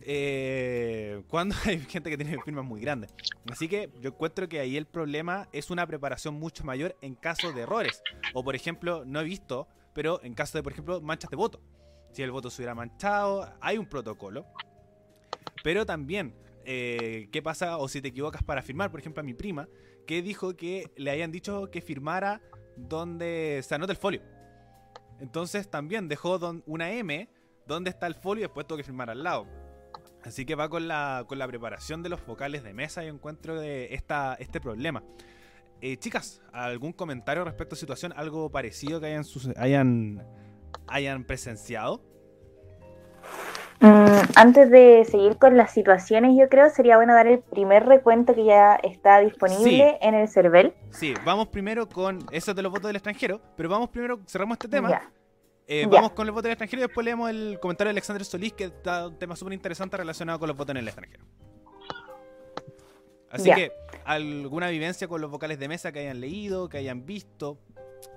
Eh, 0.02 1.22
cuando 1.28 1.54
hay 1.64 1.78
gente 1.80 2.10
que 2.10 2.16
tiene 2.16 2.40
firmas 2.42 2.64
muy 2.64 2.80
grandes. 2.80 3.14
Así 3.50 3.68
que 3.68 3.90
yo 4.00 4.10
encuentro 4.10 4.48
que 4.48 4.60
ahí 4.60 4.76
el 4.76 4.86
problema 4.86 5.48
es 5.52 5.70
una 5.70 5.86
preparación 5.86 6.34
mucho 6.34 6.64
mayor 6.64 6.96
en 7.00 7.14
caso 7.14 7.52
de 7.52 7.62
errores. 7.62 8.02
O 8.34 8.42
por 8.44 8.54
ejemplo, 8.54 9.04
no 9.04 9.20
he 9.20 9.24
visto, 9.24 9.68
pero 9.92 10.22
en 10.22 10.34
caso 10.34 10.58
de, 10.58 10.62
por 10.62 10.72
ejemplo, 10.72 11.00
manchas 11.00 11.30
de 11.30 11.36
voto. 11.36 11.60
Si 12.12 12.22
el 12.22 12.30
voto 12.30 12.50
se 12.50 12.62
hubiera 12.62 12.74
manchado, 12.74 13.52
hay 13.60 13.78
un 13.78 13.86
protocolo. 13.86 14.46
Pero 15.62 15.84
también 15.84 16.34
eh, 16.64 17.28
qué 17.30 17.42
pasa 17.42 17.76
o 17.76 17.88
si 17.88 18.00
te 18.00 18.08
equivocas 18.08 18.42
para 18.42 18.62
firmar. 18.62 18.90
Por 18.90 19.00
ejemplo, 19.00 19.20
a 19.20 19.24
mi 19.24 19.34
prima, 19.34 19.68
que 20.06 20.22
dijo 20.22 20.56
que 20.56 20.90
le 20.96 21.10
hayan 21.10 21.30
dicho 21.30 21.70
que 21.70 21.80
firmara 21.80 22.40
donde 22.76 23.60
se 23.62 23.74
anota 23.74 23.92
el 23.92 23.98
folio. 23.98 24.22
Entonces 25.20 25.70
también 25.70 26.08
dejó 26.08 26.40
una 26.66 26.90
M 26.92 27.28
donde 27.66 27.90
está 27.90 28.06
el 28.06 28.14
folio 28.14 28.40
y 28.40 28.46
después 28.46 28.66
tuvo 28.66 28.78
que 28.78 28.84
firmar 28.84 29.10
al 29.10 29.22
lado. 29.22 29.46
Así 30.24 30.44
que 30.44 30.54
va 30.54 30.68
con 30.68 30.86
la, 30.88 31.24
con 31.26 31.38
la 31.38 31.46
preparación 31.46 32.02
de 32.02 32.10
los 32.10 32.24
vocales 32.26 32.62
de 32.62 32.74
mesa 32.74 33.04
y 33.04 33.08
encuentro 33.08 33.58
de 33.58 33.94
esta, 33.94 34.36
este 34.38 34.60
problema. 34.60 35.02
Eh, 35.80 35.96
chicas, 35.96 36.42
¿algún 36.52 36.92
comentario 36.92 37.44
respecto 37.44 37.74
a 37.74 37.76
la 37.76 37.80
situación? 37.80 38.12
¿Algo 38.14 38.50
parecido 38.50 39.00
que 39.00 39.06
hayan, 39.06 39.24
hayan, 39.56 40.26
hayan 40.86 41.24
presenciado? 41.24 42.02
Mm, 43.80 44.20
antes 44.36 44.70
de 44.70 45.06
seguir 45.10 45.38
con 45.38 45.56
las 45.56 45.72
situaciones, 45.72 46.36
yo 46.38 46.50
creo 46.50 46.68
sería 46.68 46.96
bueno 46.96 47.14
dar 47.14 47.26
el 47.26 47.38
primer 47.38 47.86
recuento 47.86 48.34
que 48.34 48.44
ya 48.44 48.74
está 48.74 49.20
disponible 49.20 49.96
en 50.02 50.14
el 50.14 50.28
CERVEL. 50.28 50.74
Sí, 50.90 51.14
vamos 51.24 51.48
primero 51.48 51.88
con 51.88 52.18
eso 52.30 52.52
de 52.52 52.60
los 52.60 52.70
votos 52.70 52.88
del 52.88 52.96
extranjero, 52.96 53.40
pero 53.56 53.70
vamos 53.70 53.88
primero, 53.88 54.20
cerramos 54.26 54.56
este 54.56 54.68
tema. 54.68 55.00
Eh, 55.72 55.86
vamos 55.88 56.10
con 56.10 56.26
los 56.26 56.34
votos 56.34 56.44
del 56.44 56.52
extranjero 56.54 56.82
y 56.82 56.86
después 56.88 57.04
leemos 57.04 57.30
el 57.30 57.60
comentario 57.60 57.90
de 57.90 57.92
Alexander 57.92 58.24
Solís, 58.24 58.54
que 58.54 58.64
está 58.64 59.06
un 59.06 59.16
tema 59.20 59.36
súper 59.36 59.52
interesante 59.52 59.96
relacionado 59.96 60.40
con 60.40 60.48
los 60.48 60.56
votos 60.56 60.72
en 60.72 60.78
el 60.78 60.88
extranjero. 60.88 61.24
Así 63.30 63.54
que, 63.54 63.70
¿alguna 64.04 64.68
vivencia 64.68 65.06
con 65.06 65.20
los 65.20 65.30
vocales 65.30 65.60
de 65.60 65.68
mesa 65.68 65.92
que 65.92 66.00
hayan 66.00 66.20
leído, 66.20 66.68
que 66.68 66.78
hayan 66.78 67.06
visto? 67.06 67.60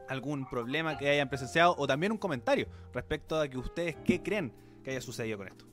¿Algún 0.10 0.49
problema 0.49 0.97
que 0.97 1.08
hayan 1.08 1.30
presenciado? 1.30 1.76
O 1.78 1.86
también 1.86 2.12
un 2.12 2.18
comentario 2.18 2.66
respecto 2.91 3.39
a 3.39 3.47
que 3.47 3.60
ustedes 3.60 3.97
qué 4.04 4.24
creen 4.24 4.51
que 4.84 4.89
haya 4.89 5.01
sucedido 5.01 5.38
con 5.38 5.47
esto. 5.49 5.66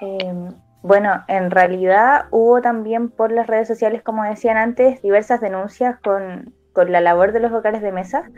Em, 0.00 0.54
bueno, 0.82 1.24
en 1.26 1.50
realidad 1.50 2.26
hubo 2.30 2.62
también 2.62 3.10
por 3.10 3.32
las 3.32 3.48
redes 3.48 3.66
sociales, 3.66 4.04
como 4.04 4.22
decían 4.22 4.56
antes, 4.56 5.02
diversas 5.02 5.40
denuncias 5.40 5.98
con, 5.98 6.54
con 6.72 6.92
la 6.92 7.00
labor 7.00 7.32
de 7.32 7.40
los 7.40 7.50
vocales 7.50 7.82
de 7.82 7.92
mesa 7.92 8.30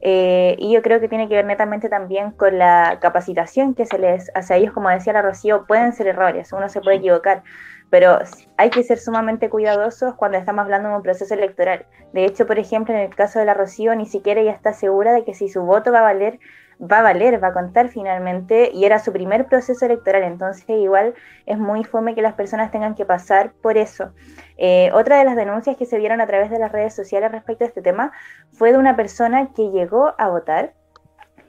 eh, 0.00 0.56
y 0.58 0.72
yo 0.72 0.82
creo 0.82 1.00
que 1.00 1.08
tiene 1.08 1.28
que 1.28 1.34
ver 1.34 1.44
netamente 1.44 1.88
también 1.88 2.30
con 2.32 2.58
la 2.58 2.98
capacitación 3.00 3.74
que 3.74 3.86
se 3.86 3.98
les 3.98 4.30
hace 4.34 4.54
a 4.54 4.56
ellos, 4.56 4.72
como 4.72 4.90
decía 4.90 5.12
la 5.12 5.22
Rocío, 5.22 5.66
pueden 5.66 5.92
ser 5.92 6.08
errores, 6.08 6.52
uno 6.52 6.68
se 6.68 6.80
puede 6.80 6.96
equivocar, 6.98 7.42
pero 7.90 8.18
hay 8.56 8.70
que 8.70 8.82
ser 8.82 8.98
sumamente 8.98 9.48
cuidadosos 9.48 10.14
cuando 10.14 10.38
estamos 10.38 10.64
hablando 10.64 10.88
de 10.88 10.96
un 10.96 11.02
proceso 11.02 11.34
electoral. 11.34 11.86
De 12.12 12.24
hecho, 12.24 12.46
por 12.46 12.58
ejemplo, 12.58 12.94
en 12.94 13.00
el 13.00 13.14
caso 13.14 13.38
de 13.38 13.44
la 13.44 13.54
Rocío, 13.54 13.94
ni 13.94 14.06
siquiera 14.06 14.40
ella 14.40 14.52
está 14.52 14.72
segura 14.72 15.12
de 15.12 15.24
que 15.24 15.34
si 15.34 15.48
su 15.48 15.62
voto 15.62 15.92
va 15.92 16.00
a 16.00 16.02
valer, 16.02 16.40
va 16.80 16.98
a 16.98 17.02
valer, 17.02 17.42
va 17.42 17.48
a 17.48 17.52
contar 17.52 17.88
finalmente, 17.88 18.70
y 18.72 18.84
era 18.84 18.98
su 18.98 19.12
primer 19.12 19.46
proceso 19.46 19.86
electoral, 19.86 20.22
entonces 20.24 20.68
igual 20.68 21.14
es 21.46 21.58
muy 21.58 21.84
fome 21.84 22.14
que 22.14 22.22
las 22.22 22.34
personas 22.34 22.70
tengan 22.70 22.94
que 22.94 23.04
pasar 23.04 23.52
por 23.62 23.76
eso. 23.76 24.12
Eh, 24.56 24.90
otra 24.92 25.18
de 25.18 25.24
las 25.24 25.36
denuncias 25.36 25.76
que 25.76 25.86
se 25.86 25.98
vieron 25.98 26.20
a 26.20 26.26
través 26.26 26.50
de 26.50 26.58
las 26.58 26.72
redes 26.72 26.94
sociales 26.94 27.32
respecto 27.32 27.64
a 27.64 27.68
este 27.68 27.82
tema 27.82 28.12
fue 28.52 28.72
de 28.72 28.78
una 28.78 28.96
persona 28.96 29.52
que 29.54 29.70
llegó 29.70 30.14
a 30.18 30.28
votar 30.28 30.74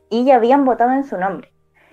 y 0.10 0.26
ya 0.26 0.36
habían 0.36 0.66
votado 0.66 0.92
en 0.92 1.04
su 1.04 1.18
nombre. 1.18 1.52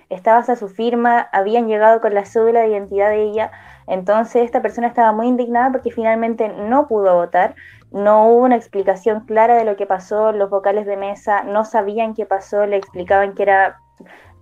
Estaba 0.09 0.37
hasta 0.37 0.55
su 0.55 0.69
firma, 0.69 1.27
habían 1.31 1.67
llegado 1.67 1.99
con 1.99 2.13
la 2.13 2.25
cédula 2.25 2.61
de 2.61 2.69
identidad 2.69 3.09
de 3.09 3.23
ella, 3.23 3.51
entonces 3.87 4.43
esta 4.43 4.61
persona 4.61 4.87
estaba 4.87 5.11
muy 5.11 5.27
indignada 5.27 5.71
porque 5.71 5.91
finalmente 5.91 6.49
no 6.49 6.87
pudo 6.87 7.15
votar, 7.15 7.55
no 7.91 8.27
hubo 8.27 8.43
una 8.43 8.55
explicación 8.55 9.21
clara 9.21 9.55
de 9.55 9.65
lo 9.65 9.75
que 9.75 9.85
pasó, 9.85 10.31
los 10.31 10.49
vocales 10.49 10.85
de 10.85 10.97
mesa 10.97 11.43
no 11.43 11.65
sabían 11.65 12.13
qué 12.13 12.25
pasó, 12.25 12.65
le 12.65 12.77
explicaban 12.77 13.33
que 13.35 13.43
era 13.43 13.79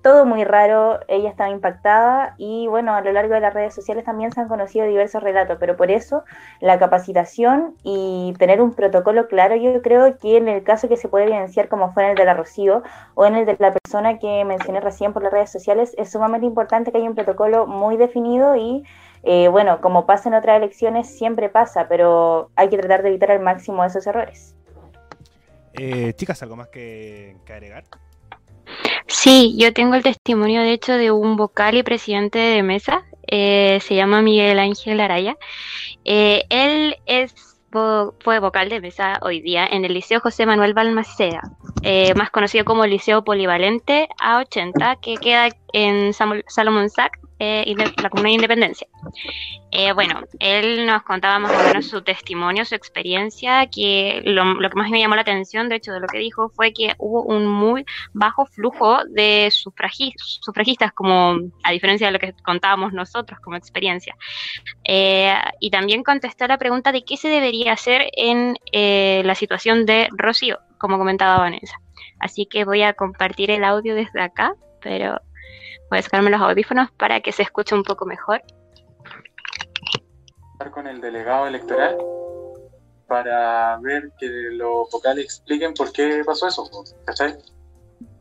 todo 0.03 0.25
muy 0.25 0.43
raro, 0.43 0.99
ella 1.07 1.29
estaba 1.29 1.49
impactada 1.49 2.35
y 2.37 2.67
bueno, 2.67 2.93
a 2.93 3.01
lo 3.01 3.11
largo 3.13 3.33
de 3.33 3.39
las 3.39 3.53
redes 3.53 3.73
sociales 3.73 4.03
también 4.03 4.31
se 4.33 4.41
han 4.41 4.49
conocido 4.49 4.85
diversos 4.85 5.23
relatos, 5.23 5.57
pero 5.59 5.77
por 5.77 5.89
eso 5.89 6.23
la 6.59 6.77
capacitación 6.77 7.75
y 7.83 8.33
tener 8.37 8.61
un 8.61 8.73
protocolo 8.73 9.27
claro, 9.27 9.55
yo 9.55 9.81
creo 9.81 10.17
que 10.19 10.37
en 10.37 10.49
el 10.49 10.63
caso 10.63 10.89
que 10.89 10.97
se 10.97 11.07
puede 11.07 11.25
evidenciar 11.25 11.69
como 11.69 11.93
fue 11.93 12.03
en 12.03 12.11
el 12.11 12.17
de 12.17 12.25
la 12.25 12.33
Rocío 12.33 12.83
o 13.15 13.25
en 13.25 13.35
el 13.35 13.45
de 13.45 13.55
la 13.59 13.73
persona 13.73 14.19
que 14.19 14.43
mencioné 14.45 14.81
recién 14.81 15.13
por 15.13 15.23
las 15.23 15.31
redes 15.31 15.51
sociales, 15.51 15.95
es 15.97 16.11
sumamente 16.11 16.45
importante 16.45 16.91
que 16.91 16.97
haya 16.97 17.09
un 17.09 17.15
protocolo 17.15 17.65
muy 17.65 17.95
definido 17.95 18.57
y 18.57 18.83
eh, 19.23 19.47
bueno, 19.47 19.79
como 19.79 20.05
pasa 20.05 20.27
en 20.27 20.35
otras 20.35 20.57
elecciones, 20.57 21.07
siempre 21.07 21.47
pasa, 21.47 21.87
pero 21.87 22.49
hay 22.55 22.69
que 22.69 22.77
tratar 22.77 23.03
de 23.03 23.09
evitar 23.09 23.31
al 23.31 23.39
máximo 23.39 23.83
esos 23.85 24.05
errores. 24.05 24.55
Eh, 25.73 26.13
chicas, 26.15 26.43
¿algo 26.43 26.57
más 26.57 26.67
que, 26.67 27.37
agregar? 27.47 27.85
Sí, 29.07 29.55
yo 29.57 29.73
tengo 29.73 29.95
el 29.95 30.03
testimonio, 30.03 30.61
de 30.61 30.73
hecho, 30.73 30.93
de 30.93 31.11
un 31.11 31.37
vocal 31.37 31.77
y 31.77 31.83
presidente 31.83 32.37
de 32.37 32.63
mesa, 32.63 33.05
eh, 33.27 33.79
se 33.81 33.95
llama 33.95 34.21
Miguel 34.21 34.59
Ángel 34.59 34.99
Araya. 34.99 35.37
él 36.03 36.97
es 37.05 37.33
fue 38.19 38.37
vocal 38.37 38.69
de 38.69 38.81
mesa 38.81 39.17
hoy 39.23 39.41
día 39.41 39.65
en 39.65 39.83
el 39.83 39.95
Liceo 39.95 40.19
José 40.19 40.45
Manuel 40.45 40.75
Balmaceda, 40.75 41.41
más 42.15 42.29
conocido 42.29 42.65
como 42.65 42.85
Liceo 42.85 43.23
Polivalente 43.23 44.09
A80, 44.23 44.99
que 45.01 45.15
queda 45.15 45.49
en 45.73 46.13
Salomón 46.13 46.89
Sac, 46.89 47.19
eh, 47.39 47.75
la 48.01 48.09
Comuna 48.09 48.29
de 48.29 48.35
Independencia. 48.35 48.87
Eh, 49.71 49.91
bueno, 49.91 50.21
él 50.39 50.85
nos 50.85 51.01
contaba 51.01 51.39
más 51.39 51.51
o 51.51 51.67
menos 51.67 51.87
su 51.87 52.03
testimonio, 52.03 52.63
su 52.63 52.75
experiencia, 52.75 53.67
que 53.67 54.21
lo, 54.23 54.43
que 54.69 54.75
más 54.75 54.91
me 54.91 54.99
llamó 54.99 55.15
la 55.15 55.21
atención, 55.21 55.67
de 55.69 55.77
hecho, 55.77 55.91
de 55.91 55.99
lo 55.99 56.07
que 56.07 56.19
dijo, 56.19 56.49
fue 56.49 56.73
que 56.73 56.93
hubo 56.99 57.23
un 57.23 57.47
muy 57.47 57.85
bajo 58.13 58.45
flujo 58.45 58.99
de 59.09 59.49
sufragistas, 59.51 60.93
como 60.93 61.39
a 61.63 61.71
diferencia 61.71 62.07
de 62.07 62.13
lo 62.13 62.19
que 62.19 62.33
contábamos 62.45 62.93
nosotros 62.93 63.39
como 63.39 63.57
experiencia. 63.57 64.15
Eh, 64.83 65.33
y 65.59 65.71
también 65.71 66.03
contestó 66.03 66.47
la 66.47 66.59
pregunta 66.59 66.91
de 66.91 67.03
qué 67.03 67.17
se 67.17 67.29
debería 67.29 67.73
hacer 67.73 68.11
en 68.15 68.57
la 68.71 69.35
situación 69.35 69.87
de 69.87 70.07
Rocío, 70.11 70.59
como 70.77 70.99
comentaba 70.99 71.39
Vanessa. 71.39 71.79
Así 72.19 72.45
que 72.45 72.63
voy 72.63 72.83
a 72.83 72.93
compartir 72.93 73.49
el 73.49 73.63
audio 73.63 73.95
desde 73.95 74.21
acá, 74.21 74.53
pero 74.79 75.19
Voy 75.93 75.99
a 75.99 76.01
sacarme 76.01 76.31
los 76.31 76.41
audífonos 76.41 76.89
para 76.97 77.21
que 77.21 77.31
se 77.31 77.43
escuche 77.43 77.75
un 77.75 77.83
poco 77.83 78.03
mejor. 78.07 78.41
Con 80.71 80.87
el 80.87 80.99
delegado 80.99 81.45
electoral 81.45 81.95
para 83.07 83.77
ver 83.77 84.11
que 84.17 84.25
los 84.53 84.89
vocales 84.89 85.25
expliquen 85.25 85.75
por 85.75 85.91
qué 85.91 86.23
pasó 86.25 86.47
eso. 86.47 86.67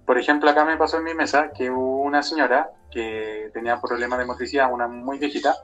Por 0.05 0.19
ejemplo, 0.19 0.51
acá 0.51 0.67
me 0.67 0.77
pasó 0.77 0.99
en 0.99 1.05
mi 1.05 1.15
mesa 1.15 1.51
que 1.57 1.71
una 1.71 2.23
señora 2.23 2.71
que 2.91 3.51
tenía 3.55 3.81
problemas 3.81 4.19
de 4.19 4.27
motricidad, 4.27 4.71
una 4.71 4.87
muy 4.87 5.17
viejita, 5.17 5.57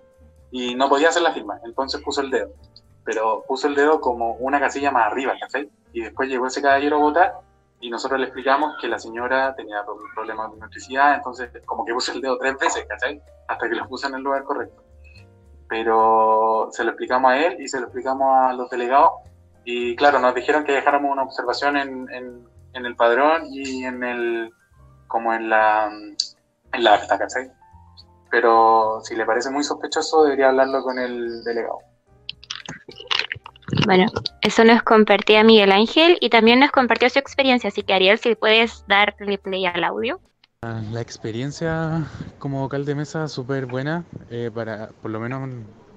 y 0.50 0.74
no 0.76 0.88
podía 0.88 1.10
hacer 1.10 1.20
la 1.20 1.34
firma, 1.34 1.60
entonces 1.62 2.00
puso 2.00 2.22
el 2.22 2.30
dedo. 2.30 2.54
Pero 3.04 3.44
puso 3.46 3.68
el 3.68 3.74
dedo 3.74 4.00
como 4.00 4.32
una 4.36 4.58
casilla 4.58 4.90
más 4.90 5.12
arriba, 5.12 5.34
¿cachai? 5.38 5.70
Y 5.92 6.00
después 6.00 6.30
llegó 6.30 6.46
ese 6.46 6.62
caballero 6.62 6.96
a 6.96 7.00
votar 7.00 7.34
y 7.80 7.90
nosotros 7.90 8.18
le 8.18 8.26
explicamos 8.26 8.74
que 8.80 8.88
la 8.88 8.98
señora 8.98 9.54
tenía 9.54 9.84
problemas 10.14 10.50
de 10.50 10.58
electricidad, 10.58 11.14
entonces 11.14 11.50
como 11.64 11.84
que 11.84 11.94
puse 11.94 12.12
el 12.12 12.20
dedo 12.20 12.38
tres 12.38 12.58
veces, 12.58 12.84
¿cachai? 12.88 13.22
Hasta 13.46 13.68
que 13.68 13.76
lo 13.76 13.88
puse 13.88 14.08
en 14.08 14.14
el 14.14 14.22
lugar 14.22 14.44
correcto. 14.44 14.82
Pero 15.68 16.68
se 16.72 16.82
lo 16.82 16.90
explicamos 16.90 17.30
a 17.30 17.38
él 17.38 17.60
y 17.60 17.68
se 17.68 17.78
lo 17.78 17.86
explicamos 17.86 18.28
a 18.36 18.52
los 18.52 18.68
delegados 18.70 19.12
y 19.64 19.94
claro, 19.96 20.18
nos 20.18 20.34
dijeron 20.34 20.64
que 20.64 20.72
dejáramos 20.72 21.12
una 21.12 21.22
observación 21.24 21.76
en, 21.76 22.10
en, 22.10 22.48
en 22.72 22.86
el 22.86 22.96
padrón 22.96 23.42
y 23.50 23.84
en 23.84 24.02
el, 24.02 24.50
como 25.06 25.34
en 25.34 25.50
la, 25.50 25.90
en 26.72 26.84
la 26.84 26.94
acta, 26.94 27.18
¿cachai? 27.18 27.50
Pero 28.30 29.00
si 29.02 29.14
le 29.14 29.26
parece 29.26 29.50
muy 29.50 29.62
sospechoso, 29.62 30.24
debería 30.24 30.48
hablarlo 30.48 30.82
con 30.82 30.98
el 30.98 31.44
delegado. 31.44 31.78
Bueno, 33.88 34.04
eso 34.42 34.64
nos 34.64 34.82
compartía 34.82 35.42
Miguel 35.42 35.72
Ángel 35.72 36.18
y 36.20 36.28
también 36.28 36.60
nos 36.60 36.70
compartió 36.70 37.08
su 37.08 37.18
experiencia, 37.18 37.68
así 37.68 37.82
que 37.82 37.94
Ariel, 37.94 38.18
si 38.18 38.34
puedes 38.34 38.84
darle 38.86 39.38
play 39.38 39.64
al 39.64 39.82
audio. 39.82 40.20
Ah, 40.60 40.82
la 40.92 41.00
experiencia 41.00 42.06
como 42.38 42.60
vocal 42.60 42.84
de 42.84 42.94
mesa 42.94 43.28
súper 43.28 43.64
buena, 43.64 44.04
eh, 44.28 44.50
para, 44.54 44.88
por 44.88 45.10
lo 45.10 45.18
menos 45.20 45.48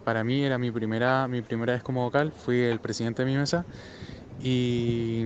para 0.06 0.24
mí 0.24 0.42
era 0.42 0.58
mi 0.58 0.72
primera, 0.72 1.28
mi 1.28 1.42
primera 1.42 1.74
vez 1.74 1.84
como 1.84 2.04
vocal, 2.04 2.32
fui 2.32 2.62
el 2.62 2.80
presidente 2.80 3.26
de 3.26 3.30
mi 3.30 3.38
mesa 3.38 3.66
y 4.42 5.24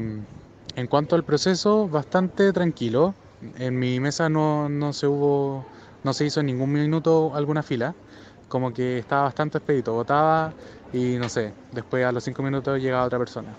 en 0.76 0.88
cuanto 0.90 1.16
al 1.16 1.24
proceso, 1.24 1.88
bastante 1.88 2.52
tranquilo. 2.52 3.14
En 3.60 3.78
mi 3.78 4.00
mesa 4.00 4.28
no, 4.28 4.70
no 4.70 4.92
se 4.92 5.06
hubo, 5.06 5.64
no 6.04 6.14
se 6.14 6.26
hizo 6.26 6.40
en 6.40 6.48
ningún 6.48 6.72
minuto 6.74 7.32
alguna 7.36 7.62
fila, 7.62 7.94
como 8.48 8.74
que 8.74 8.98
estaba 8.98 9.22
bastante 9.22 9.60
expedito, 9.60 9.94
votaba 9.94 10.54
y 10.96 11.18
no 11.20 11.30
sé, 11.30 11.56
después 11.72 12.06
a 12.06 12.12
los 12.14 12.24
cinco 12.24 12.44
minutos 12.44 12.80
llegaba 12.82 13.06
otra 13.06 13.20
persona. 13.20 13.58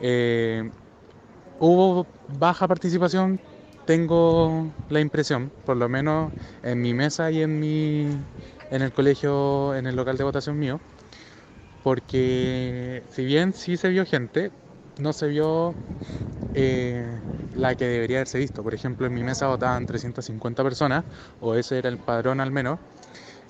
Eh, 0.00 0.70
hubo 1.58 2.08
baja 2.26 2.68
participación, 2.68 3.40
tengo 3.84 4.74
la 4.88 5.00
impresión, 5.00 5.52
por 5.64 5.76
lo 5.78 5.88
menos 5.88 6.32
en 6.62 6.80
mi 6.82 6.94
mesa 6.94 7.30
y 7.32 7.42
en 7.42 7.60
mi 7.60 8.26
en 8.70 8.82
el 8.82 8.92
colegio, 8.92 9.74
en 9.76 9.86
el 9.86 9.96
local 9.96 10.16
de 10.18 10.24
votación 10.24 10.58
mío, 10.58 10.82
porque 11.82 13.04
si 13.08 13.24
bien 13.24 13.52
sí 13.52 13.76
se 13.76 13.88
vio 13.88 14.04
gente, 14.06 14.52
no 14.98 15.12
se 15.12 15.28
vio 15.28 15.78
eh, 16.54 17.22
la 17.52 17.76
que 17.76 17.86
debería 17.86 18.18
haberse 18.18 18.38
visto. 18.38 18.62
Por 18.64 18.74
ejemplo, 18.74 19.06
en 19.06 19.14
mi 19.14 19.24
mesa 19.24 19.48
votaban 19.48 19.86
350 19.86 20.64
personas, 20.64 21.06
o 21.40 21.54
ese 21.56 21.78
era 21.78 21.88
el 21.90 22.00
padrón 22.00 22.40
al 22.40 22.52
menos, 22.52 22.80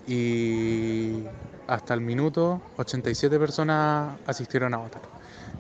y 0.07 1.25
hasta 1.67 1.95
el 1.95 2.01
minuto 2.01 2.61
87 2.79 3.39
personas 3.39 4.19
asistieron 4.27 4.75
a 4.75 4.79
votar. 4.79 5.03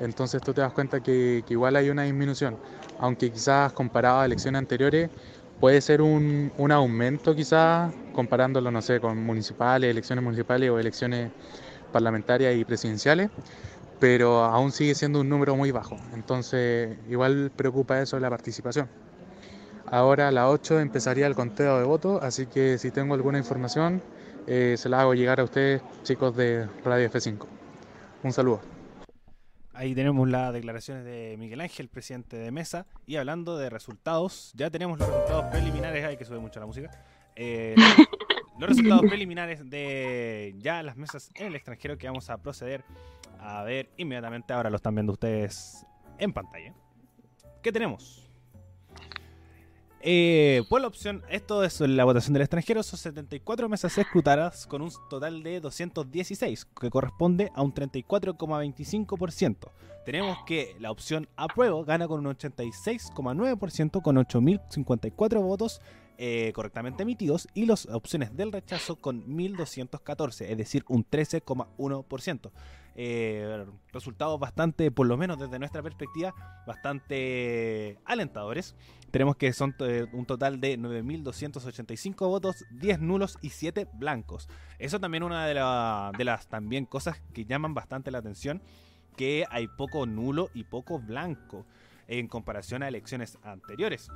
Entonces 0.00 0.42
tú 0.42 0.52
te 0.52 0.60
das 0.60 0.72
cuenta 0.72 1.00
que, 1.00 1.44
igual 1.48 1.76
hay 1.76 1.90
una 1.90 2.04
disminución, 2.04 2.56
aunque 2.98 3.30
quizás 3.30 3.72
comparado 3.72 4.20
a 4.20 4.24
elecciones 4.24 4.58
anteriores 4.58 5.10
puede 5.60 5.80
ser 5.82 6.00
un, 6.00 6.50
un, 6.56 6.72
aumento 6.72 7.34
quizás 7.34 7.92
comparándolo, 8.14 8.70
no 8.70 8.80
sé, 8.80 8.98
con 8.98 9.22
municipales, 9.22 9.90
elecciones 9.90 10.24
municipales 10.24 10.70
o 10.70 10.78
elecciones 10.78 11.30
parlamentarias 11.92 12.56
y 12.56 12.64
presidenciales, 12.64 13.30
pero 14.00 14.42
aún 14.44 14.72
sigue 14.72 14.94
siendo 14.94 15.20
un 15.20 15.28
número 15.28 15.54
muy 15.54 15.70
bajo. 15.70 15.96
Entonces 16.14 16.96
igual 17.08 17.52
preocupa 17.54 18.00
eso 18.00 18.18
la 18.18 18.30
participación. 18.30 18.88
Ahora 19.86 20.28
a 20.28 20.30
las 20.32 20.46
8 20.46 20.80
empezaría 20.80 21.26
el 21.26 21.34
conteo 21.34 21.78
de 21.78 21.84
votos, 21.84 22.22
así 22.22 22.46
que 22.46 22.78
si 22.78 22.90
tengo 22.90 23.14
alguna 23.14 23.38
información, 23.38 24.00
eh, 24.46 24.76
se 24.76 24.88
la 24.88 25.00
hago 25.00 25.14
llegar 25.14 25.40
a 25.40 25.44
ustedes, 25.44 25.82
chicos 26.02 26.36
de 26.36 26.66
Radio 26.84 27.10
F5. 27.10 27.46
Un 28.22 28.32
saludo. 28.32 28.60
Ahí 29.72 29.94
tenemos 29.94 30.28
las 30.28 30.52
declaraciones 30.52 31.04
de 31.04 31.36
Miguel 31.38 31.60
Ángel, 31.60 31.88
presidente 31.88 32.36
de 32.36 32.50
Mesa. 32.50 32.86
Y 33.06 33.16
hablando 33.16 33.56
de 33.56 33.70
resultados, 33.70 34.52
ya 34.54 34.70
tenemos 34.70 34.98
los 34.98 35.08
resultados 35.08 35.46
preliminares. 35.46 36.04
Hay 36.04 36.16
que 36.16 36.24
subir 36.24 36.40
mucho 36.40 36.60
la 36.60 36.66
música. 36.66 36.90
Eh, 37.34 37.74
los 38.58 38.68
resultados 38.68 39.02
preliminares 39.08 39.70
de 39.70 40.54
ya 40.58 40.82
las 40.82 40.96
mesas 40.96 41.30
en 41.34 41.46
el 41.46 41.54
extranjero 41.54 41.96
que 41.96 42.06
vamos 42.06 42.28
a 42.28 42.36
proceder 42.38 42.84
a 43.38 43.62
ver 43.62 43.90
inmediatamente. 43.96 44.52
Ahora 44.52 44.68
lo 44.68 44.76
están 44.76 44.94
viendo 44.94 45.12
ustedes 45.12 45.86
en 46.18 46.32
pantalla. 46.32 46.74
¿Qué 47.62 47.72
tenemos? 47.72 48.29
Eh, 50.02 50.62
por 50.70 50.80
la 50.80 50.86
opción, 50.86 51.22
esto 51.28 51.62
es 51.62 51.78
la 51.80 52.04
votación 52.04 52.32
del 52.32 52.42
extranjero, 52.42 52.82
son 52.82 52.98
74 52.98 53.68
mesas 53.68 53.98
escrutadas 53.98 54.66
con 54.66 54.80
un 54.80 54.90
total 55.10 55.42
de 55.42 55.60
216, 55.60 56.64
que 56.80 56.88
corresponde 56.88 57.50
a 57.54 57.60
un 57.60 57.74
34,25%. 57.74 59.70
Tenemos 60.06 60.38
que 60.46 60.74
la 60.80 60.90
opción 60.90 61.28
apruebo 61.36 61.84
gana 61.84 62.08
con 62.08 62.26
un 62.26 62.34
86,9% 62.34 64.00
con 64.00 64.16
8.054 64.16 65.42
votos 65.42 65.82
eh, 66.16 66.52
correctamente 66.54 67.02
emitidos 67.02 67.48
y 67.54 67.66
las 67.66 67.86
opciones 67.86 68.36
del 68.36 68.52
rechazo 68.52 68.96
con 68.96 69.26
1.214, 69.26 70.46
es 70.48 70.56
decir, 70.56 70.84
un 70.88 71.04
13,1%. 71.04 72.50
Eh, 72.96 73.64
resultados 73.92 74.38
bastante, 74.38 74.90
por 74.90 75.06
lo 75.06 75.16
menos 75.16 75.38
desde 75.38 75.58
nuestra 75.58 75.82
perspectiva, 75.82 76.34
bastante 76.66 77.98
alentadores. 78.04 78.74
Tenemos 79.10 79.36
que 79.36 79.52
son 79.52 79.74
eh, 79.80 80.06
un 80.12 80.24
total 80.24 80.60
de 80.60 80.78
9.285 80.78 82.28
votos, 82.28 82.64
10 82.70 83.00
nulos 83.00 83.38
y 83.42 83.50
7 83.50 83.88
blancos. 83.94 84.48
Eso 84.78 85.00
también 85.00 85.24
una 85.24 85.46
de, 85.46 86.24
las 86.24 86.48
también 86.48 86.86
cosas 86.86 87.20
que 87.32 87.44
llaman 87.44 87.74
bastante 87.74 88.10
la 88.10 88.18
atención, 88.18 88.62
que 89.16 89.44
hay 89.50 89.66
poco 89.66 90.06
nulo 90.06 90.50
y 90.54 90.64
poco 90.64 91.00
blanco 91.00 91.66
en 92.06 92.28
comparación 92.28 92.82
a 92.82 92.88
elecciones 92.88 93.36
anteriores. 93.42 94.08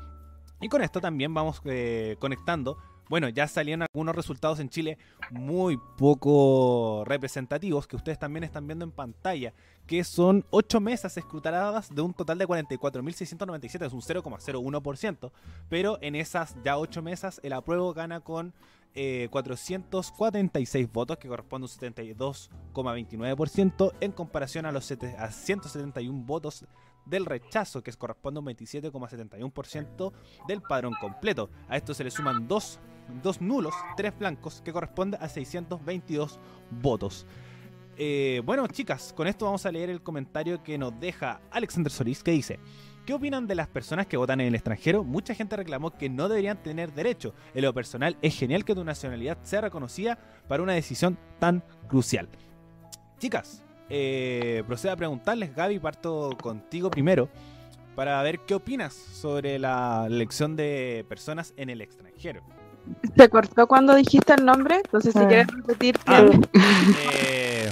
Y 0.61 0.69
con 0.69 0.83
esto 0.83 1.01
también 1.01 1.35
vamos 1.35 1.61
eh, 1.65 2.17
conectando. 2.21 2.79
Bueno, 3.09 3.29
ya 3.29 3.49
salieron 3.49 3.83
algunos 3.83 4.15
resultados 4.15 4.61
en 4.61 4.71
Chile 4.71 4.97
muy 5.31 5.79
poco 5.99 7.03
representativos 7.05 7.87
que 7.87 7.97
ustedes 7.97 8.19
también 8.19 8.45
están 8.45 8.67
viendo 8.67 8.85
en 8.85 8.93
pantalla, 8.93 9.53
que 9.87 10.03
son 10.05 10.45
8 10.51 10.81
mesas 10.81 11.17
escrutadas 11.17 11.95
de 11.95 12.03
un 12.03 12.15
total 12.15 12.39
de 12.39 12.47
44.697, 12.47 13.87
es 13.87 13.93
un 13.93 14.01
0,01%, 14.01 15.31
pero 15.69 15.99
en 16.01 16.15
esas 16.15 16.57
ya 16.65 16.79
8 16.79 17.03
mesas 17.03 17.41
el 17.43 17.53
apruebo 17.53 17.93
gana 17.93 18.21
con 18.21 18.55
eh, 18.95 19.29
446 19.31 20.93
votos, 20.93 21.19
que 21.19 21.29
corresponde 21.29 21.67
a 21.67 21.69
un 21.69 21.95
72,29% 21.95 23.93
en 24.01 24.13
comparación 24.13 24.67
a 24.67 24.73
los 24.73 24.91
a 24.91 25.31
171 25.31 26.25
votos 26.25 26.65
del 27.05 27.27
rechazo, 27.27 27.83
que 27.83 27.93
corresponde 27.93 28.39
a 28.39 28.41
un 28.41 28.47
27,71% 28.47 30.13
del 30.47 30.63
padrón 30.63 30.95
completo. 31.01 31.51
A 31.69 31.77
esto 31.77 31.93
se 31.93 32.05
le 32.05 32.11
suman 32.11 32.49
dos, 32.49 32.79
dos 33.23 33.41
nulos, 33.41 33.75
tres 33.97 34.17
blancos, 34.19 34.63
que 34.65 34.73
corresponde 34.73 35.19
a 35.21 35.29
622 35.29 36.39
votos. 36.71 37.27
Eh, 37.97 38.43
bueno, 38.45 38.67
chicas, 38.67 39.13
con 39.17 39.27
esto 39.27 39.45
vamos 39.45 39.65
a 39.67 39.73
leer 39.73 39.91
el 39.91 40.03
comentario 40.03 40.63
que 40.63 40.79
nos 40.79 40.99
deja 40.99 41.41
Alexander 41.51 41.93
Solís, 41.93 42.23
que 42.23 42.33
dice... 42.33 42.59
¿Qué 43.05 43.13
opinan 43.13 43.47
de 43.47 43.55
las 43.55 43.69
personas 43.69 44.07
que 44.07 44.17
votan 44.17 44.41
en 44.41 44.47
el 44.47 44.55
extranjero? 44.55 45.05
Mucha 45.05 45.35
gente 45.35 45.57
reclamó 45.57 45.91
que 45.91 46.09
no 46.09 46.27
deberían 46.27 46.63
tener 46.63 46.91
derecho. 46.95 47.35
En 47.55 47.61
lo 47.61 47.75
personal, 47.75 48.17
es 48.23 48.35
genial 48.35 48.65
que 48.65 48.75
tu 48.75 48.83
nacionalidad 48.83 49.37
sea 49.43 49.61
reconocida 49.61 50.19
para 50.49 50.63
una 50.63 50.73
decisión 50.73 51.19
tan 51.39 51.63
crucial. 51.87 52.31
Chicas, 53.19 53.63
eh, 53.91 54.63
procedo 54.67 54.95
a 54.95 54.97
preguntarles, 54.97 55.55
Gaby, 55.55 55.81
parto 55.81 56.31
contigo 56.41 56.91
primero, 56.91 57.29
para 57.95 58.23
ver 58.23 58.41
qué 58.41 58.55
opinas 58.55 58.95
sobre 58.95 59.59
la 59.59 60.05
elección 60.07 60.57
de 60.57 61.05
personas 61.07 61.53
en 61.59 61.69
el 61.69 61.83
extranjero. 61.83 62.43
¿Te 63.17 63.29
cortó 63.29 63.67
cuando 63.67 63.95
dijiste 63.95 64.35
el 64.35 64.45
nombre? 64.45 64.77
Entonces, 64.77 65.13
si 65.13 65.19
ah. 65.19 65.29
quieres 65.29 65.47
repetir. 65.49 65.99
Ah, 66.07 66.27
eh, 67.13 67.71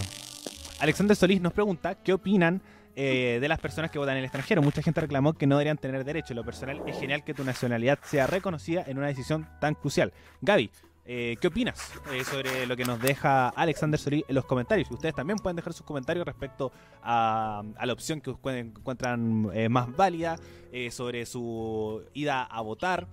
Alexander 0.81 1.17
Solís 1.17 1.41
nos 1.41 1.53
pregunta 1.53 1.95
qué 1.95 2.13
opinan 2.13 2.61
eh, 2.95 3.39
de 3.41 3.49
las 3.49 3.59
personas 3.59 3.91
que 3.91 3.99
votan 3.99 4.15
en 4.15 4.19
el 4.19 4.25
extranjero. 4.25 4.61
Mucha 4.61 4.83
gente 4.83 5.01
reclamó 5.01 5.33
que 5.33 5.47
no 5.47 5.57
deberían 5.57 5.79
tener 5.79 6.05
derecho. 6.05 6.35
En 6.35 6.37
lo 6.37 6.45
personal 6.45 6.83
es 6.87 6.99
genial 6.99 7.25
que 7.25 7.33
tu 7.33 7.43
nacionalidad 7.43 7.99
sea 8.03 8.27
reconocida 8.27 8.85
en 8.87 8.99
una 8.99 9.07
decisión 9.07 9.49
tan 9.61 9.75
crucial. 9.75 10.13
Gaby, 10.43 10.71
eh, 11.07 11.37
¿qué 11.41 11.47
opinas 11.47 11.91
eh, 12.13 12.23
sobre 12.25 12.67
lo 12.67 12.77
que 12.77 12.85
nos 12.85 13.01
deja 13.01 13.49
Alexander 13.49 13.99
Solí 13.99 14.25
en 14.29 14.35
los 14.35 14.45
comentarios? 14.45 14.91
Ustedes 14.91 15.15
también 15.15 15.39
pueden 15.39 15.57
dejar 15.57 15.73
sus 15.73 15.87
comentarios 15.87 16.27
respecto 16.27 16.71
a, 17.03 17.63
la 17.83 17.93
opción 17.93 18.21
que 18.21 18.31
encuentran 18.45 19.51
más 19.71 19.97
válida, 19.97 20.37
sobre 20.91 21.27
su 21.27 22.03
ida 22.15 22.45
a 22.45 22.61
votar, 22.63 23.07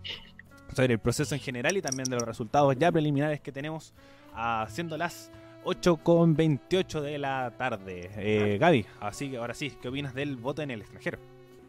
sobre 0.74 0.94
el 0.94 1.00
proceso 1.00 1.36
en 1.36 1.42
general 1.42 1.78
y 1.78 1.82
también 1.82 2.10
de 2.10 2.16
los 2.16 2.24
resultados 2.24 2.76
ya 2.78 2.92
preliminares 2.92 3.42
que 3.42 3.52
tenemos 3.52 3.94
haciéndolas 4.34 5.32
8 5.64 5.98
con 5.98 6.36
28 6.36 7.02
de 7.02 7.18
la 7.18 7.52
tarde. 7.58 8.10
Eh, 8.18 8.58
Gaby, 8.60 8.86
así 9.02 9.32
que 9.32 9.38
ahora 9.38 9.54
sí, 9.54 9.74
¿qué 9.82 9.90
opinas 9.90 10.14
del 10.14 10.36
voto 10.38 10.62
en 10.62 10.72
el 10.72 10.82
extranjero? 10.82 11.20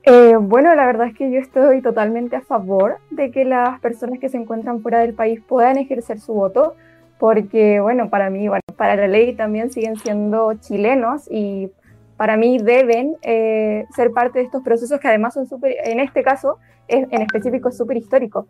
Eh, 0.04 0.36
bueno, 0.36 0.74
la 0.74 0.86
verdad 0.86 1.08
es 1.08 1.14
que 1.14 1.30
yo 1.30 1.38
estoy 1.38 1.82
totalmente 1.82 2.36
a 2.36 2.40
favor 2.40 2.98
de 3.10 3.30
que 3.30 3.44
las 3.44 3.80
personas 3.80 4.18
que 4.18 4.28
se 4.28 4.38
encuentran 4.38 4.80
fuera 4.80 5.00
del 5.00 5.12
país 5.12 5.40
puedan 5.46 5.76
ejercer 5.76 6.20
su 6.20 6.32
voto, 6.32 6.74
porque, 7.18 7.80
bueno, 7.80 8.08
para 8.08 8.30
mí, 8.30 8.48
bueno, 8.48 8.62
para 8.76 8.96
la 8.96 9.08
ley 9.08 9.34
también 9.34 9.70
siguen 9.70 9.96
siendo 9.96 10.54
chilenos 10.54 11.28
y 11.30 11.70
para 12.16 12.38
mí 12.38 12.58
deben 12.58 13.16
eh, 13.22 13.84
ser 13.94 14.12
parte 14.12 14.38
de 14.38 14.46
estos 14.46 14.62
procesos 14.62 14.98
que 15.00 15.08
además 15.08 15.34
son 15.34 15.46
súper, 15.46 15.74
en 15.84 16.00
este 16.00 16.22
caso, 16.22 16.58
es, 16.88 17.06
en 17.10 17.22
específico, 17.22 17.70
súper 17.70 17.98
histórico. 17.98 18.46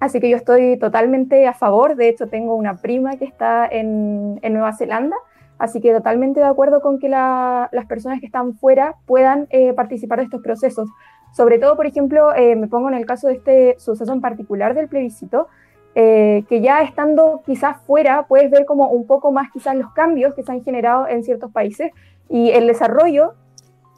Así 0.00 0.20
que 0.20 0.28
yo 0.28 0.36
estoy 0.36 0.78
totalmente 0.78 1.46
a 1.46 1.54
favor. 1.54 1.96
De 1.96 2.08
hecho, 2.08 2.28
tengo 2.28 2.54
una 2.54 2.76
prima 2.76 3.16
que 3.16 3.24
está 3.24 3.66
en, 3.66 4.34
Nueva 4.34 4.74
Zelanda. 4.74 5.16
Así 5.58 5.80
que 5.80 5.92
totalmente 5.92 6.40
de 6.40 6.46
acuerdo 6.46 6.80
con 6.80 6.98
que 6.98 7.08
las 7.08 7.86
personas 7.88 8.20
que 8.20 8.26
están 8.26 8.54
fuera 8.54 8.96
puedan 9.06 9.46
eh, 9.50 9.72
participar 9.72 10.18
de 10.18 10.24
estos 10.24 10.42
procesos. 10.42 10.88
Sobre 11.32 11.58
todo, 11.58 11.76
por 11.76 11.86
ejemplo, 11.86 12.34
eh, 12.34 12.56
me 12.56 12.66
pongo 12.66 12.88
en 12.88 12.94
el 12.94 13.06
caso 13.06 13.28
de 13.28 13.34
este 13.34 13.76
suceso 13.78 14.12
en 14.12 14.20
particular 14.20 14.74
del 14.74 14.88
plebiscito, 14.88 15.48
eh, 15.94 16.44
que 16.48 16.60
ya 16.60 16.82
estando 16.82 17.42
quizás 17.46 17.80
fuera 17.86 18.26
puedes 18.26 18.50
ver 18.50 18.64
como 18.66 18.88
un 18.88 19.06
poco 19.06 19.30
más 19.30 19.50
quizás 19.52 19.76
los 19.76 19.92
cambios 19.92 20.34
que 20.34 20.42
se 20.42 20.50
han 20.50 20.64
generado 20.64 21.06
en 21.06 21.22
ciertos 21.22 21.52
países 21.52 21.92
y 22.28 22.50
el 22.50 22.66
desarrollo 22.66 23.34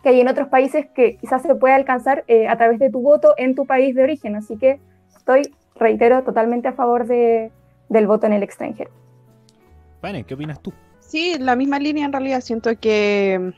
que 0.02 0.10
hay 0.10 0.20
en 0.20 0.28
otros 0.28 0.48
países 0.48 0.86
que 0.94 1.16
quizás 1.16 1.40
se 1.40 1.54
puede 1.54 1.74
alcanzar 1.74 2.24
a 2.48 2.56
través 2.56 2.78
de 2.78 2.90
tu 2.90 3.00
voto 3.00 3.34
en 3.38 3.54
tu 3.54 3.66
país 3.66 3.94
de 3.94 4.02
origen. 4.02 4.36
Así 4.36 4.58
que 4.58 4.78
estoy 5.16 5.55
reitero, 5.78 6.22
totalmente 6.24 6.68
a 6.68 6.72
favor 6.72 7.06
de, 7.06 7.50
del 7.88 8.06
voto 8.06 8.26
en 8.26 8.32
el 8.32 8.42
extranjero. 8.42 8.90
Pane, 10.00 10.24
¿qué 10.24 10.34
opinas 10.34 10.60
tú? 10.60 10.72
Sí, 11.00 11.36
la 11.38 11.56
misma 11.56 11.78
línea 11.78 12.04
en 12.04 12.12
realidad. 12.12 12.40
Siento 12.40 12.70
que 12.78 13.52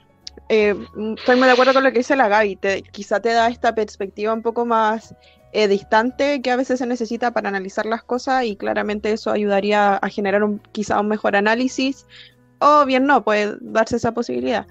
eh, 0.48 0.74
estoy 1.16 1.36
muy 1.36 1.46
de 1.46 1.52
acuerdo 1.52 1.72
con 1.72 1.84
lo 1.84 1.92
que 1.92 1.98
dice 1.98 2.16
la 2.16 2.28
Gaby. 2.28 2.58
quizá 2.90 3.20
te 3.20 3.32
da 3.32 3.48
esta 3.48 3.74
perspectiva 3.74 4.32
un 4.32 4.42
poco 4.42 4.64
más 4.66 5.14
eh, 5.52 5.66
distante 5.66 6.42
que 6.42 6.50
a 6.50 6.56
veces 6.56 6.78
se 6.78 6.86
necesita 6.86 7.30
para 7.30 7.48
analizar 7.48 7.86
las 7.86 8.02
cosas 8.02 8.44
y 8.44 8.56
claramente 8.56 9.12
eso 9.12 9.30
ayudaría 9.30 9.96
a 9.96 10.08
generar 10.08 10.44
un, 10.44 10.58
quizá 10.72 11.00
un 11.00 11.08
mejor 11.08 11.36
análisis. 11.36 12.06
O 12.60 12.84
bien 12.84 13.06
no, 13.06 13.24
puede 13.24 13.56
darse 13.60 13.96
esa 13.96 14.12
posibilidad. 14.12 14.66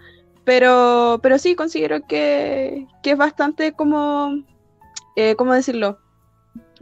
Pero, 0.46 1.20
pero 1.22 1.38
sí, 1.40 1.56
considero 1.56 2.02
que, 2.08 2.88
que 3.04 3.12
es 3.12 3.18
bastante 3.18 3.74
como, 3.74 4.44
eh, 5.16 5.36
¿cómo 5.36 5.54
decirlo? 5.54 6.00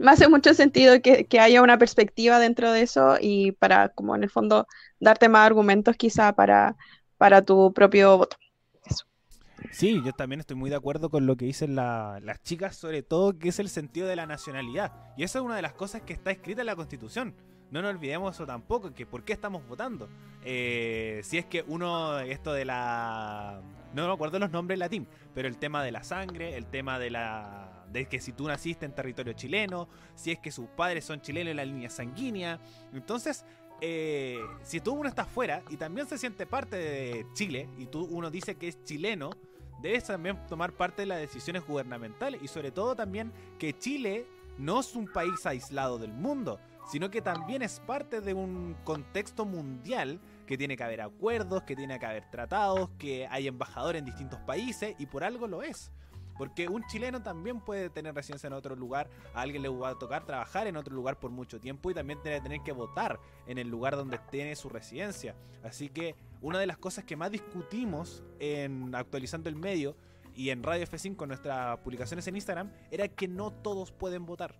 Me 0.00 0.10
hace 0.10 0.28
mucho 0.28 0.54
sentido 0.54 1.00
que, 1.00 1.26
haya 1.40 1.62
una 1.62 1.78
perspectiva 1.78 2.38
dentro 2.38 2.72
de 2.72 2.82
eso 2.82 3.16
y 3.20 3.52
para, 3.52 3.90
como 3.90 4.16
en 4.16 4.22
el 4.22 4.30
fondo, 4.30 4.66
darte 5.00 5.28
más 5.28 5.46
argumentos 5.46 5.96
quizá 5.96 6.34
para, 6.34 6.76
para 7.18 7.42
tu 7.42 7.72
propio 7.72 8.16
voto. 8.18 8.36
Sí, 9.72 10.00
yo 10.04 10.12
también 10.12 10.40
estoy 10.40 10.56
muy 10.56 10.70
de 10.70 10.76
acuerdo 10.76 11.10
con 11.10 11.26
lo 11.26 11.36
que 11.36 11.44
dicen 11.44 11.74
las 11.74 12.42
chicas, 12.42 12.76
sobre 12.76 13.02
todo 13.02 13.38
que 13.38 13.48
es 13.48 13.58
el 13.58 13.68
sentido 13.68 14.06
de 14.06 14.16
la 14.16 14.26
nacionalidad. 14.26 14.92
Y 15.16 15.24
eso 15.24 15.38
es 15.38 15.44
una 15.44 15.56
de 15.56 15.62
las 15.62 15.72
cosas 15.72 16.02
que 16.02 16.12
está 16.12 16.30
escrita 16.30 16.62
en 16.62 16.66
la 16.66 16.76
Constitución. 16.76 17.34
No 17.70 17.82
nos 17.82 17.90
olvidemos 17.90 18.34
eso 18.34 18.46
tampoco, 18.46 18.94
que 18.94 19.06
por 19.06 19.24
qué 19.24 19.32
estamos 19.32 19.66
votando. 19.66 20.08
Eh, 20.44 21.20
si 21.24 21.38
es 21.38 21.46
que 21.46 21.64
uno, 21.66 22.18
esto 22.20 22.52
de 22.52 22.64
la... 22.64 23.60
No 23.92 24.06
me 24.06 24.12
acuerdo 24.12 24.38
los 24.38 24.50
nombres 24.50 24.78
latín, 24.78 25.08
pero 25.34 25.48
el 25.48 25.58
tema 25.58 25.82
de 25.82 25.90
la 25.90 26.04
sangre, 26.04 26.56
el 26.56 26.66
tema 26.66 26.98
de 26.98 27.10
la 27.10 27.85
de 27.96 28.06
que 28.06 28.20
si 28.20 28.32
tú 28.32 28.46
naciste 28.46 28.84
en 28.84 28.94
territorio 28.94 29.32
chileno, 29.32 29.88
si 30.14 30.32
es 30.32 30.38
que 30.38 30.50
sus 30.50 30.66
padres 30.68 31.04
son 31.04 31.20
chilenos 31.20 31.52
en 31.52 31.56
la 31.56 31.64
línea 31.64 31.88
sanguínea. 31.88 32.60
Entonces, 32.92 33.44
eh, 33.80 34.38
si 34.62 34.80
tú 34.80 34.92
uno 34.92 35.08
está 35.08 35.24
fuera 35.24 35.62
y 35.70 35.76
también 35.76 36.06
se 36.06 36.18
siente 36.18 36.46
parte 36.46 36.76
de 36.76 37.26
Chile 37.32 37.68
y 37.78 37.86
tú 37.86 38.04
uno 38.10 38.30
dice 38.30 38.56
que 38.56 38.68
es 38.68 38.84
chileno, 38.84 39.30
debes 39.80 40.04
también 40.04 40.46
tomar 40.46 40.72
parte 40.72 41.02
de 41.02 41.06
las 41.06 41.20
decisiones 41.20 41.66
gubernamentales 41.66 42.42
y 42.42 42.48
sobre 42.48 42.70
todo 42.70 42.94
también 42.94 43.32
que 43.58 43.76
Chile 43.78 44.26
no 44.58 44.80
es 44.80 44.94
un 44.94 45.06
país 45.06 45.44
aislado 45.46 45.98
del 45.98 46.12
mundo, 46.12 46.60
sino 46.90 47.10
que 47.10 47.22
también 47.22 47.62
es 47.62 47.80
parte 47.80 48.20
de 48.20 48.34
un 48.34 48.76
contexto 48.84 49.44
mundial 49.44 50.20
que 50.46 50.58
tiene 50.58 50.76
que 50.76 50.84
haber 50.84 51.00
acuerdos, 51.00 51.62
que 51.62 51.76
tiene 51.76 51.98
que 51.98 52.06
haber 52.06 52.30
tratados, 52.30 52.90
que 52.98 53.26
hay 53.26 53.48
embajadores 53.48 54.00
en 54.00 54.06
distintos 54.06 54.38
países 54.40 54.94
y 54.98 55.06
por 55.06 55.24
algo 55.24 55.46
lo 55.46 55.62
es. 55.62 55.90
Porque 56.38 56.68
un 56.68 56.84
chileno 56.86 57.22
también 57.22 57.60
puede 57.60 57.90
tener 57.90 58.14
residencia 58.14 58.46
en 58.46 58.52
otro 58.52 58.76
lugar, 58.76 59.08
a 59.34 59.40
alguien 59.40 59.62
le 59.62 59.68
va 59.68 59.90
a 59.90 59.98
tocar 59.98 60.24
trabajar 60.24 60.66
en 60.66 60.76
otro 60.76 60.94
lugar 60.94 61.18
por 61.18 61.30
mucho 61.30 61.60
tiempo 61.60 61.90
y 61.90 61.94
también 61.94 62.20
tiene 62.22 62.40
tener 62.40 62.60
que 62.62 62.72
votar 62.72 63.18
en 63.46 63.58
el 63.58 63.68
lugar 63.68 63.96
donde 63.96 64.18
tiene 64.30 64.54
su 64.56 64.68
residencia. 64.68 65.34
Así 65.62 65.88
que 65.88 66.14
una 66.40 66.58
de 66.58 66.66
las 66.66 66.78
cosas 66.78 67.04
que 67.04 67.16
más 67.16 67.30
discutimos 67.30 68.22
en 68.38 68.94
actualizando 68.94 69.48
el 69.48 69.56
medio 69.56 69.96
y 70.34 70.50
en 70.50 70.62
Radio 70.62 70.86
F5 70.86 71.16
con 71.16 71.28
nuestras 71.28 71.78
publicaciones 71.78 72.26
en 72.28 72.36
Instagram 72.36 72.70
era 72.90 73.08
que 73.08 73.26
no 73.26 73.50
todos 73.50 73.90
pueden 73.90 74.26
votar. 74.26 74.54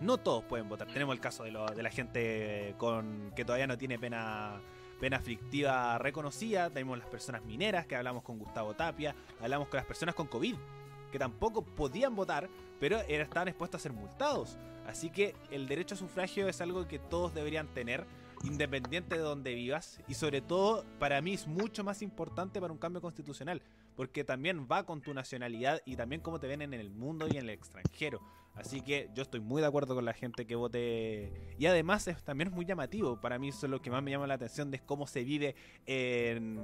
No 0.00 0.18
todos 0.18 0.44
pueden 0.44 0.68
votar. 0.68 0.88
Tenemos 0.88 1.14
el 1.14 1.20
caso 1.20 1.44
de, 1.44 1.50
de 1.74 1.82
la 1.82 1.90
gente 1.90 2.74
con 2.76 3.32
que 3.34 3.46
todavía 3.46 3.66
no 3.66 3.78
tiene 3.78 3.98
pena 3.98 4.60
pena 5.00 5.16
aflictiva 5.16 5.98
reconocida. 5.98 6.70
Tenemos 6.70 6.98
las 6.98 7.08
personas 7.08 7.44
mineras, 7.44 7.86
que 7.86 7.96
hablamos 7.96 8.22
con 8.22 8.38
Gustavo 8.38 8.74
Tapia, 8.74 9.14
hablamos 9.40 9.68
con 9.68 9.78
las 9.78 9.86
personas 9.86 10.14
con 10.14 10.26
COVID, 10.26 10.56
que 11.12 11.18
tampoco 11.18 11.62
podían 11.62 12.14
votar, 12.14 12.48
pero 12.80 12.98
estaban 13.00 13.48
expuestos 13.48 13.80
a 13.80 13.82
ser 13.82 13.92
multados. 13.92 14.56
Así 14.86 15.10
que 15.10 15.34
el 15.50 15.66
derecho 15.66 15.94
a 15.94 15.98
sufragio 15.98 16.48
es 16.48 16.60
algo 16.60 16.86
que 16.86 16.98
todos 16.98 17.34
deberían 17.34 17.68
tener, 17.68 18.06
independiente 18.44 19.16
de 19.16 19.22
donde 19.22 19.54
vivas, 19.54 19.98
y 20.06 20.14
sobre 20.14 20.40
todo 20.40 20.84
para 20.98 21.20
mí 21.20 21.34
es 21.34 21.46
mucho 21.46 21.82
más 21.84 22.02
importante 22.02 22.60
para 22.60 22.72
un 22.72 22.78
cambio 22.78 23.00
constitucional, 23.00 23.62
porque 23.96 24.24
también 24.24 24.68
va 24.70 24.84
con 24.84 25.00
tu 25.00 25.14
nacionalidad 25.14 25.80
y 25.86 25.96
también 25.96 26.20
cómo 26.20 26.38
te 26.38 26.46
ven 26.46 26.62
en 26.62 26.74
el 26.74 26.90
mundo 26.90 27.26
y 27.26 27.38
en 27.38 27.44
el 27.44 27.50
extranjero. 27.50 28.20
Así 28.56 28.80
que 28.80 29.10
yo 29.14 29.22
estoy 29.22 29.40
muy 29.40 29.60
de 29.60 29.68
acuerdo 29.68 29.94
con 29.94 30.04
la 30.04 30.14
gente 30.14 30.46
que 30.46 30.56
vote. 30.56 31.54
Y 31.58 31.66
además 31.66 32.08
es, 32.08 32.22
también 32.24 32.48
es 32.48 32.54
muy 32.54 32.64
llamativo. 32.64 33.20
Para 33.20 33.38
mí 33.38 33.48
eso 33.48 33.66
es 33.66 33.70
lo 33.70 33.80
que 33.80 33.90
más 33.90 34.02
me 34.02 34.10
llama 34.10 34.26
la 34.26 34.34
atención 34.34 34.70
de 34.70 34.78
cómo 34.80 35.06
se 35.06 35.24
vive 35.24 35.54
en, 35.84 36.58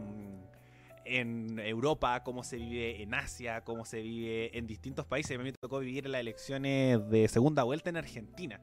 en 1.04 1.58
Europa, 1.58 2.22
cómo 2.24 2.44
se 2.44 2.56
vive 2.56 3.02
en 3.02 3.12
Asia, 3.12 3.62
cómo 3.62 3.84
se 3.84 4.00
vive 4.00 4.56
en 4.56 4.66
distintos 4.66 5.04
países. 5.04 5.34
A 5.34 5.38
mí 5.38 5.44
me 5.44 5.52
tocó 5.52 5.80
vivir 5.80 6.08
las 6.08 6.22
elecciones 6.22 7.08
de 7.10 7.28
segunda 7.28 7.62
vuelta 7.62 7.90
en 7.90 7.98
Argentina. 7.98 8.60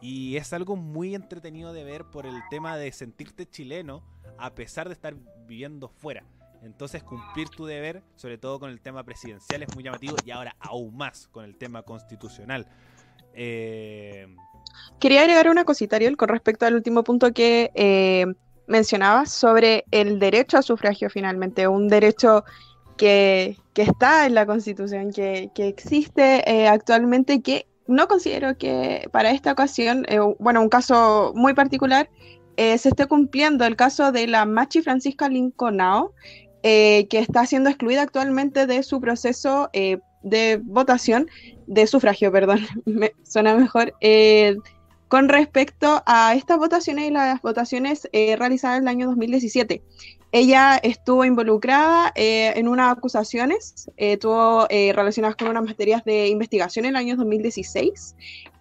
Y 0.00 0.36
es 0.36 0.52
algo 0.52 0.74
muy 0.74 1.14
entretenido 1.14 1.72
de 1.72 1.84
ver 1.84 2.04
por 2.06 2.26
el 2.26 2.42
tema 2.50 2.76
de 2.76 2.90
sentirte 2.90 3.46
chileno 3.46 4.02
a 4.36 4.54
pesar 4.56 4.88
de 4.88 4.94
estar 4.94 5.14
viviendo 5.46 5.88
fuera. 5.88 6.24
Entonces 6.62 7.02
cumplir 7.02 7.48
tu 7.48 7.66
deber, 7.66 8.02
sobre 8.16 8.38
todo 8.38 8.60
con 8.60 8.70
el 8.70 8.80
tema 8.80 9.02
presidencial, 9.02 9.62
es 9.62 9.74
muy 9.74 9.82
llamativo 9.82 10.16
y 10.24 10.30
ahora 10.30 10.54
aún 10.60 10.96
más 10.96 11.28
con 11.28 11.44
el 11.44 11.56
tema 11.56 11.82
constitucional. 11.82 12.66
Eh, 13.34 14.26
Quería 15.00 15.22
agregar 15.22 15.48
una 15.48 15.64
cosita, 15.64 15.96
Ariel, 15.96 16.16
con 16.16 16.28
respecto 16.28 16.64
al 16.64 16.74
último 16.74 17.02
punto 17.02 17.32
que 17.32 17.70
eh, 17.74 18.26
mencionabas 18.66 19.30
sobre 19.32 19.84
el 19.90 20.18
derecho 20.18 20.58
a 20.58 20.62
sufragio 20.62 21.10
finalmente, 21.10 21.66
un 21.66 21.88
derecho 21.88 22.44
que, 22.96 23.56
está 23.74 24.26
en 24.26 24.34
la 24.34 24.46
Constitución, 24.46 25.12
que, 25.12 25.50
existe 25.56 26.48
eh, 26.48 26.68
actualmente, 26.68 27.42
que 27.42 27.66
no 27.88 28.06
considero 28.06 28.56
que 28.56 29.08
para 29.10 29.32
esta 29.32 29.52
ocasión, 29.52 30.06
bueno, 30.38 30.62
un 30.62 30.68
caso 30.68 31.32
muy 31.34 31.52
particular, 31.52 32.08
se 32.56 32.74
esté 32.88 33.06
cumpliendo 33.06 33.64
el 33.64 33.74
caso 33.76 34.12
de 34.12 34.28
la 34.28 34.44
Machi 34.44 34.82
Francisca 34.82 35.28
Lincolnao, 35.28 36.14
eh, 36.62 37.06
que 37.08 37.18
está 37.18 37.44
siendo 37.46 37.70
excluida 37.70 38.02
actualmente 38.02 38.66
de 38.66 38.82
su 38.82 39.00
proceso 39.00 39.68
eh, 39.72 39.98
de 40.22 40.60
votación, 40.62 41.28
de 41.66 41.86
sufragio, 41.86 42.30
perdón, 42.30 42.60
me 42.84 43.12
suena 43.24 43.54
mejor, 43.54 43.94
eh, 44.00 44.56
con 45.08 45.28
respecto 45.28 46.02
a 46.06 46.34
estas 46.34 46.58
votaciones 46.58 47.08
y 47.08 47.10
las 47.10 47.42
votaciones 47.42 48.08
realizadas 48.12 48.78
en 48.78 48.84
el 48.84 48.88
año 48.88 49.06
2017. 49.08 49.82
Ella 50.30 50.80
estuvo 50.82 51.26
involucrada 51.26 52.10
en 52.14 52.66
unas 52.66 52.96
acusaciones, 52.96 53.90
estuvo 53.98 54.66
relacionadas 54.70 55.36
con 55.36 55.48
unas 55.48 55.64
materias 55.64 56.02
de 56.04 56.28
investigación 56.28 56.86
en 56.86 56.92
el 56.92 56.96
año 56.96 57.16
2016. 57.16 58.16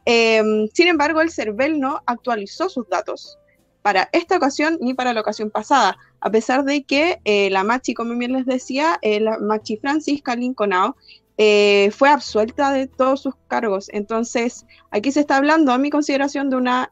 sin 0.05 0.87
embargo, 0.89 1.21
el 1.21 1.31
CERVEL 1.31 1.79
no 1.79 2.01
actualizó 2.05 2.67
sus 2.67 2.89
datos 2.89 3.39
para 3.81 4.09
esta 4.11 4.37
ocasión 4.37 4.77
ni 4.81 4.93
para 4.93 5.13
la 5.13 5.21
ocasión 5.21 5.49
pasada, 5.49 5.97
a 6.19 6.29
pesar 6.29 6.63
de 6.63 6.83
que 6.83 7.19
eh, 7.25 7.49
la 7.49 7.63
Machi, 7.63 7.93
como 7.93 8.15
bien 8.15 8.33
les 8.33 8.45
decía, 8.45 8.99
eh, 9.01 9.19
la 9.19 9.39
Machi 9.39 9.77
Francisca 9.77 10.35
Lincolnao, 10.35 10.95
eh, 11.37 11.89
fue 11.91 12.09
absuelta 12.09 12.71
de 12.71 12.87
todos 12.87 13.21
sus 13.21 13.33
cargos. 13.47 13.89
Entonces, 13.91 14.65
aquí 14.91 15.11
se 15.11 15.21
está 15.21 15.37
hablando, 15.37 15.71
a 15.71 15.79
mi 15.79 15.89
consideración, 15.89 16.49
de 16.49 16.55
una 16.55 16.89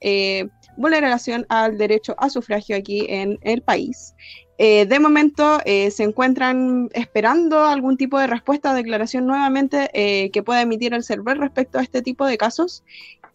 vulneración 0.77 1.45
al 1.49 1.77
derecho 1.77 2.15
a 2.17 2.29
sufragio 2.29 2.75
aquí 2.75 3.05
en 3.09 3.37
el 3.41 3.61
país. 3.61 4.15
de 4.57 4.99
momento 4.99 5.59
se 5.65 6.03
encuentran 6.03 6.89
esperando 6.93 7.65
algún 7.65 7.95
tipo 7.95 8.17
de 8.17 8.27
respuesta 8.27 8.71
o 8.71 8.73
declaración 8.75 9.27
nuevamente 9.27 9.89
que 10.33 10.43
pueda 10.43 10.61
emitir 10.61 10.93
el 10.93 11.03
server 11.03 11.37
respecto 11.37 11.79
a 11.79 11.83
este 11.83 12.01
tipo 12.01 12.25
de 12.25 12.37
casos 12.37 12.83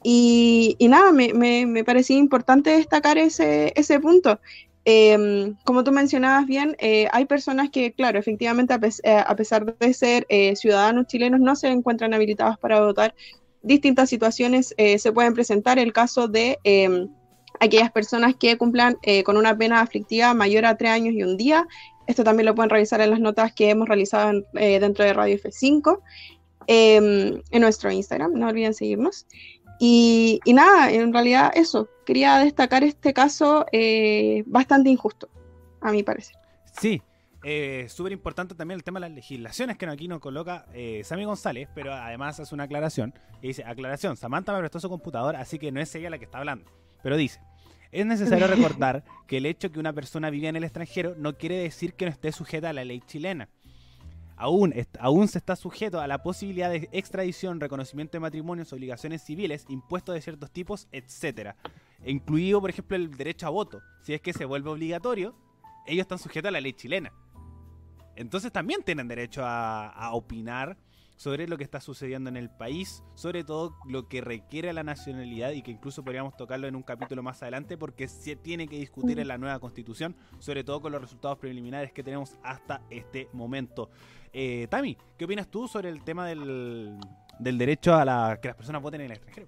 y, 0.06 0.76
nada, 0.88 1.12
me, 1.12 1.32
me, 1.32 1.82
parecía 1.82 2.18
importante 2.18 2.70
destacar 2.70 3.16
ese, 3.16 3.72
ese 3.74 3.98
punto. 3.98 4.38
Em, 4.84 5.56
como 5.64 5.82
tú 5.82 5.92
mencionabas 5.92 6.46
bien, 6.46 6.76
eh, 6.78 7.08
hay 7.10 7.24
personas 7.24 7.70
que, 7.70 7.92
claro, 7.94 8.18
efectivamente, 8.18 8.74
a, 8.74 8.80
eh, 8.82 9.34
pesar 9.34 9.64
de 9.64 9.94
ser 9.94 10.26
eh, 10.28 10.54
ciudadanos 10.56 11.06
chilenos, 11.06 11.40
no 11.40 11.56
se 11.56 11.68
encuentran 11.68 12.12
habilitados 12.12 12.58
para 12.58 12.84
votar. 12.84 13.14
Distintas 13.62 14.10
situaciones 14.10 14.74
se 14.76 15.12
pueden 15.12 15.32
presentar. 15.32 15.78
El 15.78 15.94
caso 15.94 16.28
de 16.28 16.58
em, 16.64 17.08
aquellas 17.60 17.90
personas 17.90 18.34
que 18.36 18.58
cumplan 18.58 18.98
con 19.24 19.38
una 19.38 19.56
pena 19.56 19.80
aflictiva 19.80 20.34
mayor 20.34 20.66
a 20.66 20.76
tres 20.76 20.90
años 20.90 21.14
y 21.14 21.22
un 21.22 21.38
día. 21.38 21.66
Esto 22.06 22.24
también 22.24 22.44
lo 22.44 22.54
pueden 22.54 22.68
revisar 22.68 23.00
en 23.00 23.08
las 23.08 23.20
notas 23.20 23.54
que 23.54 23.70
hemos 23.70 23.88
realizado 23.88 24.42
dentro 24.52 25.02
de 25.02 25.14
Radio 25.14 25.36
F5 25.38 25.98
em, 26.66 27.40
en 27.50 27.60
nuestro 27.62 27.90
Instagram. 27.90 28.34
No 28.34 28.48
olviden 28.48 28.74
seguirnos. 28.74 29.26
Y, 29.86 30.40
nada, 30.54 30.90
en 30.90 31.12
realidad 31.12 31.52
eso, 31.54 31.90
quería 32.06 32.38
destacar 32.38 32.82
este 32.82 33.12
caso 33.12 33.66
eh, 33.70 34.42
bastante 34.46 34.88
injusto, 34.88 35.28
a 35.82 35.92
mi 35.92 36.02
parecer. 36.02 36.34
Sí, 36.80 37.02
eh, 37.42 37.84
súper 37.90 38.12
importante 38.12 38.54
también 38.54 38.78
el 38.78 38.82
tema 38.82 38.98
de 38.98 39.08
las 39.08 39.14
legislaciones 39.14 39.76
que 39.76 39.84
aquí 39.84 40.08
nos 40.08 40.20
coloca 40.20 40.64
eh, 40.72 41.02
Sammy 41.04 41.26
González, 41.26 41.68
pero 41.74 41.92
además 41.92 42.40
hace 42.40 42.54
una 42.54 42.64
aclaración. 42.64 43.12
Y 43.42 43.48
dice, 43.48 43.62
aclaración, 43.62 44.16
Samantha 44.16 44.54
me 44.54 44.60
prestó 44.60 44.80
su 44.80 44.88
computador, 44.88 45.36
así 45.36 45.58
que 45.58 45.70
no 45.70 45.82
es 45.82 45.94
ella 45.94 46.08
la 46.08 46.18
que 46.18 46.24
está 46.24 46.38
hablando. 46.38 46.64
Pero 47.02 47.18
dice, 47.18 47.42
es 47.92 48.06
necesario 48.06 48.46
recordar 48.56 49.04
que 49.26 49.36
el 49.36 49.44
hecho 49.44 49.70
que 49.70 49.80
una 49.80 49.92
persona 49.92 50.30
vive 50.30 50.48
en 50.48 50.56
el 50.56 50.64
extranjero 50.64 51.14
no 51.18 51.36
quiere 51.36 51.58
decir 51.58 51.92
que 51.92 52.06
no 52.06 52.10
esté 52.10 52.32
sujeta 52.32 52.70
a 52.70 52.72
la 52.72 52.86
ley 52.86 53.02
chilena 53.06 53.50
aún, 54.36 54.74
aún 54.98 55.28
se 55.28 55.38
está 55.38 55.56
sujeto 55.56 56.00
a 56.00 56.06
la 56.06 56.22
posibilidad 56.22 56.70
de 56.70 56.88
extradición, 56.92 57.60
reconocimiento 57.60 58.12
de 58.12 58.20
matrimonios, 58.20 58.72
obligaciones 58.72 59.22
civiles, 59.22 59.64
impuestos 59.68 60.14
de 60.14 60.20
ciertos 60.20 60.50
tipos, 60.50 60.88
etcétera. 60.92 61.56
Incluido, 62.04 62.60
por 62.60 62.70
ejemplo, 62.70 62.96
el 62.96 63.16
derecho 63.16 63.46
a 63.46 63.50
voto. 63.50 63.80
Si 64.02 64.14
es 64.14 64.20
que 64.20 64.32
se 64.32 64.44
vuelve 64.44 64.70
obligatorio, 64.70 65.34
ellos 65.86 66.02
están 66.02 66.18
sujetos 66.18 66.48
a 66.48 66.52
la 66.52 66.60
ley 66.60 66.72
chilena. 66.72 67.12
Entonces 68.16 68.52
también 68.52 68.82
tienen 68.82 69.08
derecho 69.08 69.42
a 69.44 70.10
opinar 70.12 70.76
sobre 71.16 71.46
lo 71.46 71.56
que 71.56 71.64
está 71.64 71.80
sucediendo 71.80 72.28
en 72.28 72.36
el 72.36 72.50
país, 72.50 73.02
sobre 73.14 73.44
todo 73.44 73.76
lo 73.86 74.08
que 74.08 74.20
requiere 74.20 74.72
la 74.72 74.82
nacionalidad 74.82 75.52
y 75.52 75.62
que 75.62 75.70
incluso 75.70 76.02
podríamos 76.02 76.36
tocarlo 76.36 76.66
en 76.66 76.76
un 76.76 76.82
capítulo 76.82 77.22
más 77.22 77.42
adelante 77.42 77.76
porque 77.76 78.08
se 78.08 78.36
tiene 78.36 78.66
que 78.66 78.78
discutir 78.78 79.18
en 79.20 79.28
la 79.28 79.38
nueva 79.38 79.58
constitución, 79.60 80.16
sobre 80.38 80.64
todo 80.64 80.80
con 80.80 80.92
los 80.92 81.00
resultados 81.00 81.38
preliminares 81.38 81.92
que 81.92 82.02
tenemos 82.02 82.36
hasta 82.42 82.82
este 82.90 83.28
momento. 83.32 83.90
Eh, 84.36 84.66
Tami, 84.68 84.98
¿qué 85.16 85.24
opinas 85.26 85.46
tú 85.46 85.68
sobre 85.68 85.88
el 85.88 86.02
tema 86.02 86.26
del, 86.26 86.98
del 87.38 87.56
derecho 87.56 87.94
a 87.94 88.04
la, 88.04 88.40
que 88.42 88.48
las 88.48 88.56
personas 88.56 88.82
voten 88.82 89.00
en 89.02 89.06
el 89.06 89.12
extranjero? 89.12 89.46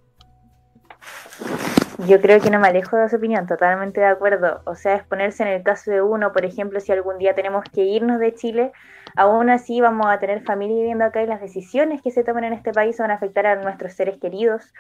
Yo 2.07 2.21
creo 2.21 2.41
que 2.41 2.51
no 2.51 2.61
me 2.61 2.69
alejo 2.69 2.97
de 2.97 3.09
su 3.09 3.17
opinión, 3.17 3.49
totalmente 3.49 4.01
de 4.01 4.07
acuerdo. 4.07 4.61
O 4.65 4.77
sea, 4.77 4.95
es 4.95 5.03
ponerse 5.03 5.43
en 5.43 5.49
el 5.49 5.65
caso 5.65 5.91
de 5.91 6.03
uno, 6.03 6.33
por 6.33 6.45
ejemplo, 6.45 6.79
si 6.79 6.93
algún 6.93 7.19
día 7.19 7.35
tenemos 7.35 7.65
que 7.65 7.83
irnos 7.83 8.21
de 8.21 8.33
Chile, 8.35 8.71
aún 9.17 9.51
así 9.51 9.81
vamos 9.81 10.07
a 10.07 10.21
tener 10.21 10.45
familia 10.45 10.77
viviendo 10.77 11.05
acá 11.05 11.21
y 11.21 11.27
las 11.27 11.41
decisiones 11.41 12.01
que 12.01 12.13
se 12.13 12.23
tomen 12.23 12.45
en 12.45 12.53
este 12.53 12.73
país 12.73 12.97
van 12.99 13.11
a 13.11 13.15
afectar 13.15 13.45
a 13.47 13.57
nuestros 13.57 13.93
seres 13.95 14.19
queridos. 14.19 14.73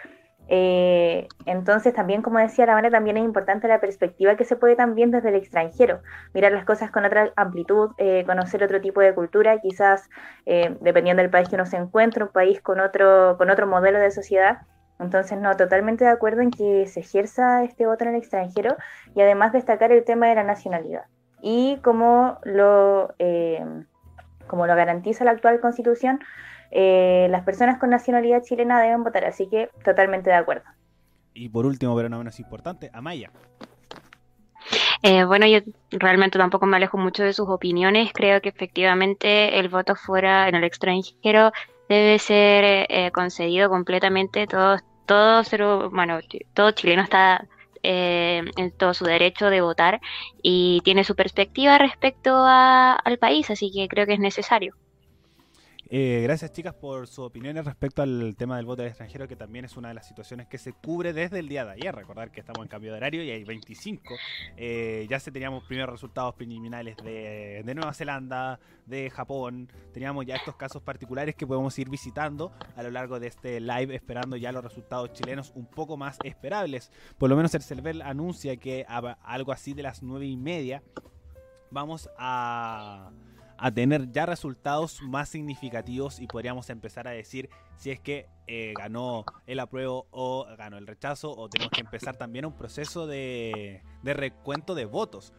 Eh, 0.49 1.27
entonces, 1.45 1.93
también, 1.93 2.23
como 2.23 2.39
decía 2.39 2.67
la 2.67 2.75
Vane, 2.75 2.91
también 2.91 3.17
es 3.17 3.25
importante 3.25 3.67
la 3.69 3.81
perspectiva 3.81 4.37
que 4.37 4.45
se 4.45 4.57
puede 4.57 4.77
también 4.77 5.11
desde 5.11 5.31
el 5.31 5.35
extranjero, 5.35 6.01
mirar 6.35 6.53
las 6.53 6.65
cosas 6.65 6.91
con 6.91 7.05
otra 7.05 7.33
amplitud, 7.37 7.91
eh, 7.99 8.25
conocer 8.27 8.63
otro 8.63 8.81
tipo 8.81 9.01
de 9.01 9.15
cultura, 9.15 9.59
quizás 9.61 10.09
eh, 10.45 10.77
dependiendo 10.81 11.23
del 11.23 11.31
país 11.31 11.49
que 11.49 11.57
uno 11.57 11.67
se 11.67 11.77
encuentre, 11.77 12.25
un 12.25 12.31
país 12.31 12.61
con 12.61 12.81
otro, 12.81 13.37
con 13.39 13.51
otro 13.51 13.67
modelo 13.67 13.99
de 13.99 14.11
sociedad. 14.11 14.59
Entonces, 14.99 15.39
no, 15.39 15.55
totalmente 15.57 16.05
de 16.05 16.11
acuerdo 16.11 16.41
en 16.41 16.51
que 16.51 16.87
se 16.87 17.01
ejerza 17.01 17.65
este 17.65 17.87
voto 17.87 18.05
en 18.05 18.11
el 18.11 18.17
extranjero 18.17 18.77
y 19.15 19.21
además 19.21 19.53
destacar 19.53 19.93
el 19.93 20.05
tema 20.05 20.29
de 20.29 20.37
la 20.37 20.45
nacionalidad 20.45 21.05
y 21.43 21.77
como 21.83 22.39
lo, 22.45 23.15
eh, 23.19 23.65
como 24.47 24.67
lo 24.67 24.75
garantiza 24.75 25.25
la 25.25 25.33
actual 25.33 25.61
constitución, 25.61 26.21
eh, 26.71 27.27
las 27.31 27.45
personas 27.45 27.79
con 27.79 27.91
nacionalidad 27.91 28.43
chilena 28.43 28.81
deben 28.81 29.05
votar, 29.05 29.25
así 29.25 29.49
que 29.49 29.71
totalmente 29.85 30.31
de 30.31 30.37
acuerdo. 30.37 30.65
Y 31.35 31.49
por 31.49 31.67
último, 31.67 31.95
pero 31.95 32.09
no 32.09 32.19
menos 32.19 32.39
importante, 32.41 32.91
Amaya. 32.93 33.31
Eh, 35.03 35.25
bueno, 35.25 35.47
yo 35.47 35.61
realmente 35.91 36.39
tampoco 36.39 36.67
me 36.67 36.77
alejo 36.77 36.99
mucho 36.99 37.23
de 37.23 37.33
sus 37.33 37.49
opiniones. 37.49 38.11
Creo 38.13 38.41
que 38.41 38.49
efectivamente 38.49 39.59
el 39.59 39.69
voto 39.69 39.95
fuera 39.95 40.49
en 40.49 40.55
el 40.55 40.65
extranjero 40.65 41.53
debe 41.89 42.19
ser 42.19 42.87
eh, 42.89 43.11
concedido 43.13 43.69
completamente. 43.69 44.47
Todo, 44.47 44.79
todo 45.07 45.45
ser 45.45 45.63
humano, 45.63 46.19
todo 46.55 46.71
chileno 46.73 47.03
está 47.03 47.47
eh, 47.83 48.43
en 48.57 48.71
todo 48.73 48.95
su 48.95 49.05
derecho 49.05 49.49
de 49.51 49.61
votar 49.61 50.01
y 50.43 50.81
tiene 50.85 51.05
su 51.05 51.15
perspectiva 51.15 51.79
respecto 51.79 52.35
al 52.45 53.19
país, 53.19 53.49
así 53.51 53.71
que 53.73 53.87
creo 53.89 54.07
que 54.07 54.15
es 54.15 54.21
necesario. 54.21 54.75
Eh, 55.89 56.21
gracias 56.25 56.53
chicas 56.53 56.75
por 56.75 57.07
sus 57.07 57.21
opiniones 57.21 57.65
respecto 57.65 58.03
al 58.03 58.35
tema 58.37 58.57
del 58.57 58.67
voto 58.67 58.83
del 58.83 58.89
extranjero, 58.89 59.29
que 59.29 59.37
también 59.37 59.65
es 59.65 59.77
una 59.77 59.89
de 59.89 59.95
las 59.95 60.09
situaciones 60.09 60.49
que 60.49 60.59
se 60.59 60.73
cubre 60.73 61.13
desde 61.13 61.39
el 61.39 61.49
día 61.49 61.65
de 61.65 61.73
ayer. 61.73 61.95
Recordar 61.95 62.33
que 62.33 62.41
estamos 62.41 62.63
en 62.63 62.69
cambio 62.69 62.91
de 62.91 62.97
horario 62.97 63.23
y 63.23 63.31
hay 63.31 63.45
25. 63.45 64.15
Eh, 64.57 65.07
ya 65.09 65.21
se 65.21 65.31
teníamos 65.31 65.63
primeros 65.65 65.91
resultados 65.91 66.35
preliminares 66.35 66.97
de, 66.97 67.63
Nueva 67.65 67.95
Zelanda, 67.95 68.59
de 68.87 69.11
Japón. 69.11 69.71
Teníamos 69.93 70.27
ya 70.27 70.35
estos 70.35 70.57
casos 70.57 70.83
particulares 70.83 71.37
que 71.37 71.47
podemos 71.47 71.79
ir 71.79 71.89
visitando 71.89 72.53
a 72.75 72.83
lo 72.83 72.91
largo 72.91 73.21
de 73.21 73.29
este 73.29 73.61
live, 73.61 73.95
esperando 73.95 74.37
ya 74.37 74.51
los 74.51 74.65
resultados 74.65 75.13
chilenos 75.13 75.53
un 75.55 75.67
poco 75.67 75.97
más 75.97 76.19
esperables. 76.25 76.91
Por 77.17 77.31
lo 77.31 77.37
menos 77.37 77.55
el 77.55 77.63
CERVEL 77.63 78.03
anuncia 78.03 78.57
que 78.57 78.85
a 78.89 78.99
algo 79.23 79.53
así 79.53 79.73
de 79.73 79.85
las 79.85 80.03
9 80.03 80.27
y 80.27 80.37
media 80.37 80.83
vamos 81.71 82.09
a 82.19 83.11
a 83.59 83.71
tener 83.71 84.11
ya 84.13 84.27
resultados 84.27 85.01
más 85.03 85.29
significativos 85.29 86.21
y 86.21 86.27
podríamos 86.27 86.71
empezar 86.71 87.09
a 87.09 87.13
decir 87.13 87.49
si 87.77 87.91
es 87.91 88.01
que 88.01 88.29
eh, 88.47 88.75
ganó 88.79 89.25
el 89.47 89.61
apruebo 89.61 90.07
o 90.11 90.47
ganó 90.57 90.79
el 90.79 90.87
rechazo 90.87 91.35
o 91.37 91.49
tenemos 91.49 91.73
que 91.73 91.81
empezar 91.81 92.17
también 92.17 92.45
un 92.45 92.53
proceso 92.53 93.07
de, 93.07 93.83
recuento 94.03 94.75
de 94.75 94.85
votos. 94.85 95.33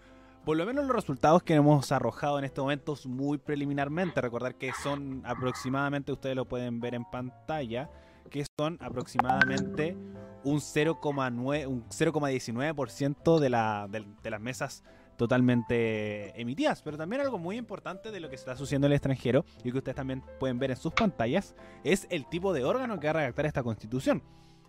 Por 0.46 0.58
lo 0.58 0.66
menos 0.66 0.86
los 0.86 0.96
resultados 0.96 1.44
que 1.44 1.56
hemos 1.56 1.92
arrojado 1.92 2.40
en 2.40 2.46
estos 2.46 2.64
momentos 2.64 3.06
muy 3.06 3.38
preliminarmente, 3.38 4.22
recordar 4.22 4.56
que 4.56 4.72
son 4.82 5.22
aproximadamente, 5.26 6.12
ustedes 6.12 6.36
lo 6.36 6.46
pueden 6.46 6.80
ver 6.80 6.96
en 6.96 7.04
pantalla, 7.04 7.90
que 8.30 8.46
son 8.58 8.78
aproximadamente 8.82 9.98
un 10.44 10.60
0,9, 10.60 11.68
un 11.68 11.84
0,19% 11.90 13.40
de, 13.40 13.50
la, 13.50 13.88
de, 13.90 14.06
de 14.24 14.30
las 14.30 14.40
mesas 14.40 14.84
totalmente 15.18 16.40
emitidas. 16.40 16.82
Pero 16.82 16.98
también 16.98 17.22
algo 17.22 17.38
muy 17.38 17.58
importante 17.58 18.12
de 18.12 18.20
lo 18.20 18.30
que 18.30 18.38
se 18.38 18.42
está 18.42 18.56
sucediendo 18.56 18.88
en 18.88 18.94
el 18.94 18.98
extranjero 18.98 19.46
y 19.64 19.72
que 19.72 19.78
ustedes 19.78 19.96
también 19.96 20.24
pueden 20.40 20.60
ver 20.60 20.72
en 20.72 20.78
sus 20.78 20.94
pantallas 20.94 21.56
es 21.84 22.08
el 22.10 22.28
tipo 22.28 22.54
de 22.54 22.64
órgano 22.64 23.00
que 23.00 23.08
va 23.08 23.12
a 23.12 23.14
redactar 23.14 23.46
esta 23.46 23.64
constitución 23.64 24.22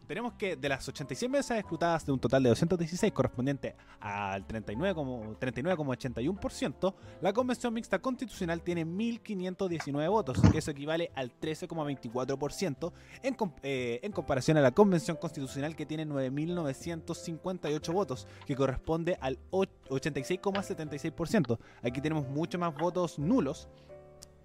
tenemos 0.08 0.32
que 0.32 0.56
de 0.56 0.68
las 0.70 0.88
86 0.88 1.30
mesas 1.30 1.58
escrutadas 1.58 2.06
de 2.06 2.12
un 2.12 2.18
total 2.18 2.42
de 2.42 2.48
216 2.48 3.12
correspondiente 3.12 3.76
al 4.00 4.48
39,81%, 4.48 6.94
la 7.20 7.34
Convención 7.34 7.74
Mixta 7.74 7.98
Constitucional 7.98 8.62
tiene 8.62 8.86
1.519 8.86 10.10
votos, 10.10 10.40
que 10.50 10.56
eso 10.58 10.70
equivale 10.70 11.10
al 11.14 11.38
13,24% 11.38 12.92
en, 13.22 13.36
eh, 13.62 14.00
en 14.02 14.12
comparación 14.12 14.56
a 14.56 14.62
la 14.62 14.70
Convención 14.72 15.18
Constitucional 15.18 15.76
que 15.76 15.84
tiene 15.84 16.06
9.958 16.06 17.92
votos, 17.92 18.26
que 18.46 18.56
corresponde 18.56 19.18
al 19.20 19.38
86,76%. 19.50 21.58
Aquí 21.82 22.00
tenemos 22.00 22.26
mucho 22.28 22.58
más 22.58 22.74
votos 22.74 23.18
nulos 23.18 23.68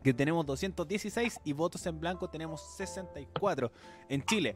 que 0.04 0.14
tenemos 0.14 0.46
216 0.46 1.40
y 1.46 1.54
votos 1.54 1.86
en 1.88 2.00
blanco 2.00 2.30
tenemos 2.30 2.62
64. 2.78 3.72
En 4.10 4.24
Chile, 4.24 4.56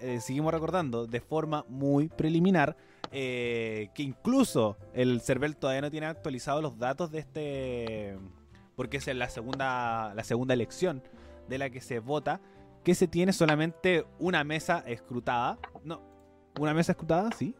eh, 0.00 0.20
seguimos 0.20 0.54
recordando 0.54 1.06
de 1.06 1.20
forma 1.20 1.64
muy 1.68 2.08
preliminar 2.08 2.76
eh, 3.12 3.90
que 3.94 4.02
incluso 4.02 4.76
el 4.92 5.20
CERVEL 5.20 5.56
todavía 5.56 5.82
no 5.82 5.90
tiene 5.90 6.06
actualizados 6.06 6.62
los 6.62 6.78
datos 6.78 7.10
de 7.10 7.18
este, 7.18 8.18
porque 8.76 8.96
es 8.96 9.06
la 9.14 9.28
segunda, 9.28 10.14
la 10.14 10.24
segunda 10.24 10.54
elección 10.54 11.02
de 11.48 11.58
la 11.58 11.70
que 11.70 11.80
se 11.80 11.98
vota, 11.98 12.40
que 12.82 12.94
se 12.94 13.06
tiene 13.06 13.32
solamente 13.32 14.04
una 14.18 14.44
mesa 14.44 14.82
escrutada. 14.86 15.58
No, 15.84 16.00
una 16.58 16.74
mesa 16.74 16.92
escrutada, 16.92 17.30
sí. 17.32 17.54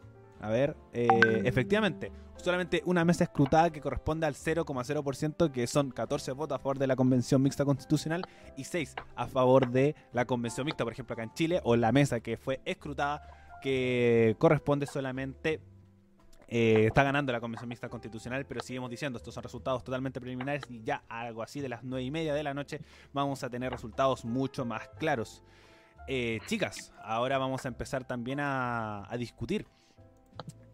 A 0.45 0.51
ver, 0.51 0.76
eh, 0.92 1.09
efectivamente, 1.47 2.12
solamente 2.36 2.82
una 2.84 3.03
mesa 3.03 3.24
escrutada 3.24 3.70
que 3.70 3.80
corresponde 3.80 4.26
al 4.26 4.34
0,0%, 4.34 5.51
que 5.51 5.66
son 5.66 5.90
14 5.90 6.32
votos 6.32 6.57
a 6.57 6.59
favor 6.59 6.78
de 6.78 6.86
la 6.86 6.97
Convención 6.97 7.40
Mixta 7.40 7.64
Constitucional 7.64 8.20
y 8.55 8.64
6 8.64 8.95
a 9.16 9.26
favor 9.26 9.70
de 9.70 9.97
la 10.12 10.26
Convención 10.26 10.66
Mixta, 10.66 10.84
por 10.84 10.92
ejemplo, 10.92 11.14
acá 11.14 11.22
en 11.22 11.32
Chile, 11.32 11.62
o 11.64 11.76
la 11.76 11.92
mesa 11.92 12.20
que 12.20 12.36
fue 12.36 12.61
escrutada, 12.66 13.26
que 13.62 14.36
corresponde 14.38 14.84
solamente 14.84 15.62
eh, 16.49 16.88
está 16.88 17.05
ganando 17.05 17.32
la 17.32 17.40
Convención 17.40 17.70
Mixta 17.70 17.88
Constitucional, 17.88 18.45
pero 18.45 18.61
seguimos 18.61 18.90
diciendo, 18.90 19.16
estos 19.16 19.32
son 19.32 19.45
resultados 19.45 19.82
totalmente 19.82 20.20
preliminares 20.20 20.64
y 20.68 20.82
ya 20.82 21.05
algo 21.09 21.42
así 21.42 21.62
de 21.62 21.70
las 21.70 21.82
9 21.84 22.05
y 22.05 22.11
media 22.11 22.34
de 22.34 22.42
la 22.42 22.53
noche 22.53 22.82
vamos 23.14 23.42
a 23.45 23.49
tener 23.49 23.72
resultados 23.72 24.26
mucho 24.26 24.66
más 24.66 24.90
claros. 24.99 25.42
Eh, 26.07 26.40
chicas, 26.49 26.92
ahora 27.03 27.38
vamos 27.38 27.64
a 27.64 27.68
empezar 27.68 28.05
también 28.05 28.40
a 28.40 29.09
discutir 29.16 29.66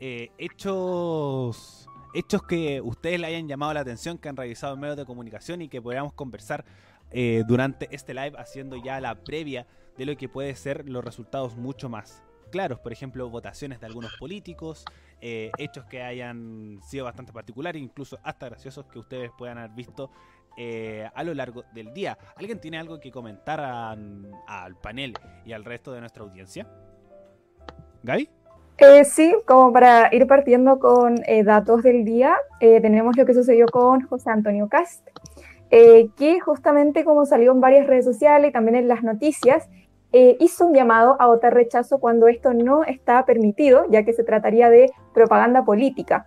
eh, 0.00 0.30
hechos 0.38 1.86
hechos 2.14 2.42
que 2.42 2.80
ustedes 2.80 3.20
le 3.20 3.26
hayan 3.26 3.46
llamado 3.46 3.74
la 3.74 3.80
atención, 3.80 4.18
que 4.18 4.28
han 4.28 4.36
revisado 4.36 4.74
en 4.74 4.80
medios 4.80 4.96
de 4.96 5.04
comunicación 5.04 5.62
y 5.62 5.68
que 5.68 5.80
podamos 5.80 6.14
conversar 6.14 6.64
eh, 7.12 7.44
durante 7.46 7.86
este 7.94 8.14
live 8.14 8.32
haciendo 8.38 8.76
ya 8.82 8.98
la 9.00 9.14
previa 9.22 9.66
de 9.96 10.06
lo 10.06 10.16
que 10.16 10.28
puede 10.28 10.56
ser 10.56 10.88
los 10.88 11.04
resultados 11.04 11.56
mucho 11.56 11.88
más 11.88 12.24
claros, 12.50 12.80
por 12.80 12.92
ejemplo, 12.92 13.28
votaciones 13.28 13.78
de 13.78 13.86
algunos 13.86 14.16
políticos, 14.16 14.84
eh, 15.20 15.52
hechos 15.58 15.84
que 15.84 16.02
hayan 16.02 16.80
sido 16.82 17.04
bastante 17.04 17.32
particulares, 17.32 17.80
incluso 17.80 18.18
hasta 18.24 18.48
graciosos 18.48 18.86
que 18.86 18.98
ustedes 18.98 19.30
puedan 19.36 19.58
haber 19.58 19.70
visto 19.70 20.10
a 21.14 21.24
lo 21.24 21.32
largo 21.32 21.64
del 21.72 21.94
día. 21.94 22.18
¿Alguien 22.36 22.60
tiene 22.60 22.78
algo 22.78 23.00
que 23.00 23.10
comentar 23.10 23.60
al 23.60 24.76
panel 24.82 25.14
y 25.46 25.52
al 25.52 25.64
resto 25.64 25.92
de 25.92 26.00
nuestra 26.00 26.22
audiencia? 26.22 26.68
¿Gaby? 28.02 28.28
Eh, 28.80 29.04
sí, 29.04 29.36
como 29.46 29.74
para 29.74 30.08
ir 30.10 30.26
partiendo 30.26 30.78
con 30.78 31.16
eh, 31.26 31.44
datos 31.44 31.82
del 31.82 32.02
día, 32.02 32.34
eh, 32.60 32.80
tenemos 32.80 33.14
lo 33.14 33.26
que 33.26 33.34
sucedió 33.34 33.66
con 33.66 34.00
José 34.06 34.30
Antonio 34.30 34.70
Cast, 34.70 35.06
que 35.70 36.40
justamente 36.40 37.04
como 37.04 37.26
salió 37.26 37.52
en 37.52 37.60
varias 37.60 37.86
redes 37.86 38.06
sociales 38.06 38.48
y 38.48 38.52
también 38.52 38.76
en 38.76 38.88
las 38.88 39.04
noticias, 39.04 39.68
hizo 40.12 40.66
un 40.66 40.74
llamado 40.74 41.16
a 41.20 41.26
votar 41.28 41.54
rechazo 41.54 42.00
cuando 42.00 42.26
esto 42.26 42.52
no 42.54 42.82
está 42.82 43.24
permitido, 43.24 43.84
ya 43.88 44.02
que 44.02 44.12
se 44.12 44.24
trataría 44.24 44.68
de 44.68 44.90
propaganda 45.14 45.64
política. 45.64 46.26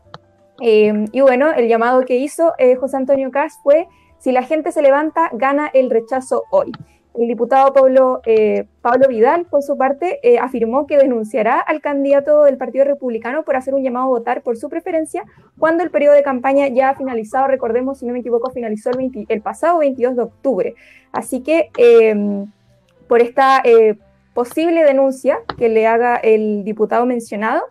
y 0.62 1.20
bueno, 1.20 1.52
el 1.52 1.68
llamado 1.68 2.06
que 2.06 2.16
hizo 2.16 2.54
José 2.80 2.96
Antonio 2.96 3.32
Cast 3.32 3.62
fue, 3.64 3.88
si 4.20 4.32
la 4.32 4.44
gente 4.44 4.72
se 4.72 4.82
levanta, 4.82 5.30
gana 5.34 5.70
el 5.74 5.90
rechazo 5.90 6.44
hoy. 6.50 6.72
El 7.14 7.28
diputado 7.28 7.74
Pablo, 7.74 8.22
eh, 8.26 8.66
Pablo 8.82 9.08
Vidal, 9.08 9.46
por 9.46 9.62
su 9.62 9.78
parte, 9.78 10.20
eh, 10.24 10.40
afirmó 10.40 10.88
que 10.88 10.98
denunciará 10.98 11.60
al 11.60 11.80
candidato 11.80 12.44
del 12.44 12.58
Partido 12.58 12.86
Republicano 12.86 13.44
por 13.44 13.56
hacer 13.56 13.76
un 13.76 13.84
llamado 13.84 14.06
a 14.06 14.10
votar 14.10 14.42
por 14.42 14.58
su 14.58 14.68
preferencia 14.68 15.24
cuando 15.60 15.84
el 15.84 15.92
periodo 15.92 16.16
de 16.16 16.24
campaña 16.24 16.68
ya 16.70 16.90
ha 16.90 16.96
finalizado. 16.96 17.48
Recordemos, 17.48 18.00
si 18.00 18.08
no 18.08 18.14
me 18.14 18.20
equivoco, 18.20 18.50
finalizó 18.50 18.90
el, 19.30 19.42
pasado 19.42 19.80
22 19.80 20.16
de 20.16 20.22
octubre. 20.24 20.76
Así 21.12 21.42
que 21.42 21.70
em, 21.78 22.48
por 23.08 23.22
esta 23.22 23.62
eh, 23.64 23.96
posible 24.34 24.84
denuncia 24.84 25.38
que 25.60 25.70
le 25.70 25.86
haga 25.86 26.16
el 26.16 26.64
diputado 26.64 27.06
mencionado, 27.06 27.62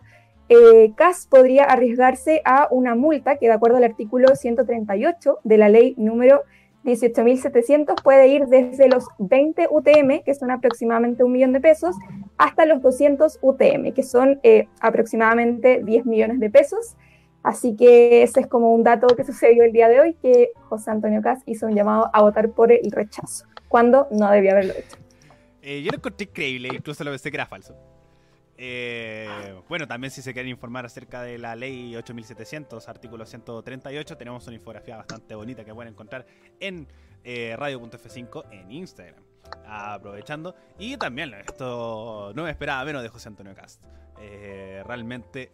CAS 0.95 1.25
podría 1.27 1.63
arriesgarse 1.63 2.43
a 2.45 2.67
una 2.69 2.93
multa 2.93 3.37
que, 3.37 3.47
de 3.47 3.53
acuerdo 3.53 3.77
al 3.77 3.83
artículo 3.85 4.35
138 4.35 5.39
de 5.43 5.57
la 5.57 5.67
ley 5.67 5.95
número 5.97 6.43
18.700 6.83 8.01
puede 8.03 8.27
ir 8.27 8.45
desde 8.47 8.89
los 8.89 9.05
20 9.17 9.67
UTM, 9.71 10.23
que 10.23 10.33
son 10.33 10.51
aproximadamente 10.51 11.23
un 11.23 11.31
millón 11.31 11.53
de 11.53 11.61
pesos, 11.61 11.95
hasta 12.37 12.65
los 12.65 12.81
200 12.81 13.39
UTM, 13.41 13.93
que 13.93 14.03
son 14.03 14.39
eh, 14.43 14.67
aproximadamente 14.81 15.81
10 15.83 16.05
millones 16.05 16.39
de 16.39 16.49
pesos. 16.49 16.95
Así 17.41 17.75
que 17.75 18.23
ese 18.23 18.41
es 18.41 18.47
como 18.47 18.73
un 18.73 18.83
dato 18.83 19.07
que 19.15 19.23
sucedió 19.25 19.63
el 19.63 19.71
día 19.71 19.87
de 19.87 20.01
hoy, 20.01 20.13
que 20.21 20.51
José 20.69 20.91
Antonio 20.91 21.21
Cas 21.21 21.39
hizo 21.45 21.67
un 21.67 21.75
llamado 21.75 22.09
a 22.13 22.21
votar 22.21 22.49
por 22.51 22.71
el 22.71 22.91
rechazo, 22.91 23.45
cuando 23.69 24.07
no 24.11 24.29
debía 24.31 24.51
haberlo 24.51 24.73
hecho. 24.73 24.97
Eh, 25.61 25.81
yo 25.81 25.91
lo 25.91 25.97
encontré 25.97 26.25
increíble, 26.25 26.69
incluso 26.73 27.03
lo 27.05 27.11
pensé 27.11 27.31
que 27.31 27.37
era 27.37 27.45
falso. 27.45 27.73
Eh, 28.65 29.59
bueno, 29.67 29.85
también 29.89 30.09
si 30.09 30.21
se 30.21 30.31
quieren 30.31 30.49
informar 30.49 30.85
acerca 30.85 31.21
de 31.21 31.37
la 31.37 31.53
ley 31.53 31.93
8700, 31.97 32.87
artículo 32.87 33.25
138, 33.25 34.15
tenemos 34.15 34.47
una 34.47 34.55
infografía 34.55 34.95
bastante 34.95 35.35
bonita 35.35 35.65
que 35.65 35.73
pueden 35.73 35.91
encontrar 35.91 36.25
en 36.61 36.87
eh, 37.25 37.57
radio.f5 37.57 38.45
en 38.51 38.71
Instagram. 38.71 39.21
Aprovechando. 39.65 40.55
Y 40.79 40.95
también, 40.95 41.33
esto 41.33 42.31
no 42.33 42.43
me 42.43 42.51
esperaba 42.51 42.85
menos 42.85 43.03
de 43.03 43.09
José 43.09 43.27
Antonio 43.27 43.53
Cast. 43.53 43.83
Eh, 44.21 44.81
realmente, 44.85 45.51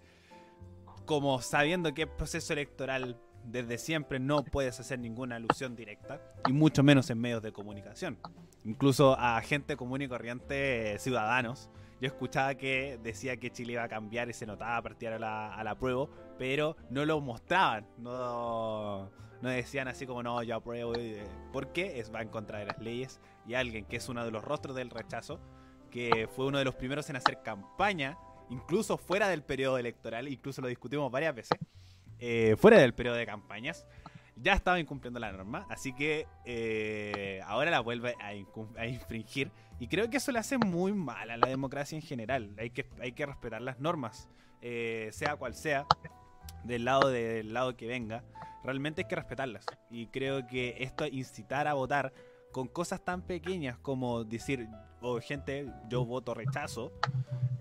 como 1.05 1.41
sabiendo 1.41 1.95
que 1.95 2.03
es 2.03 2.09
proceso 2.09 2.53
electoral 2.53 3.19
desde 3.43 3.79
siempre 3.79 4.19
no 4.19 4.43
puedes 4.43 4.79
hacer 4.79 4.99
ninguna 4.99 5.37
alusión 5.37 5.75
directa, 5.75 6.21
y 6.47 6.53
mucho 6.53 6.83
menos 6.83 7.09
en 7.09 7.19
medios 7.19 7.41
de 7.41 7.51
comunicación. 7.51 8.19
Incluso 8.65 9.17
a 9.17 9.41
gente 9.41 9.75
común 9.77 10.03
y 10.03 10.07
corriente, 10.07 10.93
eh, 10.93 10.99
ciudadanos, 10.99 11.71
yo 11.99 12.07
escuchaba 12.07 12.55
que 12.55 12.99
decía 13.03 13.37
que 13.37 13.51
Chile 13.51 13.73
iba 13.73 13.83
a 13.83 13.89
cambiar 13.89 14.29
y 14.29 14.33
se 14.33 14.45
notaba 14.45 14.77
a 14.77 14.81
partir 14.81 15.09
a 15.09 15.19
la, 15.19 15.53
a 15.53 15.63
la 15.63 15.75
prueba, 15.75 16.07
pero 16.37 16.77
no 16.89 17.05
lo 17.05 17.19
mostraban, 17.21 17.87
no, 17.97 19.09
no 19.41 19.49
decían 19.49 19.87
así 19.87 20.05
como 20.05 20.23
no, 20.23 20.41
yo 20.43 20.55
apruebo, 20.55 20.95
eh, 20.95 21.23
porque 21.51 22.03
va 22.13 22.21
en 22.21 22.29
contra 22.29 22.59
de 22.59 22.65
las 22.65 22.79
leyes 22.79 23.19
y 23.47 23.53
alguien 23.53 23.85
que 23.85 23.97
es 23.97 24.09
uno 24.09 24.23
de 24.23 24.31
los 24.31 24.43
rostros 24.43 24.75
del 24.75 24.89
rechazo, 24.89 25.39
que 25.89 26.27
fue 26.35 26.45
uno 26.45 26.57
de 26.57 26.65
los 26.65 26.75
primeros 26.75 27.09
en 27.09 27.15
hacer 27.15 27.41
campaña, 27.41 28.17
incluso 28.49 28.97
fuera 28.97 29.27
del 29.29 29.43
periodo 29.43 29.77
electoral, 29.77 30.27
incluso 30.27 30.61
lo 30.61 30.67
discutimos 30.67 31.11
varias 31.11 31.35
veces, 31.35 31.57
eh, 32.19 32.55
fuera 32.57 32.79
del 32.79 32.93
periodo 32.93 33.15
de 33.15 33.25
campañas, 33.25 33.85
ya 34.35 34.53
estaba 34.53 34.79
incumpliendo 34.79 35.19
la 35.19 35.31
norma, 35.31 35.65
así 35.69 35.93
que 35.93 36.27
eh, 36.45 37.41
ahora 37.45 37.71
la 37.71 37.81
vuelve 37.81 38.15
a, 38.19 38.85
infringir. 38.85 39.51
Y 39.79 39.87
creo 39.87 40.09
que 40.09 40.17
eso 40.17 40.31
le 40.31 40.39
hace 40.39 40.57
muy 40.57 40.93
mal 40.93 41.29
a 41.29 41.37
la 41.37 41.47
democracia 41.47 41.95
en 41.95 42.01
general. 42.01 42.53
Hay 42.57 42.69
que, 42.69 42.85
hay 42.99 43.13
que 43.13 43.25
respetar 43.25 43.61
las 43.61 43.79
normas, 43.79 44.27
eh, 44.61 45.09
sea 45.11 45.37
cual 45.37 45.55
sea, 45.55 45.85
del 46.63 46.85
lado, 46.85 47.09
de, 47.09 47.35
del 47.35 47.53
lado 47.53 47.75
que 47.77 47.87
venga. 47.87 48.23
Realmente 48.63 49.01
hay 49.01 49.07
que 49.07 49.15
respetarlas. 49.15 49.65
Y 49.89 50.07
creo 50.07 50.45
que 50.47 50.75
esto 50.79 51.05
incitar 51.07 51.67
a 51.67 51.73
votar 51.73 52.13
con 52.51 52.67
cosas 52.67 53.03
tan 53.03 53.21
pequeñas 53.21 53.77
como 53.77 54.23
decir, 54.23 54.67
oh, 55.01 55.19
gente, 55.19 55.71
yo 55.87 56.05
voto 56.05 56.33
rechazo, 56.33 56.91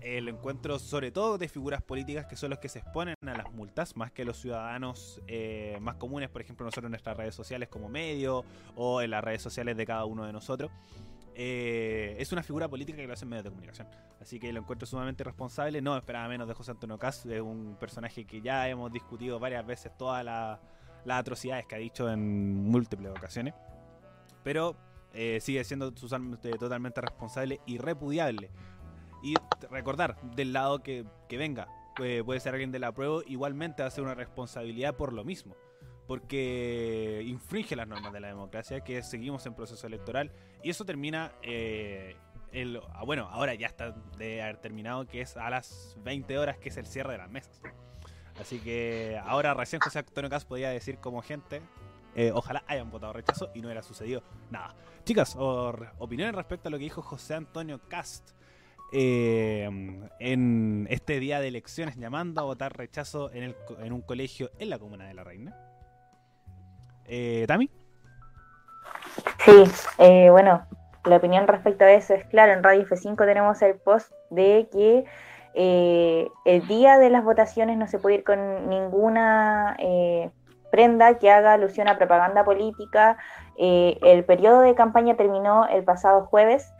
el 0.01 0.27
encuentro 0.29 0.79
sobre 0.79 1.11
todo 1.11 1.37
de 1.37 1.47
figuras 1.47 1.81
políticas 1.81 2.25
que 2.25 2.35
son 2.35 2.49
los 2.49 2.59
que 2.59 2.69
se 2.69 2.79
exponen 2.79 3.15
a 3.21 3.33
las 3.33 3.51
multas, 3.51 3.95
más 3.95 4.11
que 4.11 4.23
los 4.23 4.37
ciudadanos 4.37 5.21
eh, 5.27 5.77
más 5.81 5.95
comunes, 5.95 6.29
por 6.29 6.41
ejemplo 6.41 6.65
nosotros 6.65 6.85
en 6.85 6.91
nuestras 6.91 7.17
redes 7.17 7.35
sociales 7.35 7.69
como 7.69 7.89
medio 7.89 8.43
o 8.75 9.01
en 9.01 9.11
las 9.11 9.23
redes 9.23 9.41
sociales 9.41 9.77
de 9.77 9.85
cada 9.85 10.05
uno 10.05 10.25
de 10.25 10.33
nosotros. 10.33 10.71
Eh, 11.35 12.15
es 12.19 12.31
una 12.31 12.43
figura 12.43 12.67
política 12.67 12.97
que 12.97 13.07
lo 13.07 13.13
hace 13.13 13.25
en 13.25 13.29
medios 13.29 13.43
de 13.45 13.49
comunicación. 13.49 13.87
Así 14.19 14.39
que 14.39 14.51
lo 14.51 14.59
encuentro 14.59 14.85
sumamente 14.85 15.23
responsable. 15.23 15.81
No 15.81 15.95
esperaba 15.95 16.27
menos 16.27 16.47
de 16.47 16.53
José 16.53 16.71
Antonio 16.71 16.97
Cas, 16.97 17.25
es 17.25 17.41
un 17.41 17.77
personaje 17.79 18.25
que 18.25 18.41
ya 18.41 18.67
hemos 18.67 18.91
discutido 18.91 19.39
varias 19.39 19.65
veces 19.65 19.95
todas 19.97 20.23
las 20.25 20.59
atrocidades 21.19 21.65
que 21.65 21.75
ha 21.75 21.79
dicho 21.79 22.09
en 22.09 22.63
múltiples 22.69 23.11
ocasiones. 23.11 23.53
Pero 24.43 24.75
eh, 25.13 25.39
sigue 25.41 25.63
siendo 25.63 25.91
totalmente 25.91 27.01
responsable 27.01 27.61
y 27.65 27.77
repudiable. 27.77 28.51
Y 29.23 29.35
recordar, 29.69 30.17
del 30.35 30.53
lado 30.53 30.81
que, 30.81 31.05
venga, 31.29 31.67
puede, 31.95 32.23
puede, 32.23 32.39
ser 32.39 32.53
alguien 32.53 32.71
de 32.71 32.79
la 32.79 32.93
prueba, 32.93 33.21
igualmente 33.27 33.81
va 33.81 33.87
a 33.87 33.91
ser 33.91 34.03
una 34.03 34.15
responsabilidad 34.15 34.95
por 34.95 35.13
lo 35.13 35.23
mismo. 35.23 35.55
Porque 36.09 37.21
infringe 37.23 37.75
las 37.75 37.87
normas 37.87 38.11
de 38.11 38.19
la 38.19 38.29
democracia, 38.29 38.81
que 38.81 39.03
seguimos 39.03 39.45
en 39.45 39.53
proceso 39.53 39.85
electoral, 39.85 40.31
y 40.63 40.71
eso 40.71 40.83
termina, 40.83 41.33
eh, 41.43 42.15
el, 42.51 42.81
ah, 42.95 43.03
bueno, 43.05 43.29
ahora 43.31 43.53
ya 43.53 43.67
está 43.67 43.91
de 44.17 44.41
haber 44.41 44.57
terminado, 44.57 45.05
que 45.05 45.21
es 45.21 45.37
a 45.37 45.51
las 45.51 45.95
20 46.03 46.39
horas, 46.39 46.57
que 46.57 46.69
es 46.69 46.77
el 46.77 46.87
cierre 46.87 47.11
de 47.11 47.19
las 47.19 47.29
mesas. 47.29 47.61
Así 48.41 48.57
que 48.57 49.21
ahora 49.23 49.53
recién 49.53 49.81
José 49.81 49.99
Antonio 49.99 50.31
Cas 50.31 50.45
podía 50.45 50.69
decir 50.69 50.97
como 50.97 51.21
gente, 51.21 51.61
eh, 52.15 52.31
ojalá 52.33 52.63
hayan 52.65 52.89
votado 52.89 53.13
rechazo 53.13 53.51
y 53.53 53.61
no 53.61 53.67
hubiera 53.67 53.83
sucedido 53.83 54.23
nada. 54.49 54.73
Chicas, 55.05 55.35
opiniones 55.37 56.33
respecto 56.33 56.69
a 56.69 56.71
lo 56.71 56.79
que 56.79 56.85
dijo 56.85 57.03
José 57.03 57.35
Antonio 57.35 57.81
Cast 57.87 58.31
eh, 58.91 59.69
en 60.19 60.87
este 60.89 61.19
día 61.19 61.39
de 61.39 61.49
elecciones 61.49 61.97
llamando 61.97 62.41
a 62.41 62.45
votar 62.45 62.75
rechazo 62.75 63.31
en 63.31 63.93
un 63.93 64.01
colegio 64.01 64.49
en 64.57 64.71
la 64.71 64.79
comuna 64.79 65.07
de 65.07 65.13
La 65.13 65.23
Reina. 65.23 65.68
Eh, 67.09 67.45
¿Tami? 67.47 67.69
Sí, 69.43 69.63
eh, 69.97 70.29
bueno, 70.29 70.63
la 71.05 71.15
opinión 71.15 71.47
respecto 71.47 71.83
a 71.83 71.91
eso 71.91 72.13
es 72.13 72.23
claro, 72.25 72.53
en 72.53 72.63
Radio 72.63 72.85
F5 72.85 73.17
tenemos 73.25 73.61
el 73.63 73.75
post 73.75 74.11
de 74.29 74.69
que 74.71 75.05
eh, 75.55 76.27
el 76.45 76.67
día 76.67 76.99
de 76.99 77.09
las 77.09 77.23
votaciones 77.23 77.77
no 77.77 77.87
se 77.87 77.97
puede 77.97 78.17
ir 78.17 78.23
con 78.23 78.69
ninguna 78.69 79.75
eh, 79.79 80.29
prenda 80.71 81.17
que 81.17 81.31
haga 81.31 81.53
alusión 81.53 81.87
a 81.87 81.97
propaganda 81.97 82.43
política. 82.43 83.17
el 83.57 84.23
periodo 84.25 84.61
de 84.61 84.75
campaña 84.75 85.17
terminó 85.17 85.67
el 85.67 85.83
pasado 85.83 86.25
jueves, 86.25 86.71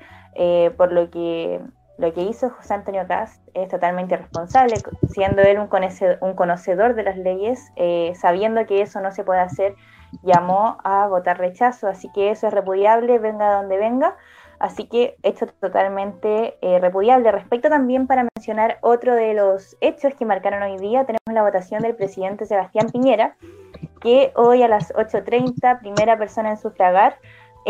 por 0.78 0.94
lo 0.94 1.10
que 1.10 1.60
lo 2.00 2.14
que 2.14 2.22
hizo 2.22 2.50
José 2.50 2.76
Antonio 2.76 3.06
Cast 3.08 3.46
es 3.54 3.68
totalmente 3.68 4.16
irresponsable, 4.16 4.76
siendo 5.10 5.42
él 5.42 5.60
un 5.60 5.68
conocedor, 5.68 6.18
un 6.22 6.34
conocedor 6.34 6.96
de 6.96 7.04
las 7.04 7.18
leyes, 7.18 7.74
eh, 7.76 8.14
sabiendo 8.16 8.66
que 8.66 8.82
eso 8.82 9.02
no 9.02 9.12
se 9.12 9.26
puede 9.26 9.42
hacer, 9.42 9.76
llamó 10.24 10.78
a 10.84 11.08
votar 11.08 11.38
rechazo, 11.38 11.88
así 11.88 12.10
que 12.12 12.32
eso 12.32 12.48
es 12.48 12.54
repudiable, 12.54 13.20
venga 13.20 13.56
donde 13.56 13.78
venga, 13.78 14.16
así 14.60 14.88
que 14.88 15.18
hecho 15.24 15.48
totalmente 15.48 16.58
eh, 16.62 16.80
repudiable. 16.80 17.32
Respecto 17.32 17.70
también 17.70 18.08
para 18.08 18.26
mencionar 18.36 18.78
otro 18.82 19.16
de 19.16 19.34
los 19.34 19.78
hechos 19.82 20.14
que 20.16 20.26
marcaron 20.26 20.64
hoy 20.64 20.78
día, 20.78 21.06
tenemos 21.06 21.34
la 21.34 21.44
votación 21.44 21.82
del 21.82 21.96
presidente 21.96 22.46
Sebastián 22.46 22.90
Piñera, 22.92 23.36
que 24.02 24.32
hoy 24.36 24.64
a 24.64 24.68
las 24.68 24.94
8.30, 24.94 25.80
primera 25.80 26.18
persona 26.18 26.52
en 26.52 26.58
sufragar, 26.58 27.18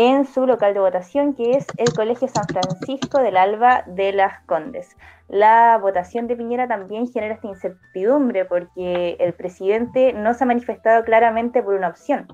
en 0.00 0.24
su 0.24 0.46
local 0.46 0.72
de 0.72 0.80
votación, 0.80 1.34
que 1.34 1.58
es 1.58 1.66
el 1.76 1.92
Colegio 1.92 2.26
San 2.26 2.46
Francisco 2.46 3.20
del 3.20 3.36
Alba 3.36 3.84
de 3.86 4.14
las 4.14 4.40
Condes. 4.46 4.96
La 5.28 5.76
votación 5.76 6.26
de 6.26 6.36
Piñera 6.36 6.66
también 6.66 7.06
genera 7.06 7.34
esta 7.34 7.48
incertidumbre 7.48 8.46
porque 8.46 9.18
el 9.20 9.34
presidente 9.34 10.14
no 10.14 10.32
se 10.32 10.44
ha 10.44 10.46
manifestado 10.46 11.04
claramente 11.04 11.62
por 11.62 11.74
una 11.74 11.88
opción. 11.88 12.28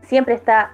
Siempre 0.00 0.32
está 0.36 0.72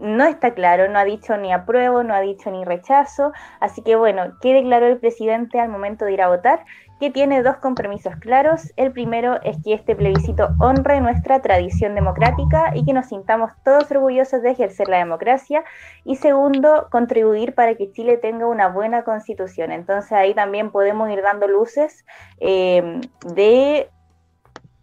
no 0.00 0.24
está 0.24 0.52
claro, 0.52 0.90
no 0.90 0.98
ha 0.98 1.04
dicho 1.04 1.36
ni 1.36 1.52
apruebo, 1.52 2.02
no 2.02 2.12
ha 2.12 2.20
dicho 2.20 2.50
ni 2.50 2.64
rechazo. 2.64 3.30
Así 3.60 3.82
que 3.82 3.94
bueno, 3.94 4.36
¿qué 4.40 4.54
declaró 4.54 4.88
el 4.88 4.98
presidente 4.98 5.60
al 5.60 5.68
momento 5.68 6.04
de 6.04 6.14
ir 6.14 6.22
a 6.22 6.28
votar? 6.28 6.64
Que 7.02 7.10
tiene 7.10 7.42
dos 7.42 7.56
compromisos 7.56 8.14
claros. 8.20 8.72
El 8.76 8.92
primero 8.92 9.42
es 9.42 9.56
que 9.64 9.74
este 9.74 9.96
plebiscito 9.96 10.50
honre 10.60 11.00
nuestra 11.00 11.42
tradición 11.42 11.96
democrática 11.96 12.70
y 12.76 12.84
que 12.84 12.92
nos 12.92 13.06
sintamos 13.06 13.50
todos 13.64 13.90
orgullosos 13.90 14.40
de 14.40 14.52
ejercer 14.52 14.86
la 14.86 14.98
democracia. 14.98 15.64
Y 16.04 16.14
segundo, 16.14 16.86
contribuir 16.92 17.56
para 17.56 17.74
que 17.74 17.90
Chile 17.90 18.18
tenga 18.18 18.46
una 18.46 18.68
buena 18.68 19.02
constitución. 19.02 19.72
Entonces 19.72 20.12
ahí 20.12 20.32
también 20.32 20.70
podemos 20.70 21.10
ir 21.10 21.22
dando 21.22 21.48
luces 21.48 22.06
eh, 22.38 23.00
de 23.34 23.90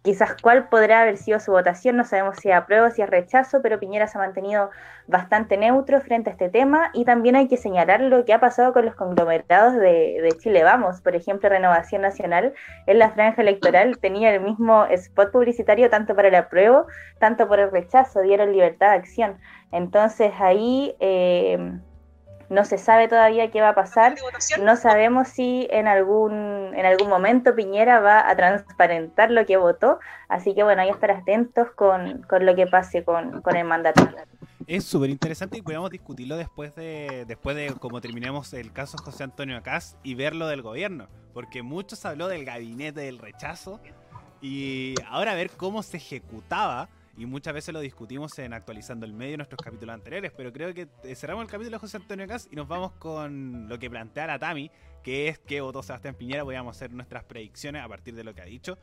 quizás 0.02 0.34
cuál 0.40 0.68
podrá 0.68 1.02
haber 1.02 1.16
sido 1.16 1.40
su 1.40 1.52
votación, 1.52 1.96
no 1.96 2.04
sabemos 2.04 2.38
si 2.38 2.50
es 2.50 2.56
apruebo, 2.56 2.90
si 2.90 3.02
es 3.02 3.10
rechazo, 3.10 3.60
pero 3.62 3.78
Piñera 3.78 4.06
se 4.06 4.16
ha 4.16 4.20
mantenido 4.20 4.70
bastante 5.06 5.56
neutro 5.56 6.00
frente 6.00 6.30
a 6.30 6.32
este 6.32 6.48
tema 6.48 6.90
y 6.94 7.04
también 7.04 7.36
hay 7.36 7.48
que 7.48 7.56
señalar 7.56 8.00
lo 8.00 8.24
que 8.24 8.32
ha 8.32 8.40
pasado 8.40 8.72
con 8.72 8.86
los 8.86 8.94
conglomerados 8.94 9.74
de, 9.74 10.28
Chile 10.38 10.64
Vamos, 10.64 11.00
por 11.00 11.16
ejemplo, 11.16 11.48
Renovación 11.48 12.02
Nacional 12.02 12.54
en 12.86 12.98
la 12.98 13.10
franja 13.10 13.42
electoral 13.42 13.98
tenía 13.98 14.32
el 14.34 14.40
mismo 14.40 14.86
spot 14.86 15.32
publicitario 15.32 15.90
tanto 15.90 16.14
para 16.14 16.28
el 16.28 16.34
apruebo, 16.34 16.86
tanto 17.18 17.46
por 17.48 17.58
el 17.58 17.70
rechazo, 17.70 18.22
dieron 18.22 18.52
libertad 18.52 18.90
de 18.92 18.96
acción. 18.96 19.38
Entonces 19.72 20.32
ahí... 20.38 20.94
Eh, 21.00 21.80
no 22.50 22.64
se 22.64 22.78
sabe 22.78 23.06
todavía 23.06 23.50
qué 23.50 23.60
va 23.60 23.70
a 23.70 23.74
pasar. 23.74 24.16
No 24.60 24.76
sabemos 24.76 25.28
si 25.28 25.68
en 25.70 25.86
algún, 25.86 26.72
en 26.74 26.84
algún 26.84 27.08
momento 27.08 27.54
Piñera 27.54 28.00
va 28.00 28.28
a 28.28 28.34
transparentar 28.36 29.30
lo 29.30 29.46
que 29.46 29.56
votó. 29.56 30.00
Así 30.28 30.52
que 30.54 30.64
bueno, 30.64 30.82
hay 30.82 30.88
que 30.88 30.94
estar 30.94 31.12
atentos 31.12 31.68
con, 31.76 32.26
lo 32.28 32.56
que 32.56 32.66
pase 32.66 33.04
con, 33.04 33.40
el 33.54 33.64
mandato. 33.64 34.06
Es 34.66 34.84
súper 34.84 35.10
interesante 35.10 35.58
y 35.58 35.62
podemos 35.62 35.90
discutirlo 35.90 36.36
después 36.36 36.74
de, 36.74 37.24
después 37.26 37.54
de 37.54 37.72
como 37.74 38.00
terminemos 38.00 38.52
el 38.52 38.72
caso 38.72 38.98
José 38.98 39.22
Antonio 39.22 39.56
Acaz 39.56 39.96
y 40.02 40.16
ver 40.16 40.34
lo 40.34 40.48
del 40.48 40.62
gobierno. 40.62 41.06
Porque 41.32 41.62
muchos 41.62 42.04
habló 42.04 42.26
del 42.26 42.44
gabinete 42.44 43.00
del 43.00 43.18
rechazo 43.18 43.80
y 44.42 44.96
ahora 45.08 45.34
ver 45.34 45.50
cómo 45.50 45.84
se 45.84 45.98
ejecutaba 45.98 46.88
y 47.20 47.26
muchas 47.26 47.52
veces 47.52 47.74
lo 47.74 47.80
discutimos 47.80 48.38
en 48.38 48.54
Actualizando 48.54 49.04
el 49.04 49.12
Medio 49.12 49.34
en 49.34 49.38
nuestros 49.40 49.60
capítulos 49.62 49.92
anteriores, 49.92 50.32
pero 50.34 50.54
creo 50.54 50.72
que 50.72 50.88
eh, 51.04 51.14
cerramos 51.14 51.42
el 51.42 51.50
capítulo 51.50 51.76
de 51.76 51.78
José 51.78 51.98
Antonio 51.98 52.26
Cas 52.26 52.48
y 52.50 52.56
nos 52.56 52.66
vamos 52.66 52.92
con 52.92 53.68
lo 53.68 53.78
que 53.78 53.90
plantea 53.90 54.26
la 54.26 54.38
Tami, 54.38 54.70
que 55.02 55.28
es 55.28 55.38
que 55.38 55.60
votó 55.60 55.82
Sebastián 55.82 56.14
Piñera, 56.14 56.44
podríamos 56.44 56.74
hacer 56.74 56.94
nuestras 56.94 57.24
predicciones 57.24 57.82
a 57.82 57.88
partir 57.88 58.14
de 58.14 58.24
lo 58.24 58.34
que 58.34 58.40
ha 58.40 58.46
dicho. 58.46 58.78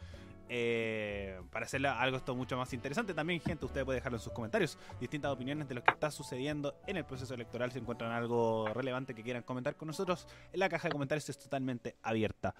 Eh, 0.50 1.39
para 1.52 1.66
hacer 1.66 1.86
algo 1.86 2.18
esto 2.18 2.36
mucho 2.36 2.58
más 2.58 2.72
interesante. 2.74 3.14
También, 3.14 3.41
gente, 3.41 3.66
usted 3.66 3.84
puede 3.84 3.98
dejarlo 3.98 4.18
en 4.18 4.22
sus 4.22 4.34
comentarios 4.34 4.78
distintas 5.00 5.32
opiniones 5.32 5.68
de 5.68 5.76
lo 5.76 5.84
que 5.84 5.91
está 5.91 6.10
sucediendo 6.12 6.76
en 6.88 6.98
el 6.98 7.06
proceso 7.06 7.34
electoral. 7.34 7.72
Si 7.72 7.80
encuentran 7.80 8.12
algo 8.12 8.68
relevante 8.74 9.14
que 9.14 9.24
quieran 9.24 9.43
comentar 9.43 9.76
con 9.76 9.88
nosotros, 9.88 10.28
en 10.54 10.60
la 10.60 10.70
caja 10.70 10.88
de 10.88 10.93
comentarios 10.93 11.30
es 11.30 11.38
totalmente 11.38 11.95
abierta. 12.02 12.54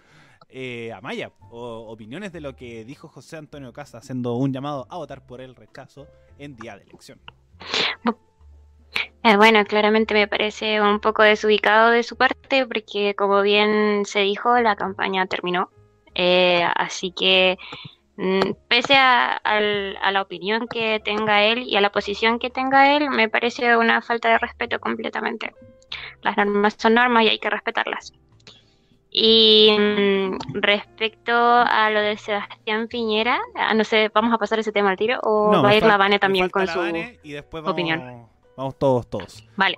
Eh, 0.50 0.92
Amaya, 0.94 1.32
opiniones 1.50 2.32
de 2.32 2.42
lo 2.42 2.56
que 2.56 2.86
dijo 2.86 3.08
José 3.08 3.38
Antonio 3.38 3.74
Casa 3.74 3.98
haciendo 3.98 4.34
un 4.36 4.54
llamado 4.54 4.88
a 4.90 4.98
votar 4.98 5.26
por 5.26 5.42
el 5.42 5.56
rechazo 5.56 6.08
en 6.38 6.56
día 6.56 6.78
de 6.78 6.84
elección. 6.84 7.20
Eh, 9.24 9.36
bueno, 9.36 9.66
claramente 9.66 10.14
me 10.14 10.28
parece 10.28 10.80
un 10.80 11.02
poco 11.02 11.22
desubicado 11.22 11.90
de 11.90 12.04
su 12.04 12.16
parte 12.16 12.66
porque 12.66 13.14
como 13.16 13.42
bien 13.42 14.06
se 14.06 14.20
dijo, 14.20 14.58
la 14.60 14.78
campaña 14.78 15.26
terminó 15.26 15.70
eh, 16.18 16.68
así 16.76 17.12
que 17.12 17.58
Mm, 18.18 18.54
pese 18.68 18.96
a, 18.96 19.40
la 20.12 20.22
opinión 20.24 20.68
que 20.68 21.00
tenga 21.00 21.44
él 21.44 21.60
y 21.60 21.76
a 21.76 21.82
la 21.82 21.92
posición 21.92 22.40
que 22.40 22.50
tenga 22.50 22.96
él, 22.96 23.12
me 23.12 23.30
parece 23.30 23.78
una 23.78 24.02
falta 24.02 24.30
de 24.30 24.40
respeto 24.40 24.80
completamente. 24.80 25.54
Las 26.24 26.36
normas 26.36 26.76
son 26.78 26.96
normas 26.96 27.24
y 27.24 27.30
hay 27.30 27.40
que 27.40 27.50
respetarlas. 27.52 28.14
Y 29.12 29.70
mm, 29.80 30.38
respecto 30.56 31.32
a 31.32 31.92
lo 31.92 32.02
de 32.02 32.18
Sebastián 32.18 32.88
Piñera, 32.88 33.40
ah, 33.56 33.76
no 33.76 33.84
sé, 33.84 34.10
¿vamos 34.14 34.34
a 34.34 34.40
pasar 34.40 34.58
ese 34.60 34.72
tema 34.72 34.90
al 34.90 34.98
tiro 34.98 35.20
o 35.22 35.52
va 35.62 35.70
a 35.70 35.76
ir 35.76 35.86
la 35.86 35.98
Vane 35.98 36.18
también 36.18 36.50
con 36.50 36.68
su 36.68 36.80
y 37.24 37.32
después 37.32 37.64
opinión? 37.68 38.28
Vamos 38.58 38.80
todos, 38.80 39.08
todos. 39.08 39.48
Vale. 39.56 39.78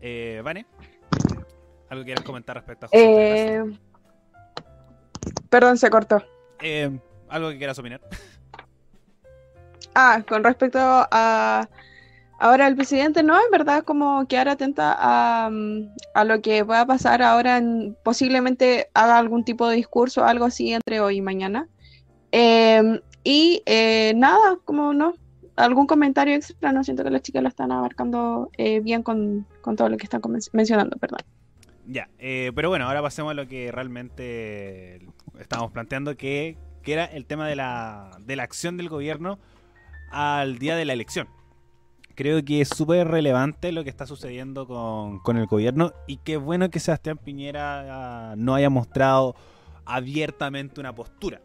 Eh, 0.00 0.40
Vane, 0.42 0.64
¿algo 1.90 2.04
quieres 2.04 2.24
comentar 2.24 2.56
respecto 2.56 2.86
a 2.86 2.88
José 2.88 3.56
eh... 3.56 3.64
Perdón, 5.50 5.78
se 5.78 5.90
cortó. 5.90 6.22
Eh, 6.60 6.98
¿Algo 7.28 7.50
que 7.50 7.58
quieras 7.58 7.78
opinar? 7.78 8.00
Ah, 9.94 10.22
con 10.28 10.44
respecto 10.44 10.78
a 10.80 11.68
ahora 12.38 12.66
el 12.66 12.76
presidente, 12.76 13.22
no, 13.22 13.34
en 13.34 13.50
verdad, 13.50 13.82
como 13.84 14.26
quedar 14.28 14.48
atenta 14.48 14.94
a, 14.98 15.50
a 16.14 16.24
lo 16.24 16.42
que 16.42 16.62
va 16.62 16.82
a 16.82 16.86
pasar 16.86 17.22
ahora, 17.22 17.62
posiblemente 18.02 18.88
haga 18.94 19.18
algún 19.18 19.44
tipo 19.44 19.68
de 19.68 19.76
discurso, 19.76 20.24
algo 20.24 20.44
así 20.44 20.72
entre 20.72 21.00
hoy 21.00 21.16
y 21.16 21.22
mañana. 21.22 21.68
Em, 22.32 23.00
y 23.24 23.62
eh, 23.66 24.12
nada, 24.16 24.58
como 24.64 24.92
no, 24.92 25.14
algún 25.56 25.86
comentario 25.86 26.34
extra, 26.34 26.72
no 26.72 26.84
siento 26.84 27.02
que 27.04 27.10
las 27.10 27.22
chicas 27.22 27.42
lo 27.42 27.48
están 27.48 27.72
abarcando 27.72 28.50
eh, 28.58 28.80
bien 28.80 29.02
con, 29.02 29.46
con, 29.62 29.76
todo 29.76 29.88
lo 29.88 29.96
que 29.96 30.04
están 30.04 30.20
mencionando, 30.52 30.96
perdón. 30.98 31.20
Ya, 31.86 32.08
eh, 32.18 32.52
pero 32.54 32.68
bueno, 32.68 32.86
ahora 32.86 33.00
pasemos 33.00 33.30
a 33.30 33.34
lo 33.34 33.46
que 33.46 33.70
realmente 33.70 35.06
estamos 35.40 35.70
planteando, 35.72 36.16
que 36.16 36.56
que 36.86 36.92
era 36.92 37.04
el 37.04 37.26
tema 37.26 37.48
de 37.48 37.56
la, 37.56 38.16
de 38.20 38.36
la 38.36 38.44
acción 38.44 38.76
del 38.76 38.88
gobierno 38.88 39.40
al 40.12 40.60
día 40.60 40.76
de 40.76 40.84
la 40.84 40.92
elección. 40.92 41.28
Creo 42.14 42.44
que 42.44 42.60
es 42.60 42.68
súper 42.68 43.08
relevante 43.08 43.72
lo 43.72 43.82
que 43.82 43.90
está 43.90 44.06
sucediendo 44.06 44.68
con, 44.68 45.36
el 45.36 45.46
gobierno 45.46 45.92
y 46.06 46.18
qué 46.18 46.36
bueno 46.36 46.70
que 46.70 46.78
Sebastián 46.78 47.18
Piñera 47.18 48.34
no 48.36 48.54
haya 48.54 48.70
mostrado 48.70 49.34
abiertamente 49.84 50.80
una 50.80 50.94
postura. 50.94 51.42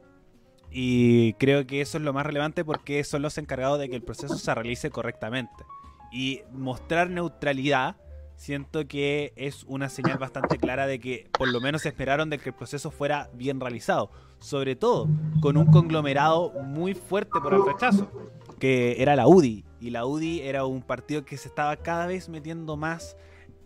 Y 0.70 1.34
creo 1.34 1.66
que 1.66 1.82
eso 1.82 1.98
es 1.98 2.04
lo 2.04 2.14
más 2.14 2.26
relevante 2.28 2.64
porque 2.64 3.04
son 3.04 3.24
los 3.24 3.40
encargados 3.40 3.80
de 3.80 3.90
que 3.90 3.96
el 3.96 4.04
proceso 4.04 4.38
se 4.38 4.54
realice 4.54 4.92
correctamente. 4.92 5.66
Y 6.12 6.42
mostrar 6.52 7.10
neutralidad 7.10 7.96
siento 8.42 8.88
que 8.88 9.34
es 9.36 9.66
una 9.68 9.88
señal 9.88 10.18
bastante 10.18 10.58
clara 10.58 10.88
de 10.88 11.00
que 11.00 11.28
por 11.38 11.48
lo 11.48 11.62
menos 11.62 11.86
esperaron 11.86 12.32
de 12.32 12.40
que 12.40 12.50
el 12.50 12.56
proceso 12.56 12.90
fuera 12.90 13.30
bien 13.36 13.60
realizado, 13.60 14.10
sobre 14.40 14.76
todo 14.76 15.08
con 15.42 15.58
un 15.58 15.68
conglomerado 15.68 16.52
muy 16.64 16.96
fuerte 16.96 17.40
por 17.40 17.54
el 17.54 17.64
rechazo, 17.64 18.12
que 18.58 19.00
era 19.00 19.16
la 19.16 19.28
UDI, 19.28 19.64
y 19.80 19.92
la 19.92 20.08
UDI 20.08 20.42
era 20.42 20.66
un 20.66 20.82
partido 20.82 21.24
que 21.24 21.38
se 21.38 21.50
estaba 21.50 21.76
cada 21.78 22.08
vez 22.08 22.30
metiendo 22.30 22.78
más 22.78 23.16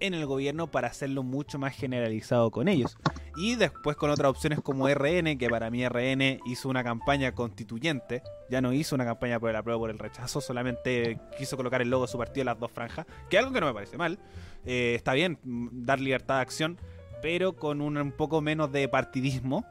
en 0.01 0.13
el 0.13 0.25
gobierno 0.25 0.69
para 0.69 0.89
hacerlo 0.89 1.23
mucho 1.23 1.57
más 1.57 1.73
generalizado 1.73 2.51
con 2.51 2.67
ellos. 2.67 2.97
Y 3.35 3.55
después 3.55 3.97
con 3.97 4.09
otras 4.09 4.29
opciones 4.29 4.61
como 4.61 4.87
RN, 4.87 5.37
que 5.37 5.49
para 5.49 5.69
mí 5.69 5.87
RN 5.87 6.39
hizo 6.45 6.69
una 6.69 6.83
campaña 6.83 7.33
constituyente, 7.33 8.23
ya 8.49 8.61
no 8.61 8.71
hizo 8.71 8.95
una 8.95 9.03
campaña 9.03 9.39
por 9.39 9.49
el 9.49 9.55
apruebo 9.57 9.81
por 9.81 9.89
el 9.89 9.99
rechazo, 9.99 10.39
solamente 10.39 11.19
quiso 11.37 11.57
colocar 11.57 11.81
el 11.81 11.89
logo 11.89 12.05
de 12.05 12.11
su 12.11 12.17
partido 12.17 12.43
en 12.43 12.45
las 12.45 12.59
dos 12.59 12.71
franjas, 12.71 13.05
que 13.29 13.35
es 13.35 13.41
algo 13.41 13.53
que 13.53 13.59
no 13.59 13.67
me 13.67 13.73
parece 13.73 13.97
mal. 13.97 14.19
Eh, 14.65 14.93
está 14.95 15.13
bien 15.13 15.37
mm, 15.43 15.85
dar 15.85 15.99
libertad 15.99 16.35
de 16.35 16.41
acción, 16.41 16.79
pero 17.21 17.57
con 17.57 17.81
un, 17.81 18.11
poco 18.13 18.39
menos 18.41 18.71
de 18.71 18.87
partidismo, 18.87 19.65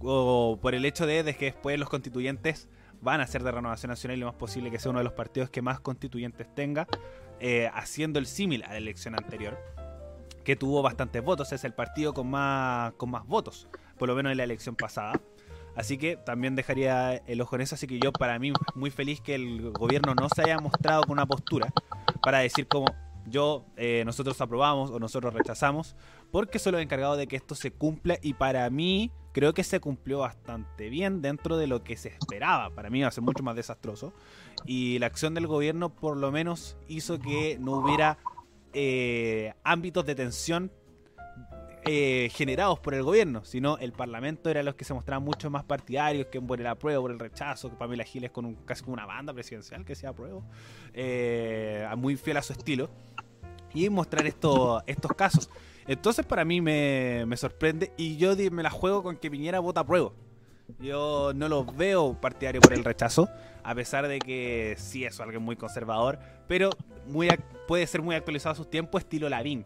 o 0.00 0.58
por 0.60 0.74
el 0.74 0.84
hecho 0.84 1.06
de, 1.06 1.34
que 1.36 1.46
después 1.46 1.78
los 1.78 1.88
constituyentes 1.88 2.68
van 3.00 3.20
a 3.20 3.26
ser 3.26 3.42
de 3.42 3.52
Renovación 3.52 3.90
Nacional 3.90 4.18
y 4.18 4.20
lo 4.20 4.26
más 4.26 4.34
posible 4.34 4.70
que 4.70 4.78
sea 4.78 4.90
uno 4.90 4.98
de 4.98 5.04
los 5.04 5.14
partidos 5.14 5.48
que 5.48 5.62
más 5.62 5.80
constituyentes 5.80 6.52
tenga, 6.54 6.86
eh, 7.40 7.70
haciendo 7.72 8.18
el 8.18 8.26
símil 8.26 8.62
a 8.64 8.70
la 8.70 8.76
elección 8.78 9.14
anterior, 9.14 9.58
que 10.44 10.56
tuvo 10.56 10.82
bastantes 10.82 11.22
votos, 11.24 11.52
es 11.52 11.64
el 11.64 11.72
partido 11.72 12.14
con 12.14 12.30
más, 12.30 12.92
con 12.94 13.10
más 13.10 13.26
votos, 13.26 13.68
por 13.98 14.08
lo 14.08 14.14
menos 14.14 14.32
en 14.32 14.38
la 14.38 14.44
elección 14.44 14.76
pasada. 14.76 15.20
Así 15.74 15.98
que 15.98 16.16
también 16.16 16.54
dejaría 16.54 17.16
el 17.16 17.40
ojo 17.40 17.56
en 17.56 17.62
eso, 17.62 17.74
así 17.74 17.86
que 17.86 17.98
yo 17.98 18.12
para 18.12 18.38
mí 18.38 18.52
muy 18.74 18.90
feliz 18.90 19.20
que 19.20 19.34
el 19.34 19.72
gobierno 19.72 20.14
no 20.14 20.28
se 20.28 20.42
haya 20.42 20.58
mostrado 20.58 21.02
con 21.02 21.12
una 21.12 21.26
postura 21.26 21.72
para 22.22 22.38
decir 22.38 22.68
como 22.68 22.86
yo, 23.26 23.64
eh, 23.76 24.02
nosotros 24.04 24.40
aprobamos 24.40 24.90
o 24.90 25.00
nosotros 25.00 25.32
rechazamos, 25.32 25.96
porque 26.30 26.58
soy 26.58 26.72
los 26.72 26.82
encargado 26.82 27.16
de 27.16 27.26
que 27.26 27.36
esto 27.36 27.54
se 27.54 27.72
cumpla 27.72 28.18
y 28.22 28.34
para 28.34 28.68
mí 28.70 29.10
creo 29.32 29.54
que 29.54 29.64
se 29.64 29.80
cumplió 29.80 30.20
bastante 30.20 30.90
bien 30.90 31.22
dentro 31.22 31.56
de 31.56 31.66
lo 31.66 31.82
que 31.82 31.96
se 31.96 32.08
esperaba. 32.08 32.70
Para 32.70 32.90
mí 32.90 33.00
va 33.02 33.08
a 33.08 33.10
ser 33.10 33.24
mucho 33.24 33.42
más 33.42 33.56
desastroso. 33.56 34.12
Y 34.66 34.98
la 34.98 35.06
acción 35.06 35.34
del 35.34 35.46
gobierno 35.46 35.90
por 35.90 36.16
lo 36.16 36.30
menos 36.30 36.76
hizo 36.86 37.18
que 37.18 37.58
no 37.60 37.72
hubiera 37.72 38.18
eh, 38.74 39.54
ámbitos 39.62 40.04
de 40.04 40.14
tensión 40.14 40.70
eh, 41.86 42.30
generados 42.32 42.78
por 42.80 42.94
el 42.94 43.02
gobierno, 43.02 43.44
sino 43.44 43.76
el 43.76 43.92
parlamento 43.92 44.48
era 44.48 44.62
los 44.62 44.74
que 44.74 44.84
se 44.84 44.94
mostraban 44.94 45.22
mucho 45.22 45.50
más 45.50 45.64
partidarios 45.64 46.28
que 46.28 46.40
por 46.40 46.58
el 46.58 46.66
apruebo, 46.66 47.02
por 47.02 47.10
el 47.10 47.18
rechazo, 47.18 47.68
que 47.68 47.76
Pamela 47.76 48.04
Giles 48.04 48.30
con 48.30 48.46
un, 48.46 48.54
casi 48.54 48.82
como 48.82 48.94
una 48.94 49.04
banda 49.04 49.34
presidencial 49.34 49.84
que 49.84 49.94
sea 49.94 50.10
apruebo, 50.10 50.44
eh, 50.94 51.86
muy 51.98 52.16
fiel 52.16 52.38
a 52.38 52.42
su 52.42 52.54
estilo, 52.54 52.88
y 53.74 53.90
mostrar 53.90 54.26
esto, 54.26 54.82
estos 54.86 55.12
casos. 55.12 55.50
Entonces 55.86 56.24
para 56.24 56.46
mí 56.46 56.62
me, 56.62 57.26
sorprende 57.36 57.92
y 57.98 58.16
yo 58.16 58.34
me 58.50 58.62
la 58.62 58.70
juego 58.70 59.02
con 59.02 59.18
que 59.18 59.30
Piñera 59.30 59.60
vota 59.60 59.80
apruebo. 59.80 60.14
Yo 60.78 61.32
no 61.34 61.50
lo 61.50 61.66
veo 61.66 62.18
partidario 62.18 62.62
por 62.62 62.72
el 62.72 62.82
rechazo, 62.82 63.28
a 63.62 63.74
pesar 63.74 64.08
de 64.08 64.18
que 64.20 64.74
sí 64.78 65.04
es 65.04 65.20
alguien 65.20 65.42
muy 65.42 65.56
conservador, 65.56 66.18
pero 66.48 66.70
puede 67.66 67.86
ser 67.86 68.02
muy 68.02 68.14
actualizado 68.14 68.52
a 68.52 68.56
sus 68.56 68.70
tiempos, 68.70 69.02
estilo 69.02 69.28
Lavín 69.28 69.64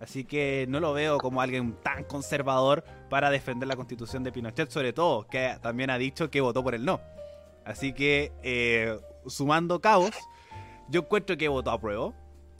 Así 0.00 0.24
que 0.24 0.66
no 0.68 0.78
lo 0.80 0.92
veo 0.92 1.18
como 1.18 1.40
alguien 1.40 1.74
tan 1.82 2.04
conservador 2.04 2.84
para 3.10 3.30
defender 3.30 3.66
la 3.68 3.76
constitución 3.76 4.22
de 4.22 4.30
Pinochet, 4.30 4.70
sobre 4.70 4.92
todo, 4.92 5.26
que 5.26 5.56
también 5.60 5.90
ha 5.90 5.98
dicho 5.98 6.30
que 6.30 6.40
votó 6.40 6.62
por 6.62 6.74
el 6.74 6.84
no. 6.84 7.00
Así 7.64 7.92
que, 7.92 8.32
eh, 8.42 8.96
sumando 9.26 9.80
cabos, 9.80 10.12
yo 10.88 11.00
encuentro 11.00 11.36
que 11.36 11.48
votó 11.48 11.70
a 11.72 11.80
prueba. 11.80 12.12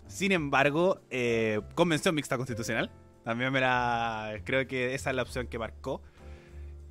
Sin 0.09 0.33
embargo, 0.33 1.01
eh, 1.11 1.61
convención 1.75 2.15
mixta 2.15 2.37
constitucional. 2.37 2.91
También 3.25 3.53
me 3.53 3.61
la. 3.61 4.41
Creo 4.45 4.67
que 4.67 4.95
esa 4.95 5.11
es 5.11 5.17
la 5.17 5.23
opción 5.23 5.47
que 5.47 5.59
marcó. 5.59 6.01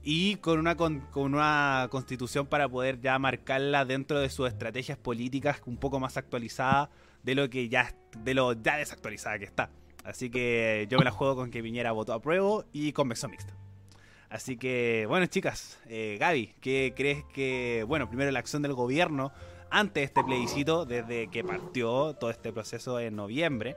Y 0.10 0.38
con 0.38 0.58
una, 0.58 0.78
con, 0.78 1.04
una 1.14 1.90
constitución 1.92 2.48
para 2.48 2.70
poder 2.70 3.02
ya 3.02 3.20
marcarla 3.20 3.84
dentro 3.84 4.22
de 4.22 4.30
sus 4.30 4.48
estrategias 4.48 4.98
políticas 4.98 5.62
un 5.66 5.76
poco 5.76 6.00
más 6.00 6.16
actualizada 6.16 6.90
de 7.24 7.36
lo 7.36 7.50
que 7.50 7.68
ya. 7.68 7.94
de 8.20 8.34
lo 8.34 8.54
ya 8.54 8.78
desactualizada 8.78 9.38
que 9.38 9.44
está. 9.44 9.70
Así 10.06 10.30
que 10.30 10.88
yo 10.90 10.98
me 10.98 11.04
la 11.04 11.12
juego 11.12 11.36
con 11.36 11.52
que 11.52 11.62
Piñera 11.62 11.92
votó 11.92 12.14
a 12.14 12.22
prueba 12.22 12.64
y 12.72 12.94
con 12.94 13.10
beso 13.10 13.28
mixto. 13.28 13.54
Así 14.30 14.56
que, 14.56 15.06
bueno, 15.10 15.26
chicas, 15.26 15.78
eh, 15.90 16.16
Gaby, 16.18 16.56
¿qué 16.62 16.94
crees 16.96 17.26
que, 17.26 17.84
bueno, 17.86 18.08
primero 18.08 18.32
la 18.32 18.40
acción 18.40 18.62
del 18.62 18.76
gobierno 18.76 19.34
ante 19.70 20.04
este 20.04 20.24
plebiscito, 20.24 20.86
desde 20.86 21.28
que 21.28 21.44
partió 21.44 22.14
todo 22.14 22.30
este 22.30 22.54
proceso 22.54 22.98
en 23.02 23.18
noviembre 23.18 23.76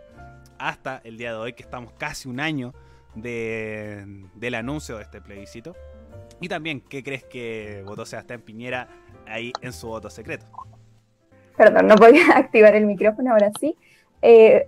hasta 0.61 0.99
el 1.03 1.18
día 1.18 1.33
de 1.33 1.39
hoy, 1.39 1.55
que 1.55 1.64
estamos 1.64 1.93
casi 1.95 2.28
un 2.28 2.39
año 2.39 2.72
del 3.16 4.55
anuncio 4.55 4.97
de 4.97 5.03
este 5.03 5.20
plebiscito? 5.20 5.74
Y 6.41 6.49
también, 6.49 6.81
¿qué 6.81 7.03
crees 7.03 7.25
que 7.25 7.83
votó 7.87 8.07
Sebastián 8.07 8.41
Piñera 8.41 8.89
ahí 9.27 9.53
en 9.61 9.73
su 9.73 9.89
voto 9.89 10.09
secreto? 10.09 10.47
Perdón, 11.57 11.87
no 11.88 11.97
podía 11.97 12.22
activar 12.37 12.75
el 12.75 12.87
micrófono, 12.87 13.33
ahora 13.33 13.51
sí. 13.61 13.76
Eh, 14.22 14.67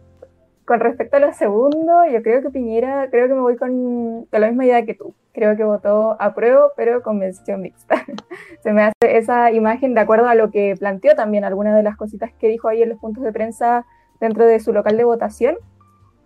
con 0.65 0.81
respecto 0.81 1.17
a 1.17 1.21
lo 1.21 1.33
segundo, 1.33 2.05
yo 2.07 2.23
creo 2.23 2.43
que 2.43 2.51
Piñera, 2.51 3.09
creo 3.11 3.29
que 3.29 3.35
me 3.35 3.41
voy 3.41 3.57
con, 3.57 4.27
la 4.31 4.49
misma 4.49 4.67
idea 4.67 4.85
que 4.85 4.95
tú. 4.95 5.15
Creo 5.33 5.57
que 5.57 5.65
votó 5.65 6.17
a 6.21 6.35
prueba, 6.35 6.69
pero 6.77 7.03
con 7.03 7.19
mención 7.19 7.63
mixta. 7.63 8.05
Se 8.63 8.73
me 8.73 8.83
hace 8.83 9.17
esa 9.17 9.51
imagen 9.51 9.95
de 9.95 10.01
acuerdo 10.01 10.29
a 10.29 10.35
lo 10.35 10.51
que 10.51 10.75
planteó 10.79 11.15
también, 11.15 11.45
algunas 11.45 11.75
de 11.75 11.83
las 11.83 11.97
cositas 11.97 12.31
que 12.39 12.49
dijo 12.49 12.69
ahí 12.69 12.83
en 12.83 12.91
los 12.91 12.99
puntos 12.99 13.25
de 13.25 13.33
prensa 13.33 13.87
dentro 14.21 14.45
de 14.45 14.61
su 14.61 14.73
local 14.73 14.97
de 14.97 15.05
votación. 15.05 15.57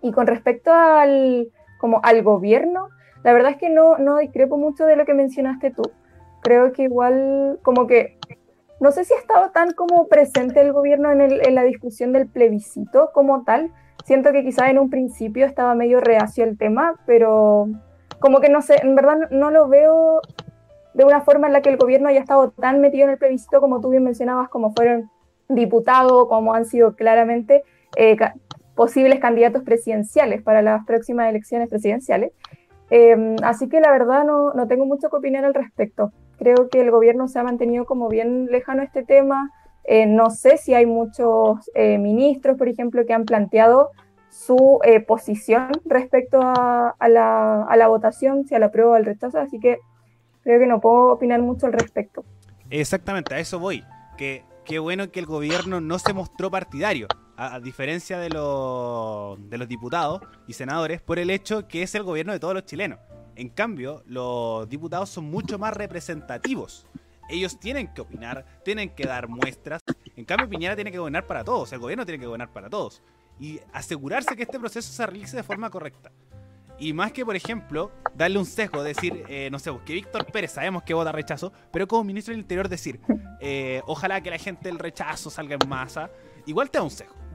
Y 0.02 0.12
con 0.12 0.26
respecto 0.26 0.72
al, 0.72 1.48
como 1.78 2.00
al 2.02 2.22
gobierno, 2.22 2.88
la 3.26 3.32
verdad 3.32 3.50
es 3.50 3.56
que 3.56 3.70
no, 3.70 3.98
no 3.98 4.18
discrepo 4.18 4.56
mucho 4.56 4.86
de 4.86 4.94
lo 4.94 5.04
que 5.04 5.12
mencionaste 5.12 5.72
tú. 5.72 5.82
Creo 6.42 6.72
que 6.72 6.84
igual, 6.84 7.58
como 7.62 7.88
que 7.88 8.18
no 8.78 8.92
sé 8.92 9.04
si 9.04 9.12
ha 9.14 9.18
estado 9.18 9.50
tan 9.50 9.72
como 9.72 10.06
presente 10.06 10.60
el 10.60 10.72
gobierno 10.72 11.10
en, 11.10 11.20
el, 11.20 11.44
en, 11.44 11.56
la 11.56 11.64
discusión 11.64 12.12
del 12.12 12.28
plebiscito 12.28 13.10
como 13.12 13.42
tal, 13.42 13.72
Siento 14.06 14.30
que 14.30 14.44
quizás 14.44 14.68
en 14.68 14.78
un 14.78 14.88
principio 14.88 15.44
estaba 15.46 15.74
medio 15.74 15.98
reacio 16.00 16.44
el 16.44 16.56
tema, 16.56 16.94
pero 17.06 17.68
como 18.20 18.38
que 18.38 18.48
no 18.48 18.62
sé, 18.62 18.76
en 18.80 18.94
verdad 18.94 19.16
no 19.32 19.50
lo 19.50 19.66
veo 19.66 20.20
de 20.94 21.04
una 21.04 21.22
forma 21.22 21.48
en 21.48 21.52
la 21.52 21.60
que 21.60 21.70
el 21.70 21.76
gobierno 21.76 22.08
haya 22.08 22.20
estado 22.20 22.52
tan 22.52 22.80
metido 22.80 23.06
en 23.06 23.10
el 23.10 23.18
plebiscito 23.18 23.60
como 23.60 23.80
tú 23.80 23.90
bien 23.90 24.04
mencionabas, 24.04 24.48
como 24.48 24.72
fueron 24.72 25.10
diputados, 25.48 26.28
como 26.28 26.54
han 26.54 26.66
sido 26.66 26.94
claramente 26.94 27.64
eh, 27.96 28.16
posibles 28.76 29.18
candidatos 29.18 29.64
presidenciales 29.64 30.40
para 30.40 30.62
las 30.62 30.86
próximas 30.86 31.28
elecciones 31.28 31.68
presidenciales. 31.68 32.30
Em, 32.90 33.36
así 33.42 33.68
que 33.68 33.80
la 33.80 33.90
verdad 33.90 34.24
no, 34.24 34.52
no, 34.52 34.66
tengo 34.68 34.86
mucho 34.86 35.10
que 35.10 35.16
opinar 35.16 35.44
al 35.44 35.54
respecto. 35.54 36.12
creo 36.38 36.68
que 36.68 36.80
el 36.80 36.90
gobierno 36.90 37.28
se 37.28 37.38
ha 37.38 37.42
mantenido 37.42 37.84
como 37.84 38.08
bien 38.08 38.46
lejano 38.46 38.82
este 38.82 39.02
tema. 39.02 39.50
Eh, 39.84 40.06
no 40.06 40.30
sé 40.30 40.56
si 40.58 40.74
hay 40.74 40.86
muchos 40.86 41.70
eh, 41.74 41.98
ministros, 41.98 42.56
por 42.58 42.68
ejemplo, 42.68 43.04
que 43.06 43.12
han 43.12 43.24
planteado 43.24 43.90
su 44.30 44.80
eh, 44.84 45.00
posición 45.00 45.70
respecto 45.84 46.40
a, 46.42 46.94
la, 47.08 47.62
a, 47.62 47.76
la, 47.76 47.88
votación, 47.88 48.46
si 48.46 48.54
a 48.54 48.58
la 48.58 48.70
prueba 48.70 48.92
o 48.92 48.94
al 48.94 49.04
rechazo, 49.04 49.38
así 49.38 49.58
que 49.58 49.78
creo 50.42 50.58
que 50.60 50.66
no 50.66 50.80
puedo 50.80 51.12
opinar 51.12 51.40
mucho 51.40 51.66
al 51.66 51.72
respecto. 51.72 52.24
Exactamente, 52.68 53.34
a 53.34 53.38
eso 53.38 53.58
voy. 53.58 53.82
Que 54.18 54.44
qué 54.66 54.78
bueno 54.78 55.10
que 55.10 55.20
el 55.20 55.26
gobierno 55.26 55.80
no 55.80 55.98
se 55.98 56.12
mostró 56.12 56.50
partidario, 56.50 57.06
a, 57.36 57.60
diferencia 57.60 58.18
de, 58.18 58.28
de 58.28 59.58
los 59.58 59.68
diputados 59.68 60.20
y 60.46 60.52
senadores, 60.52 61.00
por 61.00 61.18
el 61.18 61.30
hecho 61.30 61.68
que 61.68 61.82
es 61.82 61.94
el 61.94 62.02
gobierno 62.02 62.32
de 62.32 62.40
todos 62.40 62.54
los 62.54 62.64
chilenos. 62.64 62.98
En 63.36 63.50
cambio, 63.50 64.02
los 64.06 64.68
diputados 64.68 65.10
son 65.10 65.24
mucho 65.24 65.58
más 65.58 65.74
representativos. 65.74 66.86
Ellos 67.28 67.58
tienen 67.58 67.92
que 67.92 68.00
opinar, 68.00 68.46
tienen 68.64 68.94
que 68.94 69.04
dar 69.04 69.28
muestras. 69.28 69.82
En 70.16 70.24
cambio, 70.24 70.48
Piñera 70.48 70.74
tiene 70.74 70.90
que 70.90 70.98
gobernar 70.98 71.26
para 71.26 71.44
todos, 71.44 71.72
el 71.72 71.78
gobierno 71.78 72.06
tiene 72.06 72.20
que 72.20 72.26
gobernar 72.26 72.52
para 72.52 72.70
todos. 72.70 73.02
Y 73.38 73.60
asegurarse 73.72 74.34
que 74.36 74.44
este 74.44 74.58
proceso 74.58 74.90
se 74.92 75.06
realice 75.06 75.36
de 75.36 75.42
forma 75.42 75.68
correcta. 75.68 76.10
Y 76.78 76.92
más 76.92 77.12
que, 77.12 77.24
por 77.24 77.36
ejemplo, 77.36 77.90
darle 78.14 78.38
un 78.38 78.44
sesgo, 78.44 78.82
decir, 78.82 79.24
eh, 79.28 79.48
no 79.50 79.58
sé, 79.58 79.70
que 79.84 79.94
Víctor 79.94 80.26
Pérez 80.26 80.52
sabemos 80.52 80.82
que 80.82 80.94
vota 80.94 81.10
rechazo, 81.10 81.52
pero 81.72 81.88
como 81.88 82.04
ministro 82.04 82.32
del 82.32 82.40
Interior 82.40 82.68
decir, 82.68 83.00
eh, 83.40 83.82
ojalá 83.86 84.20
que 84.20 84.30
la 84.30 84.38
gente 84.38 84.68
del 84.68 84.78
rechazo 84.78 85.30
salga 85.30 85.56
en 85.60 85.68
masa, 85.68 86.10
igual 86.44 86.70
te 86.70 86.78
da 86.78 86.84
un 86.84 86.90
sesgo. 86.90 87.25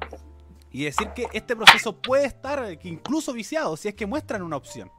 Y 0.71 0.85
decir 0.85 1.09
que 1.13 1.27
este 1.33 1.55
proceso 1.55 2.01
puede 2.01 2.25
estar 2.25 2.77
incluso 2.83 3.33
viciado 3.33 3.75
si 3.75 3.89
es 3.89 3.93
que 3.93 4.05
muestran 4.05 4.41
una 4.41 4.55
opción. 4.55 4.91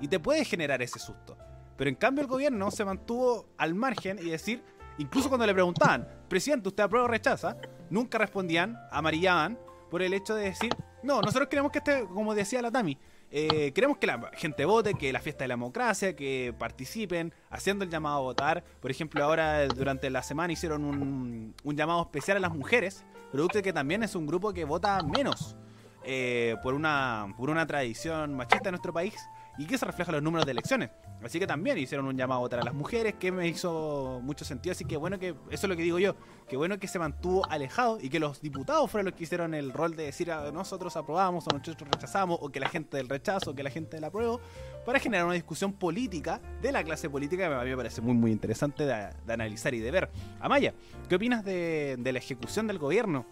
Y 0.00 0.08
te 0.08 0.18
puede 0.18 0.44
generar 0.44 0.80
ese 0.80 0.98
susto. 0.98 1.36
Pero 1.76 1.90
en 1.90 1.96
cambio 1.96 2.22
el 2.22 2.28
gobierno 2.28 2.70
se 2.70 2.84
mantuvo 2.84 3.46
al 3.58 3.74
margen 3.74 4.18
y 4.18 4.30
decir, 4.30 4.62
incluso 4.98 5.28
cuando 5.28 5.46
le 5.46 5.54
preguntaban, 5.54 6.08
presidente, 6.28 6.68
¿usted 6.68 6.84
aprueba 6.84 7.06
o 7.06 7.08
rechaza? 7.08 7.56
Nunca 7.90 8.18
respondían, 8.18 8.78
amarillaban 8.90 9.58
por 9.90 10.02
el 10.02 10.14
hecho 10.14 10.34
de 10.34 10.44
decir, 10.44 10.74
no, 11.02 11.20
nosotros 11.20 11.48
queremos 11.48 11.72
que 11.72 11.78
esté, 11.78 12.06
como 12.06 12.34
decía 12.34 12.62
la 12.62 12.70
Tami, 12.70 12.98
eh, 13.30 13.72
queremos 13.72 13.98
que 13.98 14.06
la 14.06 14.30
gente 14.34 14.64
vote, 14.64 14.94
que 14.94 15.12
la 15.12 15.20
fiesta 15.20 15.44
de 15.44 15.48
la 15.48 15.54
democracia, 15.54 16.16
que 16.16 16.54
participen, 16.58 17.32
haciendo 17.50 17.84
el 17.84 17.90
llamado 17.90 18.16
a 18.16 18.20
votar. 18.20 18.64
Por 18.80 18.90
ejemplo, 18.90 19.22
ahora 19.22 19.66
durante 19.68 20.10
la 20.10 20.22
semana 20.22 20.52
hicieron 20.52 20.84
un, 20.84 21.54
un 21.62 21.76
llamado 21.76 22.02
especial 22.02 22.38
a 22.38 22.40
las 22.40 22.54
mujeres, 22.54 23.04
producto 23.30 23.58
de 23.58 23.62
que 23.62 23.72
también 23.72 24.02
es 24.02 24.14
un 24.14 24.26
grupo 24.26 24.52
que 24.52 24.64
vota 24.64 25.02
menos 25.02 25.56
eh, 26.02 26.56
por, 26.62 26.74
una, 26.74 27.34
por 27.36 27.50
una 27.50 27.66
tradición 27.66 28.34
machista 28.34 28.70
en 28.70 28.72
nuestro 28.72 28.92
país 28.92 29.14
y 29.58 29.66
que 29.66 29.76
se 29.78 29.84
refleja 29.84 30.10
en 30.10 30.16
los 30.16 30.22
números 30.22 30.46
de 30.46 30.52
elecciones. 30.52 30.90
Así 31.22 31.38
que 31.38 31.46
también 31.46 31.76
hicieron 31.76 32.06
un 32.06 32.16
llamado 32.16 32.48
a 32.50 32.64
las 32.64 32.74
mujeres 32.74 33.14
que 33.14 33.30
me 33.30 33.46
hizo 33.46 34.20
mucho 34.22 34.44
sentido. 34.44 34.72
Así 34.72 34.84
que 34.84 34.96
bueno 34.96 35.18
que, 35.18 35.28
eso 35.50 35.66
es 35.66 35.68
lo 35.68 35.76
que 35.76 35.82
digo 35.82 35.98
yo, 35.98 36.16
que 36.48 36.56
bueno 36.56 36.78
que 36.78 36.88
se 36.88 36.98
mantuvo 36.98 37.44
alejado 37.50 37.98
y 38.00 38.08
que 38.08 38.18
los 38.18 38.40
diputados 38.40 38.90
fueron 38.90 39.06
los 39.06 39.14
que 39.14 39.24
hicieron 39.24 39.54
el 39.54 39.72
rol 39.72 39.96
de 39.96 40.04
decir 40.04 40.32
a 40.32 40.50
nosotros 40.50 40.96
aprobamos 40.96 41.46
o 41.46 41.56
nosotros 41.56 41.88
rechazamos 41.90 42.38
o 42.40 42.48
que 42.48 42.58
la 42.60 42.68
gente 42.68 42.96
del 42.96 43.08
rechazo 43.08 43.50
o 43.50 43.54
que 43.54 43.62
la 43.62 43.70
gente 43.70 43.96
del 43.96 44.04
apruebo 44.04 44.40
para 44.86 44.98
generar 44.98 45.26
una 45.26 45.34
discusión 45.34 45.74
política 45.74 46.40
de 46.62 46.72
la 46.72 46.82
clase 46.82 47.10
política 47.10 47.48
que 47.48 47.54
a 47.54 47.62
mí 47.62 47.70
me 47.70 47.76
parece 47.76 48.00
muy 48.00 48.14
muy 48.14 48.32
interesante 48.32 48.86
de, 48.86 49.10
analizar 49.28 49.74
y 49.74 49.80
de 49.80 49.90
ver. 49.90 50.10
Amaya, 50.40 50.74
¿qué 51.08 51.16
opinas 51.16 51.44
de, 51.44 51.98
la 52.02 52.18
ejecución 52.18 52.66
del 52.66 52.78
gobierno 52.78 53.26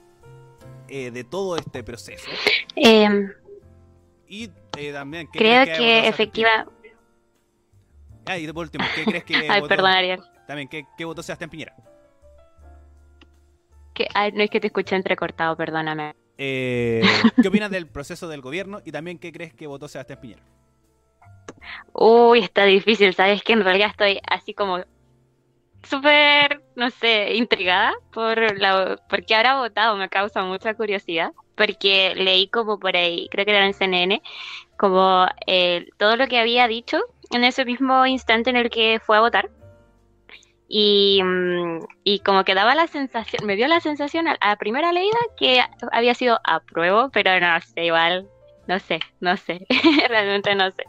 eh, 0.88 1.10
de 1.10 1.24
todo 1.24 1.56
este 1.56 1.82
proceso? 1.82 2.28
Eh, 2.76 3.08
y 4.28 4.50
eh, 4.76 4.92
también, 4.92 5.26
creo 5.26 5.64
que, 5.64 6.06
efectivamente. 6.06 6.72
Ah, 8.26 8.38
y 8.38 8.46
por 8.52 8.64
último, 8.64 8.84
¿qué 8.94 9.04
crees 9.04 9.24
que. 9.24 9.34
Ay, 9.48 9.62
perdón, 9.62 9.90
Ariel. 9.90 10.20
También, 10.46 10.68
¿qué, 10.68 10.84
qué 10.96 11.04
votó 11.04 11.22
Sebastián 11.22 11.50
Piñera? 11.50 11.74
Que, 13.94 14.06
no 14.34 14.42
es 14.42 14.50
que 14.50 14.60
te 14.60 14.68
escuché 14.68 14.96
entrecortado, 14.96 15.56
perdóname. 15.56 16.14
Eh, 16.36 17.02
¿Qué 17.42 17.48
opinas 17.48 17.70
del 17.70 17.86
proceso 17.86 18.28
del 18.28 18.40
gobierno 18.40 18.80
y 18.84 18.92
también 18.92 19.18
qué 19.18 19.32
crees 19.32 19.52
que 19.54 19.66
votó 19.66 19.88
Sebastián 19.88 20.20
Piñera? 20.20 20.42
Uy, 21.92 22.40
está 22.40 22.64
difícil, 22.64 23.14
¿sabes? 23.14 23.42
Que 23.42 23.54
en 23.54 23.64
realidad 23.64 23.90
estoy 23.90 24.20
así 24.28 24.54
como 24.54 24.84
súper, 25.82 26.62
no 26.76 26.90
sé, 26.90 27.34
intrigada 27.34 27.92
por 28.12 28.58
la, 28.58 29.00
por 29.08 29.24
qué 29.24 29.34
habrá 29.34 29.58
votado, 29.58 29.96
me 29.96 30.08
causa 30.08 30.44
mucha 30.44 30.74
curiosidad 30.74 31.32
porque 31.58 32.14
leí 32.16 32.48
como 32.48 32.78
por 32.78 32.96
ahí, 32.96 33.28
creo 33.30 33.44
que 33.44 33.50
era 33.50 33.66
en 33.66 33.74
CNN, 33.74 34.22
como 34.78 35.26
eh, 35.46 35.88
todo 35.98 36.16
lo 36.16 36.28
que 36.28 36.38
había 36.38 36.68
dicho 36.68 36.98
en 37.32 37.44
ese 37.44 37.66
mismo 37.66 38.06
instante 38.06 38.48
en 38.48 38.56
el 38.56 38.70
que 38.70 39.00
fue 39.04 39.18
a 39.18 39.20
votar. 39.20 39.50
Y, 40.68 41.20
mm, 41.22 41.80
y 42.04 42.20
como 42.20 42.44
que 42.44 42.54
daba 42.54 42.74
la 42.74 42.86
sensación, 42.86 43.44
me 43.46 43.56
dio 43.56 43.68
la 43.68 43.80
sensación 43.80 44.28
a, 44.28 44.36
la 44.40 44.56
primera 44.56 44.92
leída 44.92 45.18
que 45.36 45.60
había 45.92 46.14
sido 46.14 46.38
apruebo, 46.44 47.10
pero 47.10 47.38
no 47.40 47.60
sé, 47.60 47.86
igual, 47.86 48.28
no 48.66 48.78
sé, 48.78 49.00
no 49.20 49.36
sé, 49.36 49.66
realmente 50.08 50.54
no 50.54 50.70
sé. 50.70 50.84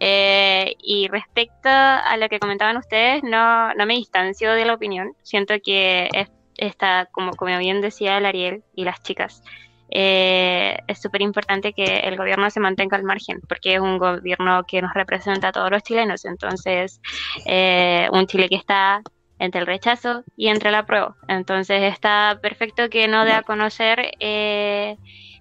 Eh, 0.00 0.76
y 0.80 1.08
respecto 1.08 1.68
a 1.68 2.16
lo 2.16 2.28
que 2.28 2.38
comentaban 2.38 2.76
ustedes, 2.76 3.22
no, 3.24 3.74
no 3.74 3.84
me 3.84 3.94
distancio 3.94 4.52
de 4.52 4.64
la 4.64 4.74
opinión. 4.74 5.12
Siento 5.22 5.54
que 5.62 6.08
está, 6.56 7.08
como, 7.12 7.32
como 7.32 7.58
bien 7.58 7.80
decía 7.80 8.18
el 8.18 8.26
Ariel 8.26 8.62
y 8.74 8.84
las 8.84 9.02
chicas, 9.02 9.42
eh, 9.90 10.78
es 10.86 11.00
súper 11.00 11.22
importante 11.22 11.72
que 11.72 12.00
el 12.00 12.16
gobierno 12.16 12.50
se 12.50 12.60
mantenga 12.60 12.96
al 12.96 13.04
margen, 13.04 13.40
porque 13.48 13.74
es 13.74 13.80
un 13.80 13.98
gobierno 13.98 14.64
que 14.64 14.82
nos 14.82 14.94
representa 14.94 15.48
a 15.48 15.52
todos 15.52 15.70
los 15.70 15.82
chilenos. 15.82 16.24
Entonces, 16.24 17.00
eh, 17.46 18.08
un 18.12 18.26
Chile 18.26 18.48
que 18.48 18.56
está 18.56 19.02
entre 19.38 19.60
el 19.60 19.66
rechazo 19.66 20.24
y 20.36 20.48
entre 20.48 20.70
la 20.70 20.86
prueba. 20.86 21.16
Entonces, 21.28 21.82
está 21.82 22.38
perfecto 22.40 22.88
que 22.88 23.08
no 23.08 23.24
dé 23.24 23.32
a 23.32 23.42
conocer 23.42 24.12
eh, 24.20 24.96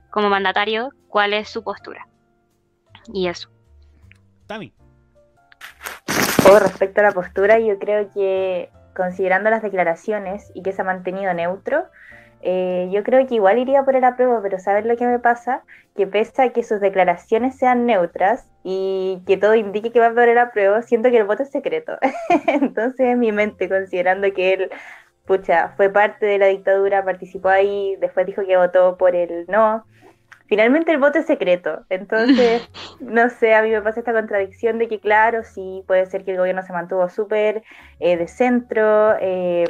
como 0.10 0.30
mandatario 0.30 0.90
cuál 1.08 1.34
es 1.34 1.50
su 1.50 1.64
postura. 1.64 2.08
Y 3.14 3.28
eso. 3.28 3.50
Tami. 4.48 4.74
Con 6.46 6.60
respecto 6.60 7.02
a 7.02 7.04
la 7.04 7.12
postura, 7.12 7.60
yo 7.60 7.80
creo 7.80 8.12
que 8.14 8.70
considerando 8.96 9.50
las 9.50 9.62
declaraciones 9.62 10.52
y 10.54 10.62
que 10.62 10.72
se 10.72 10.82
ha 10.82 10.86
mantenido 10.86 11.34
neutro, 11.34 11.86
eh, 12.48 12.90
yo 12.92 13.04
creo 13.04 13.26
que 13.26 13.34
igual 13.34 13.58
iría 13.58 13.84
por 13.84 13.96
el 13.96 14.04
apruebo, 14.04 14.40
pero 14.44 14.60
¿sabes 14.60 14.86
lo 14.86 14.96
que 14.96 15.08
me 15.08 15.18
pasa? 15.18 15.64
Que 15.96 16.06
pese 16.06 16.44
a 16.44 16.54
que 16.54 16.62
sus 16.62 16.80
declaraciones 16.80 17.58
sean 17.58 17.88
neutras 17.88 18.48
y 18.64 19.24
que 19.26 19.36
todo 19.36 19.56
indique 19.56 19.92
que 19.92 20.00
va 20.00 20.14
por 20.14 20.30
el 20.30 20.38
apruebo, 20.38 20.80
siento 20.84 21.10
que 21.10 21.18
el 21.18 21.24
voto 21.24 21.42
es 21.42 21.50
secreto. 21.50 21.98
Entonces, 22.48 23.08
en 23.08 23.20
mi 23.20 23.32
mente, 23.32 23.68
considerando 23.68 24.32
que 24.32 24.54
él, 24.54 24.70
pucha, 25.26 25.70
fue 25.76 25.90
parte 25.90 26.28
de 26.28 26.38
la 26.38 26.46
dictadura, 26.46 27.04
participó 27.04 27.50
ahí, 27.50 27.96
después 28.00 28.28
dijo 28.28 28.46
que 28.46 28.58
votó 28.58 28.96
por 28.96 29.16
el 29.16 29.48
no, 29.48 29.84
finalmente 30.48 30.92
el 30.92 31.00
voto 31.00 31.20
es 31.20 31.26
secreto. 31.26 31.86
Entonces, 31.90 32.70
no 33.00 33.30
sé, 33.30 33.54
a 33.56 33.62
mí 33.62 33.70
me 33.70 33.82
pasa 33.82 34.00
esta 34.00 34.14
contradicción 34.14 34.78
de 34.78 34.88
que, 34.88 35.00
claro, 35.00 35.44
sí, 35.44 35.84
puede 35.88 36.06
ser 36.06 36.24
que 36.24 36.32
el 36.32 36.38
gobierno 36.38 36.62
se 36.64 36.74
mantuvo 36.74 37.10
súper 37.10 37.64
eh, 38.00 38.18
de 38.18 38.28
centro, 38.28 39.16
eh, 39.20 39.66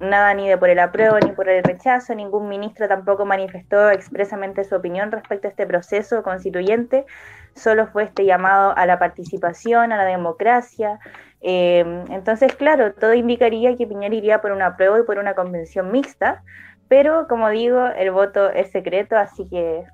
nada 0.00 0.34
ni 0.34 0.48
de 0.48 0.58
por 0.58 0.68
el 0.68 0.78
apruebo 0.78 1.18
ni 1.18 1.32
por 1.32 1.48
el 1.48 1.62
rechazo, 1.62 2.14
ningún 2.14 2.48
ministro 2.48 2.88
tampoco 2.88 3.24
manifestó 3.24 3.90
expresamente 3.90 4.64
su 4.64 4.74
opinión 4.74 5.10
respecto 5.10 5.48
a 5.48 5.50
este 5.50 5.66
proceso 5.66 6.22
constituyente, 6.22 7.06
solo 7.54 7.86
fue 7.86 8.04
este 8.04 8.24
llamado 8.24 8.76
a 8.76 8.86
la 8.86 8.98
participación, 8.98 9.92
a 9.92 9.96
la 9.96 10.04
democracia. 10.04 10.98
Eh, 11.40 12.04
entonces, 12.10 12.54
claro, 12.54 12.92
todo 12.94 13.14
indicaría 13.14 13.76
que 13.76 13.86
Piñera 13.86 14.14
iría 14.14 14.40
por 14.40 14.52
un 14.52 14.62
apruebo 14.62 14.98
y 14.98 15.04
por 15.04 15.18
una 15.18 15.34
convención 15.34 15.90
mixta, 15.90 16.42
pero 16.88 17.26
como 17.28 17.48
digo, 17.50 17.86
el 17.86 18.10
voto 18.10 18.50
es 18.50 18.70
secreto, 18.70 19.16
así 19.16 19.48
que 19.48 19.84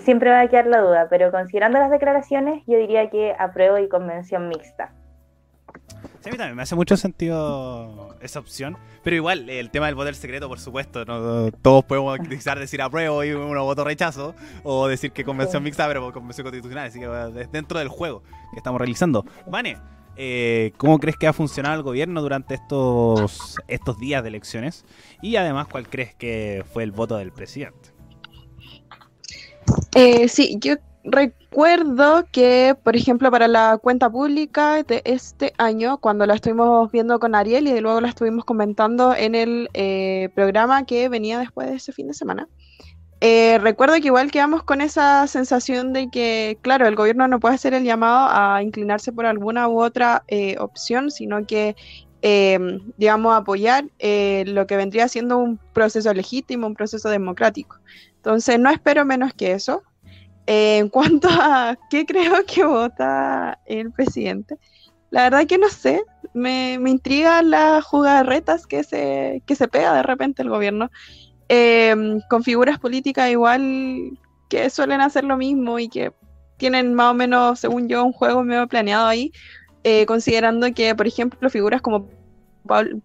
siempre 0.00 0.30
va 0.30 0.40
a 0.40 0.48
quedar 0.48 0.66
la 0.66 0.80
duda, 0.80 1.06
pero 1.10 1.30
considerando 1.30 1.78
las 1.78 1.90
declaraciones, 1.90 2.62
yo 2.66 2.78
diría 2.78 3.10
que 3.10 3.34
apruebo 3.38 3.78
y 3.78 3.88
convención 3.88 4.48
mixta. 4.48 4.92
Sí, 6.20 6.30
a 6.30 6.32
mí 6.32 6.38
también 6.38 6.56
me 6.56 6.62
hace 6.62 6.74
mucho 6.74 6.96
sentido 6.96 8.16
esa 8.20 8.40
opción, 8.40 8.76
pero 9.04 9.14
igual 9.14 9.48
el 9.50 9.70
tema 9.70 9.86
del 9.86 9.94
voto 9.94 10.12
secreto, 10.14 10.48
por 10.48 10.58
supuesto, 10.58 11.04
no, 11.04 11.50
todos 11.62 11.84
podemos 11.84 12.18
utilizar 12.18 12.58
decir 12.58 12.82
apruebo 12.82 13.22
y 13.22 13.32
uno 13.32 13.64
voto 13.64 13.84
rechazo, 13.84 14.34
o 14.64 14.88
decir 14.88 15.12
que 15.12 15.24
convención 15.24 15.62
mixta, 15.62 15.86
pero 15.86 16.12
convención 16.12 16.44
constitucional, 16.44 16.88
así 16.88 16.98
que 16.98 17.06
dentro 17.52 17.78
del 17.78 17.88
juego 17.88 18.22
que 18.52 18.56
estamos 18.56 18.80
realizando. 18.80 19.24
Vane, 19.46 19.76
eh, 20.16 20.72
¿cómo 20.76 20.98
crees 20.98 21.16
que 21.16 21.28
ha 21.28 21.32
funcionado 21.32 21.76
el 21.76 21.82
gobierno 21.82 22.20
durante 22.20 22.54
estos, 22.54 23.56
estos 23.68 23.98
días 23.98 24.22
de 24.22 24.30
elecciones? 24.30 24.84
Y 25.22 25.36
además, 25.36 25.68
¿cuál 25.68 25.88
crees 25.88 26.14
que 26.14 26.64
fue 26.72 26.82
el 26.82 26.90
voto 26.90 27.16
del 27.16 27.30
presidente? 27.30 27.97
Eh, 29.94 30.28
sí, 30.28 30.58
yo 30.60 30.76
recuerdo 31.10 32.26
que, 32.30 32.76
por 32.82 32.96
ejemplo, 32.96 33.30
para 33.30 33.48
la 33.48 33.78
cuenta 33.78 34.10
pública 34.10 34.82
de 34.82 35.02
este 35.04 35.52
año, 35.58 35.98
cuando 35.98 36.26
la 36.26 36.34
estuvimos 36.34 36.90
viendo 36.92 37.18
con 37.18 37.34
Ariel 37.34 37.66
y 37.66 37.80
luego 37.80 38.00
la 38.00 38.08
estuvimos 38.08 38.44
comentando 38.44 39.14
en 39.14 39.34
el 39.34 39.68
eh, 39.74 40.28
programa 40.34 40.84
que 40.84 41.08
venía 41.08 41.38
después 41.38 41.68
de 41.68 41.76
ese 41.76 41.92
fin 41.92 42.08
de 42.08 42.14
semana, 42.14 42.48
eh, 43.20 43.58
recuerdo 43.58 43.94
que 43.94 44.06
igual 44.06 44.30
quedamos 44.30 44.62
con 44.62 44.80
esa 44.80 45.26
sensación 45.26 45.92
de 45.92 46.08
que, 46.08 46.58
claro, 46.62 46.86
el 46.86 46.94
gobierno 46.94 47.26
no 47.26 47.40
puede 47.40 47.56
hacer 47.56 47.74
el 47.74 47.82
llamado 47.82 48.28
a 48.30 48.62
inclinarse 48.62 49.12
por 49.12 49.26
alguna 49.26 49.68
u 49.68 49.82
otra 49.82 50.22
eh, 50.28 50.56
opción, 50.60 51.10
sino 51.10 51.44
que, 51.44 51.74
em, 52.22 52.80
digamos, 52.96 53.34
apoyar 53.34 53.84
lo 53.98 54.66
que 54.66 54.76
vendría 54.76 55.08
siendo 55.08 55.38
un 55.38 55.58
proceso 55.72 56.12
legítimo, 56.14 56.68
un 56.68 56.74
proceso 56.74 57.08
democrático. 57.08 57.78
Entonces, 58.28 58.60
no 58.60 58.68
espero 58.68 59.06
menos 59.06 59.32
que 59.32 59.52
eso. 59.52 59.82
en 60.44 60.90
cuanto 60.90 61.28
a 61.30 61.78
qué 61.90 62.04
creo 62.04 62.44
que 62.46 62.62
vota 62.62 63.58
el 63.64 63.90
presidente, 63.90 64.56
la 65.08 65.22
verdad 65.22 65.46
que 65.46 65.56
no 65.56 65.70
sé, 65.70 66.02
me, 66.34 66.78
me 66.78 66.90
intriga 66.90 67.42
la 67.42 67.80
jugarretas 67.80 68.66
que 68.66 68.84
se, 68.84 69.42
que 69.46 69.54
se 69.54 69.66
pega 69.66 69.94
de 69.94 70.02
repente 70.02 70.42
el 70.42 70.50
gobierno. 70.50 70.90
Em, 71.48 72.20
con 72.28 72.44
figuras 72.44 72.78
políticas 72.78 73.30
igual 73.30 74.10
que 74.50 74.68
suelen 74.68 75.00
hacer 75.00 75.24
lo 75.24 75.38
mismo 75.38 75.78
y 75.78 75.88
que 75.88 76.12
tienen 76.58 76.92
más 76.92 77.12
o 77.12 77.14
menos, 77.14 77.58
según 77.60 77.88
yo, 77.88 78.04
un 78.04 78.12
juego 78.12 78.44
medio 78.44 78.68
planeado 78.68 79.06
ahí, 79.06 79.32
eh, 79.84 80.04
considerando 80.04 80.70
que, 80.74 80.94
por 80.94 81.06
ejemplo, 81.06 81.48
figuras 81.48 81.80
como 81.80 82.10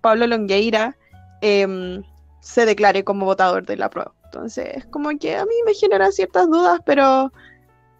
Pablo 0.01 0.27
Longueira 0.27 0.97
em, 1.39 2.03
se 2.41 2.65
declare 2.65 3.05
como 3.05 3.23
votador 3.25 3.65
de 3.65 3.77
la 3.77 3.89
prueba. 3.89 4.13
Entonces, 4.33 4.83
como 4.87 5.11
que 5.19 5.35
a 5.35 5.45
mí 5.45 5.53
me 5.63 5.75
genera 5.75 6.11
ciertas 6.11 6.49
dudas, 6.49 6.79
pero, 6.87 7.31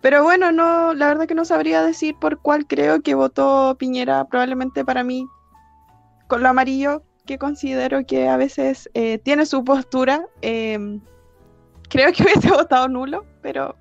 pero 0.01 0.23
bueno, 0.23 0.51
no, 0.51 0.95
la 0.95 1.07
verdad 1.09 1.27
que 1.27 1.35
no 1.35 1.45
sabría 1.45 1.83
decir 1.83 2.15
por 2.19 2.39
cuál 2.39 2.65
creo 2.65 3.03
que 3.03 3.13
votó 3.13 3.75
Piñera, 3.77 4.25
probablemente 4.25 4.83
para 4.83 5.03
mí 5.03 5.27
con 6.27 6.41
lo 6.41 6.49
amarillo, 6.49 7.03
que 7.27 7.37
considero 7.37 8.03
que 8.07 8.27
a 8.27 8.37
veces 8.37 8.89
eh, 8.95 9.19
tiene 9.19 9.45
su 9.45 9.63
postura. 9.63 10.25
Em, 10.41 11.01
creo 11.87 12.11
que 12.11 12.23
hubiese 12.23 12.49
votado 12.49 12.87
nulo, 12.87 13.27
pero 13.43 13.75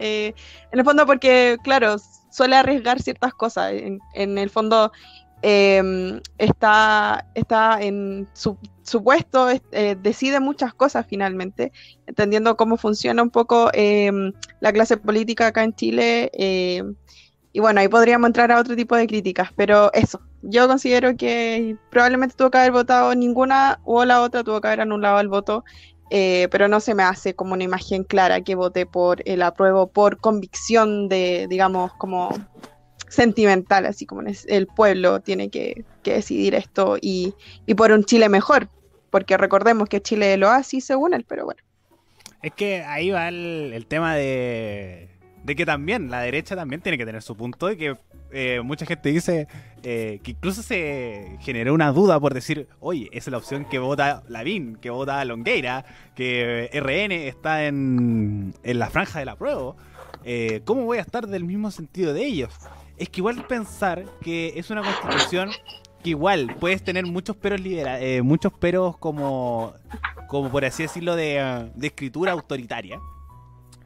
eh, 0.00 0.34
en 0.72 0.78
el 0.80 0.84
fondo 0.84 1.06
porque, 1.06 1.56
claro, 1.62 1.98
suele 2.32 2.56
arriesgar 2.56 3.00
ciertas 3.00 3.32
cosas. 3.32 3.74
En, 4.14 4.38
el 4.38 4.50
fondo 4.50 4.90
em, 5.42 6.20
está, 6.38 7.26
está 7.34 7.82
en 7.82 8.28
su, 8.32 8.56
puesto, 9.02 9.48
eh, 9.50 9.96
decide 10.00 10.40
muchas 10.40 10.74
cosas 10.74 11.06
finalmente, 11.08 11.72
entendiendo 12.06 12.56
cómo 12.56 12.76
funciona 12.76 13.22
un 13.22 13.30
poco 13.30 13.70
em, 13.74 14.32
la 14.60 14.72
clase 14.72 14.96
política 14.96 15.48
acá 15.48 15.64
en 15.64 15.74
Chile. 15.74 16.30
y 17.54 17.60
bueno, 17.60 17.80
ahí 17.80 17.88
podríamos 17.88 18.28
entrar 18.28 18.50
a 18.50 18.58
otro 18.58 18.74
tipo 18.76 18.96
de 18.96 19.06
críticas, 19.06 19.50
pero 19.54 19.92
eso, 19.92 20.20
yo 20.42 20.66
considero 20.66 21.16
que 21.16 21.76
probablemente 21.90 22.34
tuvo 22.36 22.50
que 22.50 22.58
haber 22.58 22.72
votado 22.72 23.14
ninguna 23.14 23.80
o 23.84 24.04
la 24.04 24.22
otra 24.22 24.42
tuvo 24.42 24.60
que 24.60 24.68
haber 24.68 24.80
anulado 24.80 25.20
el 25.20 25.28
voto, 25.28 25.64
eh, 26.10 26.48
pero 26.50 26.68
no 26.68 26.80
se 26.80 26.94
me 26.94 27.04
hace 27.04 27.34
como 27.34 27.54
una 27.54 27.64
imagen 27.64 28.04
clara 28.04 28.42
que 28.42 28.54
vote 28.54 28.84
por 28.84 29.22
el 29.26 29.40
apruebo 29.40 29.86
por 29.86 30.18
convicción 30.18 31.08
de, 31.08 31.46
digamos, 31.48 31.94
como 31.94 32.30
sentimental, 33.12 33.86
así 33.86 34.06
como 34.06 34.22
el 34.22 34.66
pueblo 34.66 35.20
tiene 35.20 35.48
que, 35.50 35.84
decidir 36.04 36.54
esto 36.54 36.96
y, 37.00 37.34
por 37.76 37.92
un 37.92 38.04
Chile 38.04 38.28
mejor, 38.28 38.68
porque 39.10 39.36
recordemos 39.36 39.88
que 39.88 40.00
Chile 40.00 40.36
lo 40.36 40.48
hace 40.48 40.80
según 40.80 41.14
él, 41.14 41.24
pero 41.28 41.44
bueno. 41.44 41.62
Es 42.42 42.52
que 42.54 42.82
ahí 42.82 43.10
va 43.10 43.28
el 43.28 43.86
tema 43.88 44.16
de, 44.16 45.08
de 45.44 45.56
que 45.56 45.66
también 45.66 46.10
la 46.10 46.20
derecha 46.20 46.54
también 46.54 46.80
tiene 46.80 46.98
que 46.98 47.06
tener 47.06 47.22
su 47.22 47.36
punto 47.36 47.70
y 47.70 47.76
que 47.76 47.96
eh, 48.30 48.60
mucha 48.62 48.86
gente 48.86 49.10
dice 49.10 49.48
eh, 49.82 50.20
que 50.22 50.32
incluso 50.32 50.62
se 50.62 51.36
generó 51.40 51.74
una 51.74 51.92
duda 51.92 52.18
por 52.20 52.32
decir, 52.34 52.68
oye, 52.80 53.08
es 53.12 53.26
la 53.28 53.38
opción 53.38 53.64
que 53.64 53.78
vota 53.78 54.22
Lavín, 54.28 54.76
que 54.76 54.90
vota 54.90 55.24
Longueira, 55.24 55.84
que 56.14 56.70
RN 56.72 57.12
está 57.12 57.66
en, 57.66 58.54
en 58.62 58.78
la 58.78 58.90
franja 58.90 59.18
de 59.18 59.24
la 59.24 59.36
prueba. 59.36 59.74
Eh, 60.24 60.62
¿Cómo 60.64 60.84
voy 60.84 60.98
a 60.98 61.02
estar 61.02 61.26
del 61.26 61.44
mismo 61.44 61.70
sentido 61.70 62.14
de 62.14 62.24
ellos? 62.24 62.52
Es 63.02 63.08
que 63.08 63.20
igual 63.20 63.46
pensar 63.46 64.04
que 64.20 64.52
es 64.56 64.70
una 64.70 64.82
constitución 64.82 65.50
que 66.04 66.10
igual 66.10 66.56
puedes 66.60 66.82
tener 66.82 67.06
muchos 67.06 67.36
peros 67.36 67.60
muchos 68.22 68.52
peros 68.52 68.96
como, 68.98 69.74
como 70.28 70.50
por 70.50 70.64
así 70.64 70.84
decirlo, 70.84 71.16
de, 71.16 71.70
de 71.74 71.86
escritura 71.86 72.32
autoritaria 72.32 73.00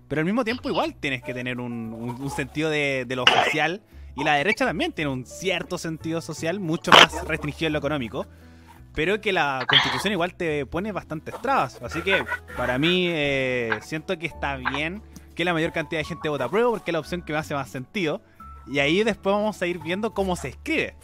pero 0.08 0.20
al 0.20 0.24
mismo 0.24 0.44
tiempo 0.44 0.68
igual 0.68 0.94
tienes 0.94 1.22
que 1.22 1.34
tener 1.34 1.60
un, 1.60 2.30
sentido 2.34 2.70
de, 2.70 3.06
lo 3.08 3.24
social. 3.26 3.82
Y 4.14 4.24
la 4.24 4.34
derecha 4.34 4.64
también 4.64 4.92
tiene 4.92 5.10
un 5.10 5.26
cierto 5.26 5.78
sentido 5.78 6.20
social, 6.20 6.58
mucho 6.60 6.90
más 6.90 7.26
restringido 7.26 7.66
en 7.66 7.72
lo 7.74 7.78
económico. 7.80 8.26
Pero 8.94 9.20
que 9.20 9.32
la 9.32 9.64
constitución 9.68 10.12
igual 10.12 10.34
te 10.34 10.64
pone 10.64 10.92
bastantes 10.92 11.34
trabas. 11.42 11.82
Así 11.82 12.00
que 12.00 12.24
para 12.56 12.78
mí 12.78 13.08
eh, 13.08 13.78
siento 13.82 14.18
que 14.18 14.26
está 14.26 14.56
bien 14.56 15.02
que 15.34 15.44
la 15.44 15.52
mayor 15.52 15.72
cantidad 15.72 16.00
de 16.00 16.04
gente 16.04 16.30
vota 16.30 16.44
a 16.44 16.48
prueba 16.48 16.70
porque 16.70 16.90
es 16.90 16.92
la 16.94 17.00
opción 17.00 17.20
que 17.20 17.32
me 17.32 17.38
hace 17.38 17.54
más 17.54 17.68
sentido. 17.68 18.22
Y 18.68 18.78
ahí 18.78 19.04
después 19.04 19.34
vamos 19.34 19.60
a 19.62 19.66
ir 19.66 19.78
viendo 19.78 20.12
cómo 20.12 20.36
se 20.36 20.48
escribe. 20.48 20.94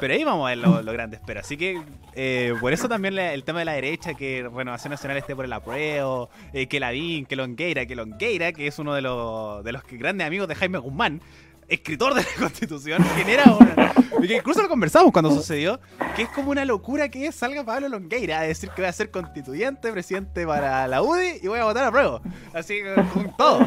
Pero 0.00 0.14
ahí 0.14 0.24
vamos 0.24 0.46
a 0.46 0.50
ver 0.50 0.58
lo, 0.58 0.82
lo 0.82 0.92
grande 0.92 1.16
espero. 1.16 1.40
Así 1.40 1.56
que 1.56 1.80
eh, 2.14 2.54
por 2.60 2.72
eso 2.72 2.88
también 2.88 3.18
el 3.18 3.44
tema 3.44 3.60
de 3.60 3.64
la 3.66 3.72
derecha, 3.72 4.14
que 4.14 4.48
Renovación 4.52 4.90
Nacional 4.90 5.18
esté 5.18 5.36
por 5.36 5.44
el 5.44 5.52
apruebo, 5.52 6.30
eh, 6.52 6.66
que 6.66 6.80
Lavín, 6.80 7.26
que 7.26 7.36
Longueira, 7.36 7.86
que 7.86 7.94
Longueira, 7.94 8.52
que 8.52 8.66
es 8.66 8.78
uno 8.78 8.94
de 8.94 9.02
los, 9.02 9.62
de 9.62 9.72
los 9.72 9.82
grandes 9.90 10.26
amigos 10.26 10.48
de 10.48 10.54
Jaime 10.54 10.78
Guzmán, 10.78 11.20
escritor 11.68 12.14
de 12.14 12.22
la 12.22 12.28
Constitución, 12.38 13.04
genera 13.16 13.44
una... 13.58 13.92
Que 14.20 14.36
incluso 14.36 14.60
lo 14.60 14.68
conversamos 14.68 15.12
cuando 15.12 15.30
sucedió, 15.30 15.80
que 16.14 16.22
es 16.22 16.28
como 16.28 16.50
una 16.50 16.66
locura 16.66 17.08
que 17.08 17.32
salga 17.32 17.64
Pablo 17.64 17.88
Longueira 17.88 18.40
a 18.40 18.42
decir 18.42 18.68
que 18.70 18.82
va 18.82 18.88
a 18.88 18.92
ser 18.92 19.10
constituyente, 19.10 19.90
presidente 19.92 20.46
para 20.46 20.86
la 20.88 21.00
UDI 21.02 21.40
y 21.42 21.48
voy 21.48 21.58
a 21.58 21.64
votar 21.64 21.84
a 21.84 21.90
prueba. 21.90 22.20
Así 22.52 22.80
con 23.14 23.34
todo. 23.36 23.66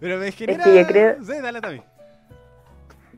Pero 0.00 0.18
me 0.18 0.30
genera... 0.30 0.64
Es 0.64 0.86
que 0.86 0.92
creo... 0.92 1.16
Sí, 1.24 1.32
dale 1.42 1.60
también. 1.60 1.91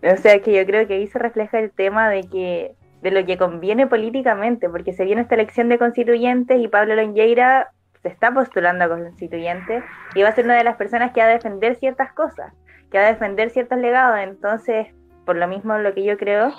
O 0.05 0.17
sea, 0.17 0.41
que 0.41 0.53
yo 0.53 0.67
creo 0.67 0.87
que 0.87 0.95
ahí 0.95 1.07
se 1.07 1.19
refleja 1.19 1.59
el 1.59 1.71
tema 1.71 2.09
de 2.11 2.29
que 2.29 2.75
de 3.01 3.11
lo 3.11 3.25
que 3.27 3.37
conviene 3.37 3.87
políticamente, 3.87 4.71
porque 4.71 4.95
se 4.95 5.05
viene 5.05 5.21
esta 5.21 5.35
elección 5.35 5.69
de 5.69 5.79
constituyentes 5.79 6.59
y 6.59 6.69
Pablo 6.69 6.95
Longueira 6.95 7.71
se 8.01 8.09
está 8.09 8.33
postulando 8.33 8.85
a 8.85 8.89
constituyente 8.89 9.83
y 10.15 10.23
va 10.23 10.31
a 10.31 10.35
ser 10.35 10.47
una 10.47 10.57
de 10.57 10.65
las 10.65 10.77
personas 10.77 11.13
que 11.13 11.21
va 11.21 11.27
a 11.27 11.31
defender 11.31 11.77
ciertas 11.77 12.13
cosas, 12.15 12.55
que 12.91 12.99
va 12.99 13.05
a 13.05 13.13
defender 13.13 13.51
ciertos 13.51 13.79
legados. 13.79 14.21
Entonces, 14.21 14.89
por 15.27 15.37
lo 15.37 15.47
mismo, 15.47 15.77
lo 15.77 15.93
que 15.93 16.03
yo 16.03 16.17
creo 16.17 16.51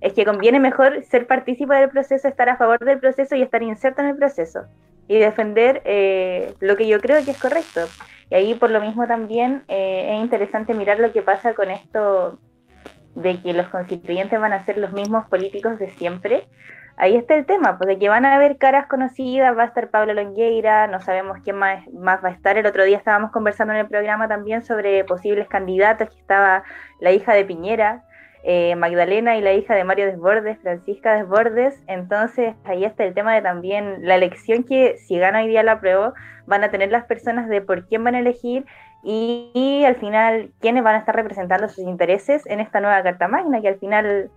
es 0.00 0.12
que 0.12 0.24
conviene 0.24 0.58
mejor 0.58 1.04
ser 1.04 1.28
partícipe 1.28 1.72
del 1.74 1.88
proceso, 1.88 2.26
estar 2.26 2.48
a 2.48 2.56
favor 2.56 2.80
del 2.84 2.98
proceso 2.98 3.36
y 3.36 3.42
estar 3.42 3.62
inserto 3.62 4.02
en 4.02 4.08
el 4.08 4.16
proceso 4.16 4.64
y 5.06 5.18
defender 5.18 5.82
eh, 5.84 6.54
lo 6.58 6.76
que 6.76 6.88
yo 6.88 7.00
creo 7.00 7.24
que 7.24 7.30
es 7.30 7.40
correcto. 7.40 7.82
Y 8.28 8.34
ahí, 8.34 8.54
por 8.54 8.70
lo 8.70 8.80
mismo, 8.80 9.06
también 9.06 9.62
eh, 9.68 10.16
es 10.16 10.20
interesante 10.20 10.74
mirar 10.74 10.98
lo 10.98 11.12
que 11.12 11.22
pasa 11.22 11.54
con 11.54 11.70
esto 11.70 12.40
de 13.14 13.40
que 13.40 13.52
los 13.52 13.68
constituyentes 13.68 14.40
van 14.40 14.52
a 14.52 14.64
ser 14.64 14.78
los 14.78 14.92
mismos 14.92 15.26
políticos 15.28 15.78
de 15.78 15.90
siempre, 15.90 16.46
ahí 16.96 17.16
está 17.16 17.34
el 17.34 17.46
tema, 17.46 17.78
pues 17.78 17.88
de 17.88 17.98
que 17.98 18.08
van 18.08 18.24
a 18.24 18.34
haber 18.34 18.58
caras 18.58 18.86
conocidas, 18.86 19.56
va 19.56 19.62
a 19.64 19.66
estar 19.66 19.90
Pablo 19.90 20.14
Longueira, 20.14 20.86
no 20.86 21.00
sabemos 21.00 21.38
quién 21.42 21.56
más, 21.56 21.86
más 21.92 22.22
va 22.22 22.28
a 22.28 22.32
estar. 22.32 22.56
El 22.58 22.66
otro 22.66 22.84
día 22.84 22.96
estábamos 22.96 23.30
conversando 23.30 23.74
en 23.74 23.80
el 23.80 23.88
programa 23.88 24.28
también 24.28 24.62
sobre 24.62 25.04
posibles 25.04 25.48
candidatos, 25.48 26.10
que 26.10 26.18
estaba 26.18 26.64
la 27.00 27.12
hija 27.12 27.34
de 27.34 27.44
Piñera, 27.44 28.04
eh, 28.44 28.74
Magdalena 28.74 29.36
y 29.36 29.40
la 29.40 29.52
hija 29.52 29.74
de 29.74 29.84
Mario 29.84 30.06
Desbordes, 30.06 30.58
Francisca 30.60 31.14
Desbordes. 31.14 31.82
Entonces 31.86 32.54
ahí 32.64 32.84
está 32.84 33.04
el 33.04 33.14
tema 33.14 33.34
de 33.34 33.42
también 33.42 34.06
la 34.06 34.16
elección 34.16 34.64
que 34.64 34.96
si 34.98 35.18
gana 35.18 35.40
hoy 35.40 35.48
día 35.48 35.62
la 35.62 35.80
prueba, 35.80 36.12
van 36.46 36.64
a 36.64 36.70
tener 36.70 36.90
las 36.90 37.04
personas 37.04 37.48
de 37.48 37.60
por 37.60 37.86
quién 37.86 38.02
van 38.02 38.16
a 38.16 38.18
elegir 38.18 38.64
y, 39.04 39.82
al 39.84 39.96
final 39.96 40.52
quiénes 40.60 40.84
van 40.84 40.94
a 40.94 40.98
estar 40.98 41.14
representando 41.14 41.68
sus 41.68 41.84
intereses 41.84 42.46
en 42.46 42.60
esta 42.60 42.80
nueva 42.80 43.02
Carta 43.02 43.28
Magna, 43.28 43.60
que 43.60 43.68
al 43.68 43.78
final 43.78 44.30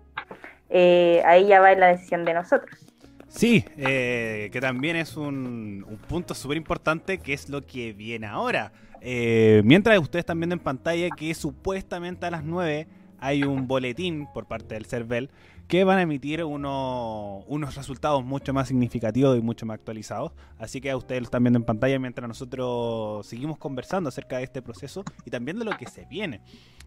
eh, 0.69 1.21
ahí 1.25 1.47
ya 1.47 1.59
va 1.59 1.71
en 1.71 1.79
la 1.79 1.87
decisión 1.87 2.25
de 2.25 2.33
nosotros. 2.33 2.85
Sí, 3.27 3.65
eh, 3.77 4.49
que 4.51 4.61
también 4.61 4.95
es 4.95 5.17
un, 5.17 5.85
punto 6.07 6.33
súper 6.33 6.57
importante 6.57 7.17
que 7.17 7.33
es 7.33 7.49
lo 7.49 7.61
que 7.61 7.93
viene 7.93 8.27
ahora. 8.27 8.71
Eh, 9.01 9.61
mientras 9.65 9.99
ustedes 9.99 10.21
están 10.21 10.39
viendo 10.39 10.55
en 10.55 10.61
pantalla 10.61 11.09
que 11.15 11.33
supuestamente 11.33 12.25
a 12.25 12.31
las 12.31 12.43
9 12.43 12.87
hay 13.19 13.43
un 13.43 13.67
boletín 13.67 14.27
por 14.33 14.45
parte 14.45 14.75
del 14.75 14.85
CERVEL 14.85 15.29
que 15.67 15.83
van 15.83 15.97
a 15.97 16.01
emitir 16.03 16.43
unos 16.43 17.75
resultados 17.75 18.23
mucho 18.23 18.53
más 18.53 18.67
significativos 18.67 19.37
y 19.37 19.41
mucho 19.41 19.65
más 19.65 19.75
actualizados. 19.75 20.31
Así 20.57 20.79
que 20.79 20.91
a 20.91 20.97
ustedes 20.97 21.21
lo 21.21 21.25
están 21.25 21.43
viendo 21.43 21.57
en 21.57 21.65
pantalla 21.65 21.97
mientras 21.97 22.27
nosotros 22.27 23.25
seguimos 23.25 23.57
conversando 23.57 24.09
acerca 24.09 24.37
de 24.37 24.43
este 24.43 24.61
proceso 24.61 25.03
y 25.25 25.31
también 25.31 25.57
de 25.57 25.65
lo 25.65 25.71
que 25.77 25.87
se 25.87 26.05
viene. 26.05 26.41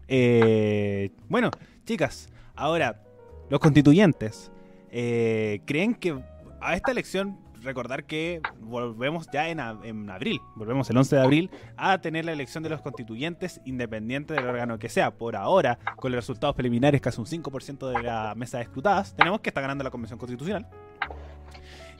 Eh, 0.07 1.11
bueno, 1.27 1.51
chicas, 1.85 2.29
ahora, 2.55 3.03
los 3.49 3.59
constituyentes, 3.59 4.51
eh, 4.91 5.61
¿creen 5.65 5.93
que 5.93 6.17
a 6.61 6.75
esta 6.75 6.91
elección 6.91 7.37
recordar 7.61 8.05
que 8.05 8.41
volvemos 8.59 9.27
ya 9.31 9.49
en, 9.49 9.59
abril, 9.59 10.41
volvemos 10.55 10.89
el 10.89 10.97
11 10.97 11.15
de 11.15 11.21
abril 11.21 11.51
a 11.77 11.99
tener 11.99 12.25
la 12.25 12.31
elección 12.31 12.63
de 12.63 12.69
los 12.69 12.81
constituyentes 12.81 13.61
independiente 13.65 14.33
del 14.33 14.47
órgano 14.47 14.79
que 14.79 14.89
sea. 14.89 15.11
Por 15.11 15.35
ahora, 15.35 15.79
con 15.97 16.11
los 16.11 16.19
resultados 16.19 16.55
preliminares, 16.55 17.01
casi 17.01 17.19
un 17.19 17.27
5% 17.27 17.89
de 17.89 18.03
la 18.03 18.33
mesa 18.35 18.57
de 18.57 18.63
escrutadas, 18.63 19.15
tenemos 19.15 19.41
que 19.41 19.49
está 19.49 19.61
ganando 19.61 19.83
la 19.83 19.91
Convención 19.91 20.19
Constitucional. 20.19 20.67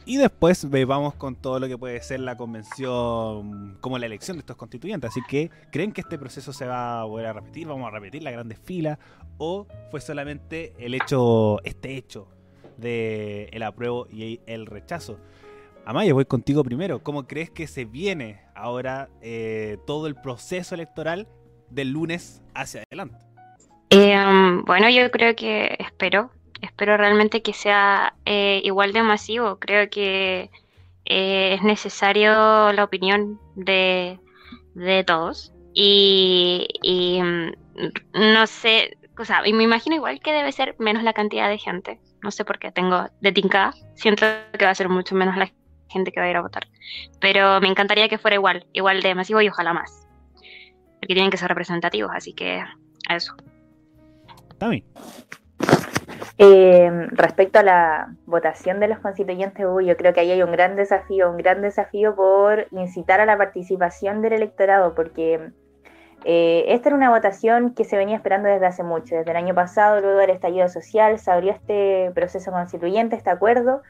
Y 0.05 0.17
después 0.17 0.67
vamos 0.87 1.13
con 1.13 1.35
todo 1.35 1.59
lo 1.59 1.67
que 1.67 1.77
puede 1.77 2.01
ser 2.01 2.21
la 2.21 2.35
convención, 2.35 3.77
como 3.79 3.99
la 3.99 4.07
elección 4.07 4.37
de 4.37 4.39
estos 4.39 4.55
constituyentes. 4.55 5.11
Así 5.11 5.21
que, 5.27 5.51
¿creen 5.71 5.91
que 5.91 6.01
este 6.01 6.17
proceso 6.17 6.51
se 6.51 6.65
va 6.65 7.01
a 7.01 7.03
volver 7.03 7.27
a 7.27 7.33
repetir? 7.33 7.67
¿Vamos 7.67 7.87
a 7.87 7.91
repetir 7.91 8.23
la 8.23 8.31
grandes 8.31 8.57
filas? 8.57 8.97
¿O 9.37 9.67
fue 9.91 10.01
solamente 10.01 10.73
el 10.79 10.95
hecho, 10.95 11.63
este 11.63 11.95
hecho 11.95 12.27
de 12.77 13.49
el 13.51 13.61
apruebo 13.61 14.07
y 14.09 14.39
el 14.47 14.65
rechazo? 14.65 15.19
Amaya, 15.89 16.13
voy 16.13 16.25
contigo 16.25 16.63
primero. 16.63 17.01
¿Cómo 17.01 17.25
crees 17.25 17.49
que 17.49 17.65
se 17.65 17.83
viene 17.83 18.41
ahora 18.53 19.09
eh, 19.23 19.79
todo 19.87 20.05
el 20.05 20.13
proceso 20.13 20.75
electoral 20.75 21.27
del 21.71 21.89
lunes 21.89 22.43
hacia 22.53 22.83
adelante? 22.91 23.17
Um, 23.91 24.65
bueno, 24.65 24.87
yo 24.91 25.09
creo 25.09 25.35
que 25.35 25.75
espero 25.79 26.29
espero 26.61 26.95
realmente 26.95 27.41
que 27.41 27.53
sea 27.53 28.13
eh, 28.25 28.61
igual 28.63 28.93
de 28.93 29.01
masivo. 29.01 29.57
Creo 29.57 29.89
que 29.89 30.51
eh, 31.05 31.53
es 31.55 31.63
necesario 31.63 32.71
la 32.71 32.83
opinión 32.83 33.39
de, 33.55 34.19
todos. 35.07 35.51
Y, 35.73 36.67
mm, 37.19 37.51
no 38.13 38.45
sé, 38.45 38.95
o 39.17 39.25
sea, 39.25 39.41
y 39.47 39.53
me 39.53 39.63
imagino 39.63 39.95
igual 39.95 40.19
que 40.19 40.33
debe 40.33 40.51
ser 40.51 40.75
menos 40.77 41.01
la 41.01 41.13
cantidad 41.13 41.49
de 41.49 41.57
gente. 41.57 41.99
No 42.21 42.29
sé 42.29 42.45
por 42.45 42.59
qué 42.59 42.71
tengo 42.71 43.07
de 43.21 43.31
Tinka. 43.31 43.73
Siento 43.95 44.27
que 44.55 44.65
va 44.65 44.71
a 44.71 44.75
ser 44.75 44.89
mucho 44.89 45.15
menos 45.15 45.35
la 45.35 45.47
gente 45.89 46.11
que 46.11 46.19
va 46.19 46.27
a 46.27 46.29
ir 46.29 46.37
a 46.37 46.41
votar. 46.41 46.67
Pero 47.19 47.59
me 47.61 47.67
encantaría 47.67 48.07
que 48.07 48.17
fuera 48.17 48.35
igual, 48.35 48.65
igual 48.73 49.01
de 49.01 49.15
masivo 49.15 49.41
y 49.41 49.49
ojalá 49.49 49.73
más. 49.73 50.07
Porque 50.99 51.13
tienen 51.13 51.31
que 51.31 51.37
ser 51.37 51.49
representativos, 51.49 52.11
así 52.13 52.33
que 52.33 52.63
a 53.07 53.15
eso. 53.15 53.35
También. 54.57 54.83
Eh, 56.37 56.89
respecto 57.11 57.59
a 57.59 57.63
la 57.63 58.15
votación 58.25 58.79
de 58.79 58.87
los 58.87 58.99
constituyentes, 58.99 59.65
yo 59.85 59.97
creo 59.97 60.13
que 60.13 60.21
ahí 60.21 60.31
hay 60.31 60.41
un 60.41 60.53
gran 60.53 60.77
desafío, 60.77 61.29
un 61.29 61.37
gran 61.37 61.61
desafío 61.61 62.15
por 62.15 62.67
incitar 62.71 63.19
a 63.19 63.25
la 63.25 63.37
participación 63.37 64.21
del 64.21 64.33
electorado, 64.33 64.95
porque 64.95 65.51
eh, 66.23 66.63
esta 66.67 66.89
era 66.89 66.95
una 66.95 67.09
votación 67.09 67.73
que 67.73 67.83
se 67.83 67.97
venía 67.97 68.15
esperando 68.15 68.47
desde 68.47 68.65
hace 68.65 68.83
mucho, 68.83 69.15
desde 69.15 69.31
el 69.31 69.37
año 69.37 69.53
pasado, 69.53 69.99
luego 69.99 70.19
del 70.19 70.29
estallido 70.29 70.69
social, 70.69 71.19
se 71.19 71.29
abrió 71.29 71.51
este 71.51 72.11
proceso 72.15 72.51
constituyente, 72.51 73.17
este 73.17 73.29
acuerdo, 73.29 73.81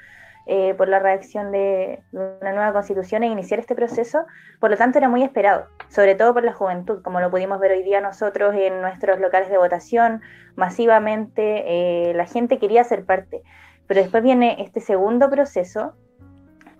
eh, 0.52 0.74
por 0.74 0.88
la 0.88 0.98
redacción 0.98 1.52
de 1.52 2.00
una 2.12 2.52
nueva 2.54 2.74
constitución 2.74 3.22
e 3.22 3.28
iniciar 3.28 3.60
este 3.60 3.76
proceso. 3.76 4.26
Por 4.60 4.72
lo 4.72 4.78
tanto, 4.78 4.98
era 4.98 5.08
muy 5.08 5.22
esperado, 5.22 5.68
sobre 5.90 6.16
todo 6.16 6.34
por 6.34 6.44
la 6.44 6.54
juventud, 6.54 7.04
como 7.04 7.20
lo 7.20 7.30
pudimos 7.30 7.60
ver 7.60 7.74
hoy 7.74 7.84
día 7.84 8.02
nosotros 8.02 8.56
en 8.56 8.82
nuestros 8.82 9.20
locales 9.20 9.52
de 9.52 9.60
votación, 9.60 10.24
masivamente 10.56 12.10
eh, 12.10 12.14
la 12.16 12.26
gente 12.26 12.58
quería 12.58 12.84
ser 12.84 13.06
parte. 13.06 13.44
Pero 13.86 14.02
después 14.02 14.24
viene 14.24 14.56
este 14.58 14.80
segundo 14.80 15.30
proceso 15.30 15.94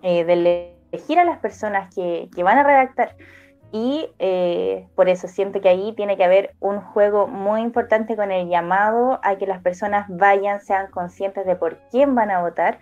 eh, 0.02 0.24
de 0.24 0.74
elegir 0.92 1.20
a 1.20 1.24
las 1.24 1.38
personas 1.38 1.94
que, 1.94 2.28
que 2.34 2.42
van 2.42 2.58
a 2.58 2.64
redactar. 2.64 3.14
Y 3.70 4.08
por 4.96 5.08
eso 5.08 5.28
siento 5.28 5.60
que 5.60 5.68
ahí 5.68 5.92
tiene 5.92 6.16
que 6.16 6.24
haber 6.24 6.56
un 6.58 6.80
juego 6.80 7.28
muy 7.28 7.60
importante 7.60 8.16
con 8.16 8.32
el 8.32 8.48
llamado 8.48 9.20
a 9.22 9.36
que 9.36 9.46
las 9.46 9.62
personas 9.62 10.06
vayan, 10.08 10.60
sean 10.60 10.90
conscientes 10.90 11.46
de 11.46 11.54
por 11.54 11.78
quién 11.92 12.16
van 12.16 12.32
a 12.32 12.40
votar, 12.40 12.80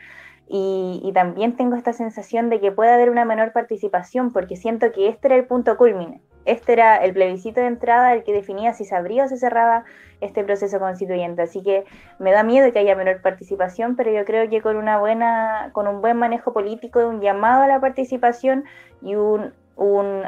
y, 0.51 1.11
también 1.13 1.57
tengo 1.57 1.77
esta 1.77 1.93
sensación 1.93 2.49
de 2.49 2.61
que 2.61 2.73
puede 2.73 2.93
haber 2.93 3.11
una 3.11 3.25
menor 3.25 3.53
participación 3.53 4.33
porque 4.33 4.57
siento 4.57 4.93
que 4.93 5.09
este 5.09 5.29
era 5.29 5.37
el 5.37 5.47
punto 5.47 5.77
culmine. 5.77 6.23
Este 6.47 6.73
era 6.73 6.97
el 6.97 7.13
plebiscito 7.13 7.61
de 7.61 7.67
entrada 7.67 8.15
el 8.15 8.25
que 8.25 8.33
definía 8.33 8.73
si 8.73 8.87
se 8.87 8.97
abría 8.97 9.25
o 9.25 9.29
se 9.29 9.37
cerraba 9.37 9.85
este 10.23 10.43
proceso 10.45 10.79
constituyente. 10.79 11.43
Así 11.43 11.63
que 11.63 11.85
me 12.19 12.33
da 12.33 12.43
miedo 12.43 12.73
que 12.73 12.79
haya 12.79 12.97
menor 12.97 13.21
participación, 13.21 13.95
pero 13.97 14.11
yo 14.11 14.25
creo 14.25 14.49
que 14.49 14.63
con 14.63 14.77
una 14.77 14.99
buena, 14.99 15.69
con 15.73 15.87
un 15.87 16.01
buen 16.01 16.17
manejo 16.17 16.55
político, 16.55 17.01
un 17.01 17.21
llamado 17.21 17.65
a 17.65 17.67
la 17.67 17.81
participación 17.81 18.65
y 19.03 19.17
un, 19.17 19.53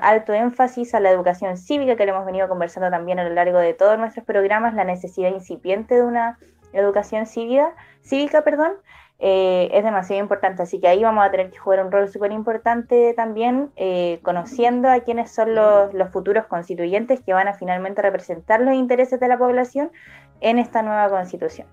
alto 0.03 0.33
énfasis 0.33 0.95
a 0.95 1.01
la 1.01 1.11
educación 1.11 1.57
cívica 1.57 1.97
que 1.97 2.05
le 2.05 2.13
hemos 2.13 2.27
venido 2.27 2.49
conversando 2.49 2.89
también 2.91 3.19
a 3.19 3.25
lo 3.25 3.35
largo 3.35 3.59
de 3.59 3.75
todos 3.75 3.99
nuestros 3.99 4.25
programas, 4.25 4.75
la 4.75 4.85
necesidad 4.85 5.31
incipiente 5.31 5.97
de 5.97 6.03
una 6.03 6.39
educación 6.73 7.27
cívica, 7.27 7.75
cívica, 8.03 8.43
perdón, 8.43 8.75
eh, 9.23 9.69
es 9.73 9.85
demasiado 9.85 10.23
importante. 10.23 10.63
Así 10.63 10.81
que 10.81 10.89
ahí 10.89 11.03
vamos 11.03 11.25
a 11.25 11.31
tener 11.31 11.51
que 11.51 11.59
jugar 11.59 11.85
un 11.85 11.93
rol 11.93 12.09
súper 12.09 12.33
importante 12.33 13.13
también, 13.15 13.71
eh, 13.77 14.19
conociendo 14.23 14.89
a 14.89 15.01
quiénes 15.01 15.31
son 15.31 15.55
los, 15.55 15.93
futuros 16.11 16.47
constituyentes 16.47 17.21
que 17.21 17.35
van 17.35 17.47
a 17.47 17.53
finalmente 17.53 18.01
representar 18.01 18.63
los 18.63 18.75
intereses 18.75 19.21
de 19.21 19.29
la 19.29 19.39
población 19.39 19.93
en 20.41 20.59
esta 20.59 20.83
nueva 20.83 21.11
constitución. 21.11 21.67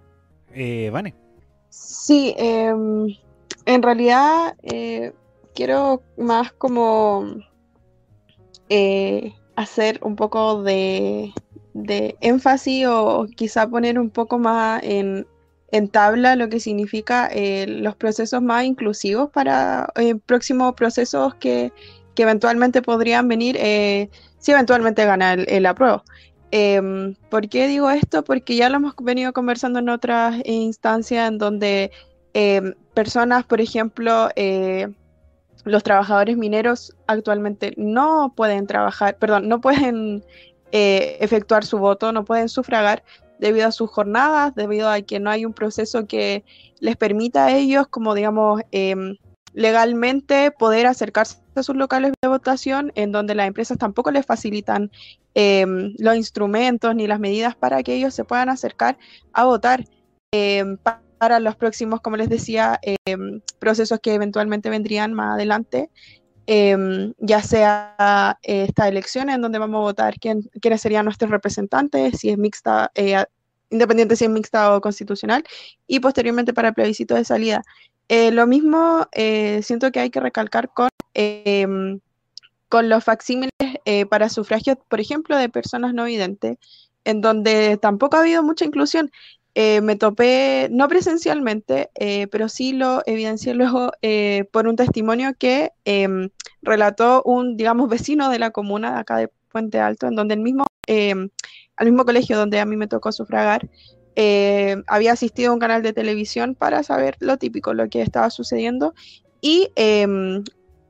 Eh, 0.53 0.89
Vane. 0.91 1.15
Sí, 1.69 2.35
em, 2.37 3.15
en 3.65 3.81
realidad 3.81 4.55
eh, 4.63 5.13
quiero 5.55 6.01
más 6.17 6.51
como 6.51 7.25
hacer 9.55 9.99
un 10.03 10.17
poco 10.17 10.63
de, 10.63 11.31
de 11.73 12.17
énfasis 12.19 12.87
o 12.87 13.25
quizá 13.37 13.67
poner 13.67 13.97
un 13.97 14.09
poco 14.09 14.37
más 14.37 14.83
en 14.83 15.25
en 15.71 15.89
tabla 15.89 16.35
lo 16.35 16.49
que 16.49 16.59
significa 16.59 17.27
eh, 17.31 17.65
los 17.67 17.95
procesos 17.95 18.41
más 18.41 18.63
inclusivos 18.65 19.29
para 19.29 19.89
eh, 19.95 20.15
próximos 20.15 20.73
procesos 20.75 21.35
que, 21.35 21.71
eventualmente 22.19 22.81
podrían 22.81 23.27
venir 23.27 23.57
eh, 23.59 24.09
si 24.39 24.51
eventualmente 24.51 25.05
gana 25.05 25.33
el, 25.33 25.47
el 25.49 25.67
apruebo. 25.67 26.03
Em, 26.49 27.13
¿Por 27.29 27.47
qué 27.47 27.67
digo 27.67 27.91
esto? 27.91 28.23
Porque 28.23 28.55
ya 28.55 28.69
lo 28.69 28.77
hemos 28.77 28.95
venido 28.99 29.33
conversando 29.33 29.77
en 29.77 29.89
otras 29.89 30.41
instancias 30.45 31.27
en 31.27 31.37
donde 31.37 31.91
em, 32.33 32.73
personas, 32.95 33.45
por 33.45 33.61
ejemplo, 33.61 34.29
los 35.63 35.83
trabajadores 35.83 36.37
mineros 36.37 36.95
actualmente 37.05 37.75
no 37.77 38.33
pueden 38.35 38.65
trabajar, 38.65 39.17
perdón, 39.17 39.47
no 39.47 39.61
pueden 39.61 40.23
efectuar 40.71 41.65
su 41.65 41.77
voto, 41.77 42.11
no 42.13 42.25
pueden 42.25 42.49
sufragar 42.49 43.03
debido 43.39 43.67
a 43.67 43.71
sus 43.71 43.89
jornadas, 43.89 44.55
debido 44.55 44.89
a 44.89 45.01
que 45.01 45.19
no 45.19 45.29
hay 45.29 45.45
un 45.45 45.53
proceso 45.53 46.07
que 46.07 46.43
les 46.79 46.95
permita 46.95 47.45
a 47.45 47.55
ellos, 47.55 47.87
como 47.87 48.13
digamos, 48.15 48.61
em, 48.71 49.17
legalmente 49.53 50.51
poder 50.51 50.85
acercarse 50.87 51.37
a 51.55 51.63
sus 51.63 51.75
locales 51.75 52.13
de 52.21 52.27
votación, 52.27 52.91
en 52.95 53.11
donde 53.11 53.35
las 53.35 53.47
empresas 53.47 53.77
tampoco 53.77 54.11
les 54.11 54.25
facilitan 54.25 54.91
em, 55.33 55.93
los 55.99 56.15
instrumentos 56.15 56.95
ni 56.95 57.07
las 57.07 57.19
medidas 57.19 57.55
para 57.55 57.83
que 57.83 57.95
ellos 57.95 58.13
se 58.13 58.23
puedan 58.23 58.49
acercar 58.49 58.97
a 59.33 59.45
votar 59.45 59.85
em, 60.31 60.77
para 60.77 61.39
los 61.39 61.55
próximos, 61.55 62.01
como 62.01 62.17
les 62.17 62.29
decía, 62.29 62.79
procesos 63.59 63.99
que 63.99 64.13
eventualmente 64.13 64.69
vendrían 64.69 65.13
más 65.13 65.35
adelante. 65.35 65.89
Ya 66.47 67.41
sea 67.43 68.39
esta 68.41 68.87
elección 68.87 69.29
en 69.29 69.41
donde 69.41 69.59
vamos 69.59 69.79
a 69.79 69.81
votar 69.81 70.19
quién, 70.19 70.49
quiénes 70.61 70.81
serían 70.81 71.05
nuestros 71.05 71.29
representantes, 71.29 72.19
si 72.19 72.29
es 72.29 72.37
mixta, 72.37 72.89
eh, 72.95 73.25
independiente 73.69 74.15
si 74.15 74.25
es 74.25 74.31
mixta 74.31 74.73
o 74.73 74.81
constitucional, 74.81 75.43
y 75.87 75.99
posteriormente 75.99 76.53
para 76.53 76.69
el 76.69 76.73
plebiscito 76.73 77.15
de 77.15 77.25
salida. 77.25 77.63
Eh, 78.09 78.31
lo 78.31 78.47
mismo 78.47 79.07
eh, 79.11 79.61
siento 79.63 79.91
que 79.91 79.99
hay 79.99 80.09
que 80.09 80.21
recalcar 80.21 80.69
con, 80.69 80.89
em, 81.13 81.99
con 82.69 82.89
los 82.89 83.03
facsímiles 83.03 83.51
eh, 83.85 84.05
para 84.05 84.29
sufragio, 84.29 84.77
por 84.87 84.99
ejemplo, 85.01 85.37
de 85.37 85.49
personas 85.49 85.93
no 85.93 86.05
videntes, 86.05 86.57
en 87.03 87.21
donde 87.21 87.77
tampoco 87.77 88.17
ha 88.17 88.21
habido 88.21 88.43
mucha 88.43 88.65
inclusión. 88.65 89.11
Me 89.81 89.95
topé, 89.95 90.67
no 90.71 90.87
presencialmente, 90.87 91.89
pero 92.31 92.47
sí 92.47 92.73
lo 92.73 93.01
evidencié 93.05 93.55
luego 93.55 93.91
por 94.51 94.67
un 94.67 94.75
testimonio 94.75 95.33
que 95.37 95.71
em, 95.85 96.29
relató 96.61 97.23
un, 97.23 97.57
digamos, 97.57 97.89
vecino 97.89 98.29
de 98.29 98.39
la 98.39 98.51
comuna 98.51 98.93
de 98.93 98.99
acá 98.99 99.17
de 99.17 99.29
Puente 99.51 99.79
Alto, 99.79 100.07
en 100.07 100.15
donde 100.15 100.35
el 100.35 100.41
mismo 100.41 100.65
em, 100.85 101.29
al 101.77 101.85
mismo 101.87 102.03
colegio 102.05 102.37
donde 102.37 102.59
a 102.59 102.65
mí 102.65 102.75
me 102.75 102.87
tocó 102.87 103.11
sufragar, 103.11 103.69
eh, 104.15 104.77
había 104.87 105.13
asistido 105.13 105.51
a 105.51 105.53
un 105.53 105.59
canal 105.59 105.83
de 105.83 105.93
televisión 105.93 106.55
para 106.55 106.81
saber 106.83 107.15
lo 107.19 107.37
típico, 107.37 107.73
lo 107.73 107.87
que 107.87 108.01
estaba 108.01 108.31
sucediendo. 108.31 108.95
Y 109.41 109.69
em, 109.75 110.43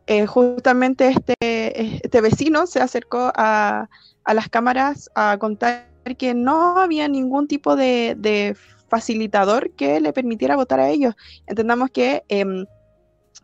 eh, 0.07 0.25
justamente 0.25 1.09
este, 1.09 1.35
este 1.39 2.21
vecino 2.21 2.65
se 2.67 2.79
acercó 2.79 3.31
a, 3.35 3.89
las 4.25 4.49
cámaras 4.49 5.09
a 5.15 5.37
contar 5.39 5.86
que 6.15 6.33
no 6.33 6.79
había 6.79 7.07
ningún 7.07 7.47
tipo 7.47 7.75
de, 7.75 8.55
facilitador 8.89 9.71
que 9.71 9.99
le 9.99 10.13
permitiera 10.13 10.55
votar 10.55 10.79
a 10.79 10.89
ellos. 10.89 11.13
Entendamos 11.45 11.89
que 11.89 12.23
em, 12.29 12.65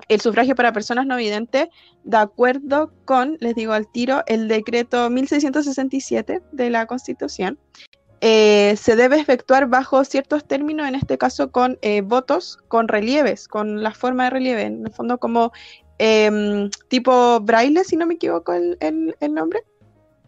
el 0.08 0.22
sufragio 0.22 0.56
para 0.56 0.72
personas 0.72 1.06
no 1.06 1.18
videntes, 1.18 1.68
de 2.04 2.18
acuerdo 2.18 2.94
con, 3.04 3.38
les 3.42 3.56
digo 3.56 3.74
al 3.74 3.92
tiro, 3.92 4.24
el 4.28 4.48
decreto 4.48 5.10
1667 5.10 6.42
de 6.52 6.70
la 6.70 6.86
Constitución, 6.86 7.60
eh, 8.26 8.76
se 8.78 8.96
debe 8.96 9.20
efectuar 9.20 9.68
bajo 9.68 10.06
ciertos 10.06 10.46
términos, 10.46 10.88
en 10.88 10.96
este 10.96 11.18
caso 11.18 11.52
con 11.52 11.78
eh, 11.82 12.00
votos, 12.00 12.58
con 12.70 12.88
relieves, 12.88 13.50
con 13.50 13.84
la 13.84 13.92
forma 13.92 14.24
de 14.24 14.30
relieve, 14.30 14.62
en 14.62 14.86
el 14.86 14.94
fondo 14.94 15.18
como 15.18 15.52
em, 15.98 16.70
tipo 16.88 17.42
braille, 17.42 17.84
si 17.84 17.98
no 17.98 18.06
me 18.06 18.14
equivoco 18.14 18.54
el, 18.54 18.78
nombre, 19.30 19.60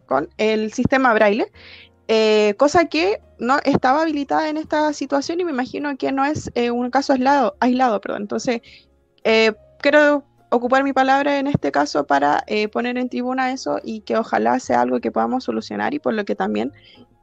con 0.07 0.27
el 0.37 0.73
sistema 0.73 1.13
braille, 1.13 1.49
eh, 2.07 2.53
cosa 2.57 2.85
que 2.85 3.21
no 3.39 3.57
estaba 3.63 4.01
habilitada 4.01 4.49
en 4.49 4.57
esta 4.57 4.93
situación 4.93 5.39
y 5.39 5.45
me 5.45 5.51
imagino 5.51 5.97
que 5.97 6.11
no 6.11 6.23
es 6.25 6.49
un 6.71 6.89
caso 6.89 7.13
aislado, 7.13 7.55
aislado 7.59 7.99
perdón. 7.99 8.23
Entonces, 8.23 8.61
eh, 9.23 9.53
quiero 9.79 10.23
ocupar 10.49 10.83
mi 10.83 10.93
palabra 10.93 11.39
en 11.39 11.47
este 11.47 11.71
caso 11.71 12.05
para 12.05 12.43
eh, 12.47 12.67
poner 12.67 12.97
en 12.97 13.09
tribuna 13.09 13.51
eso 13.51 13.79
y 13.83 14.01
que 14.01 14.17
ojalá 14.17 14.59
sea 14.59 14.81
algo 14.81 14.99
que 14.99 15.11
podamos 15.11 15.43
solucionar 15.43 15.93
y 15.93 15.99
por 15.99 16.13
lo 16.13 16.25
que 16.25 16.35
también 16.35 16.71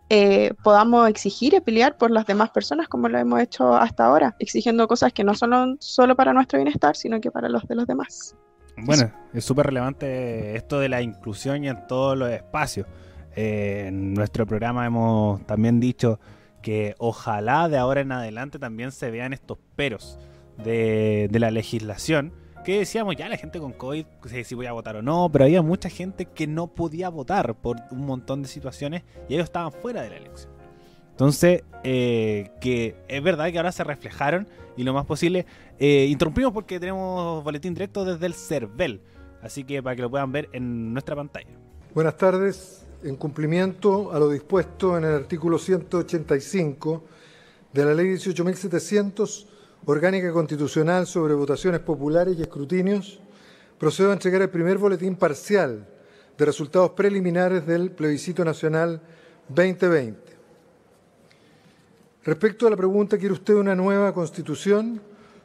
eh, 0.09 0.53
podamos 0.63 1.09
exigir 1.09 1.55
y 1.55 1.61
pelear 1.61 1.97
por 1.97 2.11
las 2.11 2.27
demás 2.27 2.51
personas 2.51 2.89
como 2.89 3.09
lo 3.09 3.19
hemos 3.19 3.41
hecho 3.41 3.75
hasta 3.75 4.05
ahora, 4.05 4.37
exigiendo 4.39 4.87
cosas 4.87 5.13
que 5.13 5.25
no 5.25 5.35
son 5.35 5.79
solo 5.81 6.17
para 6.17 6.33
nuestro 6.33 6.59
bienestar, 6.59 6.97
sino 6.97 7.21
que 7.21 7.31
para 7.31 7.49
los 7.49 7.67
de 7.67 7.77
los 7.77 7.87
demás. 7.87 8.37
Bueno, 8.77 9.11
es 9.33 9.45
súper 9.45 9.67
relevante 9.67 10.57
esto 10.57 10.81
de 10.81 10.89
la 10.89 11.03
inclusión 11.03 11.65
en 11.65 11.87
todos 11.87 12.17
los 12.19 12.31
espacios. 12.31 12.87
Eh, 13.35 13.87
en 13.89 14.15
nuestro 14.15 14.47
programa 14.47 14.87
hemos 14.87 15.45
también 15.47 15.81
dicho 15.81 16.21
que 16.63 16.95
ojalá 16.99 17.69
de 17.69 17.79
ahora 17.79 18.01
en 18.01 18.13
adelante 18.13 18.59
también 18.59 18.93
se 18.93 19.11
vean 19.11 19.33
estos 19.33 19.59
peros 19.77 20.19
de, 20.63 21.29
la 21.33 21.51
legislación 21.51 22.33
que 22.65 22.79
decíamos 22.79 23.17
ya 23.17 23.29
la 23.29 23.37
gente 23.37 23.59
con 23.59 23.73
COVID, 23.73 24.07
si 24.45 24.55
voy 24.55 24.67
a 24.67 24.73
votar 24.73 24.95
o 24.95 25.03
no, 25.03 25.29
pero 25.33 25.45
había 25.47 25.63
mucha 25.63 25.89
gente 25.89 26.27
que 26.27 26.47
no 26.47 26.69
podía 26.69 27.09
votar 27.09 27.57
por 27.57 27.79
un 27.91 28.07
montón 28.07 28.43
de 28.43 28.49
situaciones 28.49 29.03
y 29.29 29.35
ellos 29.35 29.45
estaban 29.45 29.73
fuera 29.73 30.03
de 30.03 30.11
la 30.11 30.17
elección. 30.19 30.53
Entonces, 31.11 31.65
eh, 31.83 32.53
que 32.61 32.97
es 33.09 33.23
verdad 33.23 33.51
que 33.51 33.59
ahora 33.59 33.73
se 33.73 33.83
reflejaron 33.83 34.47
y 34.77 34.85
lo 34.85 34.95
más 34.95 35.07
posible, 35.07 35.45
eh, 35.81 36.07
interrumpimos 36.09 36.53
porque 36.53 36.79
tenemos 36.79 37.43
boletín 37.43 37.75
directo 37.75 38.05
desde 38.05 38.27
el 38.27 38.35
CERVEL, 38.35 39.01
así 39.43 39.65
que 39.65 39.83
para 39.83 39.97
que 39.97 40.03
lo 40.03 40.11
puedan 40.11 40.31
ver 40.31 40.49
en 40.53 40.93
nuestra 40.93 41.17
pantalla. 41.17 41.51
Buenas 41.95 42.17
tardes, 42.17 42.87
en 43.05 43.17
cumplimiento 43.17 44.13
a 44.13 44.19
lo 44.19 44.29
dispuesto 44.29 44.97
en 44.97 45.05
el 45.05 45.15
artículo 45.15 45.59
185 45.59 47.05
de 47.73 47.85
la 47.85 47.95
ley 47.95 48.07
18.700, 48.15 49.47
orgánica 49.87 50.33
constitucional 50.33 51.07
sobre 51.07 51.35
votaciones 51.35 51.81
populares 51.81 52.37
y 52.39 52.43
escrutinios, 52.43 53.21
procedo 53.79 54.11
a 54.11 54.13
entregar 54.13 54.43
el 54.43 54.51
primer 54.51 54.79
boletín 54.79 55.17
parcial 55.17 55.89
de 56.39 56.45
resultados 56.45 56.91
preliminares 56.91 57.67
del 57.67 57.91
plebiscito 57.91 58.45
nacional 58.45 59.01
2020. 59.49 60.33
Respecto 62.25 62.67
a 62.67 62.71
la 62.71 62.77
pregunta, 62.77 63.19
¿quiere 63.19 63.35
usted 63.35 63.55
una 63.55 63.75
nueva 63.75 64.15
constitución 64.15 65.01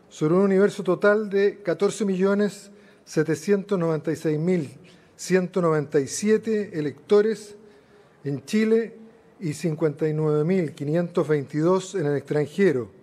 sobre 0.09 0.35
un 0.35 0.41
universo 0.41 0.84
total 0.84 1.29
de 1.29 1.61
14.796.197 5.18 6.69
electores 6.73 7.56
en 8.23 8.45
Chile 8.45 8.95
y 9.39 9.49
59.522 9.49 11.99
en 11.99 12.06
el 12.06 12.18
extranjero? 12.18 12.98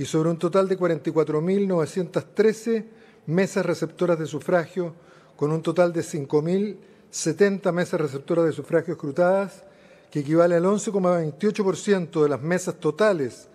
y 0.00 0.06
sobre 0.06 0.30
un 0.30 0.38
total 0.38 0.66
de 0.66 0.78
44.913 0.78 2.84
mesas 3.26 3.66
receptoras 3.66 4.18
de 4.18 4.24
sufragio, 4.24 4.94
con 5.36 5.52
un 5.52 5.60
total 5.60 5.92
de 5.92 6.00
5.070 6.00 7.70
mesas 7.70 8.00
receptoras 8.00 8.46
de 8.46 8.52
sufragio 8.52 8.94
escrutadas, 8.94 9.62
que 10.10 10.20
equivale 10.20 10.54
al 10.54 10.64
11,28% 10.64 12.22
de 12.22 12.28
las 12.30 12.40
mesas 12.40 12.76
totales 12.76 13.48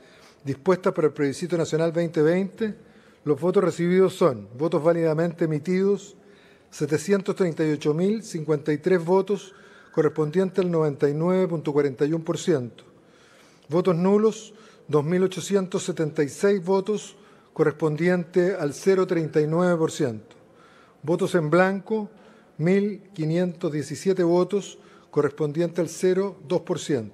dispuestas 0.44 0.94
para 0.94 1.08
el 1.08 1.14
plebiscito 1.14 1.58
nacional 1.58 1.92
2020, 1.92 2.76
los 3.24 3.42
votos 3.42 3.64
recibidos 3.64 4.14
son 4.14 4.48
votos 4.56 4.84
válidamente 4.84 5.46
emitidos, 5.46 6.16
738.053 6.78 9.04
votos, 9.04 9.56
correspondiente 9.94 10.60
al 10.60 10.70
99.41%. 10.72 12.72
Votos 13.70 13.96
nulos, 13.96 14.54
2.876 14.90 16.62
votos, 16.64 17.16
correspondiente 17.54 18.56
al 18.56 18.74
0,39%. 18.74 20.20
Votos 21.02 21.34
en 21.36 21.50
blanco, 21.50 22.10
1.517 22.60 24.26
votos, 24.26 24.78
correspondiente 25.12 25.80
al 25.80 25.88
0,2%. 25.88 27.10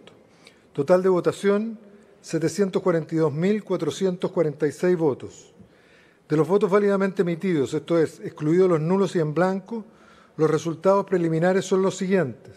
Total 0.73 1.03
de 1.03 1.09
votación, 1.09 1.77
742.446 2.23 4.97
votos. 4.97 5.53
De 6.31 6.37
los 6.37 6.47
votos 6.47 6.71
válidamente 6.71 7.21
emitidos, 7.23 7.73
esto 7.73 7.99
es, 7.99 8.21
excluidos 8.21 8.69
los 8.69 8.79
nulos 8.79 9.17
y 9.17 9.19
en 9.19 9.33
blanco, 9.33 9.83
los 10.37 10.49
resultados 10.49 11.05
preliminares 11.05 11.65
son 11.65 11.81
los 11.81 11.97
siguientes. 11.97 12.53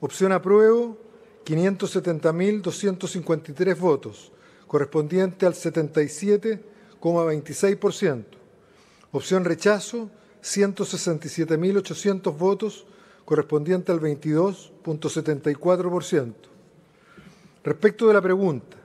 Opción 0.00 0.32
apruebo, 0.32 0.96
570.253 1.44 3.78
votos, 3.78 4.32
correspondiente 4.66 5.44
al 5.44 5.52
77,26%. 5.52 8.24
Opción 9.12 9.44
rechazo, 9.44 10.08
167.800 10.42 12.38
votos, 12.38 12.86
correspondiente 13.26 13.92
al 13.92 14.00
22,74%. 14.00 16.32
Respecto 17.62 18.08
de 18.08 18.14
la 18.14 18.22
pregunta, 18.22 18.78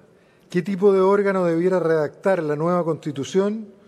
¿qué 0.50 0.62
tipo 0.62 0.92
de 0.92 1.00
órgano 1.00 1.46
debiera 1.46 1.80
redactar 1.80 2.44
la 2.44 2.58
nueva 2.58 2.84
Constitución? 2.84 3.80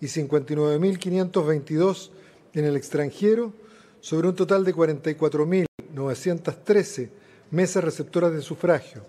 y 0.00 0.06
59.522 0.06 2.10
en 2.54 2.64
el 2.64 2.74
extranjero, 2.74 3.52
sobre 4.00 4.26
un 4.26 4.34
total 4.34 4.64
de 4.64 4.74
44.913 4.74 7.10
mesas 7.52 7.84
receptoras 7.84 8.32
de 8.32 8.42
sufragio, 8.42 9.02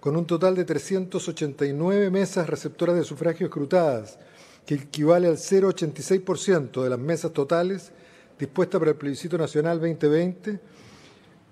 con 0.00 0.16
un 0.16 0.26
total 0.26 0.56
de 0.56 0.64
389 0.64 2.10
mesas 2.10 2.48
receptoras 2.48 2.96
de 2.96 3.04
sufragio 3.04 3.46
escrutadas, 3.46 4.18
que 4.66 4.74
equivale 4.74 5.28
al 5.28 5.36
0,86% 5.36 6.82
de 6.82 6.90
las 6.90 6.98
mesas 6.98 7.32
totales 7.32 7.92
dispuestas 8.40 8.80
para 8.80 8.90
el 8.90 8.96
plebiscito 8.96 9.38
nacional 9.38 9.78
2020, 9.78 10.58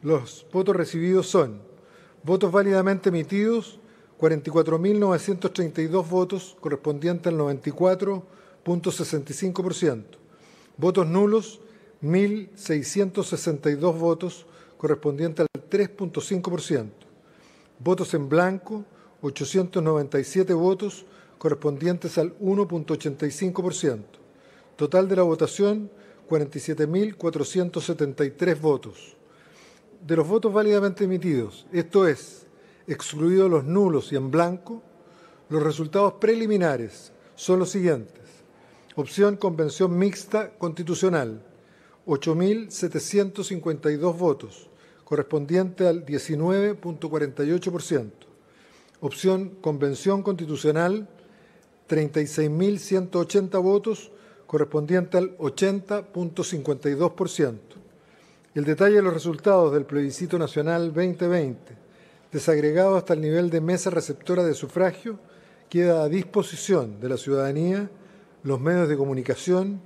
los 0.02 0.44
votos 0.52 0.74
recibidos 0.74 1.28
son 1.28 1.68
votos 2.23 2.53
válidamente 2.53 3.09
emitidos, 3.09 3.81
44.932 4.19 6.09
votos, 6.09 6.57
correspondiente 6.61 7.28
al 7.28 7.36
94 7.36 8.39
0.65%. 8.69 10.03
Votos 10.77 11.07
nulos, 11.07 11.61
1.662 12.03 13.99
votos, 13.99 14.45
correspondiente 14.77 15.43
al 15.43 15.49
3.5%. 15.70 16.90
Votos 17.81 18.15
en 18.15 18.28
blanco, 18.28 18.85
897 19.23 20.53
votos, 20.55 21.05
correspondientes 21.39 22.19
al 22.19 22.36
1.85%. 22.39 24.03
Total 24.77 25.09
de 25.09 25.16
la 25.16 25.23
votación, 25.23 25.90
47.473 26.28 28.61
votos. 28.61 29.16
De 30.00 30.16
los 30.16 30.26
votos 30.26 30.52
válidamente 30.52 31.04
emitidos, 31.04 31.66
esto 31.72 32.06
es, 32.06 32.46
excluidos 32.86 33.50
los 33.50 33.64
nulos 33.64 34.12
y 34.12 34.16
en 34.16 34.30
blanco, 34.30 34.82
los 35.48 35.62
resultados 35.62 36.14
preliminares 36.14 37.12
son 37.34 37.58
los 37.58 37.70
siguientes. 37.70 38.22
Opción 38.96 39.36
Convención 39.36 39.98
Mixta 39.98 40.52
Constitucional, 40.58 41.42
8.752 42.06 44.16
votos, 44.16 44.70
correspondiente 45.04 45.86
al 45.86 46.04
19.48%. 46.04 48.10
Opción 49.00 49.50
Convención 49.60 50.22
Constitucional, 50.22 51.08
36.180 51.88 53.62
votos, 53.62 54.10
correspondiente 54.46 55.18
al 55.18 55.36
80.52%. 55.38 57.77
El 58.59 58.64
detalle 58.64 58.97
de 58.97 59.02
los 59.02 59.14
resultados 59.14 59.72
del 59.72 59.85
plebiscito 59.85 60.36
nacional 60.36 60.93
2020, 60.93 61.76
desagregado 62.32 62.97
hasta 62.97 63.14
el 63.14 63.20
nivel 63.20 63.51
de 63.51 63.60
mesa 63.60 63.89
receptora 63.89 64.43
de 64.43 64.52
sufragio, 64.52 65.20
queda 65.68 66.02
a 66.02 66.09
disposición 66.09 66.98
de 66.98 67.09
la 67.09 67.18
ciudadanía 67.18 67.89
los 68.43 68.60
medios 68.60 68.89
de 68.89 68.97
comunicación, 68.97 69.80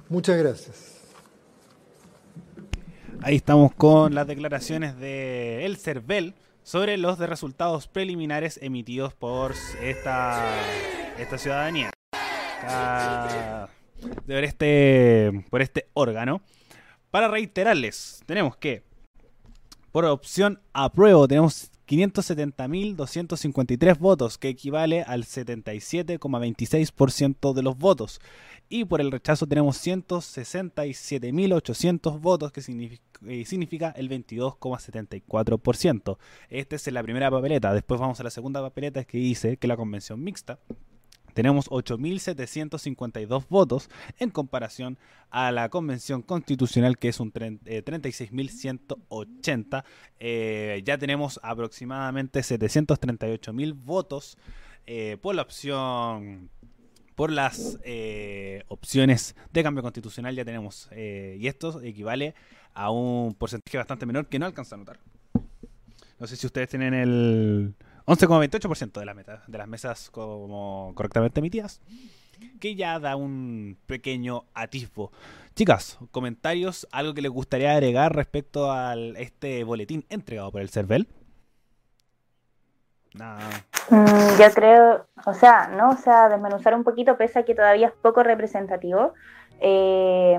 Muchas 0.09 0.39
gracias. 0.39 1.01
Ahí 3.23 3.35
estamos 3.35 3.75
con 3.75 4.15
las 4.15 4.29
declaraciones 4.29 4.97
de 5.01 5.67
El 5.67 5.79
Cervel 5.79 6.37
sobre 6.69 6.99
los 6.99 7.19
de 7.19 7.27
resultados 7.27 7.89
preliminares 7.89 8.59
emitidos 8.61 9.15
por 9.15 9.55
esta, 9.83 10.55
esta 11.19 11.39
ciudadanía. 11.39 11.91
de 14.27 14.45
este, 14.45 15.47
por 15.49 15.63
este 15.63 15.89
órgano. 15.95 16.43
Para 17.11 17.29
reiterarles, 17.29 18.23
tenemos 18.27 18.55
que 18.59 18.83
por 19.93 20.05
opción 20.05 20.61
apruebo 20.75 21.27
tenemos 21.27 21.71
570.253 21.89 23.99
votos, 23.99 24.37
que 24.37 24.51
equivale 24.51 25.05
al 25.05 25.25
77,26% 25.25 27.55
de 27.55 27.63
los 27.63 27.79
votos. 27.79 28.21
y 28.69 28.85
por 28.85 29.01
el 29.01 29.11
rechazo 29.11 29.47
tenemos 29.47 29.79
167.800 29.87 32.21
votos, 32.21 32.53
que 32.53 32.61
significa, 32.61 33.03
eh, 33.27 33.45
significa 33.45 33.93
el 33.97 34.09
22,74%. 34.09 36.19
Esta 36.51 36.77
es 36.77 36.87
la 36.93 37.03
primera 37.03 37.29
papeleta. 37.31 37.75
Después 37.75 38.01
vamos 38.01 38.21
a 38.21 38.25
la 38.25 38.31
segunda 38.31 38.61
papeleta 38.61 39.05
que 39.05 39.17
dice 39.19 39.57
que 39.57 39.67
la 39.67 39.77
convención 39.77 40.23
mixta 40.23 40.61
tenemos 41.35 41.69
8.752 41.71 43.47
votos 43.49 43.91
en 44.19 44.31
comparación 44.31 44.99
a 45.31 45.53
la 45.53 45.69
convención 45.69 46.23
constitucional 46.23 46.99
que 46.99 47.09
es 47.09 47.21
un 47.21 47.33
36.180. 47.33 49.85
Eh, 50.19 50.79
eh, 50.79 50.83
ya 50.85 50.99
tenemos 50.99 51.39
aproximadamente 51.43 52.41
738.000 52.41 53.75
votos 53.85 54.37
por 55.21 55.35
la 55.35 55.43
opción 55.43 56.49
por 57.15 57.31
las 57.31 57.79
opciones 58.69 59.37
de 59.53 59.63
cambio 59.63 59.83
constitucional 59.83 60.35
ya 60.35 60.47
tenemos 60.47 60.89
y 60.93 61.47
esto 61.47 61.83
equivale 61.83 62.35
a 62.79 62.91
un 62.91 63.35
porcentaje 63.35 63.77
bastante 63.77 64.07
menor 64.07 64.29
que 64.29 64.39
no 64.39 64.47
alcanza 64.47 64.77
a 64.77 64.79
notar. 64.79 65.01
No 66.21 66.27
sé 66.27 66.37
si 66.37 66.47
ustedes 66.47 66.69
tienen 66.69 66.95
el, 66.95 67.75
11,28% 68.07 69.01
de, 69.01 69.05
la 69.05 69.15
meta, 69.15 69.43
de 69.49 69.59
las 69.59 69.67
mesas 69.67 70.11
como 70.11 70.93
correctamente 70.95 71.41
emitidas, 71.41 71.81
que 72.61 72.77
ya 72.77 73.01
da 73.01 73.17
un 73.17 73.77
pequeño 73.87 74.45
atisbo. 74.55 75.11
Chicas, 75.57 75.99
comentarios, 76.13 76.87
algo 76.93 77.15
que 77.15 77.23
les 77.23 77.33
gustaría 77.33 77.73
agregar 77.73 78.15
respecto 78.15 78.71
a 78.71 78.95
este 79.17 79.65
boletín 79.65 80.07
entregado 80.09 80.53
por 80.53 80.61
el 80.61 80.71
CERVEL. 80.71 81.09
Nada. 83.15 83.41
Mm, 83.91 84.41
yo 84.41 84.51
creo, 84.55 85.07
o 85.27 85.35
sea, 85.35 85.67
no, 85.77 85.91
o 85.91 85.97
sea, 85.97 86.29
desmenuzar 86.29 86.77
un 86.77 86.85
poquito, 86.85 87.17
pese 87.17 87.41
a 87.41 87.45
que 87.45 87.57
todavía 87.57 87.89
es 87.89 87.93
poco 88.01 88.23
representativo. 88.23 89.15
Eh, 89.61 90.39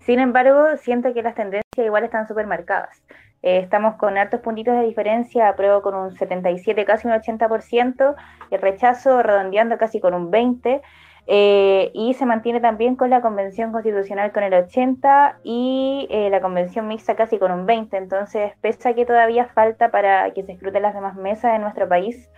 sin 0.00 0.18
embargo, 0.18 0.76
siento 0.78 1.12
que 1.12 1.22
las 1.22 1.34
tendencias 1.34 1.86
igual 1.86 2.04
están 2.04 2.26
súper 2.26 2.46
marcadas. 2.46 3.02
Eh, 3.42 3.58
estamos 3.58 3.96
con 3.96 4.18
altos 4.18 4.40
puntitos 4.40 4.74
de 4.74 4.84
diferencia, 4.84 5.48
apruebo 5.48 5.82
con 5.82 5.94
un 5.94 6.16
77, 6.16 6.84
casi 6.84 7.06
un 7.06 7.14
80%, 7.14 8.14
el 8.50 8.60
rechazo 8.60 9.22
redondeando 9.22 9.78
casi 9.78 10.00
con 10.00 10.14
un 10.14 10.30
20%, 10.30 10.82
eh, 11.26 11.90
y 11.94 12.14
se 12.14 12.26
mantiene 12.26 12.60
también 12.60 12.96
con 12.96 13.10
la 13.10 13.20
convención 13.20 13.72
constitucional 13.72 14.32
con 14.32 14.42
el 14.42 14.52
80% 14.52 15.36
y 15.44 16.08
eh, 16.10 16.28
la 16.30 16.40
convención 16.40 16.88
mixta 16.88 17.14
casi 17.14 17.38
con 17.38 17.52
un 17.52 17.66
20%. 17.66 17.96
Entonces, 17.96 18.52
pese 18.60 18.88
a 18.88 18.94
que 18.94 19.06
todavía 19.06 19.46
falta 19.46 19.90
para 19.90 20.32
que 20.32 20.42
se 20.44 20.52
escruten 20.52 20.82
las 20.82 20.94
demás 20.94 21.14
mesas 21.14 21.54
en 21.54 21.62
nuestro 21.62 21.88
país 21.88 22.30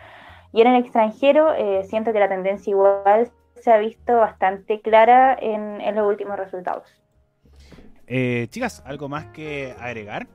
y 0.52 0.60
en 0.62 0.68
el 0.68 0.82
extranjero, 0.82 1.54
siento 1.84 2.12
que 2.12 2.20
la 2.20 2.28
tendencia 2.28 2.70
igual 2.70 3.30
se 3.54 3.72
ha 3.72 3.78
visto 3.78 4.16
bastante 4.18 4.80
clara 4.82 5.36
en 5.40 5.94
los 5.94 6.06
últimos 6.06 6.36
resultados. 6.36 7.01
Chicas, 8.06 8.82
¿algo 8.84 9.08
más 9.08 9.26
que 9.26 9.74
agregar? 9.78 10.28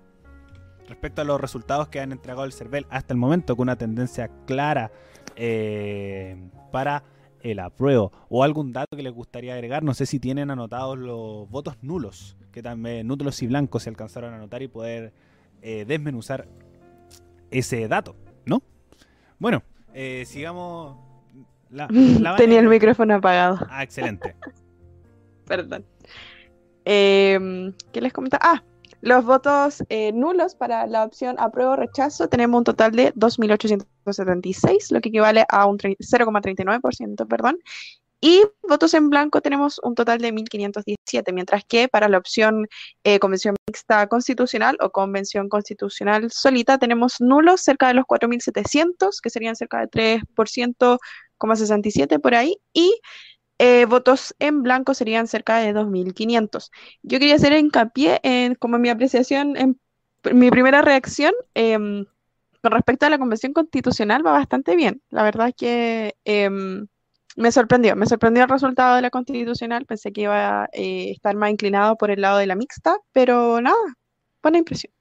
respecto 0.87 1.21
a 1.21 1.25
los 1.25 1.39
resultados 1.39 1.89
que 1.89 1.99
han 1.99 2.11
entregado 2.11 2.45
el 2.45 2.53
CERVEL 2.53 2.85
hasta 2.89 3.13
el 3.13 3.19
momento, 3.19 3.55
con 3.55 3.63
una 3.63 3.75
tendencia 3.75 4.29
clara 4.45 4.91
eh, 5.35 6.37
para 6.71 7.03
el 7.41 7.59
apruebo. 7.59 8.11
O 8.29 8.43
algún 8.43 8.73
dato 8.73 8.95
que 8.95 9.03
les 9.03 9.13
gustaría 9.13 9.53
agregar, 9.53 9.83
no 9.83 9.93
sé 9.93 10.05
si 10.05 10.19
tienen 10.19 10.49
anotados 10.49 10.97
los 10.97 11.49
votos 11.49 11.77
nulos, 11.81 12.37
que 12.51 12.63
también 12.63 13.07
nulos 13.07 13.41
y 13.41 13.47
blancos 13.47 13.83
se 13.83 13.89
alcanzaron 13.89 14.33
a 14.33 14.37
anotar 14.37 14.61
y 14.61 14.67
poder 14.67 15.13
eh, 15.61 15.85
desmenuzar 15.85 16.47
ese 17.51 17.87
dato, 17.87 18.15
¿no? 18.45 18.61
Bueno, 19.39 19.63
eh, 19.93 20.23
sigamos. 20.25 20.97
Tenía 22.37 22.59
el 22.59 22.69
micrófono 22.69 23.15
apagado. 23.15 23.59
Ah, 23.69 23.83
excelente. 23.83 24.35
Perdón. 25.45 25.85
¿Qué 26.87 28.01
les 28.01 28.13
comentaba? 28.13 28.41
Ah, 28.43 28.63
los 29.01 29.25
votos 29.25 29.83
eh, 29.89 30.11
nulos 30.11 30.55
para 30.55 30.87
la 30.87 31.03
opción 31.03 31.35
apruebo 31.39 31.73
o 31.73 31.75
rechazo 31.75 32.29
tenemos 32.29 32.57
un 32.57 32.63
total 32.63 32.93
de 32.93 33.13
2.876, 33.13 34.91
lo 34.91 34.99
que 35.01 35.09
equivale 35.09 35.45
a 35.49 35.67
un 35.67 35.77
0,39%, 35.77 37.27
perdón. 37.27 37.59
Y 38.19 38.41
votos 38.67 38.95
en 38.95 39.11
blanco 39.11 39.41
tenemos 39.41 39.79
un 39.83 39.93
total 39.93 40.17
de 40.17 40.33
1.517, 40.33 41.31
mientras 41.31 41.63
que 41.65 41.87
para 41.87 42.09
la 42.09 42.17
opción 42.17 42.67
eh, 43.03 43.19
convención 43.19 43.55
mixta 43.69 44.07
constitucional 44.07 44.75
o 44.81 44.89
convención 44.89 45.49
constitucional 45.49 46.31
solita 46.31 46.79
tenemos 46.79 47.21
nulos 47.21 47.61
cerca 47.61 47.89
de 47.89 47.93
los 47.93 48.05
4.700, 48.05 49.21
que 49.21 49.29
serían 49.29 49.55
cerca 49.55 49.81
de 49.81 49.87
3,67 49.89 52.19
por 52.19 52.33
ahí, 52.33 52.57
y 52.73 52.99
eh, 53.59 53.85
votos 53.85 54.35
en 54.39 54.63
blanco 54.63 54.93
serían 54.93 55.27
cerca 55.27 55.57
de 55.57 55.73
2.500. 55.73 56.69
Yo 57.03 57.19
quería 57.19 57.35
hacer 57.35 57.53
hincapié 57.53 58.19
en, 58.23 58.55
como 58.55 58.77
mi 58.77 58.89
apreciación, 58.89 59.57
en 59.57 59.79
mi 60.33 60.49
primera 60.49 60.81
reacción 60.81 61.33
em, 61.53 62.05
con 62.61 62.71
respecto 62.71 63.05
a 63.05 63.09
la 63.09 63.17
Convención 63.17 63.53
Constitucional 63.53 64.25
va 64.25 64.31
bastante 64.31 64.75
bien. 64.75 65.01
La 65.09 65.23
verdad 65.23 65.49
es 65.49 65.55
que 65.55 66.15
em, 66.25 66.87
me 67.35 67.51
sorprendió, 67.51 67.95
me 67.95 68.05
sorprendió 68.05 68.43
el 68.43 68.49
resultado 68.49 68.95
de 68.95 69.01
la 69.01 69.09
Constitucional. 69.09 69.85
Pensé 69.85 70.11
que 70.11 70.21
iba 70.21 70.63
a 70.63 70.69
eh, 70.73 71.11
estar 71.11 71.35
más 71.35 71.51
inclinado 71.51 71.95
por 71.95 72.11
el 72.11 72.21
lado 72.21 72.39
de 72.39 72.47
la 72.47 72.55
mixta, 72.55 72.97
pero 73.11 73.61
nada, 73.61 73.77
buena 74.41 74.57
impresión. 74.57 74.91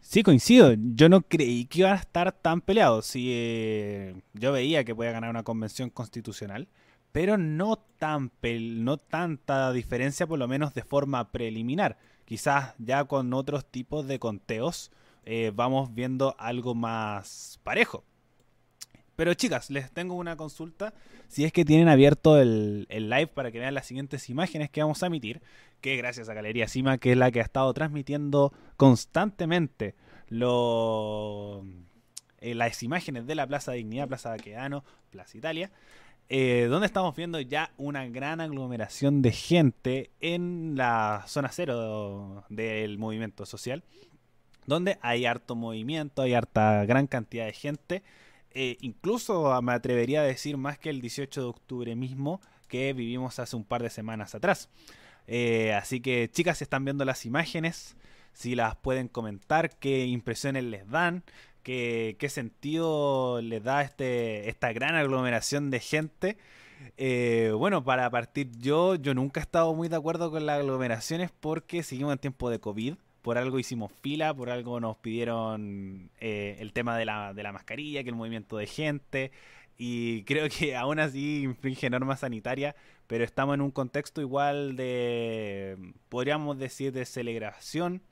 Sí, 0.00 0.22
coincido. 0.22 0.74
Yo 0.76 1.08
no 1.08 1.22
creí 1.22 1.66
que 1.66 1.80
iba 1.80 1.92
a 1.92 1.96
estar 1.96 2.32
tan 2.32 2.60
peleado. 2.60 3.02
Si 3.02 3.28
eh, 3.30 4.22
yo 4.34 4.52
veía 4.52 4.84
que 4.84 4.94
podía 4.94 5.12
ganar 5.12 5.30
una 5.30 5.44
convención 5.44 5.90
constitucional, 5.90 6.68
pero 7.16 7.38
no, 7.38 7.78
tan 7.78 8.30
no 8.42 8.98
tanta 8.98 9.72
diferencia, 9.72 10.26
por 10.26 10.38
lo 10.38 10.46
menos 10.46 10.74
de 10.74 10.82
forma 10.82 11.32
preliminar. 11.32 11.96
Quizás 12.26 12.74
ya 12.76 13.06
con 13.06 13.32
otros 13.32 13.64
tipos 13.64 14.06
de 14.06 14.18
conteos 14.18 14.92
eh, 15.24 15.50
vamos 15.54 15.94
viendo 15.94 16.36
algo 16.38 16.74
más 16.74 17.58
parejo. 17.64 18.04
Pero 19.16 19.32
chicas, 19.32 19.70
les 19.70 19.90
tengo 19.92 20.14
una 20.14 20.36
consulta. 20.36 20.92
Si 21.26 21.46
es 21.46 21.54
que 21.54 21.64
tienen 21.64 21.88
abierto 21.88 22.38
el, 22.38 22.86
live 22.90 23.28
para 23.28 23.50
que 23.50 23.60
vean 23.60 23.72
las 23.72 23.86
siguientes 23.86 24.28
imágenes 24.28 24.68
que 24.68 24.82
vamos 24.82 25.02
a 25.02 25.06
emitir, 25.06 25.40
que 25.80 25.96
gracias 25.96 26.28
a 26.28 26.34
Galería 26.34 26.68
Cima, 26.68 26.98
que 26.98 27.12
es 27.12 27.16
la 27.16 27.30
que 27.30 27.40
ha 27.40 27.44
estado 27.44 27.72
transmitiendo 27.72 28.52
constantemente 28.76 29.94
eh, 30.28 30.34
las 32.54 32.82
imágenes 32.82 33.26
de 33.26 33.34
la 33.34 33.46
Plaza 33.46 33.72
Dignidad, 33.72 34.06
Plaza 34.06 34.28
Baquedano, 34.28 34.84
Plaza 35.08 35.38
Italia. 35.38 35.70
Eh, 36.28 36.66
donde 36.68 36.86
estamos 36.86 37.14
viendo 37.14 37.40
ya 37.40 37.70
una 37.76 38.06
gran 38.08 38.40
aglomeración 38.40 39.22
de 39.22 39.30
gente 39.30 40.10
en 40.20 40.74
la 40.76 41.22
zona 41.28 41.50
cero 41.52 42.44
del 42.48 42.98
movimiento 42.98 43.46
social, 43.46 43.84
donde 44.66 44.98
hay 45.02 45.24
harto 45.24 45.54
movimiento, 45.54 46.22
hay 46.22 46.34
harta 46.34 46.84
gran 46.84 47.06
cantidad 47.06 47.46
de 47.46 47.52
gente, 47.52 48.02
eh, 48.50 48.76
incluso 48.80 49.60
me 49.62 49.72
atrevería 49.72 50.22
a 50.22 50.24
decir 50.24 50.56
más 50.56 50.78
que 50.78 50.90
el 50.90 51.00
18 51.00 51.42
de 51.42 51.46
octubre 51.46 51.94
mismo 51.94 52.40
que 52.66 52.92
vivimos 52.92 53.38
hace 53.38 53.54
un 53.54 53.64
par 53.64 53.82
de 53.82 53.90
semanas 53.90 54.34
atrás. 54.34 54.68
Eh, 55.28 55.72
así 55.74 56.00
que 56.00 56.28
chicas, 56.30 56.58
si 56.58 56.64
están 56.64 56.84
viendo 56.84 57.04
las 57.04 57.24
imágenes, 57.24 57.96
si 58.32 58.54
las 58.54 58.74
pueden 58.76 59.08
comentar, 59.08 59.78
qué 59.78 60.06
impresiones 60.06 60.64
les 60.64 60.88
dan, 60.88 61.22
qué, 61.66 62.28
sentido 62.28 63.40
le 63.42 63.60
da 63.60 63.82
este, 63.82 64.48
esta 64.48 64.72
gran 64.72 64.94
aglomeración 64.94 65.70
de 65.70 65.80
gente. 65.80 66.36
Eh, 66.96 67.52
bueno, 67.56 67.82
para 67.82 68.08
partir 68.10 68.50
yo, 68.58 68.94
yo 68.94 69.14
nunca 69.14 69.40
he 69.40 69.42
estado 69.42 69.74
muy 69.74 69.88
de 69.88 69.96
acuerdo 69.96 70.30
con 70.30 70.46
las 70.46 70.60
aglomeraciones 70.60 71.30
porque 71.40 71.82
seguimos 71.82 72.12
en 72.12 72.18
tiempo 72.18 72.50
de 72.50 72.60
COVID. 72.60 72.94
Por 73.22 73.38
algo 73.38 73.58
hicimos 73.58 73.90
fila, 74.00 74.32
por 74.32 74.50
algo 74.50 74.78
nos 74.78 74.96
pidieron 74.98 76.10
eh, 76.20 76.56
el 76.60 76.72
tema 76.72 76.96
de 76.96 77.04
la, 77.04 77.34
de 77.34 77.42
la 77.42 77.52
mascarilla, 77.52 78.04
que 78.04 78.10
el 78.10 78.14
movimiento 78.14 78.58
de 78.58 78.66
gente. 78.68 79.32
Y 79.76 80.22
creo 80.22 80.48
que 80.56 80.76
aún 80.76 81.00
así 81.00 81.42
infringe 81.42 81.90
normas 81.90 82.20
sanitarias, 82.20 82.76
pero 83.08 83.24
estamos 83.24 83.54
en 83.54 83.60
un 83.60 83.72
contexto 83.72 84.20
igual 84.20 84.76
de, 84.76 85.76
podríamos 86.08 86.58
decir, 86.58 86.92
de 86.92 87.04
celebración 87.04 88.02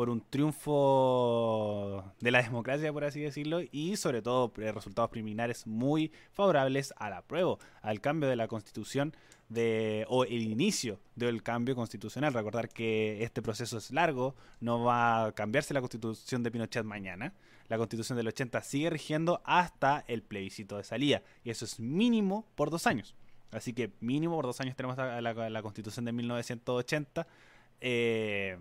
por 0.00 0.08
un 0.08 0.22
triunfo 0.22 2.02
de 2.20 2.30
la 2.30 2.40
democracia, 2.42 2.90
por 2.90 3.04
así 3.04 3.20
decirlo, 3.20 3.60
y 3.70 3.98
sobre 3.98 4.22
todo 4.22 4.50
resultados 4.56 5.10
preliminares 5.10 5.66
muy 5.66 6.10
favorables 6.32 6.94
al 6.96 7.12
apruebo, 7.12 7.58
al 7.82 8.00
cambio 8.00 8.26
de 8.26 8.34
la 8.34 8.48
constitución 8.48 9.14
de, 9.50 10.06
o 10.08 10.24
el 10.24 10.40
inicio 10.40 11.00
del 11.16 11.42
cambio 11.42 11.74
constitucional. 11.74 12.32
Recordar 12.32 12.70
que 12.70 13.22
este 13.22 13.42
proceso 13.42 13.76
es 13.76 13.90
largo, 13.90 14.34
no 14.60 14.82
va 14.82 15.26
a 15.26 15.32
cambiarse 15.32 15.74
la 15.74 15.80
constitución 15.80 16.42
de 16.42 16.50
Pinochet 16.50 16.84
mañana. 16.84 17.34
La 17.68 17.76
constitución 17.76 18.16
del 18.16 18.28
80 18.28 18.62
sigue 18.62 18.88
rigiendo 18.88 19.42
hasta 19.44 20.02
el 20.08 20.22
plebiscito 20.22 20.78
de 20.78 20.84
salida, 20.84 21.22
y 21.44 21.50
eso 21.50 21.66
es 21.66 21.78
mínimo 21.78 22.46
por 22.54 22.70
dos 22.70 22.86
años. 22.86 23.14
Así 23.50 23.74
que 23.74 23.92
mínimo 24.00 24.36
por 24.36 24.46
dos 24.46 24.62
años 24.62 24.76
tenemos 24.76 24.96
la, 24.96 25.20
la 25.20 25.62
constitución 25.62 26.06
de 26.06 26.12
1980. 26.12 27.26
Eh, 27.82 28.56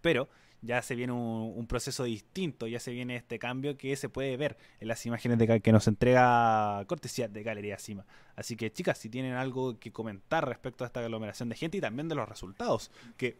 pero 0.00 0.28
ya 0.64 0.80
se 0.82 0.94
viene 0.94 1.12
un, 1.12 1.66
proceso 1.66 2.04
distinto, 2.04 2.66
ya 2.66 2.80
se 2.80 2.90
viene 2.90 3.16
este 3.16 3.38
cambio 3.38 3.76
que 3.76 3.94
se 3.96 4.08
puede 4.08 4.36
ver 4.36 4.56
en 4.80 4.88
las 4.88 5.04
imágenes 5.04 5.38
de, 5.38 5.60
que 5.60 5.72
nos 5.72 5.86
entrega 5.88 6.82
cortesía 6.86 7.28
de 7.28 7.42
Galería 7.42 7.78
Cima. 7.78 8.04
Así 8.34 8.56
que 8.56 8.72
chicas, 8.72 8.98
si 8.98 9.08
tienen 9.08 9.34
algo 9.34 9.78
que 9.78 9.92
comentar 9.92 10.48
respecto 10.48 10.84
a 10.84 10.86
esta 10.86 11.00
aglomeración 11.00 11.48
de 11.48 11.56
gente 11.56 11.78
y 11.78 11.80
también 11.80 12.08
de 12.08 12.14
los 12.14 12.28
resultados 12.28 12.90
que 13.16 13.36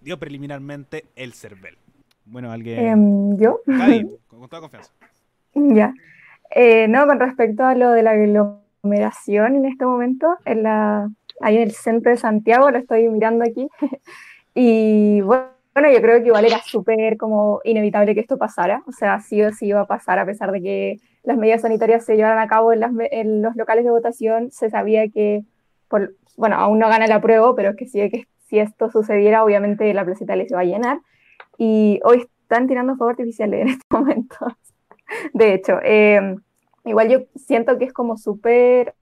dio 0.00 0.18
preliminarmente 0.18 1.06
el 1.16 1.32
CERVEL. 1.32 1.78
Bueno, 2.26 2.52
alguien... 2.52 2.78
Em, 2.78 3.36
¿Yo? 3.38 3.60
con, 4.28 4.48
toda 4.48 4.60
confianza. 4.60 4.92
Ya. 5.54 5.94
Eh, 6.50 6.86
no, 6.88 7.06
con 7.06 7.18
respecto 7.18 7.64
a 7.64 7.74
lo 7.74 7.90
de 7.90 8.02
la 8.02 8.10
aglomeración 8.10 9.56
en 9.56 9.64
este 9.64 9.86
momento, 9.86 10.36
en 10.44 10.64
la, 10.64 11.08
ahí 11.40 11.56
en 11.56 11.62
el 11.62 11.72
centro 11.72 12.10
de 12.10 12.18
Santiago, 12.18 12.70
lo 12.70 12.78
estoy 12.78 13.08
mirando 13.08 13.44
aquí, 13.44 13.68
y 14.54 15.22
bueno, 15.22 15.46
yo 15.74 16.02
creo 16.02 16.20
que 16.20 16.26
igual 16.26 16.44
era 16.44 16.60
súper 16.62 17.16
como 17.16 17.60
inevitable 17.64 18.14
que 18.14 18.20
esto 18.20 18.38
pasara, 18.38 18.82
o 18.86 18.92
sea, 18.92 19.20
sí 19.20 19.42
o 19.42 19.52
sí 19.52 19.66
iba 19.66 19.80
a 19.80 19.86
pasar 19.86 20.18
a 20.18 20.26
pesar 20.26 20.52
de 20.52 20.60
que 20.60 20.96
las 21.22 21.36
medidas 21.36 21.62
sanitarias 21.62 22.04
se 22.04 22.16
llevaran 22.16 22.38
a 22.38 22.48
cabo 22.48 22.72
en, 22.72 22.80
las, 22.80 22.92
en 23.10 23.42
los 23.42 23.56
locales 23.56 23.84
de 23.84 23.90
votación, 23.90 24.50
se 24.50 24.70
sabía 24.70 25.08
que, 25.08 25.44
por, 25.88 26.14
bueno, 26.36 26.56
aún 26.56 26.78
no 26.78 26.88
gana 26.88 27.06
la 27.06 27.20
prueba, 27.20 27.54
pero 27.54 27.70
es 27.70 27.76
que 27.76 27.86
sí 27.86 28.10
que 28.10 28.26
si 28.52 28.58
esto 28.58 28.90
sucediera, 28.90 29.44
obviamente 29.44 29.92
la 29.94 30.04
placita 30.04 30.36
le 30.36 30.46
se 30.46 30.54
va 30.54 30.60
a 30.60 30.64
llenar. 30.64 31.00
Y 31.56 32.00
hoy 32.04 32.26
están 32.42 32.66
tirando 32.66 32.96
fuego 32.96 33.10
artificial 33.10 33.54
en 33.54 33.68
este 33.68 33.86
momento. 33.90 34.36
de 35.32 35.54
hecho, 35.54 35.78
em, 35.82 36.36
igual 36.84 37.08
yo 37.08 37.20
siento 37.36 37.78
que 37.78 37.86
es 37.86 37.92
como 37.92 38.16
súper, 38.16 38.94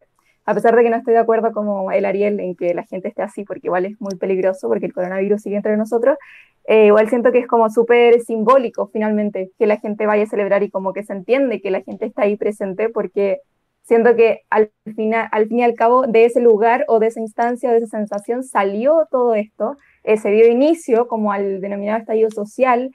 a 0.51 0.55
pesar 0.55 0.75
de 0.75 0.83
que 0.83 0.91
no 0.91 0.97
estoy 0.97 1.15
de 1.15 1.21
acuerdo 1.21 1.53
como 1.53 1.93
el 1.93 2.05
Ariel 2.05 2.41
en 2.41 2.57
que 2.57 2.75
la 2.75 2.83
gente 2.85 3.09
esté 3.09 3.23
así, 3.23 3.45
porque 3.45 3.69
igual 3.69 3.87
es 3.87 4.01
muy 4.01 4.17
peligroso, 4.17 4.69
porque 4.69 4.87
el 4.87 4.93
coronavirus 4.93 5.43
sigue 5.43 5.57
entre 5.57 5.77
nosotros, 5.77 6.19
eh, 6.65 6.87
igual 6.87 7.09
siento 7.09 7.31
que 7.31 7.39
es 7.39 7.47
como 7.47 7.71
súper 7.71 8.21
simbólico 8.23 8.89
finalmente 8.89 9.51
que 9.59 9.67
la 9.67 9.77
gente 9.77 10.07
vaya 10.07 10.25
a 10.25 10.27
celebrar 10.27 10.63
y 10.65 10.71
como 10.71 10.93
que 10.93 11.05
se 11.05 11.13
entiende 11.13 11.61
que 11.61 11.71
la 11.71 11.83
gente 11.83 12.07
está 12.07 12.23
ahí 12.23 12.37
presente, 12.37 12.89
porque 12.89 13.41
siento 13.83 14.17
que 14.17 14.41
al, 14.51 14.73
final, 14.97 15.29
al 15.31 15.47
fin 15.47 15.61
y 15.61 15.63
al 15.63 15.75
cabo 15.75 16.07
de 16.07 16.25
ese 16.25 16.41
lugar 16.41 16.85
o 16.89 16.99
de 16.99 17.07
esa 17.07 17.21
instancia 17.21 17.71
o 17.71 17.73
de 17.73 17.79
esa 17.79 17.99
sensación 17.99 18.43
salió 18.43 19.07
todo 19.11 19.37
esto, 19.37 19.77
eh, 20.03 20.17
se 20.17 20.31
dio 20.31 20.49
inicio 20.49 21.07
como 21.07 21.33
al 21.33 21.61
denominado 21.61 22.01
estallido 22.01 22.31
social 22.31 22.91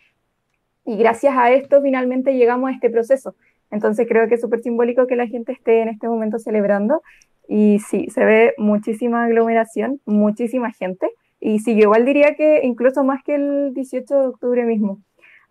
y 0.85 0.97
gracias 0.97 1.35
a 1.37 1.51
esto 1.51 1.81
finalmente 1.81 2.35
llegamos 2.35 2.69
a 2.69 2.73
este 2.73 2.89
proceso. 2.89 3.33
Entonces 3.71 4.07
creo 4.07 4.27
que 4.27 4.35
es 4.35 4.41
súper 4.41 4.61
simbólico 4.61 5.07
que 5.07 5.15
la 5.15 5.27
gente 5.27 5.51
esté 5.51 5.81
en 5.81 5.89
este 5.89 6.07
momento 6.07 6.39
celebrando 6.39 7.01
y 7.47 7.79
sí, 7.79 8.07
se 8.09 8.25
ve 8.25 8.53
muchísima 8.57 9.25
aglomeración, 9.25 10.01
muchísima 10.05 10.71
gente 10.71 11.09
y 11.39 11.59
sí, 11.59 11.75
yo 11.75 11.83
igual 11.83 12.05
diría 12.05 12.35
que 12.35 12.61
incluso 12.63 13.03
más 13.03 13.23
que 13.23 13.35
el 13.35 13.73
18 13.73 14.19
de 14.19 14.27
octubre 14.27 14.63
mismo. 14.65 15.01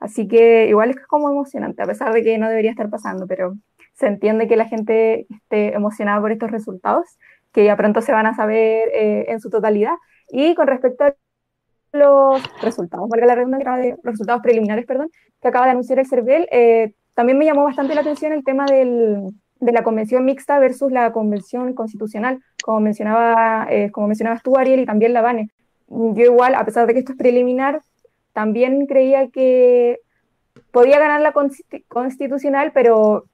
Así 0.00 0.26
que 0.26 0.66
igual 0.68 0.90
es 0.90 0.96
como 1.06 1.30
emocionante, 1.30 1.82
a 1.82 1.86
pesar 1.86 2.12
de 2.12 2.22
que 2.22 2.36
no 2.36 2.48
debería 2.48 2.72
estar 2.72 2.90
pasando, 2.90 3.26
pero 3.26 3.54
se 3.92 4.08
entiende 4.08 4.48
que 4.48 4.56
la 4.56 4.66
gente 4.66 5.26
esté 5.30 5.74
emocionada 5.74 6.20
por 6.20 6.32
estos 6.32 6.50
resultados, 6.50 7.06
que 7.52 7.64
ya 7.64 7.76
pronto 7.76 8.00
se 8.00 8.12
van 8.12 8.26
a 8.26 8.34
saber 8.34 8.88
eh, 8.92 9.26
en 9.28 9.40
su 9.40 9.50
totalidad. 9.50 9.94
Y 10.30 10.54
con 10.56 10.66
respecto 10.66 11.04
a 11.04 11.14
los 11.92 12.42
resultados, 12.60 13.08
valga 13.08 13.26
la 13.26 13.36
redundancia, 13.36 13.72
de 13.76 13.90
los 13.90 13.98
resultados 14.02 14.42
preliminares, 14.42 14.86
perdón, 14.86 15.10
que 15.40 15.48
acaba 15.48 15.66
de 15.66 15.72
anunciar 15.72 16.00
el 16.00 16.06
CERVEL, 16.06 16.48
eh, 16.50 16.94
también 17.14 17.38
me 17.38 17.44
llamó 17.44 17.62
bastante 17.62 17.94
la 17.94 18.00
atención 18.00 18.32
el 18.32 18.42
tema 18.42 18.66
del, 18.66 19.30
de 19.64 19.72
la 19.72 19.82
convención 19.82 20.24
mixta 20.24 20.58
versus 20.58 20.92
la 20.92 21.12
convención 21.12 21.74
constitucional, 21.74 22.40
como 22.62 22.80
mencionaba, 22.80 23.66
eh, 23.70 23.90
como 23.90 24.08
mencionabas 24.08 24.42
tú, 24.42 24.56
Ariel, 24.56 24.80
y 24.80 24.86
también 24.86 25.12
la 25.12 25.22
Vane. 25.22 25.50
Yo 25.88 26.24
igual, 26.24 26.54
a 26.54 26.64
pesar 26.64 26.86
de 26.86 26.92
que 26.92 27.00
esto 27.00 27.12
es 27.12 27.18
preliminar, 27.18 27.82
también 28.32 28.86
creía 28.86 29.28
que 29.28 30.00
podía 30.70 30.98
ganar 30.98 31.20
la 31.20 31.32
constitucional, 31.88 32.72
pero 32.72 33.24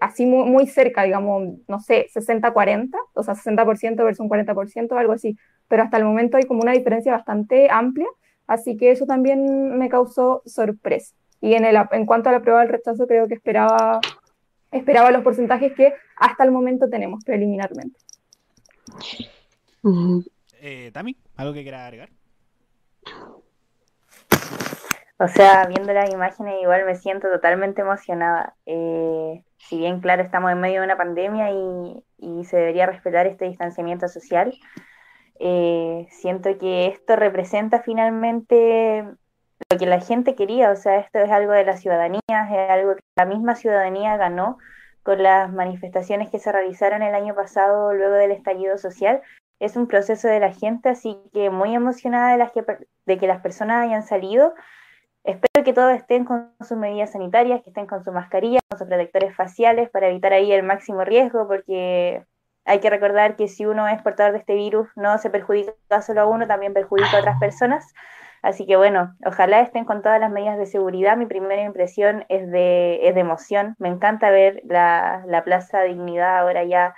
así 0.00 0.26
muy, 0.26 0.66
cerca, 0.66 1.04
digamos, 1.04 1.58
no 1.66 1.80
sé, 1.80 2.06
60-40, 2.14 2.90
o 3.14 3.22
sea, 3.22 3.34
60% 3.34 3.96
versus 4.04 4.20
un 4.20 4.28
40%, 4.28 4.96
algo 4.96 5.12
así. 5.12 5.36
Pero 5.68 5.82
hasta 5.82 5.96
el 5.96 6.04
momento 6.04 6.36
hay 6.36 6.44
como 6.44 6.60
una 6.60 6.72
diferencia 6.72 7.12
bastante 7.12 7.68
amplia, 7.70 8.06
así 8.46 8.76
que 8.76 8.90
eso 8.90 9.06
también 9.06 9.78
me 9.78 9.88
causó 9.88 10.42
sorpresa. 10.44 11.14
Y 11.40 11.54
en, 11.54 11.64
el, 11.64 11.76
en 11.92 12.06
cuanto 12.06 12.28
a 12.28 12.32
la 12.32 12.40
prueba 12.40 12.60
del 12.60 12.70
rechazo, 12.70 13.06
creo 13.06 13.28
que 13.28 13.34
esperaba, 13.34 14.00
esperaba 14.70 15.10
los 15.10 15.22
porcentajes 15.22 15.72
que 15.74 15.94
hasta 16.16 16.44
el 16.44 16.50
momento 16.50 16.88
tenemos 16.88 17.24
preliminarmente. 17.24 17.98
Eh, 20.60 20.90
Tami, 20.92 21.16
¿algo 21.36 21.54
que 21.54 21.62
quiera 21.62 21.86
agregar? 21.86 22.10
O 25.20 25.26
sea, 25.26 25.66
viendo 25.66 25.92
las 25.92 26.10
imágenes 26.10 26.62
igual 26.62 26.84
me 26.84 26.94
siento 26.94 27.28
totalmente 27.28 27.80
emocionada. 27.82 28.54
Eh, 28.66 29.42
si 29.56 29.78
bien, 29.78 30.00
claro, 30.00 30.22
estamos 30.22 30.52
en 30.52 30.60
medio 30.60 30.80
de 30.80 30.86
una 30.86 30.96
pandemia 30.96 31.50
y, 31.50 32.04
se 32.44 32.56
debería 32.56 32.86
respetar 32.86 33.26
este 33.26 33.44
distanciamiento 33.46 34.08
social, 34.08 34.54
eh, 35.40 36.06
siento 36.10 36.56
que 36.58 36.86
esto 36.86 37.16
representa 37.16 37.82
finalmente 37.82 39.04
lo 39.70 39.78
que 39.78 39.86
la 39.86 40.00
gente 40.00 40.34
quería. 40.34 40.70
O 40.70 40.76
sea, 40.76 40.98
esto 40.98 41.18
es 41.18 41.30
algo 41.30 41.52
de 41.52 41.64
la 41.64 41.76
ciudadanía, 41.76 42.20
es 42.28 42.70
algo 42.70 42.94
que 42.94 43.02
la 43.16 43.24
misma 43.24 43.54
ciudadanía 43.54 44.16
ganó 44.16 44.58
con 45.02 45.22
las 45.22 45.52
manifestaciones 45.52 46.30
que 46.30 46.38
se 46.38 46.52
realizaron 46.52 47.02
el 47.02 47.14
año 47.14 47.34
pasado 47.34 47.94
luego 47.94 48.14
del 48.14 48.32
estallido 48.32 48.78
social. 48.78 49.22
Es 49.58 49.76
un 49.76 49.88
proceso 49.88 50.28
de 50.28 50.40
la 50.40 50.52
gente, 50.52 50.90
así 50.90 51.18
que 51.32 51.50
muy 51.50 51.74
emocionada 51.74 52.32
de, 52.32 52.38
las 52.38 52.52
que, 52.52 52.64
de 53.06 53.18
que 53.18 53.26
las 53.26 53.40
personas 53.40 53.84
hayan 53.84 54.02
salido 54.02 54.54
Espero 55.28 55.62
que 55.62 55.74
todos 55.74 55.92
estén 55.92 56.24
con 56.24 56.54
sus 56.66 56.78
medidas 56.78 57.12
sanitarias, 57.12 57.62
que 57.62 57.68
estén 57.68 57.86
con 57.86 58.02
su 58.02 58.12
mascarilla, 58.12 58.60
con 58.66 58.78
sus 58.78 58.88
protectores 58.88 59.36
faciales 59.36 59.90
para 59.90 60.08
evitar 60.08 60.32
ahí 60.32 60.50
el 60.52 60.62
máximo 60.62 61.04
riesgo, 61.04 61.46
porque 61.46 62.24
hay 62.64 62.80
que 62.80 62.88
recordar 62.88 63.36
que 63.36 63.46
si 63.46 63.66
uno 63.66 63.86
es 63.88 64.00
portador 64.00 64.32
de 64.32 64.38
este 64.38 64.54
virus, 64.54 64.88
no 64.96 65.18
se 65.18 65.28
perjudica 65.28 66.00
solo 66.00 66.22
a 66.22 66.26
uno, 66.26 66.46
también 66.46 66.72
perjudica 66.72 67.16
a 67.16 67.20
otras 67.20 67.38
personas. 67.38 67.92
Así 68.42 68.66
que 68.66 68.76
bueno, 68.76 69.14
ojalá 69.24 69.60
estén 69.60 69.84
con 69.84 70.02
todas 70.02 70.20
las 70.20 70.30
medidas 70.30 70.58
de 70.58 70.66
seguridad. 70.66 71.16
Mi 71.16 71.26
primera 71.26 71.62
impresión 71.62 72.24
es 72.28 72.50
de, 72.50 73.08
es 73.08 73.14
de 73.14 73.20
emoción. 73.20 73.74
Me 73.78 73.88
encanta 73.88 74.30
ver 74.30 74.62
la, 74.64 75.22
la 75.26 75.44
Plaza 75.44 75.82
Dignidad 75.82 76.38
ahora 76.38 76.64
ya 76.64 76.94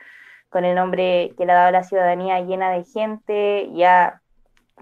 con 0.50 0.64
el 0.64 0.74
nombre 0.74 1.32
que 1.38 1.46
le 1.46 1.52
ha 1.52 1.56
dado 1.56 1.70
la 1.70 1.84
ciudadanía 1.84 2.40
llena 2.40 2.70
de 2.70 2.84
gente. 2.84 3.70
Ya, 3.72 4.20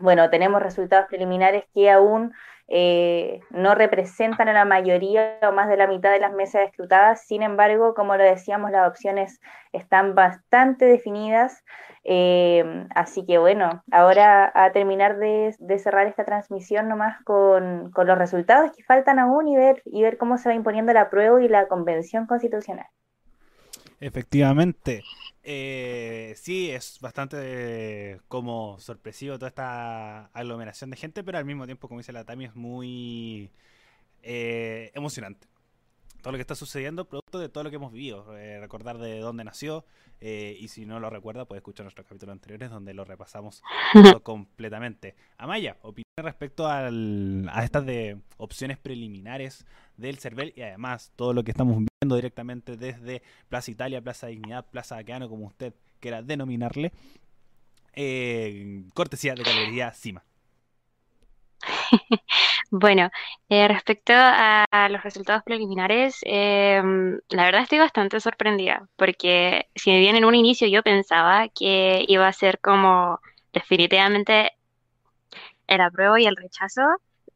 bueno, 0.00 0.30
tenemos 0.30 0.62
resultados 0.62 1.06
preliminares 1.06 1.64
que 1.74 1.90
aún 1.90 2.32
eh, 2.70 3.40
no 3.50 3.74
representan 3.74 4.48
a 4.48 4.52
la 4.52 4.66
mayoría 4.66 5.38
o 5.42 5.52
más 5.52 5.68
de 5.68 5.78
la 5.78 5.86
mitad 5.86 6.12
de 6.12 6.20
las 6.20 6.34
mesas 6.34 6.68
escrutadas. 6.68 7.26
Sin 7.26 7.42
embargo, 7.42 7.94
como 7.94 8.16
lo 8.16 8.22
decíamos, 8.22 8.70
las 8.70 8.88
opciones 8.88 9.40
están 9.72 10.14
bastante 10.14 10.84
definidas. 10.84 11.64
Eh, 12.04 12.86
así 12.94 13.24
que 13.26 13.38
bueno, 13.38 13.82
ahora 13.90 14.52
a 14.54 14.72
terminar 14.72 15.18
de, 15.18 15.54
cerrar 15.78 16.06
esta 16.06 16.24
transmisión 16.24 16.88
nomás 16.88 17.22
con, 17.24 17.90
con, 17.90 18.06
los 18.06 18.16
resultados 18.16 18.72
que 18.72 18.82
faltan 18.82 19.18
aún 19.18 19.48
y 19.48 19.56
ver, 19.56 19.82
y 19.84 20.02
ver 20.02 20.16
cómo 20.16 20.38
se 20.38 20.48
va 20.48 20.54
imponiendo 20.54 20.92
la 20.92 21.10
prueba 21.10 21.42
y 21.42 21.48
la 21.48 21.68
convención 21.68 22.26
constitucional. 22.26 22.86
Efectivamente. 24.00 25.02
Eh, 25.50 26.34
sí, 26.36 26.70
es 26.70 26.98
bastante 27.00 28.20
como 28.28 28.78
sorpresivo 28.80 29.36
toda 29.38 29.48
esta 29.48 30.26
aglomeración 30.26 30.90
de 30.90 30.98
gente, 30.98 31.24
pero 31.24 31.38
al 31.38 31.46
mismo 31.46 31.64
tiempo, 31.64 31.88
como 31.88 32.00
dice 32.00 32.12
la 32.12 32.24
Tami, 32.26 32.44
es 32.44 32.54
muy 32.54 33.50
eh, 34.22 34.92
emocionante. 34.94 35.48
Todo 36.28 36.32
lo 36.32 36.36
que 36.40 36.42
está 36.42 36.56
sucediendo, 36.56 37.06
producto 37.06 37.38
de 37.38 37.48
todo 37.48 37.64
lo 37.64 37.70
que 37.70 37.76
hemos 37.76 37.90
vivido. 37.90 38.36
Eh, 38.36 38.60
recordar 38.60 38.98
de 38.98 39.18
dónde 39.20 39.44
nació, 39.44 39.86
eh, 40.20 40.58
y 40.60 40.68
si 40.68 40.84
no 40.84 41.00
lo 41.00 41.08
recuerda, 41.08 41.46
puede 41.46 41.60
escuchar 41.60 41.84
nuestros 41.84 42.06
capítulos 42.06 42.34
anteriores 42.34 42.68
donde 42.68 42.92
lo 42.92 43.06
repasamos 43.06 43.62
completamente. 44.24 45.14
Amaya, 45.38 45.78
opinión 45.80 46.04
respecto 46.18 46.68
al, 46.68 47.48
a 47.50 47.64
estas 47.64 47.86
de 47.86 48.20
opciones 48.36 48.76
preliminares 48.76 49.64
del 49.96 50.18
CERVEL 50.18 50.52
y 50.54 50.60
además 50.60 51.12
todo 51.16 51.32
lo 51.32 51.44
que 51.44 51.50
estamos 51.50 51.78
viendo 51.78 52.16
directamente 52.16 52.76
desde 52.76 53.22
Plaza 53.48 53.70
Italia, 53.70 54.02
Plaza 54.02 54.26
Dignidad, 54.26 54.66
Plaza 54.66 54.98
Aqueano, 54.98 55.30
como 55.30 55.46
usted 55.46 55.72
quiera 55.98 56.20
denominarle, 56.20 56.92
eh, 57.94 58.84
cortesía 58.92 59.34
de 59.34 59.44
Galería 59.44 59.94
Cima. 59.94 60.22
Bueno, 62.70 63.10
eh, 63.48 63.66
respecto 63.68 64.12
a, 64.14 64.66
los 64.90 65.02
resultados 65.02 65.42
preliminares, 65.42 66.18
em, 66.22 67.18
la 67.30 67.44
verdad 67.44 67.62
estoy 67.62 67.78
bastante 67.78 68.20
sorprendida, 68.20 68.88
porque 68.96 69.68
si 69.74 69.90
bien 69.98 70.16
en 70.16 70.24
un 70.26 70.34
inicio 70.34 70.68
yo 70.68 70.82
pensaba 70.82 71.48
que 71.48 72.04
iba 72.08 72.26
a 72.28 72.32
ser 72.32 72.60
como 72.60 73.20
definitivamente 73.52 74.52
el 75.66 75.80
apruebo 75.80 76.18
y 76.18 76.26
el 76.26 76.36
rechazo, 76.36 76.82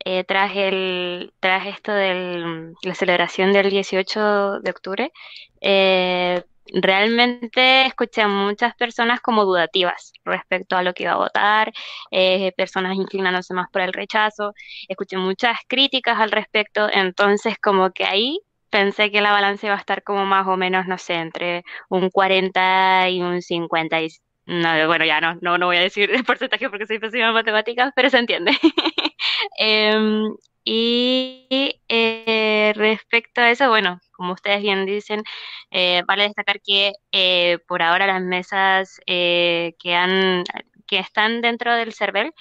eh, 0.05 0.25
tras, 0.25 0.53
el, 0.57 1.33
tras 1.41 1.67
esto 1.67 1.93
de 1.93 2.75
la 2.83 2.95
celebración 2.95 3.53
del 3.53 3.71
18 3.71 4.61
de 4.61 4.71
octubre, 4.71 5.13
eh, 5.61 6.45
realmente 6.73 7.87
escuché 7.87 8.23
a 8.23 8.29
muchas 8.29 8.75
personas 8.77 9.21
como 9.21 9.45
dudativas 9.45 10.13
respecto 10.25 10.77
a 10.77 10.83
lo 10.83 10.95
que 10.95 11.05
iba 11.05 11.13
a 11.13 11.17
votar, 11.17 11.73
eh, 12.11 12.53
personas 12.57 12.97
inclinándose 12.97 13.55
más 13.55 13.69
por 13.71 13.83
el 13.83 13.93
rechazo, 13.93 14.53
escuché 14.89 15.17
muchas 15.17 15.59
críticas 15.69 16.19
al 16.21 16.31
respecto, 16.31 16.89
entonces 16.93 17.57
como 17.63 17.91
que 17.93 18.05
ahí 18.05 18.41
pensé 18.71 19.11
que 19.11 19.21
la 19.21 19.33
balanza 19.33 19.67
iba 19.67 19.77
a 19.77 19.79
estar 19.79 20.03
como 20.03 20.25
más 20.27 20.47
o 20.47 20.57
menos, 20.57 20.87
no 20.87 20.99
sé, 20.99 21.15
entre 21.15 21.63
un 21.91 22.11
40 22.11 23.09
y 23.11 23.21
un 23.23 23.43
50 23.43 24.01
y 24.03 24.09
no, 24.47 24.87
bueno, 24.89 25.05
ya 25.05 25.21
no, 25.21 25.37
no, 25.41 25.57
no 25.59 25.67
voy 25.67 25.77
a 25.77 25.81
decir 25.81 26.11
el 26.11 26.25
porcentaje 26.25 26.69
porque 26.71 26.87
soy 26.87 26.99
pésima 26.99 27.29
en 27.29 27.35
matemáticas, 27.35 27.93
pero 27.95 28.11
se 28.11 28.19
entiende. 28.19 28.53
Em, 29.59 30.35
y 30.65 31.81
eh, 31.89 32.73
respecto 32.77 33.41
a 33.41 33.51
eso, 33.51 33.69
bueno, 33.69 34.01
como 34.13 34.33
ustedes 34.35 34.63
bien 34.63 34.87
dicen, 34.87 35.25
eh, 35.71 36.03
vale 36.07 36.25
destacar 36.25 36.61
que 36.61 36.93
eh, 37.11 37.59
por 37.67 37.83
ahora 37.83 38.07
las 38.07 38.23
mesas 38.23 39.01
que, 39.07 39.75
han, 39.95 40.45
que 40.87 40.99
están 40.99 41.41
dentro 41.41 41.75
del 41.75 41.93
CERVEL 41.93 42.33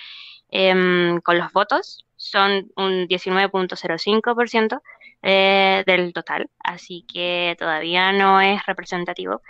em, 0.49 1.19
con 1.21 1.37
los 1.39 1.51
votos 1.51 2.05
son 2.15 2.71
un 2.75 3.07
19.05%, 3.07 4.81
eh, 5.23 5.83
del 5.85 6.13
total, 6.13 6.49
así 6.63 7.05
que 7.11 7.55
todavía 7.59 8.11
no 8.11 8.41
es 8.41 8.65
representativo. 8.65 9.41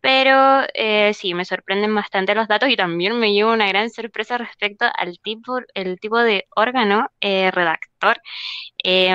Pero 0.00 0.62
eh, 0.74 1.12
sí, 1.14 1.34
me 1.34 1.44
sorprenden 1.44 1.94
bastante 1.94 2.34
los 2.34 2.48
datos 2.48 2.70
y 2.70 2.76
también 2.76 3.18
me 3.18 3.32
llevo 3.32 3.52
una 3.52 3.68
gran 3.68 3.90
sorpresa 3.90 4.38
respecto 4.38 4.86
al 4.96 5.18
tipo, 5.20 5.58
el 5.74 5.98
tipo 6.00 6.18
de 6.18 6.46
órgano 6.56 7.10
eh, 7.20 7.50
redactor. 7.50 8.20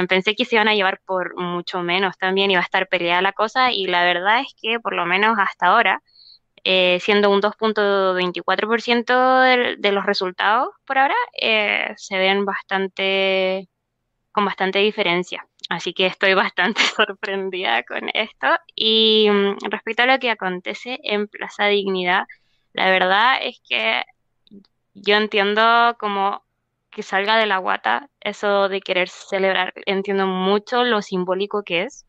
pensé 0.09 0.35
que 0.35 0.45
se 0.45 0.55
iban 0.55 0.67
a 0.67 0.75
llevar 0.75 1.01
por 1.05 1.35
mucho 1.39 1.81
menos 1.81 2.17
también, 2.17 2.51
iba 2.51 2.61
a 2.61 2.63
estar 2.63 2.87
peleada 2.87 3.21
la 3.21 3.33
cosa 3.33 3.71
y 3.71 3.87
la 3.87 4.03
verdad 4.03 4.41
es 4.41 4.53
que 4.61 4.79
por 4.79 4.93
lo 4.93 5.05
menos 5.05 5.37
hasta 5.39 5.67
ahora, 5.67 6.01
siendo 6.99 7.29
un 7.31 7.41
2.24% 7.41 9.39
de, 9.41 9.75
de 9.79 9.91
los 9.91 10.05
resultados 10.05 10.69
por 10.85 10.97
ahora, 10.97 11.15
se 11.97 12.17
ven 12.17 12.45
bastante 12.45 13.69
con 14.31 14.45
bastante 14.45 14.79
diferencia. 14.79 15.47
Así 15.73 15.91
que 15.95 16.05
estoy 16.05 16.35
bastante 16.35 16.81
sorprendida 16.95 17.81
con 17.83 18.07
esto. 18.13 18.47
Y 18.75 19.27
mm, 19.29 19.57
respecto 19.71 20.03
a 20.03 20.05
lo 20.05 20.19
que 20.19 20.29
acontece 20.29 20.99
en 21.03 21.27
Plaza 21.27 21.65
Dignidad, 21.65 22.25
la 22.73 22.91
verdad 22.91 23.37
es 23.41 23.59
que 23.67 24.03
yo 24.93 25.15
entiendo 25.15 25.95
como 25.99 26.43
que 26.91 27.01
salga 27.01 27.37
de 27.37 27.47
la 27.47 27.57
guata 27.57 28.07
eso 28.21 28.69
de 28.69 28.81
querer 28.81 29.09
celebrar. 29.09 29.73
Entiendo 29.87 30.27
mucho 30.27 30.83
lo 30.83 31.01
simbólico 31.01 31.63
que 31.63 31.83
es, 31.83 32.05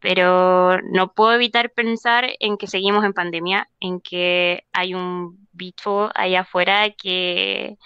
pero 0.00 0.80
no 0.80 1.12
puedo 1.12 1.34
evitar 1.34 1.72
pensar 1.72 2.30
en 2.40 2.56
que 2.56 2.68
seguimos 2.68 3.04
en 3.04 3.12
pandemia, 3.12 3.68
en 3.80 4.00
que 4.00 4.64
hay 4.72 4.94
un 4.94 5.46
bicho 5.52 6.10
allá 6.14 6.40
afuera 6.40 6.88
que 6.90 7.76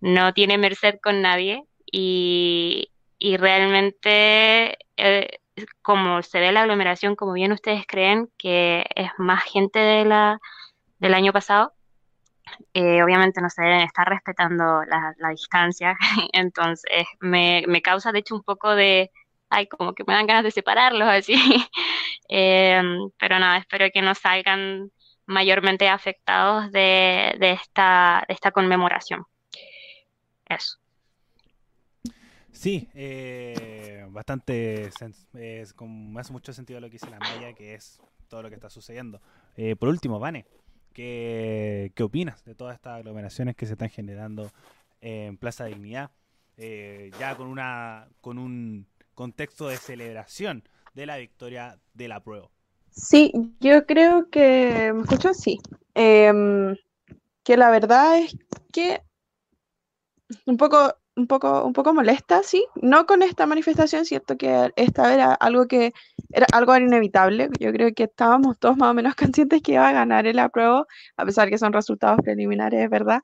no 0.00 0.32
tiene 0.32 0.56
merced 0.56 0.98
con 1.02 1.20
nadie 1.20 1.64
y, 1.92 2.91
y 3.22 3.36
realmente 3.36 4.78
eh, 4.96 5.38
como 5.80 6.22
se 6.22 6.40
ve 6.40 6.50
la 6.50 6.62
aglomeración, 6.62 7.14
como 7.14 7.34
bien 7.34 7.52
ustedes 7.52 7.86
creen 7.86 8.28
que 8.36 8.84
es 8.96 9.10
más 9.16 9.44
gente 9.44 9.78
de 9.78 10.04
la, 10.04 10.40
del 10.98 11.14
año 11.14 11.32
pasado, 11.32 11.72
eh, 12.74 13.00
obviamente 13.00 13.40
no 13.40 13.48
se 13.48 13.62
deben 13.62 13.82
estar 13.82 14.08
respetando 14.08 14.82
la, 14.86 15.14
distancia, 15.30 15.96
entonces 16.32 17.06
me, 17.20 17.64
causa 17.80 18.10
de 18.10 18.18
hecho 18.18 18.34
un 18.34 18.42
poco 18.42 18.74
de, 18.74 19.12
ay, 19.50 19.68
como 19.68 19.94
que 19.94 20.02
me 20.04 20.14
dan 20.14 20.26
ganas 20.26 20.42
de 20.42 20.50
separarlos 20.50 21.08
así, 21.08 21.34
em, 22.28 23.08
pero 23.20 23.38
nada, 23.38 23.58
espero 23.58 23.86
que 23.94 24.02
no 24.02 24.16
salgan 24.16 24.90
mayormente 25.26 25.88
afectados 25.88 26.72
de 26.72 27.36
esta 27.38 28.50
conmemoración. 28.52 29.24
Eso. 30.46 30.81
Sí, 32.52 32.88
eh, 32.94 34.06
bastante. 34.10 34.84
Es, 34.84 35.74
me 35.80 36.20
hace 36.20 36.32
mucho 36.32 36.52
sentido 36.52 36.80
lo 36.80 36.86
que 36.86 36.92
dice 36.92 37.10
la 37.10 37.18
Maya, 37.18 37.52
que 37.54 37.74
es 37.74 38.00
todo 38.28 38.42
lo 38.42 38.48
que 38.48 38.54
está 38.54 38.70
sucediendo. 38.70 39.20
Eh, 39.56 39.74
por 39.76 39.88
último, 39.88 40.18
Vane, 40.18 40.46
¿qué, 40.92 41.92
¿qué 41.94 42.02
opinas 42.02 42.44
de 42.44 42.54
todas 42.54 42.74
estas 42.74 42.98
aglomeraciones 42.98 43.56
que 43.56 43.66
se 43.66 43.72
están 43.72 43.90
generando 43.90 44.50
en 45.00 45.36
Plaza 45.36 45.64
Dignidad? 45.64 46.10
Eh, 46.56 47.10
ya 47.18 47.36
con, 47.36 47.46
una, 47.46 48.08
con 48.20 48.38
un 48.38 48.86
contexto 49.14 49.68
de 49.68 49.76
celebración 49.76 50.62
de 50.94 51.06
la 51.06 51.16
victoria 51.16 51.78
de 51.94 52.08
la 52.08 52.22
prueba. 52.22 52.50
Sí, 52.90 53.32
yo 53.60 53.86
creo 53.86 54.28
que. 54.30 54.92
¿Me? 54.92 55.34
Sí. 55.34 55.58
Em, 55.94 56.76
que 57.42 57.56
la 57.56 57.70
verdad 57.70 58.18
es 58.18 58.36
que 58.72 59.02
un 60.46 60.56
poco 60.56 60.94
un 61.16 61.26
poco, 61.26 61.64
un 61.64 61.72
poco 61.72 61.92
molesta, 61.92 62.42
sí, 62.42 62.66
no 62.76 63.06
con 63.06 63.22
esta 63.22 63.46
manifestación, 63.46 64.04
cierto 64.04 64.36
que 64.36 64.72
esta 64.76 65.12
era 65.12 65.34
algo 65.34 65.66
que 65.66 65.92
era 66.32 66.46
algo 66.52 66.76
inevitable, 66.76 67.50
yo 67.60 67.72
creo 67.72 67.92
que 67.94 68.04
estábamos 68.04 68.58
todos 68.58 68.76
más 68.76 68.90
o 68.90 68.94
menos 68.94 69.14
conscientes 69.34 69.62
que 69.62 69.72
iba 69.72 69.88
a 69.88 69.92
ganar 69.92 70.26
el 70.26 70.38
apruebo, 70.38 70.86
a 71.16 71.24
pesar 71.24 71.50
que 71.50 71.58
son 71.58 71.72
resultados 71.72 72.18
preliminares, 72.22 72.88
¿verdad? 72.90 73.20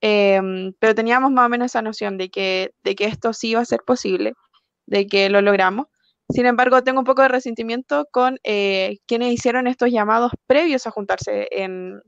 Em, 0.00 0.72
pero 0.78 0.94
teníamos 0.94 1.30
más 1.32 1.46
o 1.46 1.48
menos 1.48 1.66
esa 1.66 1.82
noción 1.82 2.18
de 2.18 2.30
que, 2.30 2.72
de 2.84 2.94
que 2.94 3.06
esto 3.06 3.32
sí 3.32 3.50
iba 3.50 3.60
a 3.60 3.64
ser 3.64 3.80
posible, 3.86 4.34
de 4.86 5.06
que 5.06 5.28
lo 5.30 5.40
logramos. 5.42 5.86
Sin 6.30 6.46
embargo, 6.46 6.82
tengo 6.84 7.00
un 7.00 7.04
poco 7.06 7.22
de 7.22 7.28
resentimiento 7.28 8.06
con 8.10 8.38
eh, 8.44 8.98
quienes 9.06 9.32
hicieron 9.32 9.66
estos 9.66 9.90
llamados 9.90 10.32
previos 10.46 10.86
a 10.86 10.90
juntarse 10.90 11.48
en, 11.50 12.00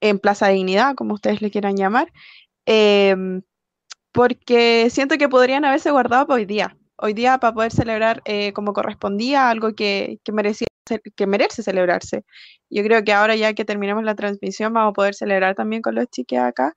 en 0.00 0.18
Plaza 0.18 0.48
Dignidad, 0.48 0.94
como 0.94 1.14
ustedes 1.14 1.42
le 1.42 1.50
quieran 1.50 1.76
llamar, 1.76 2.12
em, 2.66 3.42
porque 4.16 4.88
siento 4.88 5.18
que 5.18 5.28
podrían 5.28 5.66
haberse 5.66 5.90
guardado 5.90 6.32
hoy 6.32 6.46
día, 6.46 6.74
hoy 6.96 7.12
día 7.12 7.36
para 7.36 7.52
poder 7.52 7.70
celebrar 7.70 8.22
eh, 8.24 8.54
como 8.54 8.72
correspondía, 8.72 9.50
algo 9.50 9.74
que, 9.74 10.20
que, 10.24 10.32
merecía, 10.32 10.68
que 11.14 11.26
merece 11.26 11.62
celebrarse. 11.62 12.24
Yo 12.70 12.82
creo 12.82 13.04
que 13.04 13.12
ahora 13.12 13.36
ya 13.36 13.52
que 13.52 13.66
terminemos 13.66 14.04
la 14.04 14.14
transmisión 14.14 14.72
vamos 14.72 14.92
a 14.92 14.94
poder 14.94 15.14
celebrar 15.14 15.54
también 15.54 15.82
con 15.82 15.94
los 15.94 16.06
chiques 16.06 16.38
acá, 16.38 16.72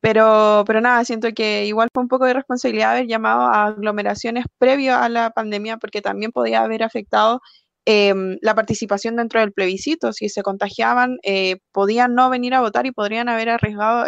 pero, 0.00 0.64
pero 0.66 0.80
nada, 0.80 1.04
siento 1.04 1.28
que 1.32 1.64
igual 1.66 1.90
fue 1.94 2.02
un 2.02 2.08
poco 2.08 2.24
de 2.26 2.34
responsabilidad 2.34 2.92
haber 2.92 3.06
llamado 3.06 3.42
a 3.42 3.66
aglomeraciones 3.66 4.46
previo 4.58 4.96
a 4.96 5.08
la 5.08 5.30
pandemia, 5.30 5.76
porque 5.76 6.02
también 6.02 6.32
podía 6.32 6.62
haber 6.62 6.82
afectado 6.82 7.40
em, 7.84 8.36
la 8.42 8.56
participación 8.56 9.14
dentro 9.14 9.38
del 9.40 9.52
plebiscito. 9.52 10.12
Si 10.12 10.28
se 10.28 10.42
contagiaban, 10.42 11.18
eh, 11.22 11.58
podían 11.72 12.16
no 12.16 12.30
venir 12.30 12.54
a 12.54 12.60
votar 12.60 12.86
y 12.86 12.92
podrían 12.92 13.28
haber 13.28 13.48
arriesgado 13.50 14.06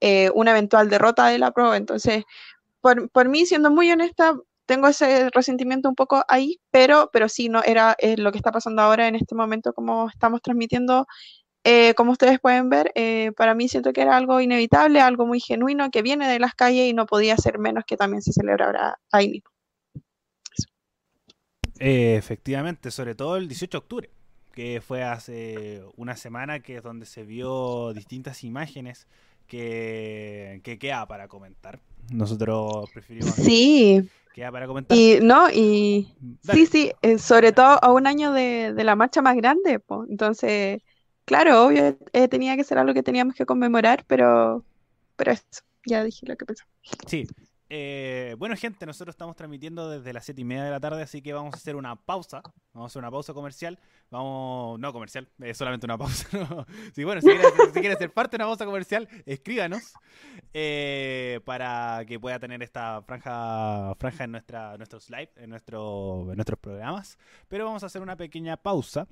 eh, 0.00 0.26
eh, 0.26 0.30
una 0.34 0.50
eventual 0.52 0.88
derrota 0.90 1.26
de 1.26 1.38
la 1.38 1.50
prueba. 1.50 1.76
Entonces, 1.76 2.24
por, 2.80 3.10
por, 3.10 3.28
mí, 3.28 3.46
siendo 3.46 3.70
muy 3.70 3.90
honesta, 3.90 4.34
tengo 4.66 4.88
ese 4.88 5.30
resentimiento 5.30 5.88
un 5.88 5.94
poco 5.94 6.24
ahí, 6.28 6.60
pero, 6.70 7.10
pero 7.12 7.28
sí, 7.28 7.48
no 7.48 7.62
era 7.62 7.96
eh, 7.98 8.16
lo 8.16 8.32
que 8.32 8.38
está 8.38 8.52
pasando 8.52 8.82
ahora 8.82 9.08
en 9.08 9.14
este 9.14 9.34
momento, 9.34 9.72
como 9.72 10.08
estamos 10.08 10.42
transmitiendo. 10.42 11.06
Eh, 11.66 11.94
como 11.94 12.12
ustedes 12.12 12.40
pueden 12.40 12.68
ver, 12.68 12.92
para 13.38 13.54
mí 13.54 13.68
siento 13.68 13.94
que 13.94 14.02
era 14.02 14.18
algo 14.18 14.38
inevitable, 14.38 15.00
algo 15.00 15.26
muy 15.26 15.40
genuino 15.40 15.90
que 15.90 16.02
viene 16.02 16.28
de 16.28 16.38
las 16.38 16.54
calles 16.54 16.90
y 16.90 16.92
no 16.92 17.06
podía 17.06 17.38
ser 17.38 17.58
menos 17.58 17.84
que 17.86 17.96
también 17.96 18.20
se 18.20 18.34
celebrara 18.34 18.98
ahí 19.10 19.30
mismo. 19.30 19.50
efectivamente, 21.78 22.90
sobre 22.90 23.14
todo 23.14 23.38
el 23.38 23.48
18 23.48 23.78
de 23.78 23.78
octubre, 23.78 24.10
que 24.52 24.82
fue 24.82 25.02
hace 25.02 25.82
una 25.96 26.16
semana, 26.16 26.60
que 26.60 26.76
es 26.76 26.82
donde 26.82 27.06
se 27.06 27.24
vio 27.24 27.94
distintas 27.94 28.44
imágenes 28.44 29.06
que, 29.54 30.78
queda 30.78 31.06
para 31.06 31.28
comentar. 31.28 31.80
Nosotros 32.10 32.90
preferimos. 32.92 33.34
Sí. 33.34 34.08
Queda 34.34 34.50
para 34.50 34.66
comentar. 34.66 34.96
Y 34.96 35.20
no, 35.22 35.48
y. 35.50 36.12
Sí, 36.42 36.66
sí, 36.66 36.92
eh, 37.02 37.18
sobre 37.18 37.52
todo 37.52 37.82
a 37.82 37.92
un 37.92 38.06
año 38.06 38.32
de, 38.32 38.74
la 38.76 38.96
marcha 38.96 39.22
más 39.22 39.36
grande. 39.36 39.80
Entonces, 40.08 40.82
claro, 41.24 41.66
obvio, 41.66 41.96
eh, 42.12 42.28
tenía 42.28 42.56
que 42.56 42.64
ser 42.64 42.78
algo 42.78 42.94
que 42.94 43.02
teníamos 43.02 43.34
que 43.34 43.46
conmemorar, 43.46 44.04
pero. 44.06 44.64
Pero 45.16 45.30
eso, 45.30 45.44
ya 45.86 46.02
dije 46.02 46.26
lo 46.26 46.36
que 46.36 46.44
pensaba. 46.44 46.68
Sí, 47.06 47.26
eh, 47.76 48.36
bueno, 48.38 48.54
gente, 48.54 48.86
nosotros 48.86 49.14
estamos 49.14 49.34
transmitiendo 49.34 49.90
desde 49.90 50.12
las 50.12 50.24
7 50.24 50.40
y 50.40 50.44
media 50.44 50.62
de 50.62 50.70
la 50.70 50.78
tarde, 50.78 51.02
así 51.02 51.20
que 51.20 51.32
vamos 51.32 51.54
a 51.54 51.56
hacer 51.56 51.74
una 51.74 51.96
pausa. 51.96 52.40
Vamos 52.72 52.86
a 52.86 52.92
hacer 52.92 53.00
una 53.00 53.10
pausa 53.10 53.34
comercial. 53.34 53.80
Vamos, 54.10 54.78
no 54.78 54.92
comercial, 54.92 55.28
es 55.40 55.58
solamente 55.58 55.84
una 55.84 55.98
pausa. 55.98 56.28
Si 56.94 57.02
quieres, 57.02 57.98
ser 57.98 58.12
parte 58.12 58.36
de 58.36 58.44
una 58.44 58.48
pausa 58.48 58.64
comercial, 58.64 59.08
escríbanos 59.26 59.92
eh, 60.52 61.40
para 61.44 62.04
que 62.06 62.20
pueda 62.20 62.38
tener 62.38 62.62
esta 62.62 63.02
franja, 63.02 63.92
franja 63.96 64.22
en 64.22 64.30
nuestra, 64.30 64.76
nuestros 64.76 65.10
live, 65.10 65.32
en, 65.34 65.50
nuestro, 65.50 66.28
en 66.30 66.36
nuestros 66.36 66.60
programas. 66.60 67.18
Pero 67.48 67.64
vamos 67.64 67.82
a 67.82 67.86
hacer 67.86 68.02
una 68.02 68.16
pequeña 68.16 68.56
pausa. 68.56 69.08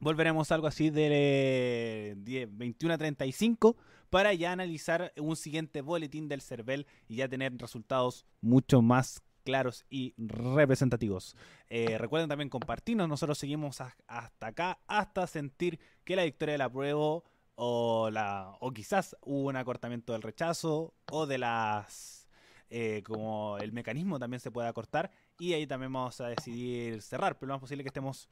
Volveremos 0.00 0.50
algo 0.50 0.66
así 0.66 0.90
de 0.90 2.16
21 2.50 2.92
a 2.92 2.98
35 2.98 3.76
para 4.14 4.32
ya 4.32 4.52
analizar 4.52 5.12
un 5.16 5.34
siguiente 5.34 5.80
boletín 5.80 6.28
del 6.28 6.40
CERVEL 6.40 6.86
y 7.08 7.16
ya 7.16 7.28
tener 7.28 7.52
resultados 7.58 8.24
mucho 8.40 8.80
más 8.80 9.24
claros 9.42 9.84
y 9.90 10.14
representativos. 10.16 11.34
Eh, 11.68 11.98
recuerden 11.98 12.28
también 12.28 12.48
compartirnos, 12.48 13.08
nosotros 13.08 13.36
seguimos 13.36 13.80
hasta 13.80 14.46
acá, 14.46 14.78
hasta 14.86 15.26
sentir 15.26 15.80
que 16.04 16.14
la 16.14 16.22
victoria 16.22 16.52
de 16.52 16.58
la 16.58 16.70
prueba 16.70 17.24
o, 17.56 18.08
la, 18.12 18.56
o 18.60 18.70
quizás 18.70 19.16
hubo 19.20 19.48
un 19.48 19.56
acortamiento 19.56 20.12
del 20.12 20.22
rechazo 20.22 20.94
o 21.10 21.26
de 21.26 21.38
las... 21.38 22.28
Eh, 22.70 23.02
como 23.04 23.58
el 23.58 23.72
mecanismo 23.72 24.20
también 24.20 24.40
se 24.40 24.52
puede 24.52 24.68
acortar 24.68 25.10
y 25.40 25.54
ahí 25.54 25.66
también 25.66 25.92
vamos 25.92 26.20
a 26.20 26.28
decidir 26.28 27.02
cerrar, 27.02 27.36
pero 27.36 27.48
lo 27.48 27.54
más 27.54 27.60
posible 27.60 27.82
que 27.82 27.88
estemos 27.88 28.28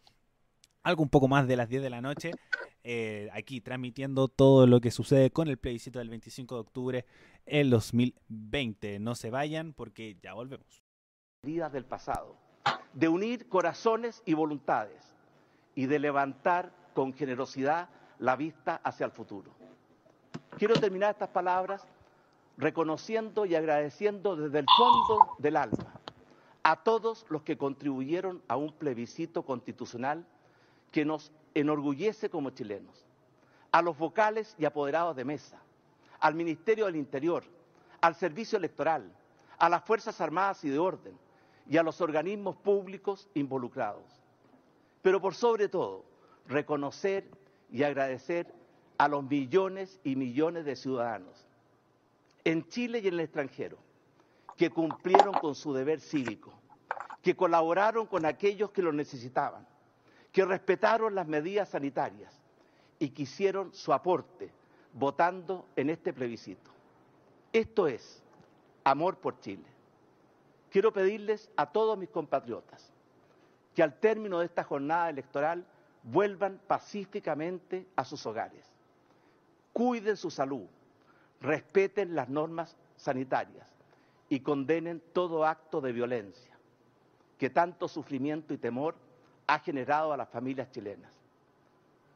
algo 0.82 1.02
un 1.02 1.08
poco 1.08 1.28
más 1.28 1.46
de 1.46 1.56
las 1.56 1.68
10 1.68 1.82
de 1.82 1.90
la 1.90 2.00
noche, 2.00 2.32
eh, 2.84 3.28
aquí 3.32 3.60
transmitiendo 3.60 4.28
todo 4.28 4.66
lo 4.66 4.80
que 4.80 4.90
sucede 4.90 5.30
con 5.30 5.48
el 5.48 5.58
plebiscito 5.58 5.98
del 5.98 6.08
25 6.08 6.54
de 6.54 6.60
octubre 6.60 7.06
el 7.46 7.70
2020. 7.70 8.98
No 8.98 9.14
se 9.14 9.30
vayan 9.30 9.72
porque 9.72 10.16
ya 10.22 10.34
volvemos. 10.34 10.82
del 11.42 11.84
pasado, 11.84 12.36
de 12.92 13.08
unir 13.08 13.48
corazones 13.48 14.22
y 14.24 14.34
voluntades 14.34 15.14
y 15.74 15.86
de 15.86 15.98
levantar 15.98 16.72
con 16.94 17.12
generosidad 17.12 17.88
la 18.18 18.36
vista 18.36 18.76
hacia 18.84 19.06
el 19.06 19.12
futuro. 19.12 19.52
Quiero 20.58 20.74
terminar 20.74 21.12
estas 21.12 21.30
palabras 21.30 21.86
reconociendo 22.58 23.46
y 23.46 23.54
agradeciendo 23.54 24.36
desde 24.36 24.58
el 24.60 24.66
fondo 24.76 25.34
del 25.38 25.56
alma 25.56 25.92
a 26.62 26.82
todos 26.84 27.26
los 27.28 27.42
que 27.42 27.56
contribuyeron 27.56 28.42
a 28.46 28.56
un 28.56 28.72
plebiscito 28.72 29.42
constitucional 29.42 30.24
que 30.92 31.04
nos 31.04 31.32
enorgullece 31.54 32.30
como 32.30 32.50
chilenos, 32.50 33.04
a 33.72 33.82
los 33.82 33.98
vocales 33.98 34.54
y 34.58 34.64
apoderados 34.64 35.16
de 35.16 35.24
mesa, 35.24 35.60
al 36.20 36.34
Ministerio 36.34 36.86
del 36.86 36.96
Interior, 36.96 37.42
al 38.00 38.14
Servicio 38.14 38.58
Electoral, 38.58 39.10
a 39.58 39.68
las 39.68 39.82
Fuerzas 39.82 40.20
Armadas 40.20 40.62
y 40.64 40.68
de 40.68 40.78
Orden 40.78 41.18
y 41.68 41.76
a 41.78 41.82
los 41.82 42.00
organismos 42.00 42.56
públicos 42.56 43.28
involucrados. 43.34 44.04
Pero 45.00 45.20
por 45.20 45.34
sobre 45.34 45.68
todo, 45.68 46.04
reconocer 46.46 47.28
y 47.70 47.82
agradecer 47.82 48.52
a 48.98 49.08
los 49.08 49.24
millones 49.24 49.98
y 50.04 50.14
millones 50.16 50.64
de 50.64 50.76
ciudadanos 50.76 51.46
en 52.44 52.68
Chile 52.68 53.00
y 53.02 53.08
en 53.08 53.14
el 53.14 53.20
extranjero 53.20 53.78
que 54.56 54.70
cumplieron 54.70 55.32
con 55.34 55.54
su 55.54 55.72
deber 55.72 56.00
cívico, 56.00 56.52
que 57.22 57.34
colaboraron 57.34 58.06
con 58.06 58.26
aquellos 58.26 58.70
que 58.70 58.82
lo 58.82 58.92
necesitaban, 58.92 59.66
que 60.32 60.44
respetaron 60.44 61.14
las 61.14 61.28
medidas 61.28 61.68
sanitarias 61.68 62.34
y 62.98 63.10
que 63.10 63.22
hicieron 63.22 63.72
su 63.74 63.92
aporte 63.92 64.50
votando 64.94 65.66
en 65.76 65.90
este 65.90 66.12
plebiscito. 66.12 66.70
Esto 67.52 67.86
es 67.86 68.22
amor 68.84 69.18
por 69.18 69.38
Chile. 69.40 69.64
Quiero 70.70 70.92
pedirles 70.92 71.50
a 71.56 71.70
todos 71.70 71.98
mis 71.98 72.08
compatriotas 72.08 72.90
que 73.74 73.82
al 73.82 73.98
término 74.00 74.38
de 74.38 74.46
esta 74.46 74.64
jornada 74.64 75.10
electoral 75.10 75.66
vuelvan 76.02 76.60
pacíficamente 76.66 77.86
a 77.94 78.04
sus 78.04 78.24
hogares. 78.26 78.66
Cuiden 79.72 80.16
su 80.16 80.30
salud, 80.30 80.66
respeten 81.40 82.14
las 82.14 82.28
normas 82.28 82.76
sanitarias 82.96 83.68
y 84.28 84.40
condenen 84.40 85.02
todo 85.12 85.44
acto 85.44 85.80
de 85.80 85.92
violencia 85.92 86.52
que 87.38 87.50
tanto 87.50 87.88
sufrimiento 87.88 88.54
y 88.54 88.58
temor 88.58 88.94
ha 89.52 89.58
generado 89.58 90.14
a 90.14 90.16
las 90.16 90.30
familias 90.30 90.70
chilenas. 90.70 91.12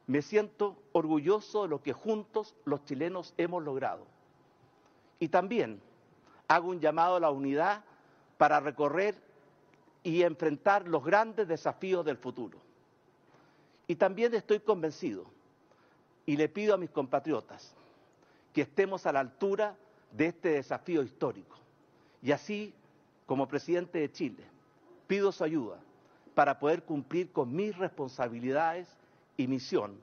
Me 0.07 0.23
siento 0.23 0.75
orgulloso 0.91 1.63
de 1.63 1.69
lo 1.69 1.83
que 1.83 1.93
juntos 1.93 2.55
los 2.65 2.83
chilenos 2.85 3.35
hemos 3.37 3.63
logrado. 3.63 4.07
Y 5.19 5.27
también 5.27 5.79
hago 6.47 6.69
un 6.69 6.79
llamado 6.79 7.17
a 7.17 7.19
la 7.19 7.29
unidad 7.29 7.83
para 8.39 8.59
recorrer 8.59 9.15
y 10.01 10.23
enfrentar 10.23 10.87
los 10.87 11.03
grandes 11.03 11.47
desafíos 11.47 12.03
del 12.03 12.17
futuro. 12.17 12.57
Y 13.85 13.95
también 13.95 14.33
estoy 14.33 14.59
convencido 14.59 15.25
y 16.25 16.37
le 16.37 16.49
pido 16.49 16.73
a 16.73 16.77
mis 16.77 16.89
compatriotas 16.89 17.75
que 18.51 18.61
estemos 18.61 19.05
a 19.05 19.11
la 19.11 19.19
altura 19.19 19.75
de 20.11 20.27
este 20.27 20.49
desafío 20.49 21.03
histórico. 21.03 21.55
Y 22.23 22.31
así, 22.31 22.73
como 23.27 23.47
presidente 23.47 23.99
de 23.99 24.11
Chile, 24.11 24.43
pido 25.05 25.31
su 25.31 25.43
ayuda 25.43 25.77
para 26.37 26.59
poder 26.59 26.83
cumplir 26.83 27.31
con 27.31 27.51
mis 27.51 27.75
responsabilidades 27.75 28.87
y 29.37 29.47
misión 29.47 29.99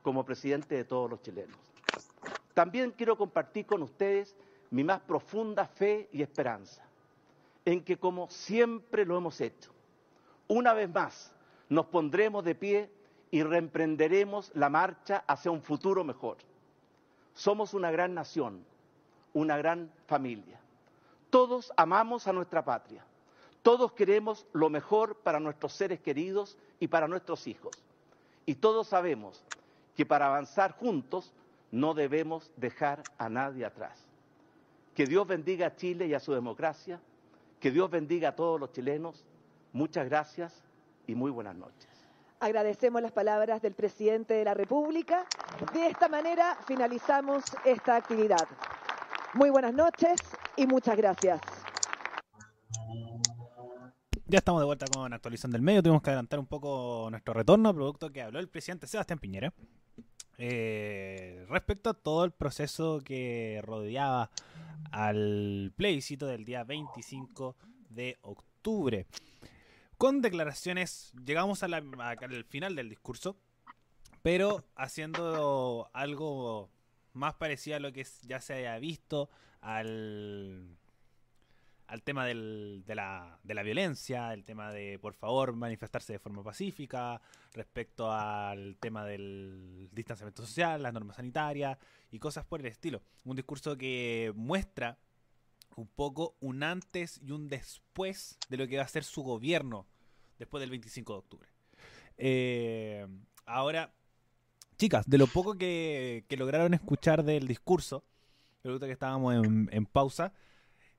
como 0.00 0.24
presidente 0.24 0.74
de 0.74 0.84
todos 0.84 1.10
los 1.10 1.20
chilenos. 1.20 1.54
También 2.54 2.92
quiero 2.92 3.18
compartir 3.18 3.66
con 3.66 3.82
ustedes 3.82 4.34
mi 4.70 4.84
más 4.84 5.00
profunda 5.00 5.66
fe 5.66 6.08
y 6.12 6.22
esperanza 6.22 6.82
en 7.66 7.84
que 7.84 7.98
como 7.98 8.30
siempre 8.30 9.04
lo 9.04 9.18
hemos 9.18 9.38
hecho, 9.42 9.70
una 10.48 10.72
vez 10.72 10.88
más 10.88 11.30
nos 11.68 11.84
pondremos 11.84 12.42
de 12.42 12.54
pie 12.54 12.90
y 13.30 13.42
reemprenderemos 13.42 14.52
la 14.54 14.70
marcha 14.70 15.24
hacia 15.26 15.50
un 15.50 15.60
futuro 15.60 16.04
mejor. 16.04 16.38
Somos 17.34 17.74
una 17.74 17.90
gran 17.90 18.14
nación, 18.14 18.64
una 19.34 19.58
gran 19.58 19.92
familia. 20.06 20.58
Todos 21.28 21.70
amamos 21.76 22.26
a 22.26 22.32
nuestra 22.32 22.64
patria 22.64 23.04
todos 23.66 23.90
queremos 23.94 24.46
lo 24.52 24.70
mejor 24.70 25.16
para 25.16 25.40
nuestros 25.40 25.72
seres 25.72 25.98
queridos 25.98 26.56
y 26.78 26.86
para 26.86 27.08
nuestros 27.08 27.48
hijos. 27.48 27.74
Y 28.44 28.54
todos 28.54 28.86
sabemos 28.86 29.44
que 29.96 30.06
para 30.06 30.28
avanzar 30.28 30.70
juntos 30.70 31.32
no 31.72 31.92
debemos 31.92 32.52
dejar 32.56 33.02
a 33.18 33.28
nadie 33.28 33.64
atrás. 33.64 33.98
Que 34.94 35.04
Dios 35.04 35.26
bendiga 35.26 35.66
a 35.66 35.74
Chile 35.74 36.06
y 36.06 36.14
a 36.14 36.20
su 36.20 36.32
democracia. 36.32 37.00
Que 37.58 37.72
Dios 37.72 37.90
bendiga 37.90 38.28
a 38.28 38.36
todos 38.36 38.60
los 38.60 38.70
chilenos. 38.70 39.24
Muchas 39.72 40.08
gracias 40.08 40.62
y 41.08 41.16
muy 41.16 41.32
buenas 41.32 41.56
noches. 41.56 41.90
Agradecemos 42.38 43.02
las 43.02 43.10
palabras 43.10 43.62
del 43.62 43.74
presidente 43.74 44.34
de 44.34 44.44
la 44.44 44.54
República. 44.54 45.26
De 45.72 45.88
esta 45.88 46.06
manera 46.08 46.56
finalizamos 46.68 47.42
esta 47.64 47.96
actividad. 47.96 48.46
Muy 49.34 49.50
buenas 49.50 49.74
noches 49.74 50.20
y 50.56 50.68
muchas 50.68 50.96
gracias. 50.96 51.55
Ya 54.28 54.38
estamos 54.38 54.60
de 54.60 54.66
vuelta 54.66 54.86
con 54.92 55.12
actualización 55.12 55.52
del 55.52 55.62
medio. 55.62 55.84
Tuvimos 55.84 56.02
que 56.02 56.10
adelantar 56.10 56.40
un 56.40 56.46
poco 56.46 57.06
nuestro 57.10 57.32
retorno, 57.32 57.72
producto 57.72 58.10
que 58.10 58.22
habló 58.22 58.40
el 58.40 58.48
presidente 58.48 58.88
Sebastián 58.88 59.20
Piñera. 59.20 59.54
Eh, 60.36 61.46
respecto 61.48 61.90
a 61.90 61.94
todo 61.94 62.24
el 62.24 62.32
proceso 62.32 63.00
que 63.04 63.60
rodeaba 63.62 64.32
al 64.90 65.72
plebiscito 65.76 66.26
del 66.26 66.44
día 66.44 66.64
25 66.64 67.54
de 67.88 68.18
octubre. 68.22 69.06
Con 69.96 70.20
declaraciones, 70.22 71.12
llegamos 71.24 71.62
al 71.62 72.44
final 72.48 72.74
del 72.74 72.88
discurso, 72.88 73.36
pero 74.22 74.64
haciendo 74.74 75.88
algo 75.92 76.68
más 77.12 77.34
parecido 77.34 77.76
a 77.76 77.80
lo 77.80 77.92
que 77.92 78.04
ya 78.22 78.40
se 78.40 78.54
haya 78.54 78.76
visto 78.80 79.30
al 79.60 80.76
al 81.88 82.02
tema 82.02 82.26
del, 82.26 82.82
de, 82.86 82.94
la, 82.94 83.38
de 83.42 83.54
la 83.54 83.62
violencia, 83.62 84.32
el 84.32 84.44
tema 84.44 84.72
de, 84.72 84.98
por 84.98 85.14
favor, 85.14 85.54
manifestarse 85.54 86.12
de 86.12 86.18
forma 86.18 86.42
pacífica, 86.42 87.20
respecto 87.52 88.10
al 88.10 88.76
tema 88.80 89.04
del 89.04 89.88
distanciamiento 89.92 90.44
social, 90.44 90.82
las 90.82 90.92
normas 90.92 91.16
sanitarias 91.16 91.78
y 92.10 92.18
cosas 92.18 92.44
por 92.44 92.60
el 92.60 92.66
estilo. 92.66 93.02
Un 93.24 93.36
discurso 93.36 93.76
que 93.76 94.32
muestra 94.34 94.98
un 95.76 95.86
poco 95.86 96.36
un 96.40 96.62
antes 96.62 97.20
y 97.22 97.30
un 97.30 97.48
después 97.48 98.38
de 98.48 98.56
lo 98.56 98.66
que 98.66 98.78
va 98.78 98.82
a 98.82 98.88
ser 98.88 99.04
su 99.04 99.22
gobierno 99.22 99.86
después 100.38 100.60
del 100.60 100.70
25 100.70 101.12
de 101.12 101.18
octubre. 101.18 101.48
Eh, 102.18 103.06
ahora, 103.44 103.92
chicas, 104.76 105.08
de 105.08 105.18
lo 105.18 105.26
poco 105.28 105.56
que, 105.56 106.24
lograron 106.30 106.74
escuchar 106.74 107.22
del 107.22 107.46
discurso, 107.46 108.04
creo 108.62 108.80
que 108.80 108.90
estábamos 108.90 109.36
en 109.36 109.86
pausa, 109.86 110.32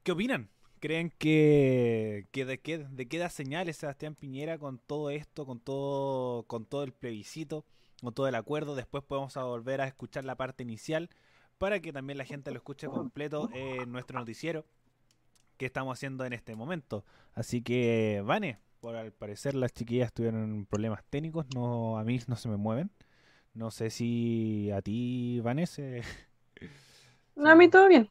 ¿qué 0.04 0.14
opinan? 0.14 0.50
Creen 0.88 1.12
que, 1.18 2.26
de, 2.34 2.60
qué, 2.60 2.78
de 2.78 3.08
qué 3.10 3.18
da 3.18 3.28
señales 3.28 3.76
Sebastián 3.76 4.16
Piñera 4.16 4.58
con 4.58 4.78
todo 4.78 5.10
esto, 5.10 5.46
con 5.46 5.60
todo, 5.60 6.44
con 6.44 6.66
todo 6.66 6.84
el 6.84 6.94
plebiscito, 6.94 7.66
con 8.02 8.14
todo 8.14 8.30
el 8.30 8.36
acuerdo? 8.36 8.74
Después 8.74 9.04
podemos 9.04 9.34
volver 9.36 9.82
a 9.82 9.88
escuchar 9.88 10.24
la 10.24 10.38
parte 10.38 10.64
inicial 10.64 11.10
para 11.58 11.82
que 11.82 11.92
también 11.92 12.18
la 12.18 12.24
gente 12.24 12.52
lo 12.52 12.58
escuche 12.58 12.88
completo 12.88 13.50
en 13.54 13.92
nuestro 13.92 14.18
noticiero 14.18 14.66
que 15.58 15.66
estamos 15.66 15.98
haciendo 15.98 16.24
en 16.24 16.32
este 16.32 16.56
momento. 16.56 17.04
Así 17.34 17.62
que, 17.62 18.24
Vane, 18.26 18.58
por 18.80 18.96
al 18.96 19.12
parecer 19.12 19.56
las 19.56 19.74
chiquillas 19.74 20.14
tuvieron 20.14 20.66
problemas 20.68 21.04
técnicos, 21.10 21.48
no 21.54 22.00
a 22.00 22.06
mí 22.06 22.22
no 22.28 22.38
se 22.38 22.48
me 22.48 22.56
mueven. 22.56 22.92
No 23.54 23.72
sé 23.72 23.90
si 23.90 24.72
a 24.72 24.82
ti, 24.82 25.42
Vanessa. 25.42 25.82
No, 27.36 27.52
a 27.52 27.56
mí 27.56 27.70
todo 27.70 27.88
bien. 27.88 28.10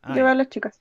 Ah, 0.00 0.12
a 0.12 0.34
las 0.36 0.48
chicas. 0.48 0.80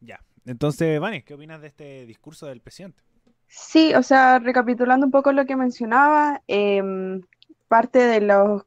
Ya, 0.00 0.24
entonces, 0.46 1.00
Vani, 1.00 1.22
¿qué 1.22 1.34
opinas 1.34 1.60
de 1.60 1.68
este 1.68 2.06
discurso 2.06 2.46
del 2.46 2.60
presidente? 2.60 3.02
Sí, 3.48 3.94
o 3.94 4.02
sea, 4.02 4.38
recapitulando 4.38 5.06
un 5.06 5.12
poco 5.12 5.32
lo 5.32 5.44
que 5.44 5.56
mencionaba, 5.56 6.42
em, 6.46 7.22
parte 7.68 7.98
de 7.98 8.20
los 8.20 8.62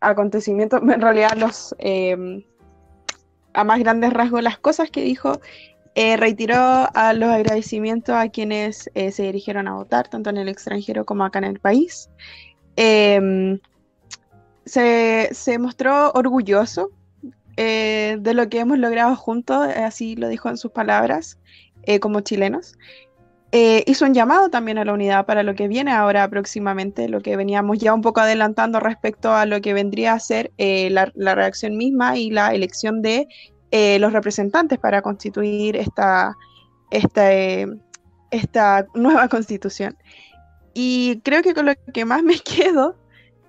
acontecimientos, 0.00 0.80
en 0.82 1.00
realidad 1.00 1.32
los, 1.36 1.74
em, 1.78 2.44
a 3.54 3.64
más 3.64 3.78
grandes 3.78 4.12
rasgos, 4.12 4.42
las 4.42 4.58
cosas 4.58 4.90
que 4.90 5.02
dijo, 5.02 5.40
eh, 5.94 6.16
a 6.94 7.12
los 7.14 7.30
agradecimientos 7.30 8.14
a 8.14 8.28
quienes 8.28 8.90
eh, 8.94 9.10
se 9.12 9.22
dirigieron 9.22 9.66
a 9.66 9.74
votar, 9.74 10.08
tanto 10.08 10.28
en 10.28 10.36
el 10.36 10.48
extranjero 10.48 11.06
como 11.06 11.24
acá 11.24 11.38
en 11.38 11.44
el 11.44 11.58
país. 11.58 12.10
Em, 12.76 13.58
se, 14.66 15.30
se, 15.32 15.58
mostró 15.58 16.12
orgulloso 16.12 16.90
eh, 17.56 18.16
de 18.20 18.34
lo 18.34 18.48
que 18.48 18.60
hemos 18.60 18.78
logrado 18.78 19.16
juntos, 19.16 19.66
así 19.68 20.16
lo 20.16 20.28
dijo 20.28 20.48
en 20.48 20.56
sus 20.56 20.72
palabras, 20.72 21.38
como 22.00 22.20
chilenos. 22.20 22.76
hizo 23.52 24.04
un 24.04 24.12
llamado 24.12 24.48
también 24.48 24.76
a 24.78 24.84
la 24.84 24.92
unidad 24.92 25.24
para 25.24 25.44
lo 25.44 25.54
que 25.54 25.68
viene 25.68 25.92
ahora 25.92 26.28
próximamente, 26.28 27.08
lo 27.08 27.20
que 27.20 27.36
veníamos 27.36 27.78
ya 27.78 27.94
un 27.94 28.02
poco 28.02 28.20
adelantando 28.20 28.80
respecto 28.80 29.32
a 29.32 29.46
lo 29.46 29.60
que 29.60 29.72
vendría 29.72 30.14
a 30.14 30.18
ser 30.18 30.50
la, 30.58 31.12
la 31.14 31.34
reacción 31.36 31.76
misma 31.76 32.18
y 32.18 32.30
la 32.30 32.52
elección 32.52 33.02
de 33.02 33.28
eh, 33.72 33.98
los 33.98 34.12
representantes 34.12 34.78
para 34.78 35.02
constituir 35.02 35.76
esta, 35.76 36.36
esta, 36.90 37.32
eh, 37.32 37.66
esta 38.30 38.86
nueva 38.94 39.28
constitución. 39.36 39.96
Y 40.72 41.20
creo 41.24 41.42
que 41.42 41.52
con 41.52 41.66
lo 41.66 41.72
que 41.92 42.04
más 42.04 42.22
me 42.22 42.38
quedo 42.44 42.96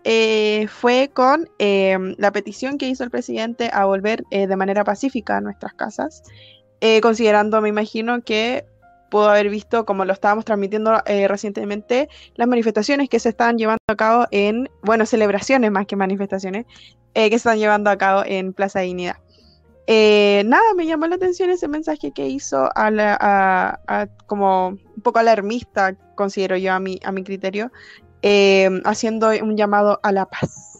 eh, 0.10 0.68
fue 0.70 1.12
con 1.14 1.50
la 1.60 2.32
petición 2.32 2.78
que 2.78 2.88
hizo 2.88 3.04
el 3.04 3.12
presidente 3.12 3.70
a 3.74 3.84
volver 3.84 4.24
de 4.30 4.56
manera 4.56 4.86
pacífica 4.86 5.38
a 5.38 5.42
nuestras 5.42 5.74
casas, 5.74 6.24
considerando, 7.02 7.60
me 7.62 7.68
imagino, 7.68 8.22
que 8.22 8.66
pudo 9.12 9.30
haber 9.30 9.50
visto, 9.50 9.86
como 9.86 10.06
lo 10.06 10.14
estábamos 10.14 10.46
transmitiendo 10.46 11.02
recientemente, 11.28 12.08
las 12.36 12.48
manifestaciones 12.48 13.10
que 13.10 13.20
se 13.20 13.30
están 13.30 13.58
llevando 13.58 13.84
a 13.90 13.96
cabo 13.96 14.28
en, 14.32 14.70
bueno, 14.82 15.06
celebraciones 15.06 15.72
más 15.72 15.86
que 15.88 15.98
manifestaciones, 15.98 16.66
que 17.14 17.30
se 17.30 17.36
están 17.36 17.60
llevando 17.60 17.90
a 17.90 17.98
cabo 17.98 18.24
en 18.26 18.54
Plaza 18.54 18.80
Dignidad. 18.80 19.18
Eh, 19.90 20.44
nada, 20.46 20.74
me 20.76 20.86
llamó 20.86 21.08
la 21.08 21.16
atención 21.16 21.50
ese 21.50 21.70
mensaje 21.70 22.12
que 22.12 22.28
hizo 22.28 22.70
como 24.26 24.68
un 24.68 25.02
poco 25.02 25.20
alarmista, 25.20 25.96
considero 26.16 26.58
yo 26.58 26.74
a 26.74 26.80
mi, 26.82 27.00
a 27.06 27.14
mi 27.14 27.24
criterio, 27.24 27.72
eh, 28.28 28.82
haciendo 28.86 29.30
un 29.30 29.58
llamado 29.58 30.00
a 30.04 30.12
la 30.12 30.26
paz. 30.26 30.80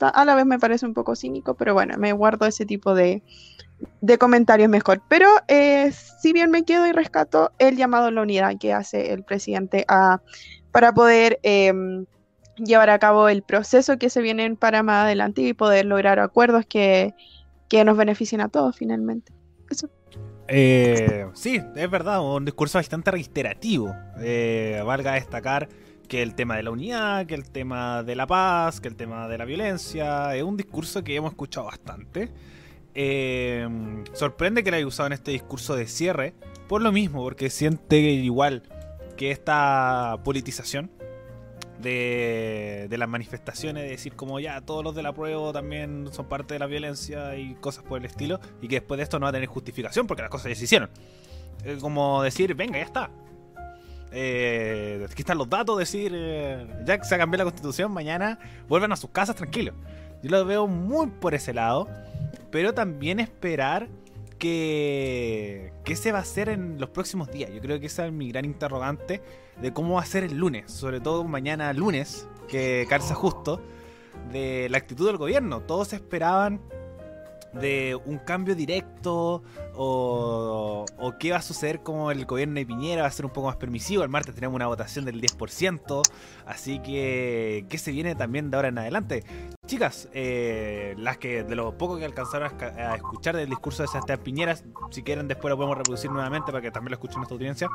A 0.00 0.24
la 0.24 0.34
vez 0.34 0.46
me 0.46 0.58
parece 0.58 0.86
un 0.86 0.94
poco 0.94 1.16
cínico, 1.16 1.54
pero 1.54 1.74
bueno, 1.74 1.96
me 1.98 2.12
guardo 2.12 2.46
ese 2.46 2.64
tipo 2.64 2.94
de, 2.94 3.22
de 4.00 4.18
comentarios 4.18 4.68
mejor. 4.68 5.02
Pero 5.08 5.28
eh, 5.48 5.92
si 6.20 6.32
bien 6.32 6.50
me 6.50 6.64
quedo 6.64 6.86
y 6.86 6.92
rescato 6.92 7.50
el 7.58 7.76
llamado 7.76 8.06
a 8.06 8.10
la 8.10 8.22
unidad 8.22 8.58
que 8.58 8.72
hace 8.72 9.12
el 9.12 9.24
presidente 9.24 9.84
a, 9.88 10.20
para 10.70 10.92
poder 10.92 11.40
em, 11.42 12.06
llevar 12.56 12.90
a 12.90 12.98
cabo 13.00 13.28
el 13.28 13.42
proceso 13.42 13.98
que 13.98 14.08
se 14.08 14.22
viene 14.22 14.54
para 14.54 14.84
más 14.84 15.04
adelante 15.04 15.42
y 15.42 15.52
poder 15.52 15.86
lograr 15.86 16.20
acuerdos 16.20 16.64
que 16.64 17.14
que 17.68 17.84
nos 17.84 17.96
beneficien 17.96 18.40
a 18.40 18.48
todos 18.48 18.76
finalmente. 18.76 19.32
Eso. 19.70 19.88
Eh, 20.48 21.26
sí, 21.34 21.60
es 21.76 21.90
verdad, 21.90 22.22
un 22.22 22.44
discurso 22.44 22.78
bastante 22.78 23.10
reiterativo. 23.10 23.94
Eh, 24.18 24.82
valga 24.84 25.12
destacar 25.12 25.68
que 26.08 26.22
el 26.22 26.34
tema 26.34 26.56
de 26.56 26.62
la 26.62 26.70
unidad, 26.70 27.26
que 27.26 27.34
el 27.34 27.48
tema 27.48 28.02
de 28.02 28.16
la 28.16 28.26
paz, 28.26 28.80
que 28.80 28.88
el 28.88 28.96
tema 28.96 29.28
de 29.28 29.38
la 29.38 29.44
violencia, 29.44 30.34
es 30.34 30.42
un 30.42 30.56
discurso 30.56 31.04
que 31.04 31.14
hemos 31.14 31.32
escuchado 31.32 31.66
bastante. 31.66 32.30
Eh, 32.94 33.68
sorprende 34.14 34.64
que 34.64 34.70
lo 34.70 34.76
haya 34.78 34.86
usado 34.86 35.06
en 35.06 35.12
este 35.12 35.30
discurso 35.30 35.76
de 35.76 35.86
cierre, 35.86 36.34
por 36.66 36.82
lo 36.82 36.90
mismo, 36.90 37.22
porque 37.22 37.50
siente 37.50 37.98
igual 37.98 38.62
que 39.16 39.30
esta 39.30 40.16
politización 40.24 40.90
de, 41.80 42.88
las 42.90 43.08
manifestaciones, 43.08 43.84
de 43.84 43.90
decir 43.90 44.14
como 44.14 44.40
ya 44.40 44.60
todos 44.62 44.82
los 44.82 44.94
de 44.94 45.02
la 45.02 45.12
prueba 45.12 45.52
también 45.52 46.08
son 46.12 46.26
parte 46.26 46.54
de 46.54 46.60
la 46.60 46.66
violencia 46.66 47.36
y 47.36 47.54
cosas 47.56 47.84
por 47.84 47.98
el 47.98 48.06
estilo, 48.06 48.40
y 48.62 48.68
que 48.68 48.76
después 48.76 48.98
de 48.98 49.04
esto 49.04 49.18
no 49.18 49.24
va 49.24 49.30
a 49.30 49.32
tener 49.32 49.48
justificación 49.48 50.06
porque 50.06 50.22
las 50.22 50.30
cosas 50.30 50.48
ya 50.48 50.54
se 50.56 50.64
hicieron. 50.64 50.90
Es 51.64 51.80
como 51.80 52.22
decir, 52.22 52.54
venga, 52.54 52.78
ya 52.78 52.84
está. 52.84 53.10
Eh, 54.10 55.06
están 55.16 55.38
los 55.38 55.48
datos, 55.48 55.78
decir, 55.78 56.12
eh, 56.14 56.66
ya 56.84 56.98
que 56.98 57.04
se 57.04 57.14
ha 57.14 57.18
cambiado 57.18 57.44
la 57.44 57.50
constitución, 57.50 57.92
mañana 57.92 58.38
vuelvan 58.68 58.92
a 58.92 58.96
sus 58.96 59.10
casas 59.10 59.36
tranquilos. 59.36 59.74
Yo 60.22 60.30
lo 60.30 60.44
veo 60.44 60.66
muy 60.66 61.08
por 61.08 61.34
ese 61.34 61.52
lado, 61.52 61.88
pero 62.50 62.72
también 62.72 63.20
esperar 63.20 63.88
que 64.38 65.72
qué 65.84 65.96
se 65.96 66.12
va 66.12 66.18
a 66.18 66.22
hacer 66.22 66.48
en 66.48 66.80
los 66.80 66.90
próximos 66.90 67.30
días. 67.30 67.50
Yo 67.52 67.60
creo 67.60 67.80
que 67.80 67.86
esa 67.86 68.06
es 68.06 68.12
mi 68.12 68.30
gran 68.30 68.44
interrogante 68.44 69.22
de 69.60 69.72
cómo 69.72 69.94
va 69.94 70.02
a 70.02 70.06
ser 70.06 70.24
el 70.24 70.36
lunes, 70.36 70.70
sobre 70.70 71.00
todo 71.00 71.24
mañana 71.24 71.72
lunes, 71.72 72.28
que 72.48 72.86
calza 72.88 73.14
justo, 73.14 73.60
de 74.32 74.68
la 74.70 74.78
actitud 74.78 75.06
del 75.06 75.16
gobierno. 75.16 75.60
Todos 75.60 75.92
esperaban 75.92 76.60
de 77.52 77.98
un 78.04 78.18
cambio 78.18 78.54
directo 78.54 79.42
o, 79.74 80.84
o, 80.98 81.18
qué 81.18 81.30
va 81.30 81.38
a 81.38 81.42
suceder 81.42 81.82
como 81.82 82.10
el 82.10 82.26
gobierno 82.26 82.54
de 82.54 82.66
Piñera 82.66 83.02
va 83.02 83.08
a 83.08 83.10
ser 83.10 83.24
un 83.24 83.32
poco 83.32 83.46
más 83.46 83.56
permisivo. 83.56 84.02
El 84.02 84.08
martes 84.08 84.34
tenemos 84.34 84.54
una 84.54 84.66
votación 84.66 85.04
del 85.04 85.20
10%, 85.20 86.02
así 86.46 86.80
que 86.80 87.64
qué 87.68 87.78
se 87.78 87.90
viene 87.90 88.14
también 88.14 88.50
de 88.50 88.56
ahora 88.56 88.68
en 88.68 88.78
adelante. 88.78 89.24
Chicas, 89.66 90.08
eh, 90.12 90.94
las 90.98 91.18
que 91.18 91.44
de 91.44 91.54
lo 91.54 91.76
poco 91.76 91.98
que 91.98 92.04
alcanzaron 92.04 92.50
a, 92.60 92.94
escuchar 92.94 93.36
del 93.36 93.48
discurso 93.48 93.82
de 93.82 93.88
Sebastián 93.88 94.20
Piñera, 94.22 94.56
si 94.90 95.02
quieren 95.02 95.28
después 95.28 95.50
lo 95.50 95.56
podemos 95.56 95.78
reproducir 95.78 96.10
nuevamente 96.10 96.50
para 96.52 96.62
que 96.62 96.70
también 96.70 96.90
lo 96.90 96.94
escuchen 96.96 97.18
nuestra 97.18 97.34
audiencia. 97.34 97.68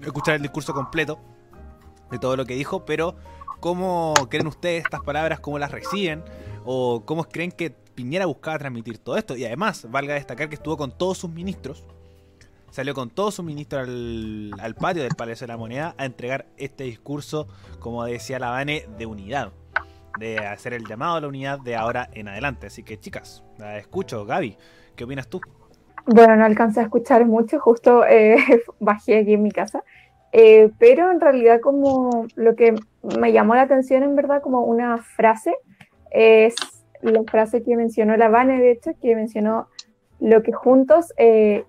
Escuchar 0.00 0.36
el 0.36 0.42
discurso 0.42 0.74
completo 0.74 1.18
de 2.10 2.18
todo 2.18 2.36
lo 2.36 2.44
que 2.44 2.54
dijo, 2.54 2.84
pero 2.84 3.14
¿cómo 3.60 4.14
creen 4.28 4.46
ustedes 4.46 4.84
estas 4.84 5.00
palabras? 5.02 5.40
¿Cómo 5.40 5.58
las 5.58 5.70
reciben? 5.70 6.24
¿O 6.64 7.04
cómo 7.04 7.24
creen 7.24 7.52
que 7.52 7.81
Piñera 7.94 8.26
buscaba 8.26 8.58
transmitir 8.58 8.98
todo 8.98 9.16
esto. 9.16 9.36
Y 9.36 9.44
además, 9.44 9.86
valga 9.90 10.14
destacar 10.14 10.48
que 10.48 10.54
estuvo 10.54 10.76
con 10.76 10.96
todos 10.96 11.18
sus 11.18 11.30
ministros. 11.30 11.84
Salió 12.70 12.94
con 12.94 13.10
todos 13.10 13.34
sus 13.34 13.44
ministros 13.44 13.86
al, 13.86 14.74
patio 14.78 15.02
del 15.02 15.14
Palacio 15.14 15.46
de 15.46 15.52
la 15.52 15.58
Moneda 15.58 15.94
a 15.98 16.06
entregar 16.06 16.46
este 16.56 16.84
discurso, 16.84 17.46
como 17.80 18.04
decía 18.04 18.38
Lavane, 18.38 18.86
de 18.96 19.06
unidad. 19.06 19.52
De 20.18 20.38
hacer 20.38 20.72
el 20.72 20.86
llamado 20.86 21.16
a 21.16 21.20
la 21.20 21.28
unidad 21.28 21.58
de 21.60 21.76
ahora 21.76 22.08
en 22.12 22.28
adelante. 22.28 22.68
Así 22.68 22.82
que, 22.82 22.98
chicas, 22.98 23.42
la 23.58 23.78
escucho. 23.78 24.24
Gaby, 24.24 24.56
¿qué 24.96 25.04
opinas 25.04 25.28
tú? 25.28 25.40
Bueno, 26.06 26.36
no 26.36 26.44
alcancé 26.44 26.80
a 26.80 26.84
escuchar 26.84 27.24
mucho, 27.26 27.60
justo 27.60 28.04
eh, 28.06 28.36
bajé 28.80 29.18
aquí 29.18 29.34
en 29.34 29.42
mi 29.42 29.50
casa. 29.50 29.84
Eh, 30.32 30.70
pero 30.78 31.10
en 31.10 31.20
realidad 31.20 31.60
como 31.60 32.26
lo 32.36 32.56
que 32.56 32.74
me 33.02 33.32
llamó 33.32 33.54
la 33.54 33.62
atención 33.62 34.02
en 34.02 34.16
verdad 34.16 34.40
como 34.40 34.62
una 34.62 34.96
frase 34.96 35.54
es 36.10 36.54
la 37.02 37.22
frase 37.24 37.62
que 37.62 37.76
mencionó 37.76 38.16
la 38.16 38.28
Vane, 38.28 38.60
de 38.60 38.70
hecho, 38.70 38.92
que 39.00 39.14
mencionó 39.14 39.68
lo 40.20 40.42
que 40.42 40.52
juntos, 40.52 41.12
eh, 41.16 41.64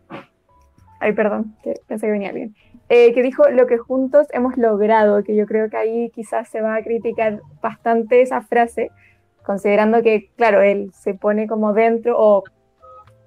ay, 0.99 1.13
perdón, 1.13 1.55
que 1.63 1.73
pensé 1.87 2.05
que 2.05 2.11
venía 2.11 2.31
bien, 2.31 2.55
eh, 2.89 3.13
que 3.13 3.23
dijo 3.23 3.49
lo 3.49 3.65
que 3.65 3.77
juntos 3.77 4.27
hemos 4.31 4.57
logrado, 4.57 5.23
que 5.23 5.35
yo 5.35 5.45
creo 5.47 5.69
que 5.69 5.77
ahí 5.77 6.09
quizás 6.11 6.49
se 6.49 6.61
va 6.61 6.75
a 6.75 6.83
criticar 6.83 7.41
bastante 7.61 8.21
esa 8.21 8.41
frase, 8.41 8.91
considerando 9.43 10.03
que, 10.03 10.29
claro, 10.37 10.61
él 10.61 10.91
se 10.93 11.13
pone 11.15 11.47
como 11.47 11.73
dentro 11.73 12.15
o 12.17 12.43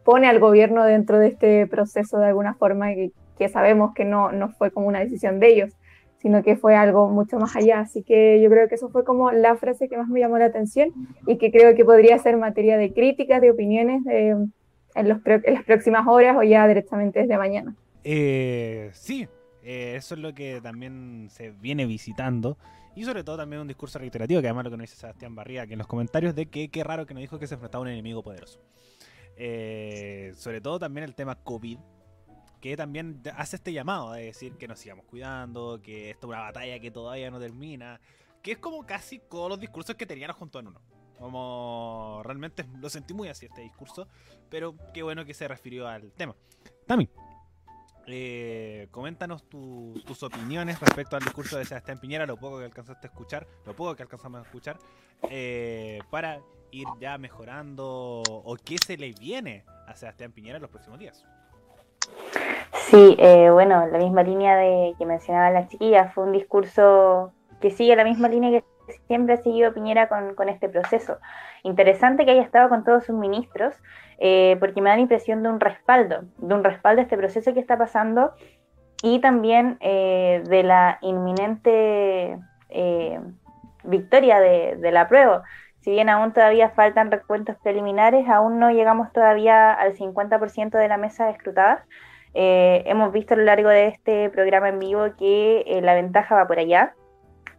pone 0.05 0.29
al 0.29 0.39
gobierno 0.39 0.85
dentro 0.85 1.19
de 1.19 1.29
este 1.29 1.67
proceso 1.67 2.19
de 2.19 2.27
alguna 2.27 2.55
forma 2.55 2.95
que, 2.95 3.11
que 3.37 3.49
sabemos 3.49 3.93
que 3.95 4.05
no, 4.05 4.31
no 4.31 4.51
fue 4.51 4.71
como 4.71 4.87
una 4.87 5.01
decisión 5.01 5.41
de 5.41 5.49
ellos 5.49 5.73
sino 6.27 6.43
que 6.43 6.57
fue 6.57 6.75
algo 6.75 7.09
mucho 7.09 7.39
más 7.39 7.55
allá. 7.55 7.79
Así 7.79 8.03
que 8.03 8.41
yo 8.43 8.51
creo 8.51 8.69
que 8.69 8.75
eso 8.75 8.89
fue 8.89 9.05
como 9.05 9.31
la 9.31 9.55
frase 9.55 9.89
que 9.89 9.97
más 9.97 10.09
me 10.09 10.19
llamó 10.19 10.39
la 10.39 10.47
atención 10.47 10.93
y 11.25 11.39
que 11.39 11.53
creo 11.53 11.77
que 11.77 11.85
podría 11.85 12.19
ser 12.19 12.37
materia 12.37 12.77
de 12.77 12.93
críticas, 12.93 13.41
de 13.41 13.53
opiniones 13.53 14.05
en, 14.09 14.53
los, 15.09 15.19
las 15.25 15.63
próximas 15.65 16.05
horas 16.09 16.37
o 16.37 16.43
ya 16.43 16.67
directamente 16.67 17.21
desde 17.21 17.39
mañana. 17.39 17.77
Eh, 18.03 18.91
sí, 18.93 19.29
eh, 19.63 19.95
eso 19.95 20.17
es 20.17 20.21
lo 20.21 20.35
que 20.35 20.61
también 20.61 21.29
se 21.31 21.53
viene 21.53 21.87
visitando. 21.87 22.59
Y 22.97 23.05
sobre 23.05 23.23
todo 23.23 23.37
también 23.37 23.63
un 23.63 23.69
discurso 23.69 24.01
reiterativo, 24.01 24.41
que 24.41 24.49
además 24.49 24.65
lo 24.65 24.73
que 24.73 24.79
nos 24.79 24.91
dice 24.91 24.97
Sebastián 24.97 25.37
Barría, 25.37 25.65
que 25.69 25.75
en 25.75 25.79
los 25.79 25.87
comentarios 25.87 26.35
de 26.35 26.47
que 26.47 26.71
qué 26.71 26.83
raro 26.83 27.07
que 27.07 27.15
nos 27.15 27.21
dijo 27.21 27.39
que 27.39 27.47
se 27.47 27.55
enfrentaba 27.55 27.83
a 27.83 27.87
un 27.87 27.93
enemigo 27.93 28.25
poderoso. 28.25 28.59
Eh, 29.37 30.33
sobre 30.35 30.61
todo 30.61 30.81
también 30.81 31.05
el 31.05 31.15
tema 31.15 31.37
COVID, 31.37 31.79
que 32.71 32.77
también 32.77 33.23
hace 33.37 33.57
este 33.57 33.73
llamado 33.73 34.13
de 34.13 34.25
decir 34.25 34.55
que 34.55 34.67
nos 34.67 34.81
sigamos 34.81 35.05
cuidando, 35.05 35.81
que 35.81 36.11
esto 36.11 36.27
es 36.27 36.31
una 36.31 36.41
batalla 36.41 36.81
que 36.81 36.91
todavía 36.91 37.31
no 37.31 37.39
termina, 37.39 38.01
que 38.43 38.53
es 38.53 38.59
como 38.59 38.85
casi 38.85 39.21
todos 39.21 39.49
los 39.49 39.61
discursos 39.61 39.95
que 39.95 40.05
tenían 40.05 40.33
junto 40.33 40.59
en 40.59 40.69
uno. 40.69 40.81
Como 41.17 42.23
realmente 42.25 42.67
lo 42.81 42.91
sentí 42.91 43.15
muy 43.15 43.29
así 43.29 43.47
este 43.47 43.61
discurso, 43.61 44.09
pero 44.51 44.75
qué 44.93 45.05
bueno 45.05 45.25
que 45.25 45.33
se 45.33 45.47
refirió 45.47 45.87
al 45.87 46.11
tema. 46.13 46.35
Tami, 46.89 47.09
eh, 48.09 48.89
coméntanos 48.91 49.49
tus 49.49 50.23
opiniones 50.25 50.81
respecto 50.81 51.15
al 51.15 51.23
discurso 51.23 51.59
de 51.59 51.65
Sebastián 51.67 52.01
Piñera, 52.01 52.27
lo 52.27 52.37
poco 52.37 52.59
que 52.59 52.65
alcanzaste 52.65 53.07
a 53.07 53.11
escuchar, 53.11 53.47
lo 53.65 53.77
poco 53.77 53.95
que 53.95 54.03
alcanzamos 54.03 54.41
a 54.41 54.43
escuchar, 54.43 54.77
eh, 55.31 56.01
para 56.11 56.41
ir 56.73 56.89
ya 57.01 57.17
mejorando 57.17 58.23
o 58.27 58.57
qué 58.57 58.77
se 58.85 58.97
le 58.97 59.13
viene 59.13 59.65
a 59.87 59.95
Sebastián 59.95 60.33
Piñera 60.33 60.57
en 60.57 60.63
los 60.63 60.71
próximos 60.71 60.99
días. 60.99 61.25
Sí, 62.91 63.17
eh, 63.19 63.51
bueno, 63.51 63.85
la 63.89 63.99
misma 63.99 64.23
línea 64.23 64.57
de 64.57 64.95
que 64.97 65.07
mencionaba 65.07 65.51
la 65.51 65.67
chiquilla, 65.67 66.11
fue 66.11 66.23
un 66.23 66.31
discurso 66.31 67.33
que 67.61 67.73
sigue 67.73 67.97
la 67.97 68.05
misma 68.05 68.29
línea 68.29 68.51
que 68.53 68.65
siempre 69.09 69.35
ha 69.35 69.39
seguido 69.39 69.75
Piñera 69.75 70.09
con, 70.09 70.37
con 70.37 70.49
este 70.49 70.69
proceso. 70.69 71.19
Interesante 71.65 72.25
que 72.25 72.31
haya 72.31 72.43
estado 72.43 72.69
con 72.69 72.85
todos 72.85 73.05
sus 73.05 73.17
ministros, 73.17 73.75
eh, 74.19 74.57
porque 74.61 74.81
me 74.81 74.91
da 74.91 74.95
la 74.95 75.03
impresión 75.03 75.43
de 75.43 75.49
un 75.49 75.59
respaldo, 75.59 76.27
de 76.39 76.55
un 76.55 76.63
respaldo 76.63 77.01
a 77.01 77.03
este 77.03 77.17
proceso 77.17 77.53
que 77.53 77.59
está 77.59 77.77
pasando 77.77 78.35
y 79.03 79.21
también 79.21 79.79
eh, 79.81 80.45
de 80.49 80.63
la 80.63 80.99
inminente 81.01 82.39
eh, 82.69 83.21
victoria 83.83 84.39
de, 84.39 84.77
de 84.77 84.93
la 84.93 85.09
prueba. 85.09 85.43
Si 85.81 85.91
bien 85.91 86.09
aún 86.09 86.33
todavía 86.33 86.71
faltan 86.71 87.11
recuentos 87.11 87.57
preliminares, 87.65 88.29
aún 88.29 88.61
no 88.61 88.71
llegamos 88.71 89.13
todavía 89.13 89.73
al 89.73 89.97
50% 89.97 90.71
de 90.71 90.87
la 90.87 90.99
mesa 90.99 91.31
escrutada. 91.31 91.85
Eh, 92.39 92.83
hemos 92.85 93.13
visto 93.13 93.33
a 93.33 93.39
lo 93.39 93.45
largo 93.45 93.71
de 93.71 93.87
este 93.87 94.29
programa 94.29 94.69
en 94.69 94.79
vivo 94.79 95.07
que 95.19 95.65
eh, 95.67 95.81
la 95.81 95.95
ventaja 95.95 96.35
va 96.35 96.47
por 96.47 96.59
allá. 96.59 96.95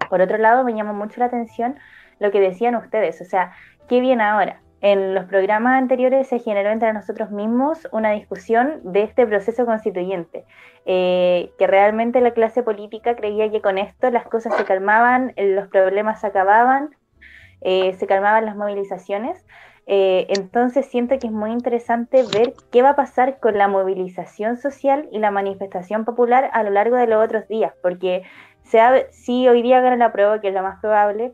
Por 0.07 0.21
otro 0.21 0.37
lado, 0.37 0.63
me 0.63 0.75
llamó 0.75 0.93
mucho 0.93 1.19
la 1.19 1.25
atención 1.25 1.79
lo 2.19 2.29
que 2.29 2.39
decían 2.39 2.75
ustedes, 2.75 3.19
o 3.19 3.25
sea, 3.25 3.53
¿qué 3.87 3.99
viene 4.01 4.23
ahora? 4.23 4.61
En 4.81 5.15
los 5.15 5.25
programas 5.25 5.81
anteriores 5.81 6.27
se 6.27 6.37
generó 6.37 6.69
entre 6.69 6.93
nosotros 6.93 7.31
mismos 7.31 7.87
una 7.91 8.11
discusión 8.11 8.79
de 8.83 9.01
este 9.01 9.25
proceso 9.25 9.65
constituyente, 9.65 10.45
eh, 10.85 11.49
que 11.57 11.65
realmente 11.65 12.21
la 12.21 12.31
clase 12.31 12.61
política 12.61 13.15
creía 13.15 13.49
que 13.49 13.61
con 13.61 13.79
esto 13.79 14.11
las 14.11 14.27
cosas 14.27 14.55
se 14.55 14.63
calmaban, 14.63 15.33
los 15.35 15.69
problemas 15.69 16.21
se 16.21 16.27
acababan, 16.27 16.95
eh, 17.61 17.93
se 17.93 18.05
calmaban 18.05 18.45
las 18.45 18.55
movilizaciones. 18.55 19.43
Eh, 19.89 20.27
entonces 20.29 20.85
siento 20.85 21.17
que 21.17 21.27
es 21.27 21.33
muy 21.33 21.51
interesante 21.51 22.23
ver 22.33 22.53
qué 22.71 22.81
va 22.81 22.89
a 22.89 22.95
pasar 22.95 23.39
con 23.39 23.57
la 23.57 23.69
movilización 23.69 24.57
social 24.57 25.07
y 25.13 25.19
la 25.19 25.31
manifestación 25.31 26.03
popular 26.03 26.49
a 26.51 26.63
lo 26.63 26.71
largo 26.71 26.97
de 26.97 27.07
los 27.07 27.23
otros 27.23 27.47
días, 27.47 27.73
porque 27.81 28.23
si 29.11 29.47
hoy 29.47 29.61
día 29.61 29.79
gana 29.79 29.95
la 29.95 30.11
prueba, 30.11 30.41
que 30.41 30.49
es 30.49 30.53
lo 30.53 30.61
más 30.61 30.79
probable, 30.81 31.33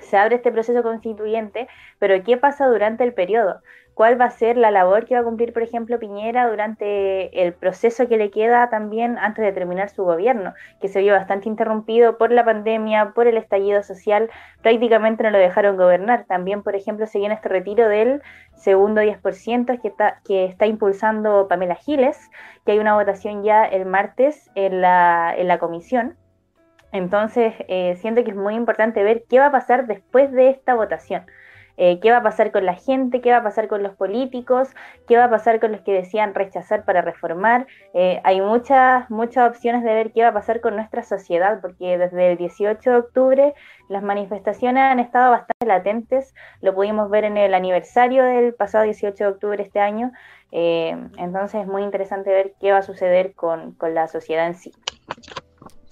se 0.00 0.16
abre 0.16 0.36
este 0.36 0.52
proceso 0.52 0.82
constituyente, 0.82 1.68
pero 1.98 2.22
¿qué 2.24 2.36
pasa 2.36 2.66
durante 2.66 3.04
el 3.04 3.12
periodo? 3.12 3.60
¿Cuál 3.94 4.18
va 4.18 4.24
a 4.24 4.30
ser 4.30 4.56
la 4.56 4.70
labor 4.70 5.04
que 5.04 5.14
va 5.14 5.20
a 5.20 5.24
cumplir, 5.24 5.52
por 5.52 5.62
ejemplo, 5.62 5.98
Piñera 5.98 6.48
durante 6.48 7.42
el 7.42 7.52
proceso 7.52 8.08
que 8.08 8.16
le 8.16 8.30
queda 8.30 8.70
también 8.70 9.18
antes 9.18 9.44
de 9.44 9.52
terminar 9.52 9.90
su 9.90 10.02
gobierno, 10.04 10.54
que 10.80 10.88
se 10.88 11.00
vio 11.02 11.12
bastante 11.12 11.48
interrumpido 11.48 12.16
por 12.16 12.32
la 12.32 12.42
pandemia, 12.42 13.12
por 13.14 13.26
el 13.26 13.36
estallido 13.36 13.82
social, 13.82 14.30
prácticamente 14.62 15.22
no 15.22 15.30
lo 15.30 15.38
dejaron 15.38 15.76
gobernar. 15.76 16.24
También, 16.24 16.62
por 16.62 16.74
ejemplo, 16.74 17.06
se 17.06 17.18
viene 17.18 17.34
este 17.34 17.50
retiro 17.50 17.86
del 17.86 18.22
segundo 18.54 19.02
10% 19.02 19.80
que 19.82 19.88
está, 19.88 20.20
que 20.24 20.46
está 20.46 20.64
impulsando 20.64 21.46
Pamela 21.48 21.74
Giles, 21.74 22.30
que 22.64 22.72
hay 22.72 22.78
una 22.78 22.94
votación 22.94 23.44
ya 23.44 23.64
el 23.64 23.84
martes 23.84 24.50
en 24.54 24.80
la, 24.80 25.34
en 25.36 25.48
la 25.48 25.58
comisión. 25.58 26.16
Entonces, 26.92 27.54
eh, 27.68 27.96
siento 28.00 28.22
que 28.22 28.30
es 28.30 28.36
muy 28.36 28.54
importante 28.54 29.02
ver 29.02 29.24
qué 29.28 29.40
va 29.40 29.46
a 29.46 29.52
pasar 29.52 29.86
después 29.86 30.30
de 30.32 30.50
esta 30.50 30.74
votación. 30.74 31.24
Eh, 31.78 32.00
qué 32.00 32.10
va 32.10 32.18
a 32.18 32.22
pasar 32.22 32.52
con 32.52 32.66
la 32.66 32.74
gente, 32.74 33.20
qué 33.20 33.30
va 33.30 33.38
a 33.38 33.42
pasar 33.42 33.66
con 33.66 33.82
los 33.82 33.94
políticos, 33.94 34.68
qué 35.08 35.16
va 35.16 35.24
a 35.24 35.30
pasar 35.30 35.58
con 35.58 35.72
los 35.72 35.80
que 35.80 35.92
decían 35.92 36.34
rechazar 36.34 36.84
para 36.84 37.00
reformar. 37.00 37.66
Eh, 37.94 38.20
hay 38.24 38.40
muchas, 38.40 39.08
muchas 39.10 39.48
opciones 39.48 39.82
de 39.82 39.94
ver 39.94 40.12
qué 40.12 40.22
va 40.22 40.28
a 40.28 40.34
pasar 40.34 40.60
con 40.60 40.76
nuestra 40.76 41.02
sociedad, 41.02 41.60
porque 41.62 41.96
desde 41.96 42.32
el 42.32 42.38
18 42.38 42.90
de 42.90 42.96
octubre 42.96 43.54
las 43.88 44.02
manifestaciones 44.02 44.82
han 44.82 45.00
estado 45.00 45.30
bastante 45.30 45.66
latentes, 45.66 46.34
lo 46.60 46.74
pudimos 46.74 47.08
ver 47.10 47.24
en 47.24 47.38
el 47.38 47.54
aniversario 47.54 48.24
del 48.24 48.54
pasado 48.54 48.84
18 48.84 49.24
de 49.24 49.30
octubre 49.30 49.62
este 49.62 49.80
año, 49.80 50.12
eh, 50.50 50.94
entonces 51.16 51.62
es 51.62 51.66
muy 51.66 51.82
interesante 51.82 52.30
ver 52.30 52.52
qué 52.60 52.72
va 52.72 52.78
a 52.78 52.82
suceder 52.82 53.34
con, 53.34 53.72
con 53.72 53.94
la 53.94 54.08
sociedad 54.08 54.46
en 54.46 54.54
sí 54.54 54.72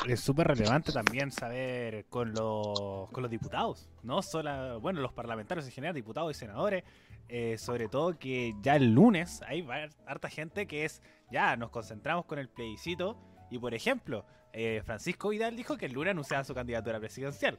es 0.06 0.20
súper 0.20 0.48
relevante 0.48 0.93
también 0.93 1.31
saber 1.31 2.06
con 2.06 2.32
los, 2.32 3.10
con 3.10 3.22
los 3.22 3.31
diputados, 3.31 3.89
no 4.02 4.22
solo, 4.22 4.81
bueno, 4.81 5.01
los 5.01 5.12
parlamentarios 5.12 5.66
en 5.66 5.72
general, 5.72 5.94
diputados 5.94 6.36
y 6.36 6.39
senadores, 6.39 6.85
eh, 7.28 7.59
sobre 7.59 7.89
todo 7.89 8.18
que 8.18 8.55
ya 8.60 8.77
el 8.77 8.93
lunes 8.93 9.43
hay 9.47 9.66
harta 10.06 10.28
gente 10.28 10.66
que 10.66 10.85
es, 10.85 11.02
ya 11.31 11.56
nos 11.56 11.70
concentramos 11.70 12.24
con 12.24 12.39
el 12.39 12.48
plebiscito 12.48 13.16
y 13.51 13.59
por 13.59 13.74
ejemplo, 13.74 14.24
eh, 14.52 14.82
Francisco 14.85 15.28
Vidal 15.28 15.56
dijo 15.56 15.77
que 15.77 15.86
el 15.86 15.93
lunes 15.93 16.12
anunciaba 16.12 16.44
su 16.44 16.55
candidatura 16.55 16.98
presidencial. 16.98 17.59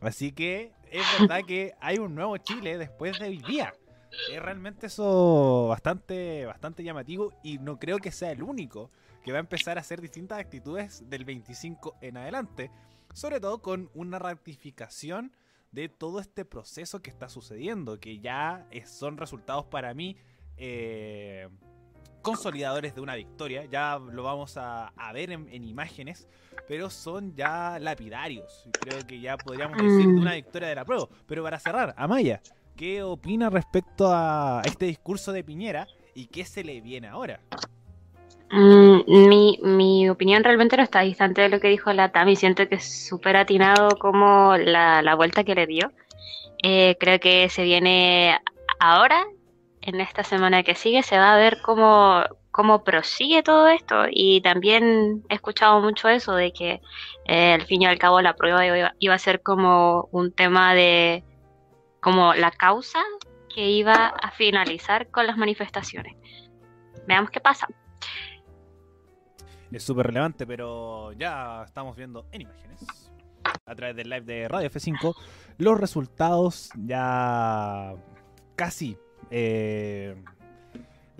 Así 0.00 0.32
que 0.32 0.72
es 0.90 1.02
verdad 1.20 1.40
que 1.46 1.74
hay 1.80 1.98
un 1.98 2.14
nuevo 2.14 2.36
Chile 2.38 2.78
después 2.78 3.18
de 3.18 3.26
hoy 3.26 3.38
día. 3.38 3.74
Es 4.32 4.42
realmente 4.42 4.86
eso 4.86 5.68
bastante, 5.68 6.44
bastante 6.46 6.82
llamativo 6.82 7.32
y 7.44 7.58
no 7.58 7.78
creo 7.78 7.98
que 7.98 8.10
sea 8.10 8.32
el 8.32 8.42
único 8.42 8.90
que 9.22 9.32
va 9.32 9.38
a 9.38 9.40
empezar 9.40 9.78
a 9.78 9.80
hacer 9.80 10.00
distintas 10.00 10.38
actitudes 10.38 11.08
del 11.08 11.24
25 11.24 11.96
en 12.00 12.16
adelante, 12.16 12.70
sobre 13.12 13.40
todo 13.40 13.60
con 13.60 13.90
una 13.94 14.18
ratificación 14.18 15.32
de 15.72 15.88
todo 15.88 16.20
este 16.20 16.44
proceso 16.44 17.00
que 17.00 17.10
está 17.10 17.28
sucediendo, 17.28 18.00
que 18.00 18.18
ya 18.18 18.66
son 18.86 19.16
resultados 19.16 19.66
para 19.66 19.94
mí 19.94 20.16
eh, 20.56 21.48
consolidadores 22.22 22.94
de 22.94 23.00
una 23.00 23.14
victoria, 23.14 23.64
ya 23.64 23.98
lo 23.98 24.22
vamos 24.24 24.56
a, 24.56 24.92
ver 25.14 25.30
en, 25.30 25.48
en, 25.48 25.64
imágenes, 25.64 26.28
pero 26.68 26.90
son 26.90 27.34
ya 27.34 27.78
lapidarios, 27.78 28.68
creo 28.80 29.06
que 29.06 29.20
ya 29.20 29.36
podríamos 29.38 29.78
decir 29.78 30.06
de 30.06 30.20
una 30.20 30.34
victoria 30.34 30.68
de 30.68 30.74
la 30.74 30.84
prueba. 30.84 31.08
Pero 31.26 31.42
para 31.42 31.58
cerrar, 31.58 31.94
Amaya, 31.96 32.42
¿qué 32.76 33.02
opina 33.02 33.48
respecto 33.48 34.12
a 34.12 34.60
este 34.64 34.86
discurso 34.86 35.32
de 35.32 35.44
Piñera 35.44 35.86
y 36.14 36.26
qué 36.26 36.44
se 36.44 36.62
le 36.62 36.80
viene 36.80 37.08
ahora? 37.08 37.40
Mm, 38.52 39.28
mi, 39.28 39.60
mi, 39.62 40.08
opinión 40.10 40.42
realmente 40.42 40.76
no 40.76 40.82
está 40.82 41.02
distante 41.02 41.40
de 41.40 41.48
lo 41.48 41.60
que 41.60 41.68
dijo 41.68 41.92
la 41.92 42.10
Tami. 42.10 42.34
Siento 42.36 42.68
que 42.68 42.76
es 42.76 43.06
súper 43.08 43.36
atinado 43.36 43.90
como 43.98 44.56
la, 44.56 45.02
la, 45.02 45.14
vuelta 45.14 45.44
que 45.44 45.54
le 45.54 45.66
dio. 45.66 45.92
Eh, 46.62 46.96
creo 46.98 47.20
que 47.20 47.48
se 47.48 47.62
viene 47.62 48.38
ahora, 48.80 49.24
en 49.82 50.00
esta 50.00 50.24
semana 50.24 50.62
que 50.64 50.74
sigue, 50.74 51.02
se 51.02 51.16
va 51.16 51.34
a 51.34 51.38
ver 51.38 51.58
cómo, 51.62 52.22
cómo 52.50 52.82
prosigue 52.84 53.42
todo 53.42 53.68
esto. 53.68 54.06
Y 54.10 54.40
también 54.42 55.22
he 55.28 55.34
escuchado 55.36 55.80
mucho 55.80 56.08
eso 56.08 56.34
de 56.34 56.52
que 56.52 56.80
eh, 57.26 57.52
al 57.54 57.62
fin 57.62 57.82
y 57.82 57.86
al 57.86 57.98
cabo 57.98 58.20
la 58.20 58.34
prueba 58.34 58.66
iba, 58.66 58.94
iba 58.98 59.14
a 59.14 59.18
ser 59.18 59.42
como 59.42 60.08
un 60.12 60.32
tema 60.32 60.74
de 60.74 61.24
como 62.00 62.34
la 62.34 62.50
causa 62.50 63.00
que 63.54 63.68
iba 63.70 64.06
a 64.06 64.30
finalizar 64.32 65.08
con 65.10 65.26
las 65.26 65.36
manifestaciones. 65.36 66.16
Veamos 67.06 67.30
qué 67.30 67.40
pasa 67.40 67.68
es 69.70 69.82
súper 69.82 70.06
relevante, 70.06 70.46
pero 70.46 71.12
ya 71.12 71.62
estamos 71.64 71.96
viendo 71.96 72.26
en 72.32 72.42
imágenes. 72.42 73.10
A 73.66 73.74
través 73.74 73.96
del 73.96 74.10
live 74.10 74.22
de 74.22 74.48
Radio 74.48 74.68
F5 74.68 75.14
los 75.60 75.78
resultados 75.78 76.70
ya 76.76 77.94
casi 78.56 78.96
eh, 79.30 80.22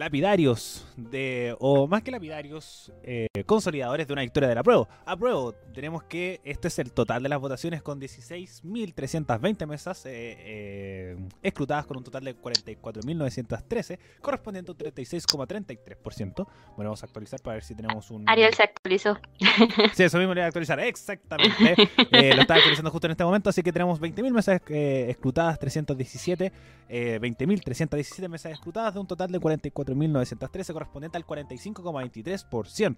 lapidarios 0.00 0.86
de, 0.96 1.54
o 1.60 1.86
más 1.86 2.02
que 2.02 2.10
lapidarios, 2.10 2.90
eh, 3.02 3.26
consolidadores 3.44 4.06
de 4.06 4.14
una 4.14 4.22
victoria 4.22 4.48
de 4.48 4.54
la 4.54 4.62
prueba. 4.62 4.88
Apruebo, 5.04 5.52
tenemos 5.74 6.04
que 6.04 6.40
este 6.42 6.68
es 6.68 6.78
el 6.78 6.90
total 6.92 7.22
de 7.22 7.28
las 7.28 7.38
votaciones 7.38 7.82
con 7.82 8.00
16.320 8.00 9.66
mesas 9.66 10.06
eh, 10.06 10.10
eh, 10.38 11.16
escrutadas 11.42 11.84
con 11.84 11.98
un 11.98 12.04
total 12.04 12.24
de 12.24 12.34
44.913, 12.34 13.98
correspondiente 14.22 14.70
a 14.70 14.72
un 14.72 14.78
36,33%. 14.78 16.34
Bueno, 16.34 16.54
vamos 16.76 17.02
a 17.02 17.06
actualizar 17.06 17.38
para 17.42 17.56
ver 17.56 17.64
si 17.64 17.74
tenemos 17.74 18.10
un... 18.10 18.26
Ariel 18.26 18.54
se 18.54 18.62
actualizó. 18.62 19.18
Sí, 19.92 20.04
eso 20.04 20.18
mismo 20.18 20.32
le 20.32 20.40
voy 20.40 20.44
a 20.44 20.46
actualizar, 20.46 20.80
exactamente. 20.80 21.76
lo 22.10 22.40
estaba 22.40 22.58
actualizando 22.58 22.90
justo 22.90 23.06
en 23.06 23.10
este 23.10 23.24
momento, 23.24 23.50
así 23.50 23.62
que 23.62 23.72
tenemos 23.72 24.00
20.000 24.00 24.32
mesas 24.32 24.60
escrutadas, 24.66 25.58
317, 25.58 26.52
20.317 26.88 28.28
mesas 28.28 28.52
escrutadas 28.52 28.94
de 28.94 29.00
un 29.00 29.06
total 29.06 29.30
de 29.30 29.38
44 29.38 29.89
4.913, 29.94 30.72
correspondiente 30.72 31.18
al 31.18 31.26
45,23%. 31.26 32.96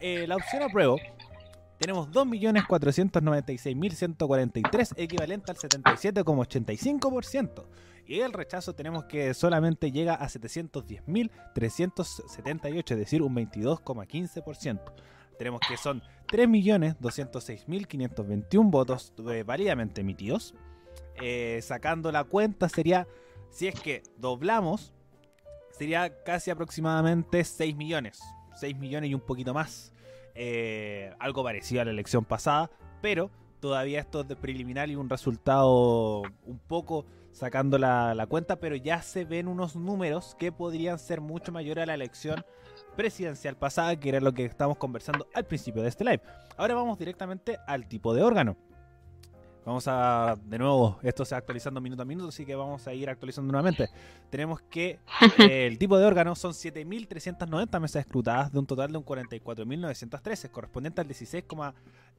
Eh, 0.00 0.26
la 0.26 0.36
opción 0.36 0.62
apruebo 0.62 0.96
tenemos 1.78 2.10
2.496.143, 2.10 4.94
equivalente 4.96 5.50
al 5.50 5.58
77,85%. 5.58 7.66
Y 8.06 8.20
el 8.20 8.32
rechazo 8.32 8.74
tenemos 8.74 9.04
que 9.04 9.34
solamente 9.34 9.90
llega 9.90 10.14
a 10.14 10.28
710.378, 10.28 12.92
es 12.92 12.98
decir, 12.98 13.22
un 13.22 13.34
22,15%. 13.34 14.80
Tenemos 15.38 15.60
que 15.66 15.76
son 15.76 16.00
3.206.521 16.28 18.70
votos 18.70 19.12
eh, 19.30 19.42
válidamente 19.42 20.02
emitidos. 20.02 20.54
Eh, 21.20 21.58
sacando 21.62 22.12
la 22.12 22.24
cuenta 22.24 22.68
sería, 22.68 23.08
si 23.50 23.68
es 23.68 23.80
que 23.80 24.02
doblamos 24.16 24.92
sería 25.76 26.22
casi 26.24 26.50
aproximadamente 26.50 27.44
6 27.44 27.76
millones. 27.76 28.20
6 28.56 28.76
millones 28.78 29.10
y 29.10 29.14
un 29.14 29.20
poquito 29.20 29.52
más. 29.52 29.92
Eh, 30.34 31.12
algo 31.18 31.44
parecido 31.44 31.82
a 31.82 31.84
la 31.84 31.90
elección 31.90 32.24
pasada, 32.24 32.70
pero 33.00 33.30
todavía 33.60 34.00
esto 34.00 34.22
es 34.22 34.28
de 34.28 34.36
preliminar 34.36 34.90
y 34.90 34.96
un 34.96 35.08
resultado 35.08 36.22
un 36.44 36.58
poco 36.66 37.06
sacando 37.32 37.78
la, 37.78 38.14
la, 38.14 38.26
cuenta, 38.26 38.56
pero 38.56 38.76
ya 38.76 39.02
se 39.02 39.24
ven 39.24 39.48
unos 39.48 39.76
números 39.76 40.36
que 40.38 40.52
podrían 40.52 40.98
ser 40.98 41.20
mucho 41.20 41.52
mayores 41.52 41.82
a 41.82 41.86
la 41.86 41.94
elección 41.94 42.44
presidencial 42.96 43.56
pasada, 43.56 43.98
que 43.98 44.08
era 44.08 44.20
lo 44.20 44.32
que 44.32 44.44
estamos 44.44 44.76
conversando 44.76 45.28
al 45.34 45.44
principio 45.44 45.82
de 45.82 45.88
este 45.88 46.04
live. 46.04 46.22
Ahora 46.56 46.74
vamos 46.74 46.98
directamente 46.98 47.58
al 47.66 47.88
tipo 47.88 48.14
de 48.14 48.22
órgano. 48.22 48.56
Vamos 49.64 49.88
a, 49.88 50.36
de 50.44 50.58
nuevo, 50.58 50.98
esto 51.02 51.24
se 51.24 51.34
va 51.34 51.38
actualizando 51.38 51.80
minuto 51.80 52.02
a 52.02 52.04
minuto, 52.04 52.28
así 52.28 52.44
que 52.44 52.54
vamos 52.54 52.86
a 52.86 52.92
ir 52.92 53.08
actualizando 53.08 53.50
nuevamente. 53.50 53.88
Tenemos 54.28 54.60
que 54.60 54.98
eh, 55.38 55.66
el 55.66 55.78
tipo 55.78 55.96
de 55.96 56.04
órgano 56.04 56.34
son 56.34 56.52
7.390 56.52 57.80
mesas 57.80 58.00
escrutadas 58.00 58.52
de 58.52 58.58
un 58.58 58.66
total 58.66 58.92
de 58.92 58.98
un 58.98 59.04
44.913, 59.04 60.50
correspondiente 60.50 61.00
al 61.00 61.08
16,45%. 61.08 61.74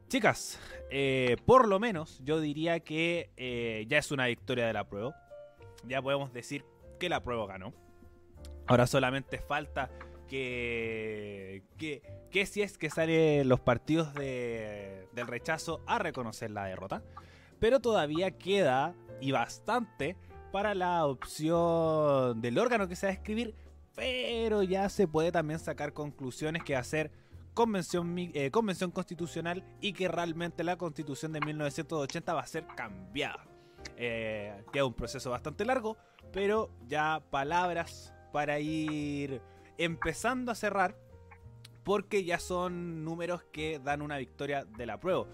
Chicas, 0.08 0.58
eh, 0.90 1.36
por 1.44 1.68
lo 1.68 1.78
menos 1.80 2.20
yo 2.24 2.40
diría 2.40 2.80
que 2.80 3.30
eh, 3.36 3.84
ya 3.88 3.98
es 3.98 4.10
una 4.10 4.26
victoria 4.26 4.66
de 4.66 4.72
la 4.72 4.88
prueba. 4.88 5.14
Ya 5.86 6.00
podemos 6.00 6.32
decir 6.32 6.64
que 6.98 7.08
la 7.08 7.22
prueba 7.22 7.46
ganó. 7.46 7.74
Ahora 8.66 8.86
solamente 8.86 9.38
falta 9.38 9.90
que, 10.28 11.62
que, 11.76 12.02
que 12.30 12.46
si 12.46 12.62
es 12.62 12.78
que 12.78 12.88
salen 12.90 13.48
los 13.48 13.60
partidos 13.60 14.14
de, 14.14 15.08
del 15.12 15.26
rechazo 15.26 15.82
a 15.86 15.98
reconocer 15.98 16.50
la 16.50 16.64
derrota. 16.64 17.02
Pero 17.58 17.80
todavía 17.80 18.30
queda, 18.32 18.94
y 19.20 19.32
bastante, 19.32 20.16
para 20.52 20.74
la 20.74 21.06
opción 21.06 22.40
del 22.40 22.58
órgano 22.58 22.88
que 22.88 22.96
se 22.96 23.06
va 23.06 23.10
a 23.10 23.14
escribir. 23.14 23.54
Pero 23.94 24.62
ya 24.62 24.88
se 24.88 25.08
puede 25.08 25.32
también 25.32 25.58
sacar 25.58 25.92
conclusiones 25.92 26.62
que 26.62 26.76
hacer 26.76 27.10
convención, 27.54 28.14
eh, 28.18 28.50
convención 28.50 28.90
constitucional 28.90 29.64
y 29.80 29.94
que 29.94 30.08
realmente 30.08 30.62
la 30.62 30.76
constitución 30.76 31.32
de 31.32 31.40
1980 31.40 32.34
va 32.34 32.42
a 32.42 32.46
ser 32.46 32.66
cambiada. 32.66 33.46
Eh, 33.96 34.62
queda 34.72 34.84
un 34.84 34.92
proceso 34.92 35.30
bastante 35.30 35.64
largo, 35.64 35.96
pero 36.32 36.70
ya 36.86 37.22
palabras 37.30 38.12
para 38.32 38.60
ir 38.60 39.40
empezando 39.78 40.52
a 40.52 40.54
cerrar, 40.54 40.98
porque 41.82 42.24
ya 42.24 42.38
son 42.38 43.04
números 43.04 43.42
que 43.52 43.78
dan 43.78 44.02
una 44.02 44.18
victoria 44.18 44.64
de 44.64 44.84
la 44.84 45.00
prueba. 45.00 45.26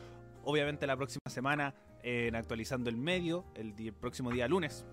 Obviamente 0.44 0.86
la 0.86 0.96
próxima 0.96 1.28
semana 1.28 1.74
en 2.02 2.34
actualizando 2.34 2.90
el 2.90 2.96
medio, 2.96 3.44
el, 3.54 3.92
próximo 3.92 4.30
día 4.30 4.48
lunes, 4.48 4.84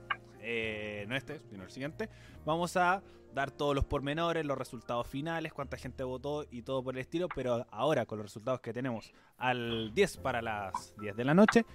eh, 0.42 1.06
no 1.08 1.16
este, 1.16 1.42
sino 1.50 1.64
el 1.64 1.72
siguiente, 1.72 2.10
vamos 2.46 2.78
a 2.78 3.02
dar 3.34 3.52
todos 3.52 3.76
los 3.76 3.86
pormenores, 3.86 4.46
los 4.46 4.58
resultados 4.58 5.08
finales, 5.08 5.54
cuánta 5.54 5.78
gente 5.78 6.04
votó 6.04 6.46
y 6.50 6.64
todo 6.64 6.84
por 6.84 6.96
el 6.96 7.02
estilo, 7.02 7.28
pero 7.34 7.66
ahora 7.72 8.06
con 8.06 8.18
los 8.18 8.26
resultados 8.26 8.60
que 8.62 8.74
tenemos 8.74 9.14
al 9.38 9.94
10 9.94 10.18
para 10.18 10.42
las 10.42 10.96
10 11.00 11.16
de 11.16 11.26
la 11.26 11.34
noche, 11.34 11.66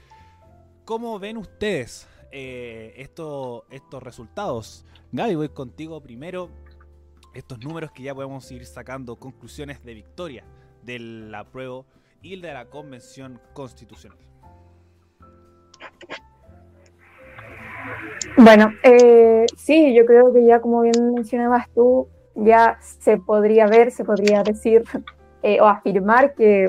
¿cómo 0.84 1.18
ven 1.18 1.36
ustedes 1.36 2.08
eh, 2.32 2.94
estos 2.96 4.02
resultados? 4.02 4.84
Gaby, 5.12 5.36
voy 5.36 5.48
contigo 5.50 6.00
primero. 6.00 6.50
Estos 7.34 7.58
números 7.60 7.90
que 7.92 8.02
ya 8.04 8.14
podemos 8.14 8.50
ir 8.52 8.64
sacando 8.64 9.16
conclusiones 9.16 9.84
de 9.84 9.94
victoria 9.94 10.44
del 10.82 11.34
apruebo 11.34 11.86
y 12.22 12.40
de 12.40 12.52
la 12.52 12.66
convención 12.70 13.40
constitucional. 13.52 14.18
Bueno, 18.36 18.72
eh, 18.82 19.46
sí, 19.56 19.94
yo 19.94 20.04
creo 20.06 20.32
que 20.32 20.44
ya 20.44 20.60
como 20.60 20.82
bien 20.82 21.14
mencionabas 21.14 21.68
tú, 21.74 22.08
ya 22.34 22.78
se 22.80 23.16
podría 23.16 23.66
ver, 23.66 23.90
se 23.90 24.04
podría 24.04 24.42
decir 24.42 24.84
eh, 25.42 25.60
o 25.60 25.66
afirmar 25.66 26.34
que 26.34 26.66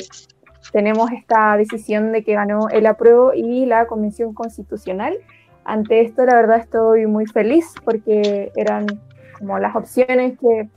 tenemos 0.71 1.11
esta 1.11 1.57
decisión 1.57 2.11
de 2.11 2.23
que 2.23 2.33
ganó 2.33 2.69
el 2.69 2.85
apruebo 2.85 3.33
y 3.33 3.65
la 3.65 3.87
Convención 3.87 4.33
Constitucional. 4.33 5.17
Ante 5.63 6.01
esto, 6.01 6.25
la 6.25 6.35
verdad, 6.35 6.57
estoy 6.57 7.07
muy 7.07 7.25
feliz 7.25 7.73
porque 7.83 8.51
eran 8.55 8.85
como 9.37 9.57
las 9.57 9.75
opciones 9.75 10.37
que 10.39 10.69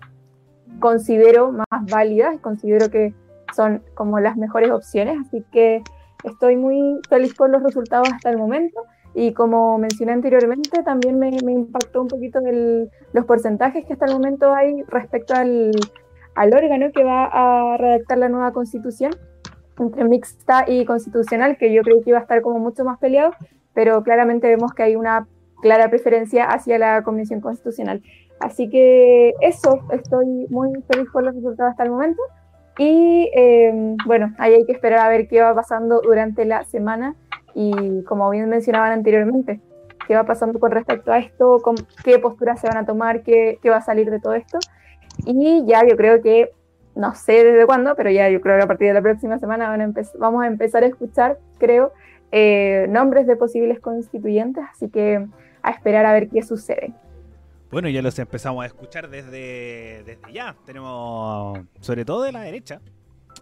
considero 0.81 1.53
más 1.53 1.85
válidas, 1.91 2.39
considero 2.41 2.91
que 2.91 3.15
son 3.55 3.83
como 3.95 4.21
las 4.21 4.37
mejores 4.37 4.71
opciones, 4.71 5.19
así 5.27 5.45
que 5.53 5.83
estoy 6.25 6.57
muy 6.57 7.01
feliz 7.09 7.35
por 7.35 7.51
los 7.51 7.63
resultados 7.63 8.09
hasta 8.13 8.31
el 8.31 8.39
momento 8.39 8.81
y 9.21 9.33
como 9.33 9.79
mencioné 9.79 10.13
anteriormente, 10.13 10.85
también 10.85 11.19
me, 11.19 11.31
impactó 11.31 12.03
un 12.03 12.07
poquito 12.07 12.39
el, 12.39 12.89
los 13.13 13.25
porcentajes 13.25 13.85
que 13.85 13.95
hasta 13.95 14.07
el 14.07 14.13
momento 14.13 14.55
hay 14.55 14.83
respecto 14.85 15.35
al, 15.35 15.73
al 16.37 16.55
órgano 16.55 16.93
que 16.95 17.03
va 17.03 17.25
a 17.25 17.77
redactar 17.79 18.19
la 18.19 18.29
nueva 18.29 18.53
constitución, 18.53 19.11
entre 19.77 20.05
mixta 20.05 20.67
y 20.69 20.85
constitucional, 20.85 21.57
que 21.57 21.73
yo 21.73 21.83
creo 21.83 22.01
que 22.01 22.11
iba 22.11 22.21
a 22.21 22.23
estar 22.23 22.43
como 22.43 22.61
mucho 22.61 22.85
más 22.85 23.01
peleado, 23.01 23.33
pero 23.75 24.05
claramente 24.05 24.47
vemos 24.47 24.73
que 24.73 24.85
hay 24.85 24.95
una 24.95 25.27
clara 25.63 25.91
preferencia 25.91 26.45
hacia 26.45 26.79
la 26.79 27.03
Convención 27.03 27.41
Constitucional. 27.41 28.01
Así 28.39 28.71
que 28.71 29.35
eso, 29.41 29.81
estoy 29.91 30.47
muy 30.49 30.71
feliz 30.89 31.09
por 31.13 31.25
los 31.25 31.35
resultados 31.35 31.73
hasta 31.73 31.83
el 31.83 31.91
momento. 31.91 32.23
Y 32.79 33.33
eh, 33.35 33.97
bueno, 34.07 34.33
ahí 34.39 34.55
hay 34.55 34.65
que 34.65 34.71
esperar 34.71 35.01
a 35.01 35.09
ver 35.09 35.27
qué 35.27 35.43
va 35.43 35.57
pasando 35.57 36.01
durante 36.03 36.45
la 36.45 36.63
semana 36.63 37.17
y 37.55 38.03
como 38.05 38.31
bien 38.31 38.49
mencionaban 38.49 38.93
anteriormente, 38.93 39.61
qué 40.07 40.15
va 40.15 40.25
pasando 40.25 40.59
con 40.59 40.71
respecto 40.71 41.13
a 41.13 41.19
esto, 41.19 41.63
qué 42.05 42.19
posturas 42.19 42.61
se 42.61 42.69
van 42.69 42.79
a 42.79 42.87
tomar, 42.87 43.23
qué, 43.23 43.59
qué 43.63 43.71
va 43.71 43.77
a 43.77 43.83
salir 43.83 44.11
de 44.11 44.21
todo 44.21 44.35
esto. 44.35 44.59
Y 45.27 45.65
ya 45.67 45.87
yo 45.87 45.97
creo 45.97 46.23
que, 46.23 46.53
no 46.95 47.15
sé 47.15 47.45
desde 47.45 47.67
cuándo, 47.67 47.95
pero 47.95 48.11
ya 48.11 48.29
yo 48.29 48.41
creo 48.41 48.57
que 48.57 48.65
a 48.65 48.67
partir 48.67 48.89
de 48.89 48.95
la 48.95 49.03
próxima 49.03 49.39
semana 49.39 49.69
van 49.69 49.81
a 49.83 49.93
vamos 50.19 50.43
a 50.43 50.47
empezar 50.47 50.83
a 50.83 50.87
escuchar, 50.87 51.39
creo, 51.59 51.93
eh, 52.33 52.87
nombres 52.89 53.27
de 53.27 53.37
posibles 53.37 53.81
constituyentes, 53.81 54.65
así 54.71 54.89
que 54.89 55.27
a 55.63 55.71
esperar 55.71 56.07
a 56.07 56.13
ver 56.13 56.29
qué 56.29 56.43
sucede. 56.43 56.95
Bueno, 57.71 57.89
ya 57.91 58.01
los 58.01 58.19
empezamos 58.19 58.65
a 58.65 58.67
escuchar 58.67 59.11
desde, 59.11 60.03
desde 60.05 60.33
ya. 60.33 60.57
Tenemos, 60.65 61.61
sobre 61.81 62.05
todo 62.07 62.23
de 62.23 62.33
la 62.33 62.41
derecha, 62.41 62.81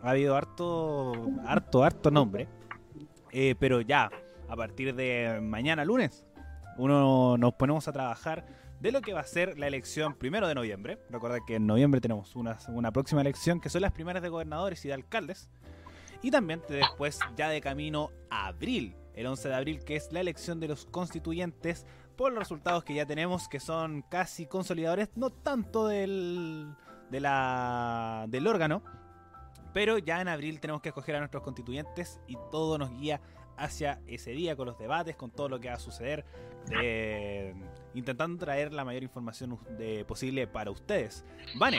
ha 0.03 0.11
habido 0.11 0.35
harto, 0.35 1.13
harto, 1.47 1.85
harto 1.85 2.11
nombre. 2.11 2.49
Eh, 3.39 3.55
pero 3.59 3.83
ya, 3.83 4.11
a 4.49 4.57
partir 4.57 4.95
de 4.95 5.41
mañana 5.43 5.85
lunes, 5.85 6.25
uno 6.79 7.37
nos 7.37 7.53
ponemos 7.53 7.87
a 7.87 7.93
trabajar 7.93 8.47
de 8.81 8.91
lo 8.91 9.03
que 9.03 9.13
va 9.13 9.21
a 9.21 9.25
ser 9.25 9.59
la 9.59 9.67
elección 9.67 10.15
primero 10.15 10.49
de 10.49 10.55
noviembre. 10.55 10.99
Recuerda 11.11 11.41
que 11.47 11.57
en 11.57 11.67
noviembre 11.67 12.01
tenemos 12.01 12.35
una, 12.35 12.57
una 12.69 12.93
próxima 12.93 13.21
elección 13.21 13.61
que 13.61 13.69
son 13.69 13.83
las 13.83 13.93
primeras 13.93 14.23
de 14.23 14.31
gobernadores 14.31 14.83
y 14.87 14.89
de 14.89 14.95
alcaldes. 14.95 15.51
Y 16.23 16.31
también 16.31 16.63
después, 16.67 17.19
ya 17.37 17.51
de 17.51 17.61
camino 17.61 18.11
abril, 18.31 18.97
el 19.13 19.27
11 19.27 19.51
de 19.51 19.55
abril, 19.55 19.85
que 19.85 19.97
es 19.97 20.11
la 20.13 20.21
elección 20.21 20.59
de 20.59 20.69
los 20.69 20.87
constituyentes 20.87 21.85
por 22.17 22.33
los 22.33 22.39
resultados 22.39 22.85
que 22.85 22.95
ya 22.95 23.05
tenemos, 23.05 23.51
que 23.51 23.61
son 23.61 24.01
casi 24.09 24.47
consolidadores, 24.47 25.11
no 25.15 25.29
tanto 25.29 25.89
del, 25.89 26.75
de 27.11 27.21
la, 27.21 28.25
del 28.31 28.47
órgano, 28.47 28.83
pero 29.77 29.99
ya 29.99 30.23
en 30.23 30.29
abril 30.29 30.59
tenemos 30.59 30.81
que 30.81 30.89
escoger 30.89 31.17
a 31.17 31.19
nuestros 31.19 31.43
constituyentes 31.43 32.19
y 32.27 32.39
todo 32.51 32.79
nos 32.79 32.91
guía 32.93 33.21
hacia 33.59 34.01
ese 34.07 34.31
día 34.31 34.57
con 34.57 34.65
los 34.65 34.79
debates, 34.79 35.17
con 35.17 35.31
todo 35.31 35.51
lo 35.51 35.61
que 35.61 35.69
va 35.69 35.75
a 35.75 35.79
suceder, 35.79 36.25
intentando 37.93 38.39
traer 38.39 38.73
la 38.73 38.87
mayor 38.87 39.03
información 39.03 39.59
posible 40.09 40.47
para 40.47 40.71
ustedes. 40.71 41.27
Vane, 41.59 41.79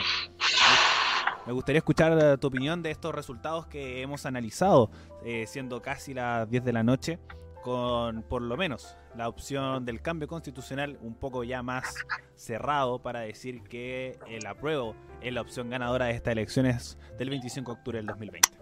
me 1.44 1.52
gustaría 1.52 1.78
escuchar 1.78 2.38
tu 2.38 2.46
opinión 2.46 2.84
de 2.84 2.92
estos 2.92 3.12
resultados 3.12 3.66
que 3.66 4.00
hemos 4.00 4.26
analizado, 4.26 4.92
eh, 5.24 5.46
siendo 5.48 5.82
casi 5.82 6.14
las 6.14 6.48
10 6.48 6.64
de 6.64 6.72
la 6.72 6.84
noche, 6.84 7.18
con 7.62 8.22
por 8.22 8.42
lo 8.42 8.56
menos 8.56 8.96
la 9.16 9.28
opción 9.28 9.84
del 9.84 10.00
cambio 10.00 10.28
constitucional 10.28 10.98
un 11.02 11.14
poco 11.14 11.44
ya 11.44 11.62
más 11.62 11.94
cerrado 12.36 13.00
para 13.00 13.20
decir 13.20 13.62
que 13.62 14.18
el 14.28 14.46
apruebo 14.46 14.94
es 15.20 15.32
la 15.32 15.40
opción 15.40 15.70
ganadora 15.70 16.06
de 16.06 16.12
estas 16.12 16.32
elecciones 16.32 16.98
del 17.18 17.30
25 17.30 17.72
de 17.72 17.78
octubre 17.78 17.98
del 17.98 18.06
2020. 18.06 18.58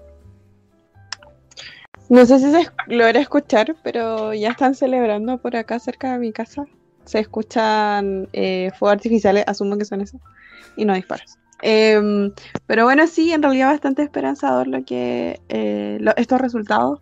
No 2.08 2.24
sé 2.24 2.38
si 2.38 2.50
se 2.52 2.70
logra 2.86 3.20
escuchar, 3.20 3.74
pero 3.82 4.32
ya 4.32 4.50
están 4.50 4.74
celebrando 4.74 5.38
por 5.38 5.56
acá 5.56 5.78
cerca 5.80 6.12
de 6.12 6.18
mi 6.18 6.32
casa. 6.32 6.64
Se 7.04 7.18
escuchan 7.18 8.28
eh, 8.32 8.70
fuegos 8.78 8.96
artificiales, 8.96 9.44
asumo 9.46 9.76
que 9.76 9.84
son 9.84 10.00
esos, 10.00 10.20
y 10.76 10.84
no 10.84 10.94
disparos. 10.94 11.36
Em, 11.62 12.32
pero 12.66 12.84
bueno, 12.84 13.06
sí, 13.06 13.32
en 13.32 13.42
realidad 13.42 13.70
bastante 13.70 14.02
esperanzador 14.02 14.68
lo 14.68 14.84
que 14.84 15.40
eh, 15.48 15.98
estos 16.16 16.40
resultados. 16.40 17.00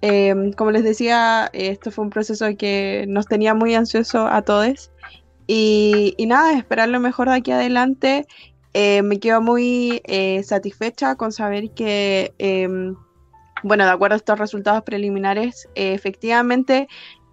Em, 0.00 0.52
como 0.52 0.70
les 0.70 0.84
decía, 0.84 1.50
esto 1.52 1.90
fue 1.90 2.04
un 2.04 2.10
proceso 2.10 2.46
que 2.56 3.04
nos 3.08 3.26
tenía 3.26 3.54
muy 3.54 3.74
ansioso 3.74 4.26
a 4.26 4.42
todos. 4.42 4.90
Y, 5.46 6.14
nada, 6.26 6.56
esperar 6.56 6.88
lo 6.88 7.00
mejor 7.00 7.28
de 7.28 7.36
aquí 7.36 7.50
adelante. 7.52 8.26
Eh, 8.74 9.02
me 9.02 9.18
quedo 9.18 9.40
muy 9.40 10.02
eh, 10.04 10.42
satisfecha 10.44 11.16
con 11.16 11.32
saber 11.32 11.70
que, 11.70 12.34
em, 12.38 12.94
bueno, 13.62 13.84
de 13.84 13.90
acuerdo 13.90 14.14
a 14.14 14.18
estos 14.18 14.38
resultados 14.38 14.82
preliminares, 14.82 15.68
efectivamente 15.74 16.86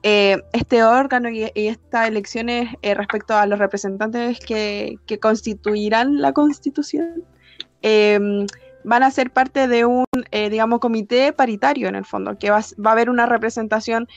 eh, 0.08 0.44
este 0.54 0.84
órgano 0.84 1.30
y, 1.30 1.50
estas 1.56 2.08
elecciones 2.08 2.70
eh, 2.84 2.94
respecto 2.94 3.36
a 3.36 3.48
los 3.48 3.58
representantes 3.58 4.40
que, 4.40 5.00
constituirán 5.20 6.22
la 6.22 6.32
constitución 6.32 7.24
em, 7.82 8.46
van 8.86 9.04
a 9.04 9.12
ser 9.12 9.32
parte 9.32 9.68
de 9.68 9.86
un, 9.86 10.06
eh, 10.32 10.50
digamos, 10.50 10.80
comité 10.80 11.34
paritario 11.34 11.88
en 11.88 11.96
el 11.96 12.06
fondo, 12.06 12.38
que 12.38 12.50
va, 12.50 12.62
va 12.84 12.90
a 12.92 12.94
haber 12.94 13.10
una 13.10 13.26
representación 13.26 14.08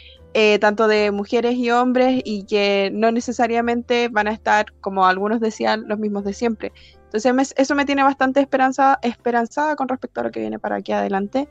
tanto 0.61 0.87
de 0.87 1.11
mujeres 1.11 1.57
y 1.57 1.73
hombres 1.73 2.23
y 2.25 2.45
que 2.45 2.91
no 2.93 3.11
necesariamente 3.11 4.09
van 4.09 4.29
a 4.29 4.31
estar, 4.31 4.67
como 4.81 5.05
algunos 5.05 5.41
decían, 5.41 5.89
los 5.89 5.99
mismos 5.99 6.23
de 6.23 6.33
siempre. 6.33 6.73
Entonces 7.11 7.55
eso 7.57 7.75
me 7.75 7.85
tiene 7.85 8.05
bastante 8.05 8.39
esperanza, 8.39 9.01
esperanzada 9.03 9.75
con 9.75 9.89
respecto 9.89 10.21
a 10.21 10.25
lo 10.25 10.31
que 10.31 10.39
viene 10.39 10.61
para 10.61 10.77
aquí 10.77 10.93
adelante. 10.93 11.49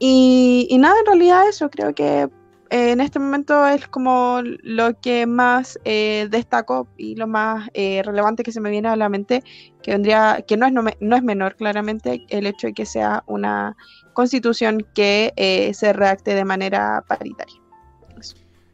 Y 0.00 0.76
nada, 0.80 0.98
en 0.98 1.06
realidad 1.06 1.48
eso, 1.48 1.70
creo 1.70 1.94
que 1.94 2.28
eh, 2.70 2.92
en 2.92 3.00
este 3.00 3.18
momento 3.18 3.66
es 3.66 3.86
como 3.88 4.40
lo 4.42 4.98
que 5.00 5.26
más 5.26 5.78
eh, 5.84 6.26
destaco 6.30 6.88
y 6.96 7.14
lo 7.14 7.26
más 7.26 7.68
eh, 7.74 8.02
relevante 8.04 8.42
que 8.42 8.52
se 8.52 8.60
me 8.60 8.70
viene 8.70 8.88
a 8.88 8.96
la 8.96 9.08
mente, 9.08 9.42
que 9.82 9.92
vendría, 9.92 10.44
que 10.46 10.56
no 10.56 10.66
es, 10.66 10.72
no, 11.00 11.16
es 11.16 11.22
menor 11.22 11.56
claramente 11.56 12.24
el 12.28 12.46
hecho 12.46 12.66
de 12.66 12.72
que 12.72 12.86
sea 12.86 13.22
una 13.26 13.76
constitución 14.14 14.86
que 14.94 15.72
se 15.74 15.92
redacte 15.92 16.34
de 16.34 16.44
manera 16.44 17.04
paritaria. 17.06 17.60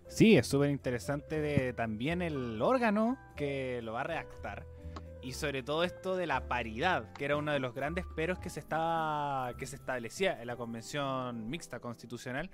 Sí, 0.07 0.37
es 0.37 0.47
súper 0.47 0.71
interesante 0.71 1.73
también 1.73 2.23
el 2.23 2.61
órgano 2.61 3.19
que 3.35 3.81
lo 3.83 3.95
va 3.95 4.03
a 4.03 4.05
redactar. 4.05 4.67
Y 5.23 5.33
sobre 5.33 5.63
todo 5.63 5.85
esto 5.85 6.17
de 6.17 6.27
la 6.27 6.49
paridad, 6.49 7.13
que 7.13 7.25
era 7.25 7.37
uno 7.37 7.53
de 7.53 7.61
los 7.61 7.75
grandes 7.75 8.05
peros 8.17 8.39
que 8.39 8.51
se 8.51 8.61
estaba 8.61 9.55
que 9.57 9.67
se 9.67 9.77
establecía 9.77 10.41
en 10.41 10.49
la 10.49 10.57
convención 10.57 11.49
mixta 11.49 11.79
constitucional 11.79 12.51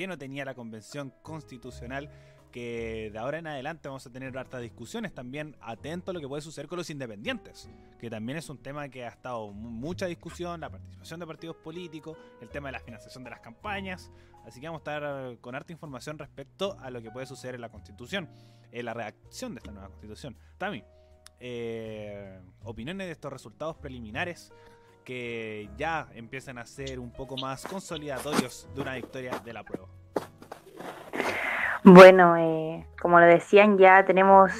que 0.00 0.06
no 0.06 0.16
tenía 0.16 0.46
la 0.46 0.54
convención 0.54 1.12
constitucional 1.20 2.08
que 2.50 3.10
de 3.12 3.18
ahora 3.18 3.38
en 3.38 3.46
adelante 3.46 3.86
vamos 3.86 4.06
a 4.06 4.10
tener 4.10 4.36
hartas 4.38 4.62
discusiones 4.62 5.12
también 5.12 5.54
atento 5.60 6.10
a 6.10 6.14
lo 6.14 6.20
que 6.20 6.26
puede 6.26 6.40
suceder 6.40 6.68
con 6.68 6.78
los 6.78 6.88
independientes, 6.88 7.68
que 7.98 8.08
también 8.08 8.38
es 8.38 8.48
un 8.48 8.56
tema 8.56 8.88
que 8.88 9.04
ha 9.04 9.10
estado 9.10 9.52
mucha 9.52 10.06
discusión, 10.06 10.62
la 10.62 10.70
participación 10.70 11.20
de 11.20 11.26
partidos 11.26 11.56
políticos, 11.56 12.16
el 12.40 12.48
tema 12.48 12.68
de 12.68 12.72
la 12.72 12.80
financiación 12.80 13.24
de 13.24 13.28
las 13.28 13.40
campañas, 13.40 14.10
así 14.46 14.58
que 14.58 14.68
vamos 14.68 14.80
a 14.86 14.96
estar 14.96 15.38
con 15.42 15.54
harta 15.54 15.70
información 15.70 16.18
respecto 16.18 16.78
a 16.80 16.88
lo 16.88 17.02
que 17.02 17.10
puede 17.10 17.26
suceder 17.26 17.56
en 17.56 17.60
la 17.60 17.68
constitución, 17.68 18.26
en 18.72 18.86
la 18.86 18.94
redacción 18.94 19.52
de 19.54 19.58
esta 19.58 19.70
nueva 19.70 19.90
constitución. 19.90 20.34
Tami, 20.56 20.82
eh, 21.40 22.40
opiniones 22.62 23.06
de 23.06 23.12
estos 23.12 23.30
resultados 23.30 23.76
preliminares 23.76 24.50
que 25.04 25.68
ya 25.76 26.08
empiecen 26.14 26.58
a 26.58 26.66
ser 26.66 26.98
un 26.98 27.12
poco 27.12 27.36
más 27.36 27.64
consolidatorios 27.66 28.68
de 28.74 28.80
una 28.82 28.94
victoria 28.94 29.38
de 29.44 29.52
la 29.52 29.62
prueba? 29.62 29.88
Bueno, 31.84 32.36
eh, 32.36 32.86
como 33.00 33.20
lo 33.20 33.26
decían, 33.26 33.78
ya 33.78 34.04
tenemos 34.04 34.52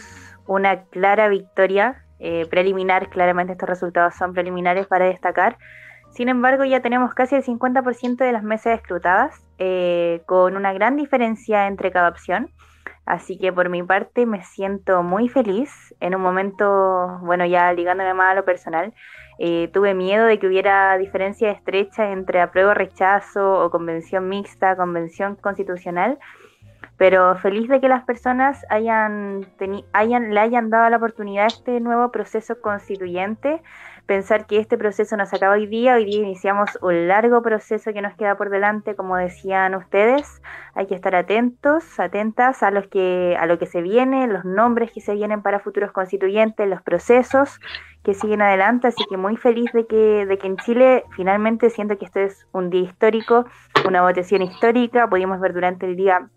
una 0.46 0.84
clara 0.84 1.28
victoria 1.28 2.04
eh, 2.18 2.46
preliminar, 2.50 3.08
claramente 3.08 3.52
estos 3.52 3.68
resultados 3.68 4.14
son 4.14 4.34
preliminares 4.34 4.86
para 4.86 5.06
destacar. 5.06 5.56
Sin 6.10 6.28
embargo, 6.28 6.64
ya 6.64 6.80
tenemos 6.80 7.14
casi 7.14 7.36
el 7.36 7.44
50% 7.44 8.16
de 8.16 8.32
las 8.32 8.42
mesas 8.42 8.78
escrutadas, 8.78 9.42
eh, 9.58 10.22
con 10.26 10.56
una 10.56 10.72
gran 10.72 10.96
diferencia 10.96 11.66
entre 11.66 11.90
cada 11.90 12.08
opción. 12.08 12.50
Así 13.06 13.38
que 13.38 13.52
por 13.52 13.68
mi 13.70 13.82
parte 13.82 14.26
me 14.26 14.42
siento 14.44 15.02
muy 15.02 15.28
feliz. 15.28 15.94
En 16.00 16.14
un 16.14 16.20
momento, 16.20 17.18
bueno, 17.22 17.46
ya 17.46 17.72
ligándome 17.72 18.12
más 18.14 18.32
a 18.32 18.34
lo 18.34 18.44
personal, 18.44 18.92
eh, 19.42 19.70
tuve 19.72 19.94
miedo 19.94 20.26
de 20.26 20.38
que 20.38 20.46
hubiera 20.46 20.98
diferencia 20.98 21.50
estrecha 21.50 22.12
entre 22.12 22.42
apruebo 22.42 22.74
rechazo 22.74 23.64
o 23.64 23.70
convención 23.70 24.28
mixta, 24.28 24.76
convención 24.76 25.34
constitucional, 25.36 26.18
pero 26.98 27.34
feliz 27.36 27.66
de 27.70 27.80
que 27.80 27.88
las 27.88 28.04
personas 28.04 28.66
hayan, 28.68 29.46
hayan 29.94 30.34
le 30.34 30.40
hayan 30.40 30.68
dado 30.68 30.90
la 30.90 30.98
oportunidad 30.98 31.44
a 31.44 31.46
este 31.46 31.80
nuevo 31.80 32.12
proceso 32.12 32.60
constituyente 32.60 33.62
pensar 34.10 34.48
que 34.48 34.58
este 34.58 34.76
proceso 34.76 35.16
nos 35.16 35.32
acaba 35.32 35.54
hoy 35.54 35.68
día, 35.68 35.94
hoy 35.94 36.04
día 36.04 36.18
iniciamos 36.18 36.76
un 36.82 37.06
largo 37.06 37.42
proceso 37.42 37.92
que 37.92 38.02
nos 38.02 38.12
queda 38.16 38.36
por 38.36 38.50
delante, 38.50 38.96
como 38.96 39.16
decían 39.16 39.76
ustedes, 39.76 40.42
hay 40.74 40.88
que 40.88 40.96
estar 40.96 41.14
atentos, 41.14 42.00
atentas 42.00 42.64
a 42.64 42.72
los 42.72 42.88
que 42.88 43.36
a 43.38 43.46
lo 43.46 43.60
que 43.60 43.66
se 43.66 43.82
viene, 43.82 44.26
los 44.26 44.44
nombres 44.44 44.90
que 44.90 45.00
se 45.00 45.14
vienen 45.14 45.42
para 45.42 45.60
futuros 45.60 45.92
constituyentes, 45.92 46.68
los 46.68 46.82
procesos 46.82 47.60
que 48.02 48.14
siguen 48.14 48.42
adelante, 48.42 48.88
así 48.88 49.04
que 49.08 49.16
muy 49.16 49.36
feliz 49.36 49.70
de 49.72 49.86
que 49.86 50.26
de 50.26 50.38
que 50.38 50.48
en 50.48 50.56
Chile 50.56 51.04
finalmente 51.14 51.70
siento 51.70 51.96
que 51.96 52.06
esto 52.06 52.18
es 52.18 52.48
un 52.50 52.68
día 52.68 52.82
histórico, 52.82 53.44
una 53.86 54.02
votación 54.02 54.42
histórica, 54.42 55.08
pudimos 55.08 55.38
ver 55.38 55.52
durante 55.52 55.86
el 55.86 55.94
día 55.94 56.28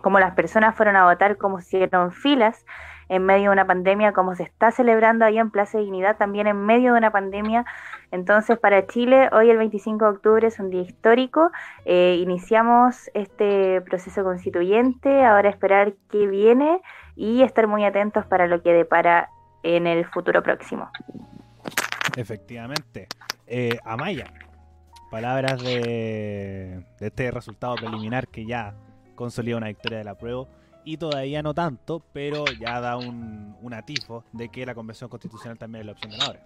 cómo 0.00 0.18
las 0.18 0.34
personas 0.34 0.74
fueron 0.74 0.96
a 0.96 1.04
votar, 1.04 1.36
cómo 1.36 1.60
hicieron 1.60 2.10
filas 2.10 2.64
en 3.08 3.24
medio 3.24 3.44
de 3.44 3.50
una 3.50 3.66
pandemia, 3.66 4.12
como 4.12 4.34
se 4.34 4.44
está 4.44 4.70
celebrando 4.70 5.24
ahí 5.24 5.38
en 5.38 5.50
Plaza 5.50 5.78
de 5.78 5.84
Dignidad, 5.84 6.16
también 6.16 6.46
en 6.46 6.64
medio 6.64 6.92
de 6.92 6.98
una 6.98 7.10
pandemia. 7.10 7.64
Entonces, 8.10 8.58
para 8.58 8.86
Chile, 8.86 9.28
hoy 9.32 9.50
el 9.50 9.58
25 9.58 10.04
de 10.04 10.10
octubre 10.10 10.46
es 10.46 10.58
un 10.58 10.70
día 10.70 10.82
histórico. 10.82 11.50
Eh, 11.84 12.18
iniciamos 12.20 13.10
este 13.14 13.80
proceso 13.82 14.22
constituyente, 14.22 15.24
ahora 15.24 15.48
esperar 15.48 15.94
qué 16.10 16.26
viene 16.26 16.80
y 17.16 17.42
estar 17.42 17.66
muy 17.66 17.84
atentos 17.84 18.26
para 18.26 18.46
lo 18.46 18.62
que 18.62 18.72
depara 18.72 19.30
en 19.62 19.86
el 19.86 20.04
futuro 20.06 20.42
próximo. 20.42 20.90
Efectivamente. 22.16 23.08
Eh, 23.46 23.78
Amaya, 23.84 24.32
palabras 25.10 25.62
de, 25.62 26.84
de 26.98 27.06
este 27.06 27.30
resultado 27.30 27.74
preliminar 27.76 28.28
que 28.28 28.46
ya 28.46 28.74
consolida 29.14 29.56
una 29.56 29.68
victoria 29.68 29.98
de 29.98 30.04
la 30.04 30.16
prueba 30.16 30.46
y 30.84 30.96
todavía 30.96 31.42
no 31.42 31.54
tanto, 31.54 32.02
pero 32.12 32.44
ya 32.60 32.80
da 32.80 32.96
un, 32.96 33.56
un 33.60 33.74
atifo 33.74 34.24
de 34.32 34.48
que 34.48 34.66
la 34.66 34.74
Convención 34.74 35.08
Constitucional 35.08 35.58
también 35.58 35.80
es 35.80 35.86
la 35.86 35.92
opción 35.92 36.12
ganadora. 36.12 36.40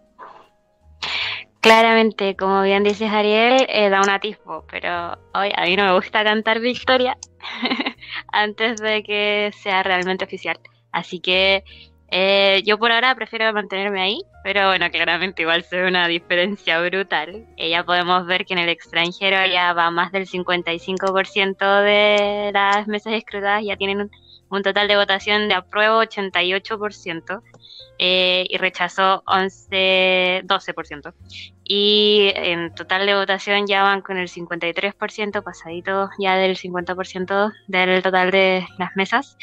Claramente, 1.66 2.36
como 2.36 2.62
bien 2.62 2.84
dices 2.84 3.10
Ariel, 3.10 3.66
eh, 3.68 3.88
da 3.88 4.00
un 4.00 4.08
atisbo, 4.08 4.64
pero 4.70 5.18
hoy 5.34 5.50
a 5.52 5.64
mí 5.64 5.74
no 5.74 5.86
me 5.86 5.94
gusta 5.94 6.22
cantar 6.22 6.60
victoria 6.60 7.18
antes 8.32 8.80
de 8.80 9.02
que 9.02 9.50
sea 9.52 9.82
realmente 9.82 10.24
oficial. 10.24 10.60
Así 10.92 11.18
que 11.18 11.64
eh, 12.08 12.62
yo 12.64 12.78
por 12.78 12.92
ahora 12.92 13.14
prefiero 13.16 13.52
mantenerme 13.52 14.00
ahí, 14.00 14.22
pero 14.44 14.68
bueno, 14.68 14.88
claramente 14.90 15.42
igual 15.42 15.64
se 15.64 15.80
ve 15.80 15.88
una 15.88 16.06
diferencia 16.06 16.80
brutal. 16.80 17.44
Eh, 17.56 17.68
ya 17.68 17.84
podemos 17.84 18.26
ver 18.26 18.46
que 18.46 18.54
en 18.54 18.60
el 18.60 18.68
extranjero 18.68 19.44
ya 19.52 19.72
va 19.72 19.90
más 19.90 20.12
del 20.12 20.28
55% 20.28 21.82
de 21.82 22.52
las 22.52 22.86
mesas 22.86 23.14
escrutadas 23.14 23.64
ya 23.64 23.76
tienen 23.76 24.08
un, 24.50 24.62
total 24.62 24.88
de 24.88 24.96
votación 24.96 25.48
de 25.48 25.54
apruebo 25.54 26.02
88% 26.02 27.42
eh, 27.98 28.46
y 28.48 28.56
rechazó 28.58 29.22
11, 29.26 30.42
12%. 30.44 31.14
Y 31.64 32.30
en 32.34 32.74
total 32.74 33.06
de 33.06 33.14
votación 33.14 33.66
ya 33.66 33.82
van 33.82 34.02
con 34.02 34.18
el 34.18 34.28
53%, 34.28 35.42
pasadito 35.42 36.10
ya 36.18 36.36
del 36.36 36.56
50% 36.56 37.52
del 37.66 38.02
total 38.02 38.30
de 38.30 38.66
las 38.78 38.94
mesas. 38.94 39.36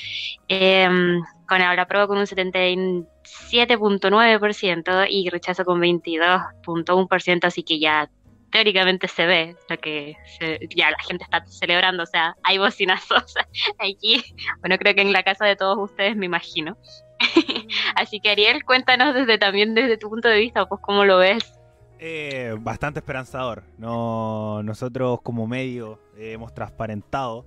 Em, 0.47 1.21
con 1.47 1.61
el 1.61 1.79
apruebo 1.79 2.07
con 2.07 2.17
un 2.17 2.25
77.9% 2.25 5.07
y 5.09 5.29
rechazo 5.29 5.65
con 5.65 5.81
22.1%, 5.81 7.45
así 7.45 7.63
que 7.63 7.79
ya 7.79 8.09
teóricamente 8.53 9.07
se 9.07 9.25
ve 9.25 9.55
lo 9.67 9.77
que 9.79 10.15
ya 10.75 10.91
la 10.91 10.99
gente 10.99 11.23
está 11.23 11.43
celebrando, 11.47 12.03
o 12.03 12.05
sea, 12.05 12.37
hay 12.43 12.59
bocinazos 12.59 13.33
aquí, 13.79 14.23
bueno, 14.59 14.77
creo 14.77 14.93
que 14.93 15.01
en 15.01 15.11
la 15.11 15.23
casa 15.23 15.45
de 15.45 15.55
todos 15.55 15.77
ustedes 15.79 16.15
me 16.15 16.27
imagino. 16.27 16.77
Así 17.95 18.19
que 18.19 18.29
Ariel, 18.29 18.63
cuéntanos 18.63 19.15
desde 19.15 19.39
también 19.39 19.73
desde 19.73 19.97
tu 19.97 20.09
punto 20.09 20.27
de 20.27 20.39
vista, 20.39 20.67
pues 20.67 20.79
cómo 20.81 21.03
lo 21.03 21.17
ves. 21.17 21.59
Eh, 21.97 22.55
bastante 22.59 22.99
esperanzador. 22.99 23.63
No, 23.77 24.61
nosotros 24.63 25.21
como 25.23 25.47
medio 25.47 25.99
hemos 26.17 26.53
transparentado 26.53 27.45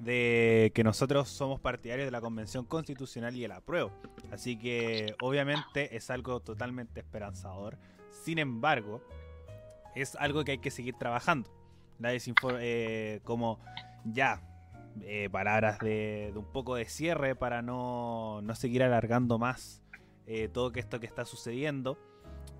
de 0.00 0.72
que 0.74 0.82
nosotros 0.82 1.28
somos 1.28 1.60
partidarios 1.60 2.06
de 2.06 2.10
la 2.10 2.20
Convención 2.20 2.64
Constitucional 2.64 3.36
y 3.36 3.44
el 3.44 3.52
apruebo. 3.52 3.92
Así 4.32 4.58
que 4.58 5.14
obviamente 5.20 5.94
es 5.94 6.10
algo 6.10 6.40
totalmente 6.40 7.00
esperanzador. 7.00 7.76
Sin 8.10 8.38
embargo, 8.38 9.02
es 9.94 10.16
algo 10.16 10.44
que 10.44 10.52
hay 10.52 10.58
que 10.58 10.70
seguir 10.70 10.94
trabajando. 10.96 11.50
La 11.98 12.12
eh, 12.14 13.20
como 13.24 13.58
ya, 14.04 14.42
eh, 15.02 15.28
palabras 15.30 15.78
de, 15.80 16.32
un 16.34 16.50
poco 16.50 16.74
de 16.74 16.86
cierre 16.86 17.34
para 17.34 17.62
no, 17.62 18.40
no 18.42 18.54
seguir 18.54 18.82
alargando 18.82 19.38
más 19.38 19.82
eh, 20.26 20.48
todo 20.48 20.72
esto 20.74 21.00
que 21.00 21.06
está 21.06 21.24
sucediendo. 21.24 21.98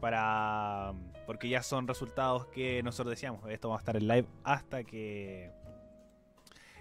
Para, 0.01 0.95
porque 1.27 1.51
ya 1.51 1.63
son 1.63 1.87
resultados 1.87 2.47
que 2.47 2.83
nosotros 2.83 3.11
decíamos, 3.11 3.43
esto 3.51 3.69
va 3.69 3.77
a 3.77 3.79
estar 3.79 3.97
en 3.97 4.09
live 4.09 4.27
hasta 4.45 4.83
que, 4.83 5.53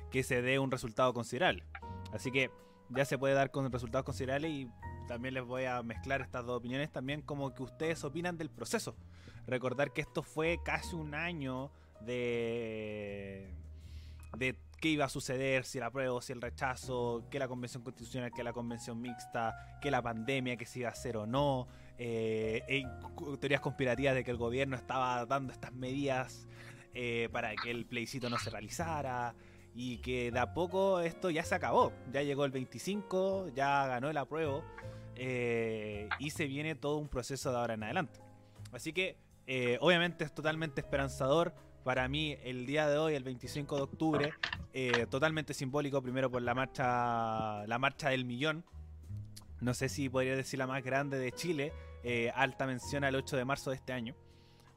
que 0.10 0.24
se 0.24 0.42
dé 0.42 0.58
un 0.58 0.72
resultado 0.72 1.14
considerable. 1.14 1.66
Así 2.14 2.32
que 2.32 2.50
ya 2.90 3.06
se 3.06 3.18
puede 3.18 3.34
dar 3.34 3.52
con 3.52 3.70
resultados 3.72 4.06
considerables 4.06 4.52
y 4.52 4.68
también 5.08 5.34
les 5.34 5.44
voy 5.44 5.66
a 5.66 5.84
mezclar 5.84 6.22
estas 6.22 6.46
dos 6.46 6.58
opiniones 6.58 6.92
también 6.92 7.22
como 7.22 7.54
que 7.54 7.64
ustedes 7.64 8.04
opinan 8.04 8.38
del 8.38 8.50
proceso. 8.50 8.96
Recordar 9.50 9.92
que 9.92 10.02
esto 10.02 10.24
fue 10.24 10.60
casi 10.64 10.96
un 10.96 11.16
año 11.16 11.72
de, 12.02 13.50
de 14.38 14.56
qué 14.80 14.90
iba 14.90 15.06
a 15.06 15.10
suceder, 15.10 15.66
si 15.66 15.78
el 15.78 15.84
apruebo, 15.84 16.22
si 16.22 16.34
el 16.34 16.42
rechazo, 16.42 17.26
que 17.30 17.40
la 17.40 17.48
convención 17.48 17.84
constitucional, 17.84 18.32
que 18.32 18.44
la 18.44 18.54
convención 18.54 19.02
mixta, 19.02 19.80
que 19.82 19.92
la 19.92 20.02
pandemia, 20.02 20.56
que 20.56 20.66
se 20.66 20.80
iba 20.80 20.90
a 20.90 20.92
hacer 20.92 21.18
o 21.18 21.26
no, 21.26 21.68
eh, 21.98 22.84
teorías 23.40 23.62
conspirativas 23.62 24.16
de 24.16 24.24
que 24.24 24.32
el 24.32 24.38
gobierno 24.38 24.76
estaba 24.76 25.26
dando 25.26 25.52
estas 25.52 25.74
medidas 25.74 26.48
eh, 26.94 27.28
para 27.32 27.56
que 27.56 27.72
el 27.72 27.86
plebiscito 27.86 28.30
no 28.30 28.38
se 28.38 28.50
realizara 28.50 29.36
y 29.76 29.98
que 29.98 30.32
de 30.32 30.40
a 30.40 30.54
poco 30.54 31.02
esto 31.02 31.30
ya 31.30 31.44
se 31.44 31.56
acabó, 31.56 31.94
ya 32.12 32.24
llegó 32.24 32.46
el 32.46 32.52
25, 32.52 33.50
ya 33.50 33.86
ganó 33.88 34.10
el 34.10 34.18
apruebo 34.18 34.64
eh, 35.16 36.08
y 36.20 36.30
se 36.30 36.46
viene 36.48 36.76
todo 36.76 36.98
un 36.98 37.10
proceso 37.10 37.52
de 37.52 37.58
ahora 37.58 37.74
en 37.74 37.84
adelante. 37.84 38.20
Así 38.72 38.94
que 38.94 39.18
obviamente 39.80 40.24
es 40.24 40.34
totalmente 40.34 40.82
esperanzador 40.82 41.54
para 41.84 42.08
mí 42.08 42.38
el 42.44 42.66
día 42.66 42.88
de 42.88 42.98
hoy, 42.98 43.16
el 43.16 43.24
25 43.24 43.76
de 43.78 43.82
octubre, 43.82 44.34
eh, 44.74 45.08
totalmente 45.10 45.54
simbólico, 45.54 46.02
primero 46.02 46.30
por 46.30 46.42
la 46.42 46.54
marcha, 46.54 47.66
la 47.66 47.80
marcha 47.80 48.10
del 48.10 48.26
millón. 48.26 48.66
No 49.62 49.74
sé 49.74 49.90
si 49.90 50.10
podría 50.10 50.36
decir 50.36 50.60
la 50.60 50.68
más 50.68 50.84
grande 50.84 51.18
de 51.18 51.32
Chile, 51.32 51.74
eh, 52.04 52.32
alta 52.36 52.66
mención 52.66 53.04
al 53.04 53.16
8 53.16 53.38
de 53.38 53.46
marzo 53.46 53.72
de 53.72 53.78
este 53.78 53.94
año. 53.94 54.16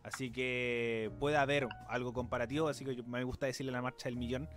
Así 0.03 0.31
que 0.31 1.11
puede 1.21 1.37
haber 1.37 1.69
algo 1.89 2.13
comparativo, 2.13 2.69
así 2.69 2.85
que 2.85 3.03
me 3.03 3.23
gusta 3.25 3.47
decirle 3.47 3.73
la 3.73 3.83
marcha 3.83 4.09
del 4.09 4.17
millón. 4.17 4.49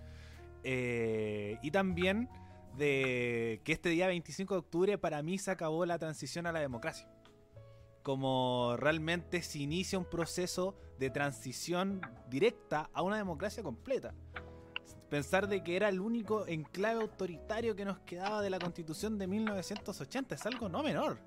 Eh, 0.63 1.59
y 1.61 1.71
también 1.71 2.29
de 2.77 3.61
que 3.63 3.73
este 3.73 3.89
día 3.89 4.07
25 4.07 4.53
de 4.53 4.59
octubre 4.59 4.97
para 4.97 5.21
mí 5.21 5.37
se 5.37 5.51
acabó 5.51 5.85
la 5.85 5.99
transición 5.99 6.47
a 6.47 6.51
la 6.51 6.59
democracia 6.59 7.07
como 8.05 8.75
realmente 8.77 9.41
se 9.41 9.57
inicia 9.57 9.97
un 9.97 10.05
proceso 10.05 10.75
de 10.99 11.09
transición 11.09 12.01
directa 12.29 12.87
a 12.93 13.01
una 13.01 13.17
democracia 13.17 13.63
completa. 13.63 14.13
Pensar 15.09 15.47
de 15.47 15.63
que 15.63 15.75
era 15.75 15.89
el 15.89 15.99
único 15.99 16.45
enclave 16.45 17.01
autoritario 17.01 17.75
que 17.75 17.83
nos 17.83 17.97
quedaba 18.01 18.43
de 18.43 18.51
la 18.51 18.59
constitución 18.59 19.17
de 19.17 19.25
1980 19.25 20.35
es 20.35 20.45
algo 20.45 20.69
no 20.69 20.83
menor. 20.83 21.17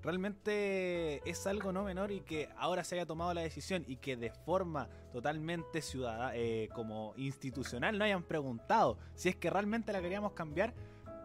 Realmente 0.00 1.28
es 1.28 1.44
algo 1.48 1.72
no 1.72 1.82
menor 1.82 2.12
y 2.12 2.20
que 2.20 2.48
ahora 2.56 2.84
se 2.84 2.94
haya 2.94 3.06
tomado 3.06 3.34
la 3.34 3.40
decisión 3.40 3.84
y 3.88 3.96
que 3.96 4.16
de 4.16 4.30
forma 4.30 4.88
totalmente 5.10 5.82
ciudadana, 5.82 6.36
eh, 6.36 6.68
como 6.72 7.14
institucional, 7.16 7.98
no 7.98 8.04
hayan 8.04 8.22
preguntado 8.22 8.96
si 9.16 9.28
es 9.28 9.34
que 9.34 9.50
realmente 9.50 9.92
la 9.92 10.00
queríamos 10.00 10.34
cambiar. 10.34 10.72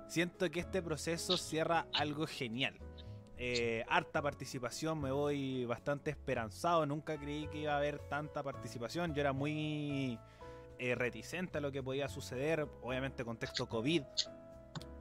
Siento 0.07 0.49
que 0.49 0.59
este 0.59 0.81
proceso 0.81 1.37
cierra 1.37 1.85
algo 1.93 2.25
genial 2.25 2.79
eh, 3.39 3.85
harta 3.87 4.21
participación, 4.21 4.99
me 4.99 5.11
voy 5.11 5.65
bastante 5.65 6.09
esperanzado. 6.09 6.85
Nunca 6.85 7.17
creí 7.17 7.47
que 7.47 7.59
iba 7.59 7.73
a 7.73 7.77
haber 7.77 7.99
tanta 7.99 8.41
participación. 8.41 9.13
Yo 9.13 9.21
era 9.21 9.31
muy 9.31 10.19
eh, 10.79 10.95
reticente 10.95 11.59
a 11.59 11.61
lo 11.61 11.71
que 11.71 11.83
podía 11.83 12.07
suceder, 12.07 12.67
obviamente 12.81 13.23
contexto 13.23 13.69
COVID. 13.69 14.03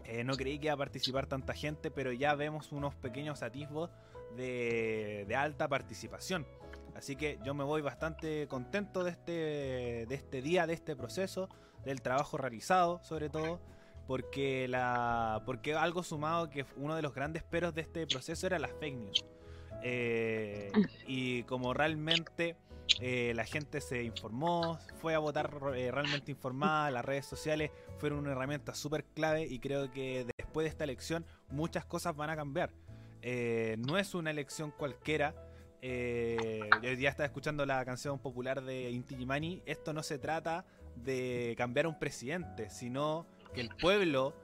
Eh, 0.04 0.22
no 0.22 0.34
creí 0.34 0.58
que 0.58 0.66
iba 0.66 0.74
a 0.74 0.78
participar 0.78 1.26
tanta 1.26 1.54
gente, 1.54 1.90
pero 1.90 2.12
ya 2.12 2.34
vemos 2.34 2.72
unos 2.72 2.94
pequeños 2.94 3.42
atisbos 3.42 3.90
de, 4.36 5.24
de, 5.26 5.34
alta 5.34 5.66
participación. 5.66 6.46
Así 6.94 7.16
que 7.16 7.38
yo 7.42 7.54
me 7.54 7.64
voy 7.64 7.82
bastante 7.82 8.46
contento 8.48 9.02
de 9.02 9.10
este, 9.10 9.32
de 10.06 10.14
este 10.14 10.42
día, 10.42 10.66
de 10.66 10.74
este 10.74 10.94
proceso, 10.94 11.48
del 11.84 12.02
trabajo 12.02 12.36
realizado 12.36 13.00
sobre 13.02 13.28
todo 13.28 13.60
porque 14.06 14.68
la 14.68 15.42
porque 15.44 15.74
algo 15.74 16.02
sumado 16.02 16.48
que 16.48 16.64
uno 16.76 16.94
de 16.94 17.02
los 17.02 17.14
grandes 17.14 17.42
peros 17.42 17.74
de 17.74 17.82
este 17.82 18.06
proceso 18.06 18.46
era 18.46 18.58
las 18.58 18.72
fake 18.72 18.96
news. 18.96 19.24
Eh, 19.82 20.70
y 21.06 21.42
como 21.44 21.74
realmente 21.74 22.56
eh, 23.00 23.32
la 23.34 23.44
gente 23.44 23.80
se 23.80 24.02
informó 24.04 24.78
fue 25.00 25.14
a 25.14 25.18
votar 25.18 25.50
eh, 25.74 25.90
realmente 25.90 26.30
informada 26.30 26.90
las 26.90 27.04
redes 27.04 27.26
sociales 27.26 27.70
fueron 27.98 28.20
una 28.20 28.32
herramienta 28.32 28.74
súper 28.74 29.04
clave 29.04 29.44
y 29.44 29.58
creo 29.58 29.90
que 29.90 30.26
después 30.38 30.64
de 30.64 30.68
esta 30.70 30.84
elección 30.84 31.24
muchas 31.50 31.84
cosas 31.84 32.16
van 32.16 32.30
a 32.30 32.36
cambiar. 32.36 32.70
No 33.78 33.98
es 33.98 34.14
una 34.14 34.30
elección 34.30 34.70
cualquiera. 34.70 35.34
Yo 35.82 36.96
día 36.96 37.10
estaba 37.10 37.26
escuchando 37.26 37.66
la 37.66 37.84
canción 37.84 38.20
popular 38.20 38.62
de 38.62 38.90
Inti 38.90 39.16
Gimani 39.16 39.62
esto 39.66 39.92
no 39.92 40.02
se 40.04 40.18
trata 40.18 40.64
de 40.94 41.54
cambiar 41.58 41.86
un 41.86 41.98
presidente 41.98 42.70
sino 42.70 43.26
que 43.56 43.62
el 43.62 43.70
pueblo 43.70 44.34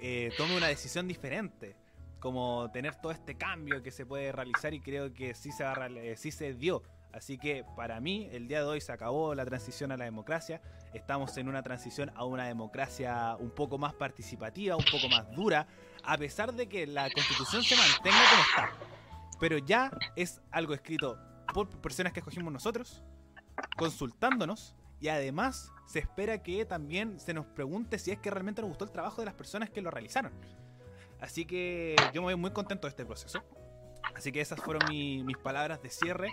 eh, 0.00 0.32
tome 0.38 0.56
una 0.56 0.66
decisión 0.66 1.06
diferente, 1.06 1.76
como 2.18 2.70
tener 2.72 2.94
todo 2.94 3.12
este 3.12 3.36
cambio 3.36 3.82
que 3.82 3.90
se 3.90 4.06
puede 4.06 4.32
realizar 4.32 4.72
y 4.72 4.80
creo 4.80 5.12
que 5.12 5.34
sí 5.34 5.52
se, 5.52 5.64
eh, 5.64 6.16
sí 6.16 6.30
se 6.30 6.54
dio. 6.54 6.82
Así 7.12 7.36
que 7.36 7.66
para 7.76 8.00
mí 8.00 8.30
el 8.32 8.48
día 8.48 8.60
de 8.60 8.64
hoy 8.64 8.80
se 8.80 8.90
acabó 8.90 9.34
la 9.34 9.44
transición 9.44 9.92
a 9.92 9.98
la 9.98 10.06
democracia, 10.06 10.62
estamos 10.94 11.36
en 11.36 11.48
una 11.48 11.62
transición 11.62 12.10
a 12.14 12.24
una 12.24 12.46
democracia 12.46 13.36
un 13.38 13.50
poco 13.50 13.76
más 13.76 13.92
participativa, 13.92 14.74
un 14.74 14.84
poco 14.90 15.06
más 15.10 15.30
dura, 15.32 15.66
a 16.02 16.16
pesar 16.16 16.54
de 16.54 16.66
que 16.66 16.86
la 16.86 17.10
constitución 17.10 17.62
se 17.62 17.76
mantenga 17.76 18.24
como 18.30 18.42
está. 18.42 18.70
Pero 19.38 19.58
ya 19.58 19.90
es 20.16 20.40
algo 20.50 20.72
escrito 20.72 21.18
por 21.52 21.68
personas 21.68 22.14
que 22.14 22.20
escogimos 22.20 22.50
nosotros, 22.50 23.04
consultándonos 23.76 24.74
y 25.02 25.08
además 25.08 25.72
se 25.86 25.98
espera 25.98 26.42
que 26.42 26.64
también 26.64 27.18
se 27.18 27.34
nos 27.34 27.44
pregunte 27.44 27.98
si 27.98 28.12
es 28.12 28.18
que 28.20 28.30
realmente 28.30 28.62
nos 28.62 28.68
gustó 28.68 28.84
el 28.84 28.92
trabajo 28.92 29.20
de 29.20 29.26
las 29.26 29.34
personas 29.34 29.68
que 29.68 29.82
lo 29.82 29.90
realizaron. 29.90 30.32
Así 31.20 31.44
que 31.44 31.96
yo 32.14 32.22
me 32.22 32.26
voy 32.26 32.36
muy 32.36 32.52
contento 32.52 32.86
de 32.86 32.90
este 32.90 33.04
proceso. 33.04 33.42
Así 34.14 34.30
que 34.30 34.40
esas 34.40 34.60
fueron 34.60 34.88
mis 34.88 35.36
palabras 35.38 35.82
de 35.82 35.90
cierre 35.90 36.28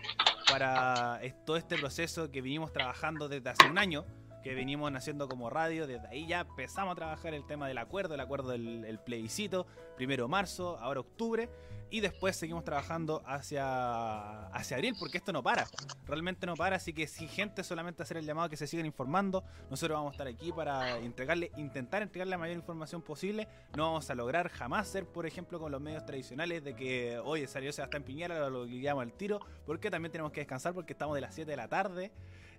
para 0.47 1.19
todo 1.45 1.57
este 1.57 1.77
proceso 1.77 2.29
que 2.29 2.41
vinimos 2.41 2.71
trabajando 2.71 3.27
desde 3.27 3.49
hace 3.49 3.67
un 3.67 3.79
año, 3.79 4.05
que 4.43 4.53
venimos 4.53 4.91
haciendo 4.93 5.27
como 5.27 5.49
radio. 5.49 5.87
Desde 5.87 6.07
ahí 6.07 6.27
ya 6.27 6.41
empezamos 6.41 6.93
a 6.93 6.95
trabajar 6.95 7.33
el 7.33 7.45
tema 7.45 7.67
del 7.67 7.77
acuerdo, 7.77 8.13
el 8.13 8.19
acuerdo 8.19 8.49
del 8.49 8.99
plebiscito, 9.05 9.67
primero 9.95 10.27
marzo, 10.27 10.77
ahora 10.79 11.01
octubre 11.01 11.49
y 11.91 12.01
después 12.01 12.35
seguimos 12.35 12.63
trabajando 12.63 13.23
hacia, 13.25 14.47
hacia 14.47 14.77
abril, 14.77 14.95
porque 14.99 15.17
esto 15.17 15.33
no 15.33 15.41
para, 15.41 15.65
realmente 16.05 16.45
no 16.45 16.55
para, 16.55 16.75
así 16.75 16.93
que 16.93 17.07
si 17.07 17.27
gente 17.27 17.63
solamente 17.63 18.03
hacer 18.03 18.17
el 18.17 18.25
llamado 18.25 18.49
que 18.49 18.57
se 18.57 18.67
sigan 18.67 18.85
informando, 18.85 19.43
nosotros 19.69 19.97
vamos 19.97 20.11
a 20.11 20.13
estar 20.13 20.27
aquí 20.27 20.51
para 20.51 20.97
entregarle, 20.99 21.51
intentar 21.57 22.01
entregarle 22.01 22.31
la 22.31 22.37
mayor 22.37 22.57
información 22.57 23.01
posible, 23.01 23.47
no 23.75 23.85
vamos 23.85 24.09
a 24.09 24.15
lograr 24.15 24.49
jamás 24.49 24.87
ser, 24.87 25.05
por 25.05 25.25
ejemplo, 25.25 25.59
con 25.59 25.71
los 25.71 25.81
medios 25.81 26.05
tradicionales 26.05 26.63
de 26.63 26.75
que, 26.75 27.19
oye, 27.19 27.47
salió 27.47 27.73
Sebastián 27.73 28.03
Piñera, 28.03 28.49
lo 28.49 28.65
guiamos 28.65 29.03
al 29.03 29.13
tiro, 29.13 29.39
porque 29.65 29.89
también 29.89 30.11
tenemos 30.11 30.31
que 30.31 30.41
descansar 30.41 30.73
porque 30.73 30.93
estamos 30.93 31.15
de 31.15 31.21
las 31.21 31.33
7 31.33 31.49
de 31.49 31.57
la 31.57 31.67
tarde. 31.67 32.11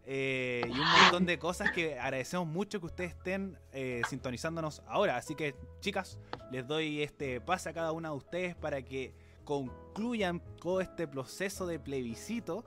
Eh, 0.07 0.63
y 0.67 0.73
un 0.73 1.03
montón 1.03 1.27
de 1.27 1.39
cosas 1.39 1.71
que 1.71 1.99
agradecemos 1.99 2.47
mucho 2.47 2.81
que 2.81 2.87
ustedes 2.87 3.11
estén 3.13 3.59
eh, 3.73 4.03
sintonizándonos 4.09 4.83
ahora. 4.87 5.17
Así 5.17 5.35
que, 5.35 5.55
chicas, 5.81 6.19
les 6.51 6.67
doy 6.67 7.03
este 7.03 7.41
pase 7.41 7.69
a 7.69 7.73
cada 7.73 7.93
una 7.93 8.11
de 8.11 8.17
ustedes 8.17 8.55
para 8.57 8.83
que 8.83 9.13
concluyan 9.45 10.41
todo 10.61 10.81
este 10.81 11.07
proceso 11.07 11.67
de 11.67 11.79
plebiscito 11.79 12.65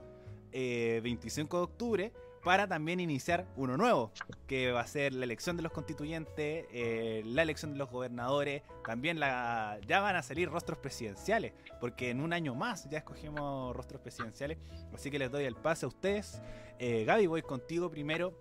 25 0.52 0.52
eh, 0.52 1.58
de 1.58 1.64
octubre 1.64 2.12
para 2.44 2.68
también 2.68 3.00
iniciar 3.00 3.46
uno 3.56 3.76
nuevo, 3.76 4.12
que 4.46 4.70
va 4.70 4.80
a 4.80 4.86
ser 4.86 5.14
la 5.14 5.24
elección 5.24 5.56
de 5.56 5.62
los 5.62 5.72
constituyentes, 5.72 6.66
eh, 6.72 7.22
la 7.24 7.42
elección 7.42 7.72
de 7.72 7.78
los 7.78 7.90
gobernadores, 7.90 8.62
también 8.86 9.18
la, 9.18 9.78
ya 9.88 10.00
van 10.00 10.14
a 10.14 10.22
salir 10.22 10.50
rostros 10.50 10.78
presidenciales, 10.78 11.54
porque 11.80 12.10
en 12.10 12.20
un 12.20 12.34
año 12.34 12.54
más 12.54 12.88
ya 12.90 12.98
escogimos 12.98 13.74
rostros 13.74 14.02
presidenciales, 14.02 14.58
así 14.94 15.10
que 15.10 15.18
les 15.18 15.32
doy 15.32 15.44
el 15.44 15.56
pase 15.56 15.86
a 15.86 15.88
ustedes. 15.88 16.42
Eh, 16.78 17.04
Gaby, 17.04 17.26
voy 17.26 17.42
contigo 17.42 17.90
primero 17.90 18.34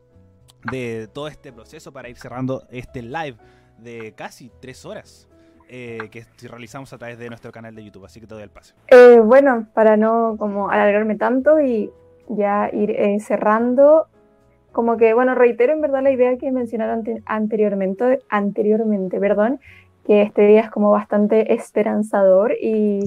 de 0.69 1.07
todo 1.11 1.29
este 1.29 1.53
proceso 1.53 1.93
para 1.93 2.09
ir 2.09 2.17
cerrando 2.17 2.67
este 2.69 3.01
live 3.01 3.37
de 3.77 4.13
casi 4.15 4.51
tres 4.59 4.85
horas. 4.85 5.29
Eh, 5.69 6.09
que 6.11 6.25
realizamos 6.47 6.91
a 6.93 6.99
través 6.99 7.17
de 7.17 7.29
nuestro 7.29 7.51
canal 7.51 7.73
de 7.73 7.83
YouTube, 7.83 8.05
así 8.05 8.19
que 8.19 8.27
te 8.27 8.35
doy 8.35 8.43
el 8.43 8.51
pase. 8.51 8.75
Bueno, 9.23 9.65
para 9.73 9.97
no 9.97 10.35
como 10.37 10.69
alargarme 10.69 11.15
tanto 11.15 11.59
y 11.59 11.89
ya 12.29 12.69
ir 12.71 12.91
eh, 12.91 13.19
cerrando, 13.19 14.07
como 14.71 14.97
que, 14.97 15.13
bueno, 15.13 15.35
reitero 15.35 15.73
en 15.73 15.81
verdad 15.81 16.03
la 16.03 16.11
idea 16.11 16.37
que 16.37 16.51
mencionaron 16.51 17.03
anteriormente, 17.25 18.19
anteriormente, 18.29 19.19
perdón, 19.19 19.59
que 20.05 20.21
este 20.21 20.47
día 20.47 20.61
es 20.61 20.71
como 20.71 20.89
bastante 20.91 21.53
esperanzador 21.53 22.53
y 22.59 23.05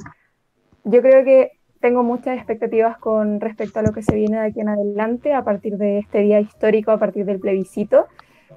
yo 0.85 1.03
creo 1.03 1.25
que 1.25 1.53
tengo 1.81 2.03
muchas 2.03 2.37
expectativas 2.37 2.97
con 2.99 3.41
respecto 3.41 3.81
a 3.81 3.83
lo 3.83 3.93
que 3.93 4.03
se 4.03 4.15
viene 4.15 4.39
de 4.39 4.47
aquí 4.47 4.61
en 4.61 4.69
adelante 4.69 5.35
a 5.35 5.43
partir 5.45 5.77
de 5.77 5.99
este 5.99 6.21
día 6.21 6.41
histórico, 6.41 6.91
a 6.91 6.99
partir 6.99 7.25
del 7.27 7.41
plebiscito. 7.41 8.07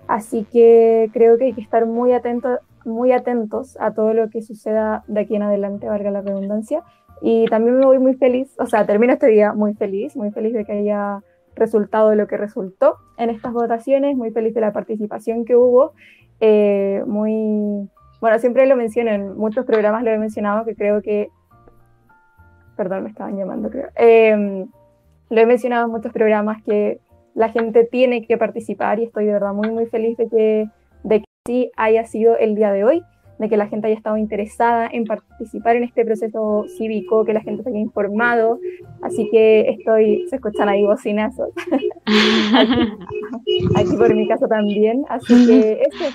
Así 0.07 0.45
que 0.45 1.10
creo 1.14 1.38
que 1.38 1.45
hay 1.45 1.53
que 1.53 1.61
estar 1.61 1.86
muy 1.86 2.14
atentos 2.14 2.60
muy 2.86 3.11
atentos 3.11 3.77
a 3.80 3.94
todo 3.94 4.14
lo 4.14 4.30
que 4.30 4.41
suceda 4.41 5.03
de 5.07 5.22
aquí 5.22 5.36
en 5.36 5.44
adelante, 5.44 5.88
valga 5.88 6.11
la 6.11 6.22
redundancia. 6.22 6.84
Y 7.21 7.45
también 7.47 7.77
me 7.77 7.85
voy 7.85 7.99
muy 7.99 8.15
feliz, 8.15 8.55
o 8.59 8.65
sea, 8.65 8.85
termino 8.85 9.13
este 9.13 9.27
día 9.27 9.53
muy 9.53 9.73
feliz, 9.73 10.15
muy 10.15 10.31
feliz 10.31 10.53
de 10.53 10.65
que 10.65 10.71
haya 10.71 11.21
resultado 11.55 12.15
lo 12.15 12.27
que 12.27 12.37
resultó 12.37 12.95
en 13.17 13.29
estas 13.29 13.51
votaciones, 13.53 14.15
muy 14.15 14.31
feliz 14.31 14.53
de 14.53 14.61
la 14.61 14.71
participación 14.71 15.45
que 15.45 15.55
hubo, 15.55 15.93
eh, 16.39 17.03
muy, 17.05 17.89
bueno, 18.21 18.39
siempre 18.39 18.65
lo 18.65 18.75
menciono, 18.75 19.11
en 19.11 19.37
muchos 19.37 19.65
programas 19.65 20.03
lo 20.03 20.11
he 20.11 20.17
mencionado, 20.17 20.65
que 20.65 20.75
creo 20.75 21.01
que, 21.01 21.29
perdón, 22.77 23.03
me 23.03 23.09
estaban 23.09 23.37
llamando, 23.37 23.69
creo, 23.69 23.89
em, 23.95 24.67
lo 25.29 25.41
he 25.41 25.45
mencionado 25.45 25.85
en 25.85 25.91
muchos 25.91 26.13
programas 26.13 26.63
que 26.63 26.99
la 27.35 27.49
gente 27.49 27.83
tiene 27.83 28.25
que 28.25 28.37
participar 28.37 28.99
y 28.99 29.05
estoy 29.05 29.25
de 29.25 29.33
verdad 29.33 29.53
muy, 29.53 29.69
muy 29.69 29.85
feliz 29.87 30.17
de 30.17 30.29
que 30.29 30.69
así 31.45 31.71
haya 31.75 32.05
sido 32.05 32.37
el 32.37 32.55
día 32.55 32.71
de 32.71 32.83
hoy, 32.83 33.03
de 33.40 33.49
que 33.49 33.57
la 33.57 33.68
gente 33.68 33.88
haya 33.88 33.95
estado 33.95 34.18
interesada 34.18 34.90
en 34.91 35.06
participar 35.06 35.78
en 35.78 35.84
este 35.84 36.06
proceso 36.06 36.66
cívico, 36.78 37.24
que 37.26 37.34
la 37.34 37.41
gente 37.41 37.64
se 37.64 37.70
haya 37.70 37.80
informado. 37.80 38.60
Así 39.02 39.30
que 39.32 39.70
estoy, 39.70 40.28
se 40.30 40.36
escuchan 40.36 40.68
ahí 40.68 40.84
bocinazos. 40.84 41.49
aquí, 43.76 43.98
por 43.98 44.14
mi 44.14 44.28
caso 44.28 44.48
también. 44.48 45.06
Así 45.07 45.48
que 45.48 45.84
este, 45.84 46.14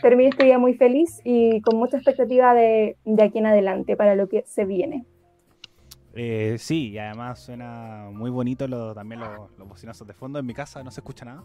terminé 0.00 0.30
este 0.30 0.46
día 0.46 0.58
muy 0.58 0.74
feliz 0.74 1.20
y 1.24 1.60
con 1.60 1.78
mucha 1.78 1.98
expectativa 1.98 2.54
de, 2.54 2.96
de 3.04 3.22
aquí 3.22 3.38
en 3.38 3.46
adelante 3.46 3.94
para 3.94 4.14
lo 4.14 4.26
que 4.26 4.44
se 4.46 4.64
viene. 4.64 5.04
Eh, 6.16 6.56
sí, 6.58 6.90
y 6.90 6.98
además 6.98 7.44
suena 7.44 8.08
muy 8.12 8.30
bonito 8.30 8.68
lo, 8.68 8.94
también 8.94 9.20
los, 9.20 9.50
los, 9.58 9.68
bocinazos 9.68 10.06
de 10.06 10.14
fondo. 10.14 10.38
En 10.38 10.46
mi 10.46 10.54
casa 10.54 10.84
no 10.84 10.92
se 10.92 11.00
escucha 11.00 11.24
nada, 11.24 11.42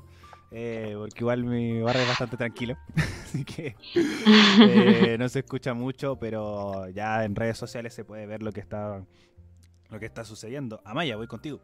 eh, 0.52 0.94
porque 0.96 1.22
igual 1.22 1.44
mi 1.44 1.82
barrio 1.82 2.04
es 2.04 2.08
bastante 2.08 2.38
tranquilo, 2.38 2.78
así 2.96 3.44
que 3.44 3.76
eh, 3.96 5.18
no 5.18 5.28
se 5.28 5.40
escucha 5.40 5.74
mucho, 5.74 6.18
pero 6.18 6.88
ya 6.90 7.26
en 7.26 7.36
redes 7.36 7.58
sociales 7.58 7.96
se 7.96 8.06
puede 8.06 8.28
ver 8.28 8.44
lo 8.44 8.52
que 8.52 8.60
está, 8.60 9.04
lo 9.90 10.00
que 10.00 10.06
está 10.06 10.24
sucediendo. 10.24 10.82
Amaya, 10.86 11.16
voy 11.16 11.26
contigo. 11.28 11.60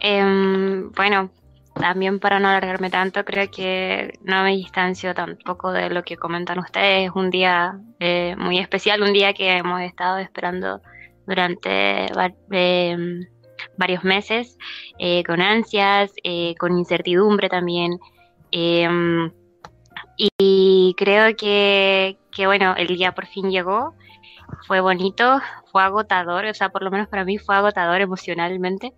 Em, 0.00 0.90
bueno, 0.92 1.30
también 1.74 2.20
para 2.20 2.40
no 2.40 2.48
alargarme 2.48 2.88
tanto, 2.88 3.22
creo 3.22 3.50
que 3.50 4.18
no 4.22 4.44
me 4.44 4.52
distancio 4.52 5.14
tampoco 5.14 5.72
de 5.72 5.90
lo 5.90 6.02
que 6.04 6.16
comentan 6.16 6.58
ustedes. 6.58 7.10
Es 7.10 7.14
un 7.14 7.28
día 7.28 7.78
muy 8.38 8.58
especial, 8.58 9.02
un 9.02 9.12
día 9.12 9.34
que 9.34 9.58
hemos 9.58 9.82
estado 9.82 10.16
esperando 10.18 10.80
durante 11.26 12.06
em, 12.50 13.20
varios 13.76 14.04
meses, 14.04 14.58
eh, 14.98 15.22
con 15.24 15.40
ansias, 15.40 16.12
eh, 16.22 16.54
con 16.58 16.78
incertidumbre 16.78 17.48
también. 17.48 17.98
Em, 18.50 19.30
y 20.16 20.94
creo 20.96 21.34
que, 21.36 22.18
que, 22.30 22.46
bueno, 22.46 22.74
el 22.76 22.88
día 22.88 23.12
por 23.12 23.26
fin 23.26 23.50
llegó, 23.50 23.94
fue 24.66 24.80
bonito, 24.80 25.40
fue 25.72 25.82
agotador, 25.82 26.46
o 26.46 26.54
sea, 26.54 26.68
por 26.68 26.82
lo 26.82 26.90
menos 26.90 27.08
para 27.08 27.24
mí 27.24 27.38
fue 27.38 27.56
agotador 27.56 28.00
emocionalmente. 28.00 28.92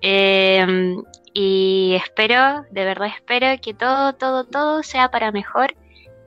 Em, 0.00 1.02
y 1.34 1.94
espero, 1.96 2.64
de 2.70 2.84
verdad 2.84 3.08
espero 3.08 3.60
que 3.60 3.74
todo, 3.74 4.12
todo, 4.14 4.44
todo 4.44 4.82
sea 4.82 5.10
para 5.10 5.32
mejor, 5.32 5.74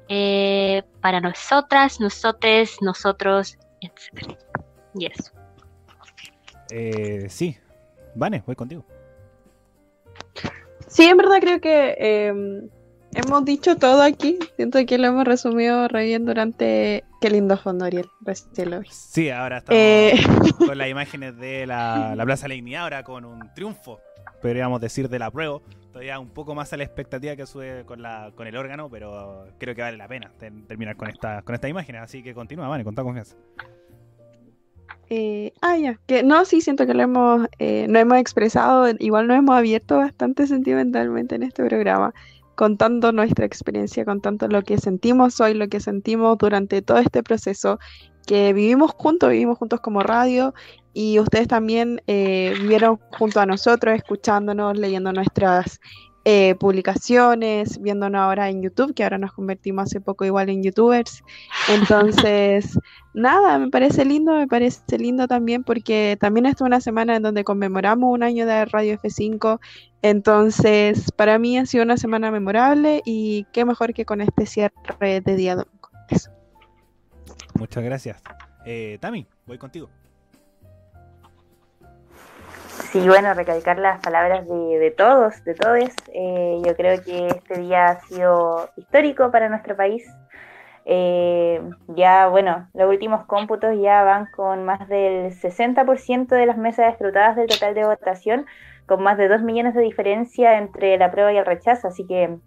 eh, 0.10 0.84
para 1.02 1.22
nosotras, 1.22 2.00
nosotres, 2.00 2.82
nosotros, 2.82 3.58
etc. 3.82 4.38
Y 4.98 5.06
eso. 5.08 5.32
Eh, 6.72 7.28
sí, 7.30 7.58
Vane, 8.16 8.44
voy 8.46 8.56
contigo. 8.56 8.86
Sí, 10.88 11.04
en 11.04 11.18
verdad 11.18 11.40
creo 11.42 11.60
que 11.60 11.96
em, 12.00 12.70
hemos 13.14 13.46
dicho 13.46 13.76
todo 13.76 14.02
aquí. 14.02 14.40
Siento 14.56 14.80
que 14.86 14.98
lo 14.98 15.08
hemos 15.08 15.26
resumido 15.26 15.88
re 15.88 16.06
bien 16.06 16.26
durante. 16.26 17.04
Qué 17.20 17.30
lindo 17.30 17.58
fondo, 17.58 17.86
Ariel. 17.86 18.08
Sí, 18.90 19.30
ahora 19.30 19.58
estamos 19.58 19.82
eh, 19.82 20.14
con 20.66 20.78
las 20.78 20.90
imágenes 20.90 21.38
de 21.38 21.66
la, 21.66 22.14
la 22.16 22.24
Plaza 22.24 22.48
Legnía, 22.48 22.84
ahora 22.84 23.04
con 23.04 23.26
un 23.26 23.54
triunfo, 23.54 24.00
podríamos 24.42 24.80
decir, 24.80 25.10
de 25.10 25.20
la 25.20 25.32
prueba. 25.32 25.60
Todavía 25.92 26.20
un 26.20 26.30
poco 26.30 26.54
más 26.56 26.74
a 26.74 26.78
la 26.78 26.84
expectativa 26.84 27.36
que 27.36 27.46
sube 27.46 27.86
con, 27.86 28.02
la, 28.02 28.32
con 28.36 28.48
el 28.48 28.58
órgano, 28.58 28.90
pero 28.90 29.48
creo 29.58 29.76
que 29.76 29.82
vale 29.82 29.98
la 29.98 30.08
pena 30.08 30.32
terminar 30.68 30.98
con, 30.98 31.10
esta, 31.10 31.42
con 31.42 31.56
estas 31.56 31.72
imágenes. 31.72 32.02
Así 32.02 32.22
que 32.22 32.34
continúa, 32.34 32.68
Vane, 32.68 32.84
con 32.84 32.94
toda 32.94 33.06
confianza. 33.06 33.36
Eh, 35.10 35.53
ah, 35.61 35.77
ya, 35.77 35.99
que 36.07 36.23
no, 36.23 36.45
sí, 36.45 36.61
siento 36.61 36.88
que 36.88 36.94
lo 36.94 37.03
hemos, 37.03 37.48
eh, 37.60 37.86
no 37.88 37.99
hemos 37.99 38.18
expresado, 38.18 38.88
igual 38.99 39.27
nos 39.27 39.38
hemos 39.38 39.56
abierto 39.56 39.98
bastante 39.98 40.48
sentimentalmente 40.48 41.36
en 41.36 41.44
este 41.44 41.64
programa, 41.64 42.14
contando 42.56 43.11
nuestra 43.11 43.45
experiencia, 43.45 44.03
contando 44.06 44.48
lo 44.48 44.64
que 44.64 44.80
sentimos 44.80 45.40
hoy, 45.41 45.53
lo 45.53 45.68
que 45.68 45.80
sentimos 45.80 46.38
durante 46.40 46.82
todo 46.82 46.98
este 46.98 47.22
proceso, 47.22 47.80
que 48.26 48.53
vivimos 48.53 48.91
juntos, 48.98 49.30
vivimos 49.30 49.60
juntos 49.60 49.80
como 49.82 50.02
radio, 50.02 50.56
y 50.94 51.19
ustedes 51.19 51.48
también 51.48 52.02
eh, 52.07 52.53
vivieron 52.60 52.99
junto 53.11 53.40
a 53.41 53.45
nosotros, 53.45 53.94
escuchándonos, 53.94 54.77
leyendo 54.77 55.11
nuestras 55.11 55.82
eh, 56.28 56.56
publicaciones, 56.56 57.80
viéndonos 57.80 58.20
ahora 58.20 58.50
en 58.50 58.64
YouTube, 58.64 58.96
que 58.96 59.04
ahora 59.04 59.20
nos 59.20 59.32
convertimos 59.32 59.84
hace 59.84 60.02
poco 60.02 60.26
igual 60.26 60.50
en 60.50 60.64
youtubers. 60.64 61.24
Entonces, 61.70 62.80
nada, 63.14 63.60
me 63.60 63.70
parece 63.70 64.06
lindo, 64.06 64.34
me 64.34 64.48
parece 64.48 64.98
lindo 64.98 65.28
también 65.28 65.64
porque 65.64 66.18
también 66.20 66.48
es 66.48 66.60
una 66.62 66.82
semana 66.82 67.16
en 67.16 67.22
donde 67.22 67.44
conmemoramos 67.44 68.12
un 68.12 68.24
año 68.24 68.48
de 68.48 68.66
Radio 68.66 69.00
F5. 69.00 69.60
Entonces, 70.02 71.12
para 71.12 71.38
mí 71.38 71.60
ha 71.60 71.68
sido 71.68 71.84
una 71.84 71.98
semana 71.98 72.32
memorable 72.32 73.04
y 73.06 73.46
qué 73.52 73.64
mejor 73.64 73.94
que 73.94 74.06
con 74.06 74.22
este 74.22 74.48
cierre 74.48 75.22
de 75.22 75.36
día 75.36 75.56
domingo. 75.56 75.90
Muchas 77.54 77.84
gracias. 77.84 78.22
Eh, 78.66 78.98
Tami, 79.00 79.28
voy 79.46 79.60
contigo. 79.60 79.90
Sí, 82.91 83.07
bueno, 83.07 83.34
recalcar 83.34 83.80
las 83.80 83.99
palabras 83.99 84.48
de, 84.48 84.94
todos, 84.95 85.44
de 85.44 85.53
todos. 85.53 85.90
Eh, 86.14 86.62
yo 86.66 86.76
creo 86.76 87.02
que 87.03 87.28
este 87.28 87.60
día 87.60 87.88
ha 87.88 87.99
sido 88.02 88.70
histórico 88.78 89.32
para 89.32 89.49
nuestro 89.49 89.76
país. 89.76 90.06
Eh, 90.86 91.62
ya, 91.88 92.28
bueno, 92.28 92.70
los 92.74 92.88
últimos 92.88 93.26
cómputos 93.26 93.76
ya 93.82 94.03
van 94.03 94.28
con 94.28 94.64
más 94.64 94.88
del 94.88 95.34
60% 95.34 96.28
de 96.28 96.45
las 96.45 96.57
mesas 96.57 96.91
escrutadas 96.91 97.36
del 97.36 97.48
total 97.48 97.74
de 97.74 97.86
votación, 97.86 98.45
con 98.86 99.02
más 99.02 99.18
de 99.18 99.28
2 99.28 99.41
millones 99.41 99.74
de 99.74 99.82
diferencia 99.82 100.57
entre 100.57 100.98
la 100.98 101.12
prueba 101.12 101.34
y 101.34 101.38
el 101.38 101.45
rechazo, 101.45 101.88
así 101.88 102.06
que 102.06 102.38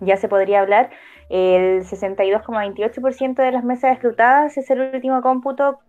ya 0.00 0.16
se 0.16 0.28
podría 0.28 0.60
hablar. 0.60 0.90
El 1.28 1.84
62,28% 1.84 3.34
de 3.34 3.52
las 3.52 3.64
mesas 3.64 3.92
escrutadas 3.92 4.56
es 4.56 4.70
el 4.70 4.80
último 4.94 5.22
cómputo 5.22 5.80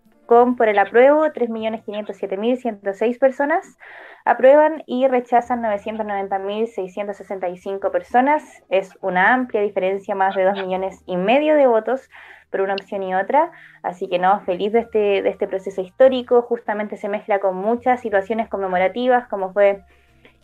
por 0.57 0.67
el 0.67 0.79
apruebo 0.79 1.25
3.507.106 1.25 3.19
personas 3.19 3.77
aprueban 4.25 4.83
y 4.85 5.07
rechazan 5.07 5.63
990.665 5.63 7.91
personas. 7.91 8.43
Es 8.69 8.91
una 9.01 9.33
amplia 9.33 9.61
diferencia, 9.61 10.15
más 10.15 10.35
de 10.35 10.43
2 10.43 10.65
millones 10.65 11.01
y 11.05 11.15
medio 11.17 11.55
de 11.55 11.67
votos 11.67 12.09
por 12.49 12.61
una 12.61 12.73
opción 12.73 13.03
y 13.03 13.13
otra. 13.15 13.51
Así 13.81 14.07
que 14.07 14.19
no, 14.19 14.39
feliz 14.41 14.71
de 14.71 14.79
este, 14.79 15.21
de 15.21 15.29
este 15.29 15.47
proceso 15.47 15.81
histórico. 15.81 16.41
Justamente 16.43 16.97
se 16.97 17.09
mezcla 17.09 17.39
con 17.39 17.55
muchas 17.55 18.01
situaciones 18.01 18.47
conmemorativas, 18.49 19.27
como 19.27 19.51
fue 19.53 19.83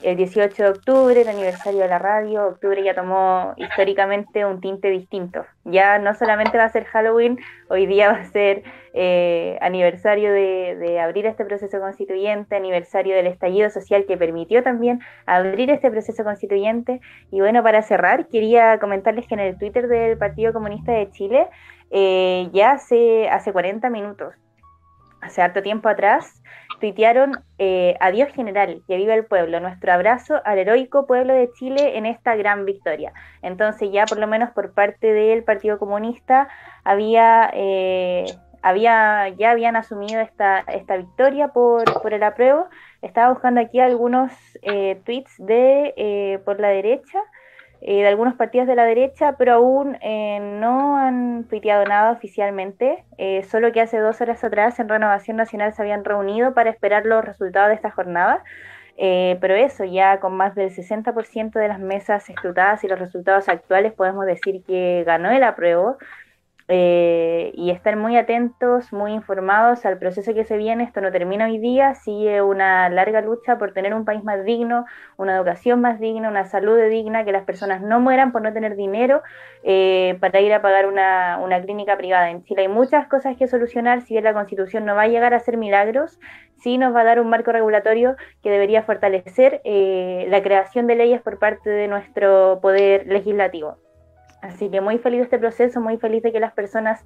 el 0.01 0.15
18 0.15 0.63
de 0.63 0.69
octubre, 0.69 1.21
el 1.21 1.27
aniversario 1.27 1.81
de 1.81 1.87
la 1.87 1.99
radio, 1.99 2.47
octubre 2.47 2.81
ya 2.81 2.95
tomó 2.95 3.53
históricamente 3.57 4.45
un 4.45 4.61
tinte 4.61 4.89
distinto. 4.89 5.45
Ya 5.65 5.99
no 5.99 6.13
solamente 6.13 6.57
va 6.57 6.65
a 6.65 6.69
ser 6.69 6.85
Halloween, 6.85 7.37
hoy 7.69 7.85
día 7.85 8.11
va 8.11 8.19
a 8.19 8.23
ser 8.23 8.63
eh, 8.93 9.57
aniversario 9.61 10.31
de, 10.31 10.99
abrir 10.99 11.25
este 11.25 11.43
proceso 11.43 11.79
constituyente, 11.79 12.55
aniversario 12.55 13.15
del 13.15 13.27
estallido 13.27 13.69
social 13.69 14.05
que 14.07 14.17
permitió 14.17 14.63
también 14.63 15.01
abrir 15.25 15.69
este 15.69 15.91
proceso 15.91 16.23
constituyente. 16.23 17.01
Y 17.29 17.41
bueno, 17.41 17.61
para 17.61 17.81
cerrar, 17.81 18.27
quería 18.27 18.79
comentarles 18.79 19.27
que 19.27 19.35
en 19.35 19.41
el 19.41 19.57
Twitter 19.57 19.87
del 19.87 20.17
Partido 20.17 20.53
Comunista 20.53 20.93
de 20.93 21.09
Chile, 21.11 21.47
eh, 21.91 22.49
ya 22.53 22.71
hace, 22.71 23.27
hace 23.29 23.51
40 23.51 23.89
minutos, 23.89 24.33
hace 25.21 25.41
harto 25.41 25.61
tiempo 25.61 25.89
atrás, 25.89 26.41
tuitearon 26.79 27.43
eh, 27.57 27.95
Adiós 27.99 28.33
General, 28.33 28.81
que 28.87 28.97
viva 28.97 29.13
el 29.13 29.25
pueblo, 29.25 29.59
nuestro 29.59 29.91
abrazo 29.93 30.41
al 30.45 30.57
heroico 30.57 31.05
pueblo 31.05 31.33
de 31.33 31.51
Chile 31.53 31.97
en 31.97 32.05
esta 32.05 32.35
gran 32.35 32.65
victoria. 32.65 33.13
Entonces 33.41 33.89
ya 33.91 34.05
por 34.05 34.17
lo 34.17 34.27
menos 34.27 34.51
por 34.51 34.73
parte 34.73 35.13
del 35.13 35.43
Partido 35.43 35.77
Comunista 35.77 36.47
había, 36.83 37.51
eh, 37.53 38.25
había 38.61 39.29
ya 39.29 39.51
habían 39.51 39.75
asumido 39.75 40.21
esta, 40.21 40.59
esta 40.59 40.97
victoria 40.97 41.49
por, 41.49 41.83
por 42.01 42.13
el 42.13 42.23
apruebo. 42.23 42.67
Estaba 43.01 43.31
buscando 43.31 43.61
aquí 43.61 43.79
algunos 43.79 44.31
eh, 44.61 44.99
tweets 45.05 45.33
de 45.37 45.93
eh, 45.97 46.39
por 46.45 46.59
la 46.59 46.69
derecha 46.69 47.19
eh, 47.81 48.01
de 48.01 48.07
algunos 48.07 48.35
partidos 48.35 48.67
de 48.67 48.75
la 48.75 48.83
derecha, 48.83 49.35
pero 49.37 49.53
aún 49.53 49.97
eh, 50.01 50.39
no 50.59 50.97
han 50.97 51.45
tuiteado 51.45 51.85
nada 51.85 52.11
oficialmente, 52.11 53.05
eh, 53.17 53.43
solo 53.43 53.71
que 53.71 53.79
hace 53.79 53.99
dos 53.99 54.19
horas 54.19 54.43
atrás 54.43 54.79
en 54.79 54.89
Renovación 54.89 55.37
Nacional 55.37 55.73
se 55.73 55.81
habían 55.81 56.03
reunido 56.03 56.53
para 56.53 56.69
esperar 56.69 57.05
los 57.05 57.23
resultados 57.23 57.69
de 57.69 57.75
esta 57.75 57.91
jornada. 57.91 58.43
pero 59.41 59.55
eso, 59.55 59.85
ya 59.85 60.19
con 60.19 60.33
más 60.35 60.55
del 60.55 60.71
60% 60.71 61.57
de 61.59 61.67
las 61.69 61.79
mesas 61.79 62.29
escrutadas 62.29 62.83
y 62.83 62.87
los 62.89 62.99
resultados 62.99 63.47
actuales, 63.47 63.93
podemos 63.93 64.25
decir 64.25 64.61
que 64.67 65.03
ganó 65.05 65.31
el 65.31 65.43
apruebo. 65.43 65.97
Eh, 66.71 67.51
y 67.55 67.71
estar 67.71 67.95
muy 67.95 68.15
atentos, 68.15 68.93
muy 68.93 69.11
informados 69.13 69.87
al 69.87 69.97
proceso 69.97 70.35
que 70.35 70.43
se 70.43 70.55
viene. 70.55 70.83
Esto 70.83 71.01
no 71.01 71.11
termina 71.11 71.45
hoy 71.45 71.57
día, 71.57 71.95
sigue 71.95 72.43
una 72.43 72.89
larga 72.89 73.21
lucha 73.21 73.57
por 73.57 73.73
tener 73.73 73.95
un 73.95 74.05
país 74.05 74.23
más 74.23 74.45
digno, 74.45 74.85
una 75.17 75.35
educación 75.35 75.81
más 75.81 75.99
digna, 75.99 76.29
una 76.29 76.45
salud 76.45 76.79
digna, 76.87 77.25
que 77.25 77.31
las 77.31 77.43
personas 77.43 77.81
no 77.81 77.99
mueran 77.99 78.31
por 78.31 78.43
no 78.43 78.53
tener 78.53 78.75
dinero 78.75 79.23
eh, 79.63 80.15
para 80.21 80.41
ir 80.41 80.53
a 80.53 80.61
pagar 80.61 80.85
una, 80.85 81.39
una, 81.41 81.59
clínica 81.59 81.97
privada. 81.97 82.29
En 82.29 82.43
Chile 82.43 82.61
hay 82.61 82.67
muchas 82.67 83.07
cosas 83.07 83.35
que 83.35 83.47
solucionar, 83.47 84.01
si 84.01 84.13
bien 84.13 84.25
la 84.25 84.33
constitución 84.33 84.85
no 84.85 84.93
va 84.93 85.03
a 85.03 85.07
llegar 85.07 85.33
a 85.33 85.37
hacer 85.37 85.57
milagros, 85.57 86.19
sí 86.61 86.77
nos 86.77 86.95
va 86.95 87.01
a 87.01 87.05
dar 87.05 87.19
un 87.19 87.31
marco 87.31 87.51
regulatorio 87.51 88.15
que 88.43 88.51
debería 88.51 88.83
fortalecer 88.83 89.59
eh, 89.63 90.27
la 90.29 90.43
creación 90.43 90.85
de 90.85 90.95
leyes 90.97 91.21
por 91.23 91.39
parte 91.39 91.71
de 91.71 91.87
nuestro 91.87 92.59
poder 92.61 93.07
legislativo. 93.07 93.88
Así 94.41 94.69
que 94.69 94.79
muy 94.79 94.97
feliz 94.99 95.19
de 95.19 95.23
este 95.25 95.39
proceso, 95.39 95.81
muy 95.81 95.97
feliz 95.97 96.23
de 96.23 96.31
que 96.31 96.39
las 96.39 96.53
personas 96.53 97.03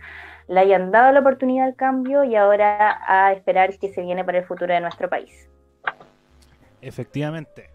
le 0.47 0.59
hayan 0.59 0.91
dado 0.91 1.11
la 1.11 1.19
oportunidad 1.21 1.67
al 1.67 1.75
cambio 1.75 2.23
y 2.23 2.35
ahora 2.35 2.99
a 3.07 3.33
esperar 3.33 3.77
que 3.79 3.89
se 3.89 4.01
viene 4.01 4.23
para 4.23 4.39
el 4.39 4.45
futuro 4.45 4.73
de 4.73 4.81
nuestro 4.81 5.09
país. 5.09 5.49
Efectivamente. 6.81 7.69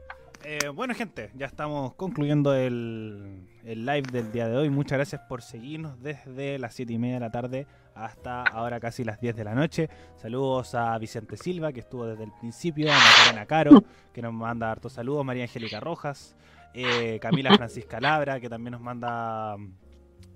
Eh, 0.45 0.69
bueno, 0.73 0.95
gente, 0.95 1.31
ya 1.35 1.47
estamos 1.47 1.95
concluyendo 1.95 2.55
el, 2.55 3.49
el, 3.65 3.85
live 3.85 4.07
del 4.13 4.31
día 4.31 4.47
de 4.49 4.57
hoy. 4.57 4.71
Muchas 4.71 4.97
gracias 4.97 5.21
por 5.29 5.43
seguirnos 5.43 6.01
desde 6.01 6.59
las 6.59 6.75
7 6.75 6.93
y 6.93 6.99
media 6.99 7.15
de 7.15 7.21
la 7.21 7.31
tarde 7.31 7.67
hasta 7.95 8.43
ahora 8.43 8.79
casi 8.79 9.03
las 9.03 9.21
10 9.21 9.35
de 9.37 9.45
la 9.45 9.55
noche. 9.55 9.91
Saludos 10.17 10.75
a 10.75 10.97
Vicente 10.99 11.37
Silva, 11.37 11.73
que 11.73 11.81
estuvo 11.81 12.07
desde 12.07 12.25
el 12.25 12.33
principio, 12.41 12.91
a 12.93 12.95
Macarena 12.95 13.47
Caro, 13.47 13.83
que 14.13 14.23
nos 14.23 14.33
manda 14.33 14.71
hartos 14.71 14.93
saludos, 14.93 15.25
María 15.25 15.43
Angélica 15.43 15.81
Rojas, 15.81 16.37
eh, 16.75 17.19
Camila 17.21 17.55
Francisca 17.57 18.01
Labra, 18.01 18.41
que 18.41 18.49
también 18.49 18.73
nos 18.73 18.81
manda, 18.81 19.57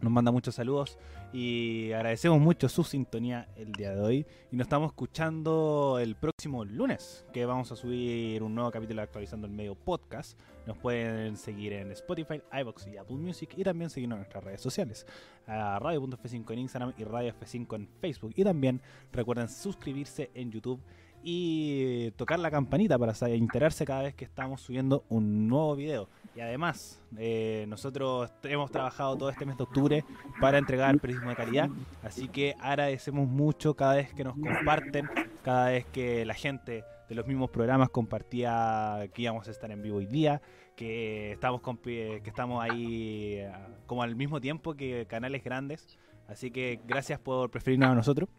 nos 0.01 0.13
manda 0.13 0.31
muchos 0.31 0.55
saludos. 0.55 0.99
Y 1.33 1.93
agradecemos 1.93 2.39
mucho 2.41 2.69
su 2.69 2.85
sintonía 2.85 3.49
el 3.57 3.73
día 3.73 3.95
de 3.95 4.01
hoy. 4.01 4.27
Y 4.51 4.57
nos 4.57 4.67
estamos 4.67 4.91
escuchando 4.91 5.99
el 5.99 6.15
próximo 6.15 6.65
lunes, 6.65 7.25
que 7.33 7.47
vamos 7.47 7.73
a 7.73 7.77
subir 7.77 8.43
un 8.43 8.55
nuevo 8.55 8.71
capítulo 8.71 9.01
actualizando 9.01 9.47
el 9.47 9.53
medio 9.53 9.75
podcast. 9.75 10.39
Nos 10.67 10.77
pueden 10.77 11.39
seguir 11.39 11.73
en 11.73 11.91
Spotify, 11.93 12.43
iBox 12.61 12.87
y 12.87 12.99
Apple 12.99 13.17
Music. 13.17 13.55
Y 13.57 13.65
también 13.65 13.89
seguirnos 13.89 14.17
en 14.17 14.21
nuestras 14.21 14.45
redes 14.45 14.61
sociales. 14.61 15.07
A 15.47 15.79
Radio.f5 15.79 16.53
en 16.53 16.59
Instagram 16.59 16.93
y 16.99 17.05
Radio 17.05 17.33
F5 17.33 17.77
en 17.77 17.89
Facebook. 18.01 18.35
Y 18.37 18.45
también 18.45 18.83
recuerden 19.11 19.49
suscribirse 19.49 20.31
en 20.35 20.51
YouTube 20.51 20.83
y 21.23 22.11
tocar 22.13 22.39
la 22.41 22.51
campanita 22.51 22.99
para 22.99 23.15
enterarse 23.29 23.85
cada 23.85 24.03
vez 24.03 24.15
que 24.15 24.25
estamos 24.25 24.61
subiendo 24.61 25.05
un 25.09 25.49
nuevo 25.49 25.77
video. 25.77 26.09
Y 26.35 26.41
además, 26.41 27.01
eh, 27.19 27.67
nosotros 27.69 28.31
hemos 28.45 28.71
trabajado 28.71 29.17
todo 29.17 29.29
este 29.29 29.45
mes 29.45 29.57
de 29.57 29.65
octubre 29.65 30.05
para 30.41 30.59
entregar 30.59 30.99
periodismo 30.99 31.31
de 31.31 31.37
calidad, 31.37 31.69
así 32.03 32.29
que 32.29 32.55
agradecemos 32.59 33.29
mucho 33.29 33.75
cada 33.75 33.97
vez 33.97 34.15
que 34.15 34.25
nos 34.25 34.35
comparten, 34.35 35.11
cada 35.43 35.71
vez 35.71 35.85
que 35.87 36.25
la 36.25 36.35
gente 36.35 36.85
de 37.09 37.15
los 37.15 37.27
mismos 37.27 37.51
programas 37.51 37.91
compartía 37.91 39.11
que 39.13 39.23
íbamos 39.23 39.47
a 39.47 39.51
estar 39.51 39.71
en 39.71 39.83
vivo 39.83 39.99
hoy 39.99 40.07
día, 40.07 40.41
que 40.75 41.33
estamos, 41.33 41.61
que 41.83 42.23
estamos 42.25 42.63
ahí 42.63 43.35
eh, 43.35 43.53
como 43.87 44.03
al 44.03 44.17
mismo 44.17 44.41
tiempo 44.41 44.75
que 44.75 45.07
canales 45.07 45.45
grandes. 45.45 45.99
Así 46.29 46.51
que 46.51 46.81
gracias 46.87 47.19
por 47.19 47.51
preferirnos 47.51 47.91
a 47.91 47.95
nosotros 47.95 48.31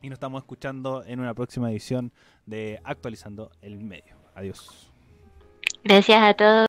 y 0.00 0.08
nos 0.08 0.16
estamos 0.16 0.42
escuchando 0.42 1.04
en 1.04 1.20
una 1.20 1.34
próxima 1.34 1.70
edición 1.70 2.12
de 2.46 2.80
Actualizando 2.84 3.50
el 3.60 3.78
Medio. 3.78 4.16
Adiós. 4.34 4.90
Gracias 5.84 6.22
a 6.22 6.34
todos. 6.34 6.66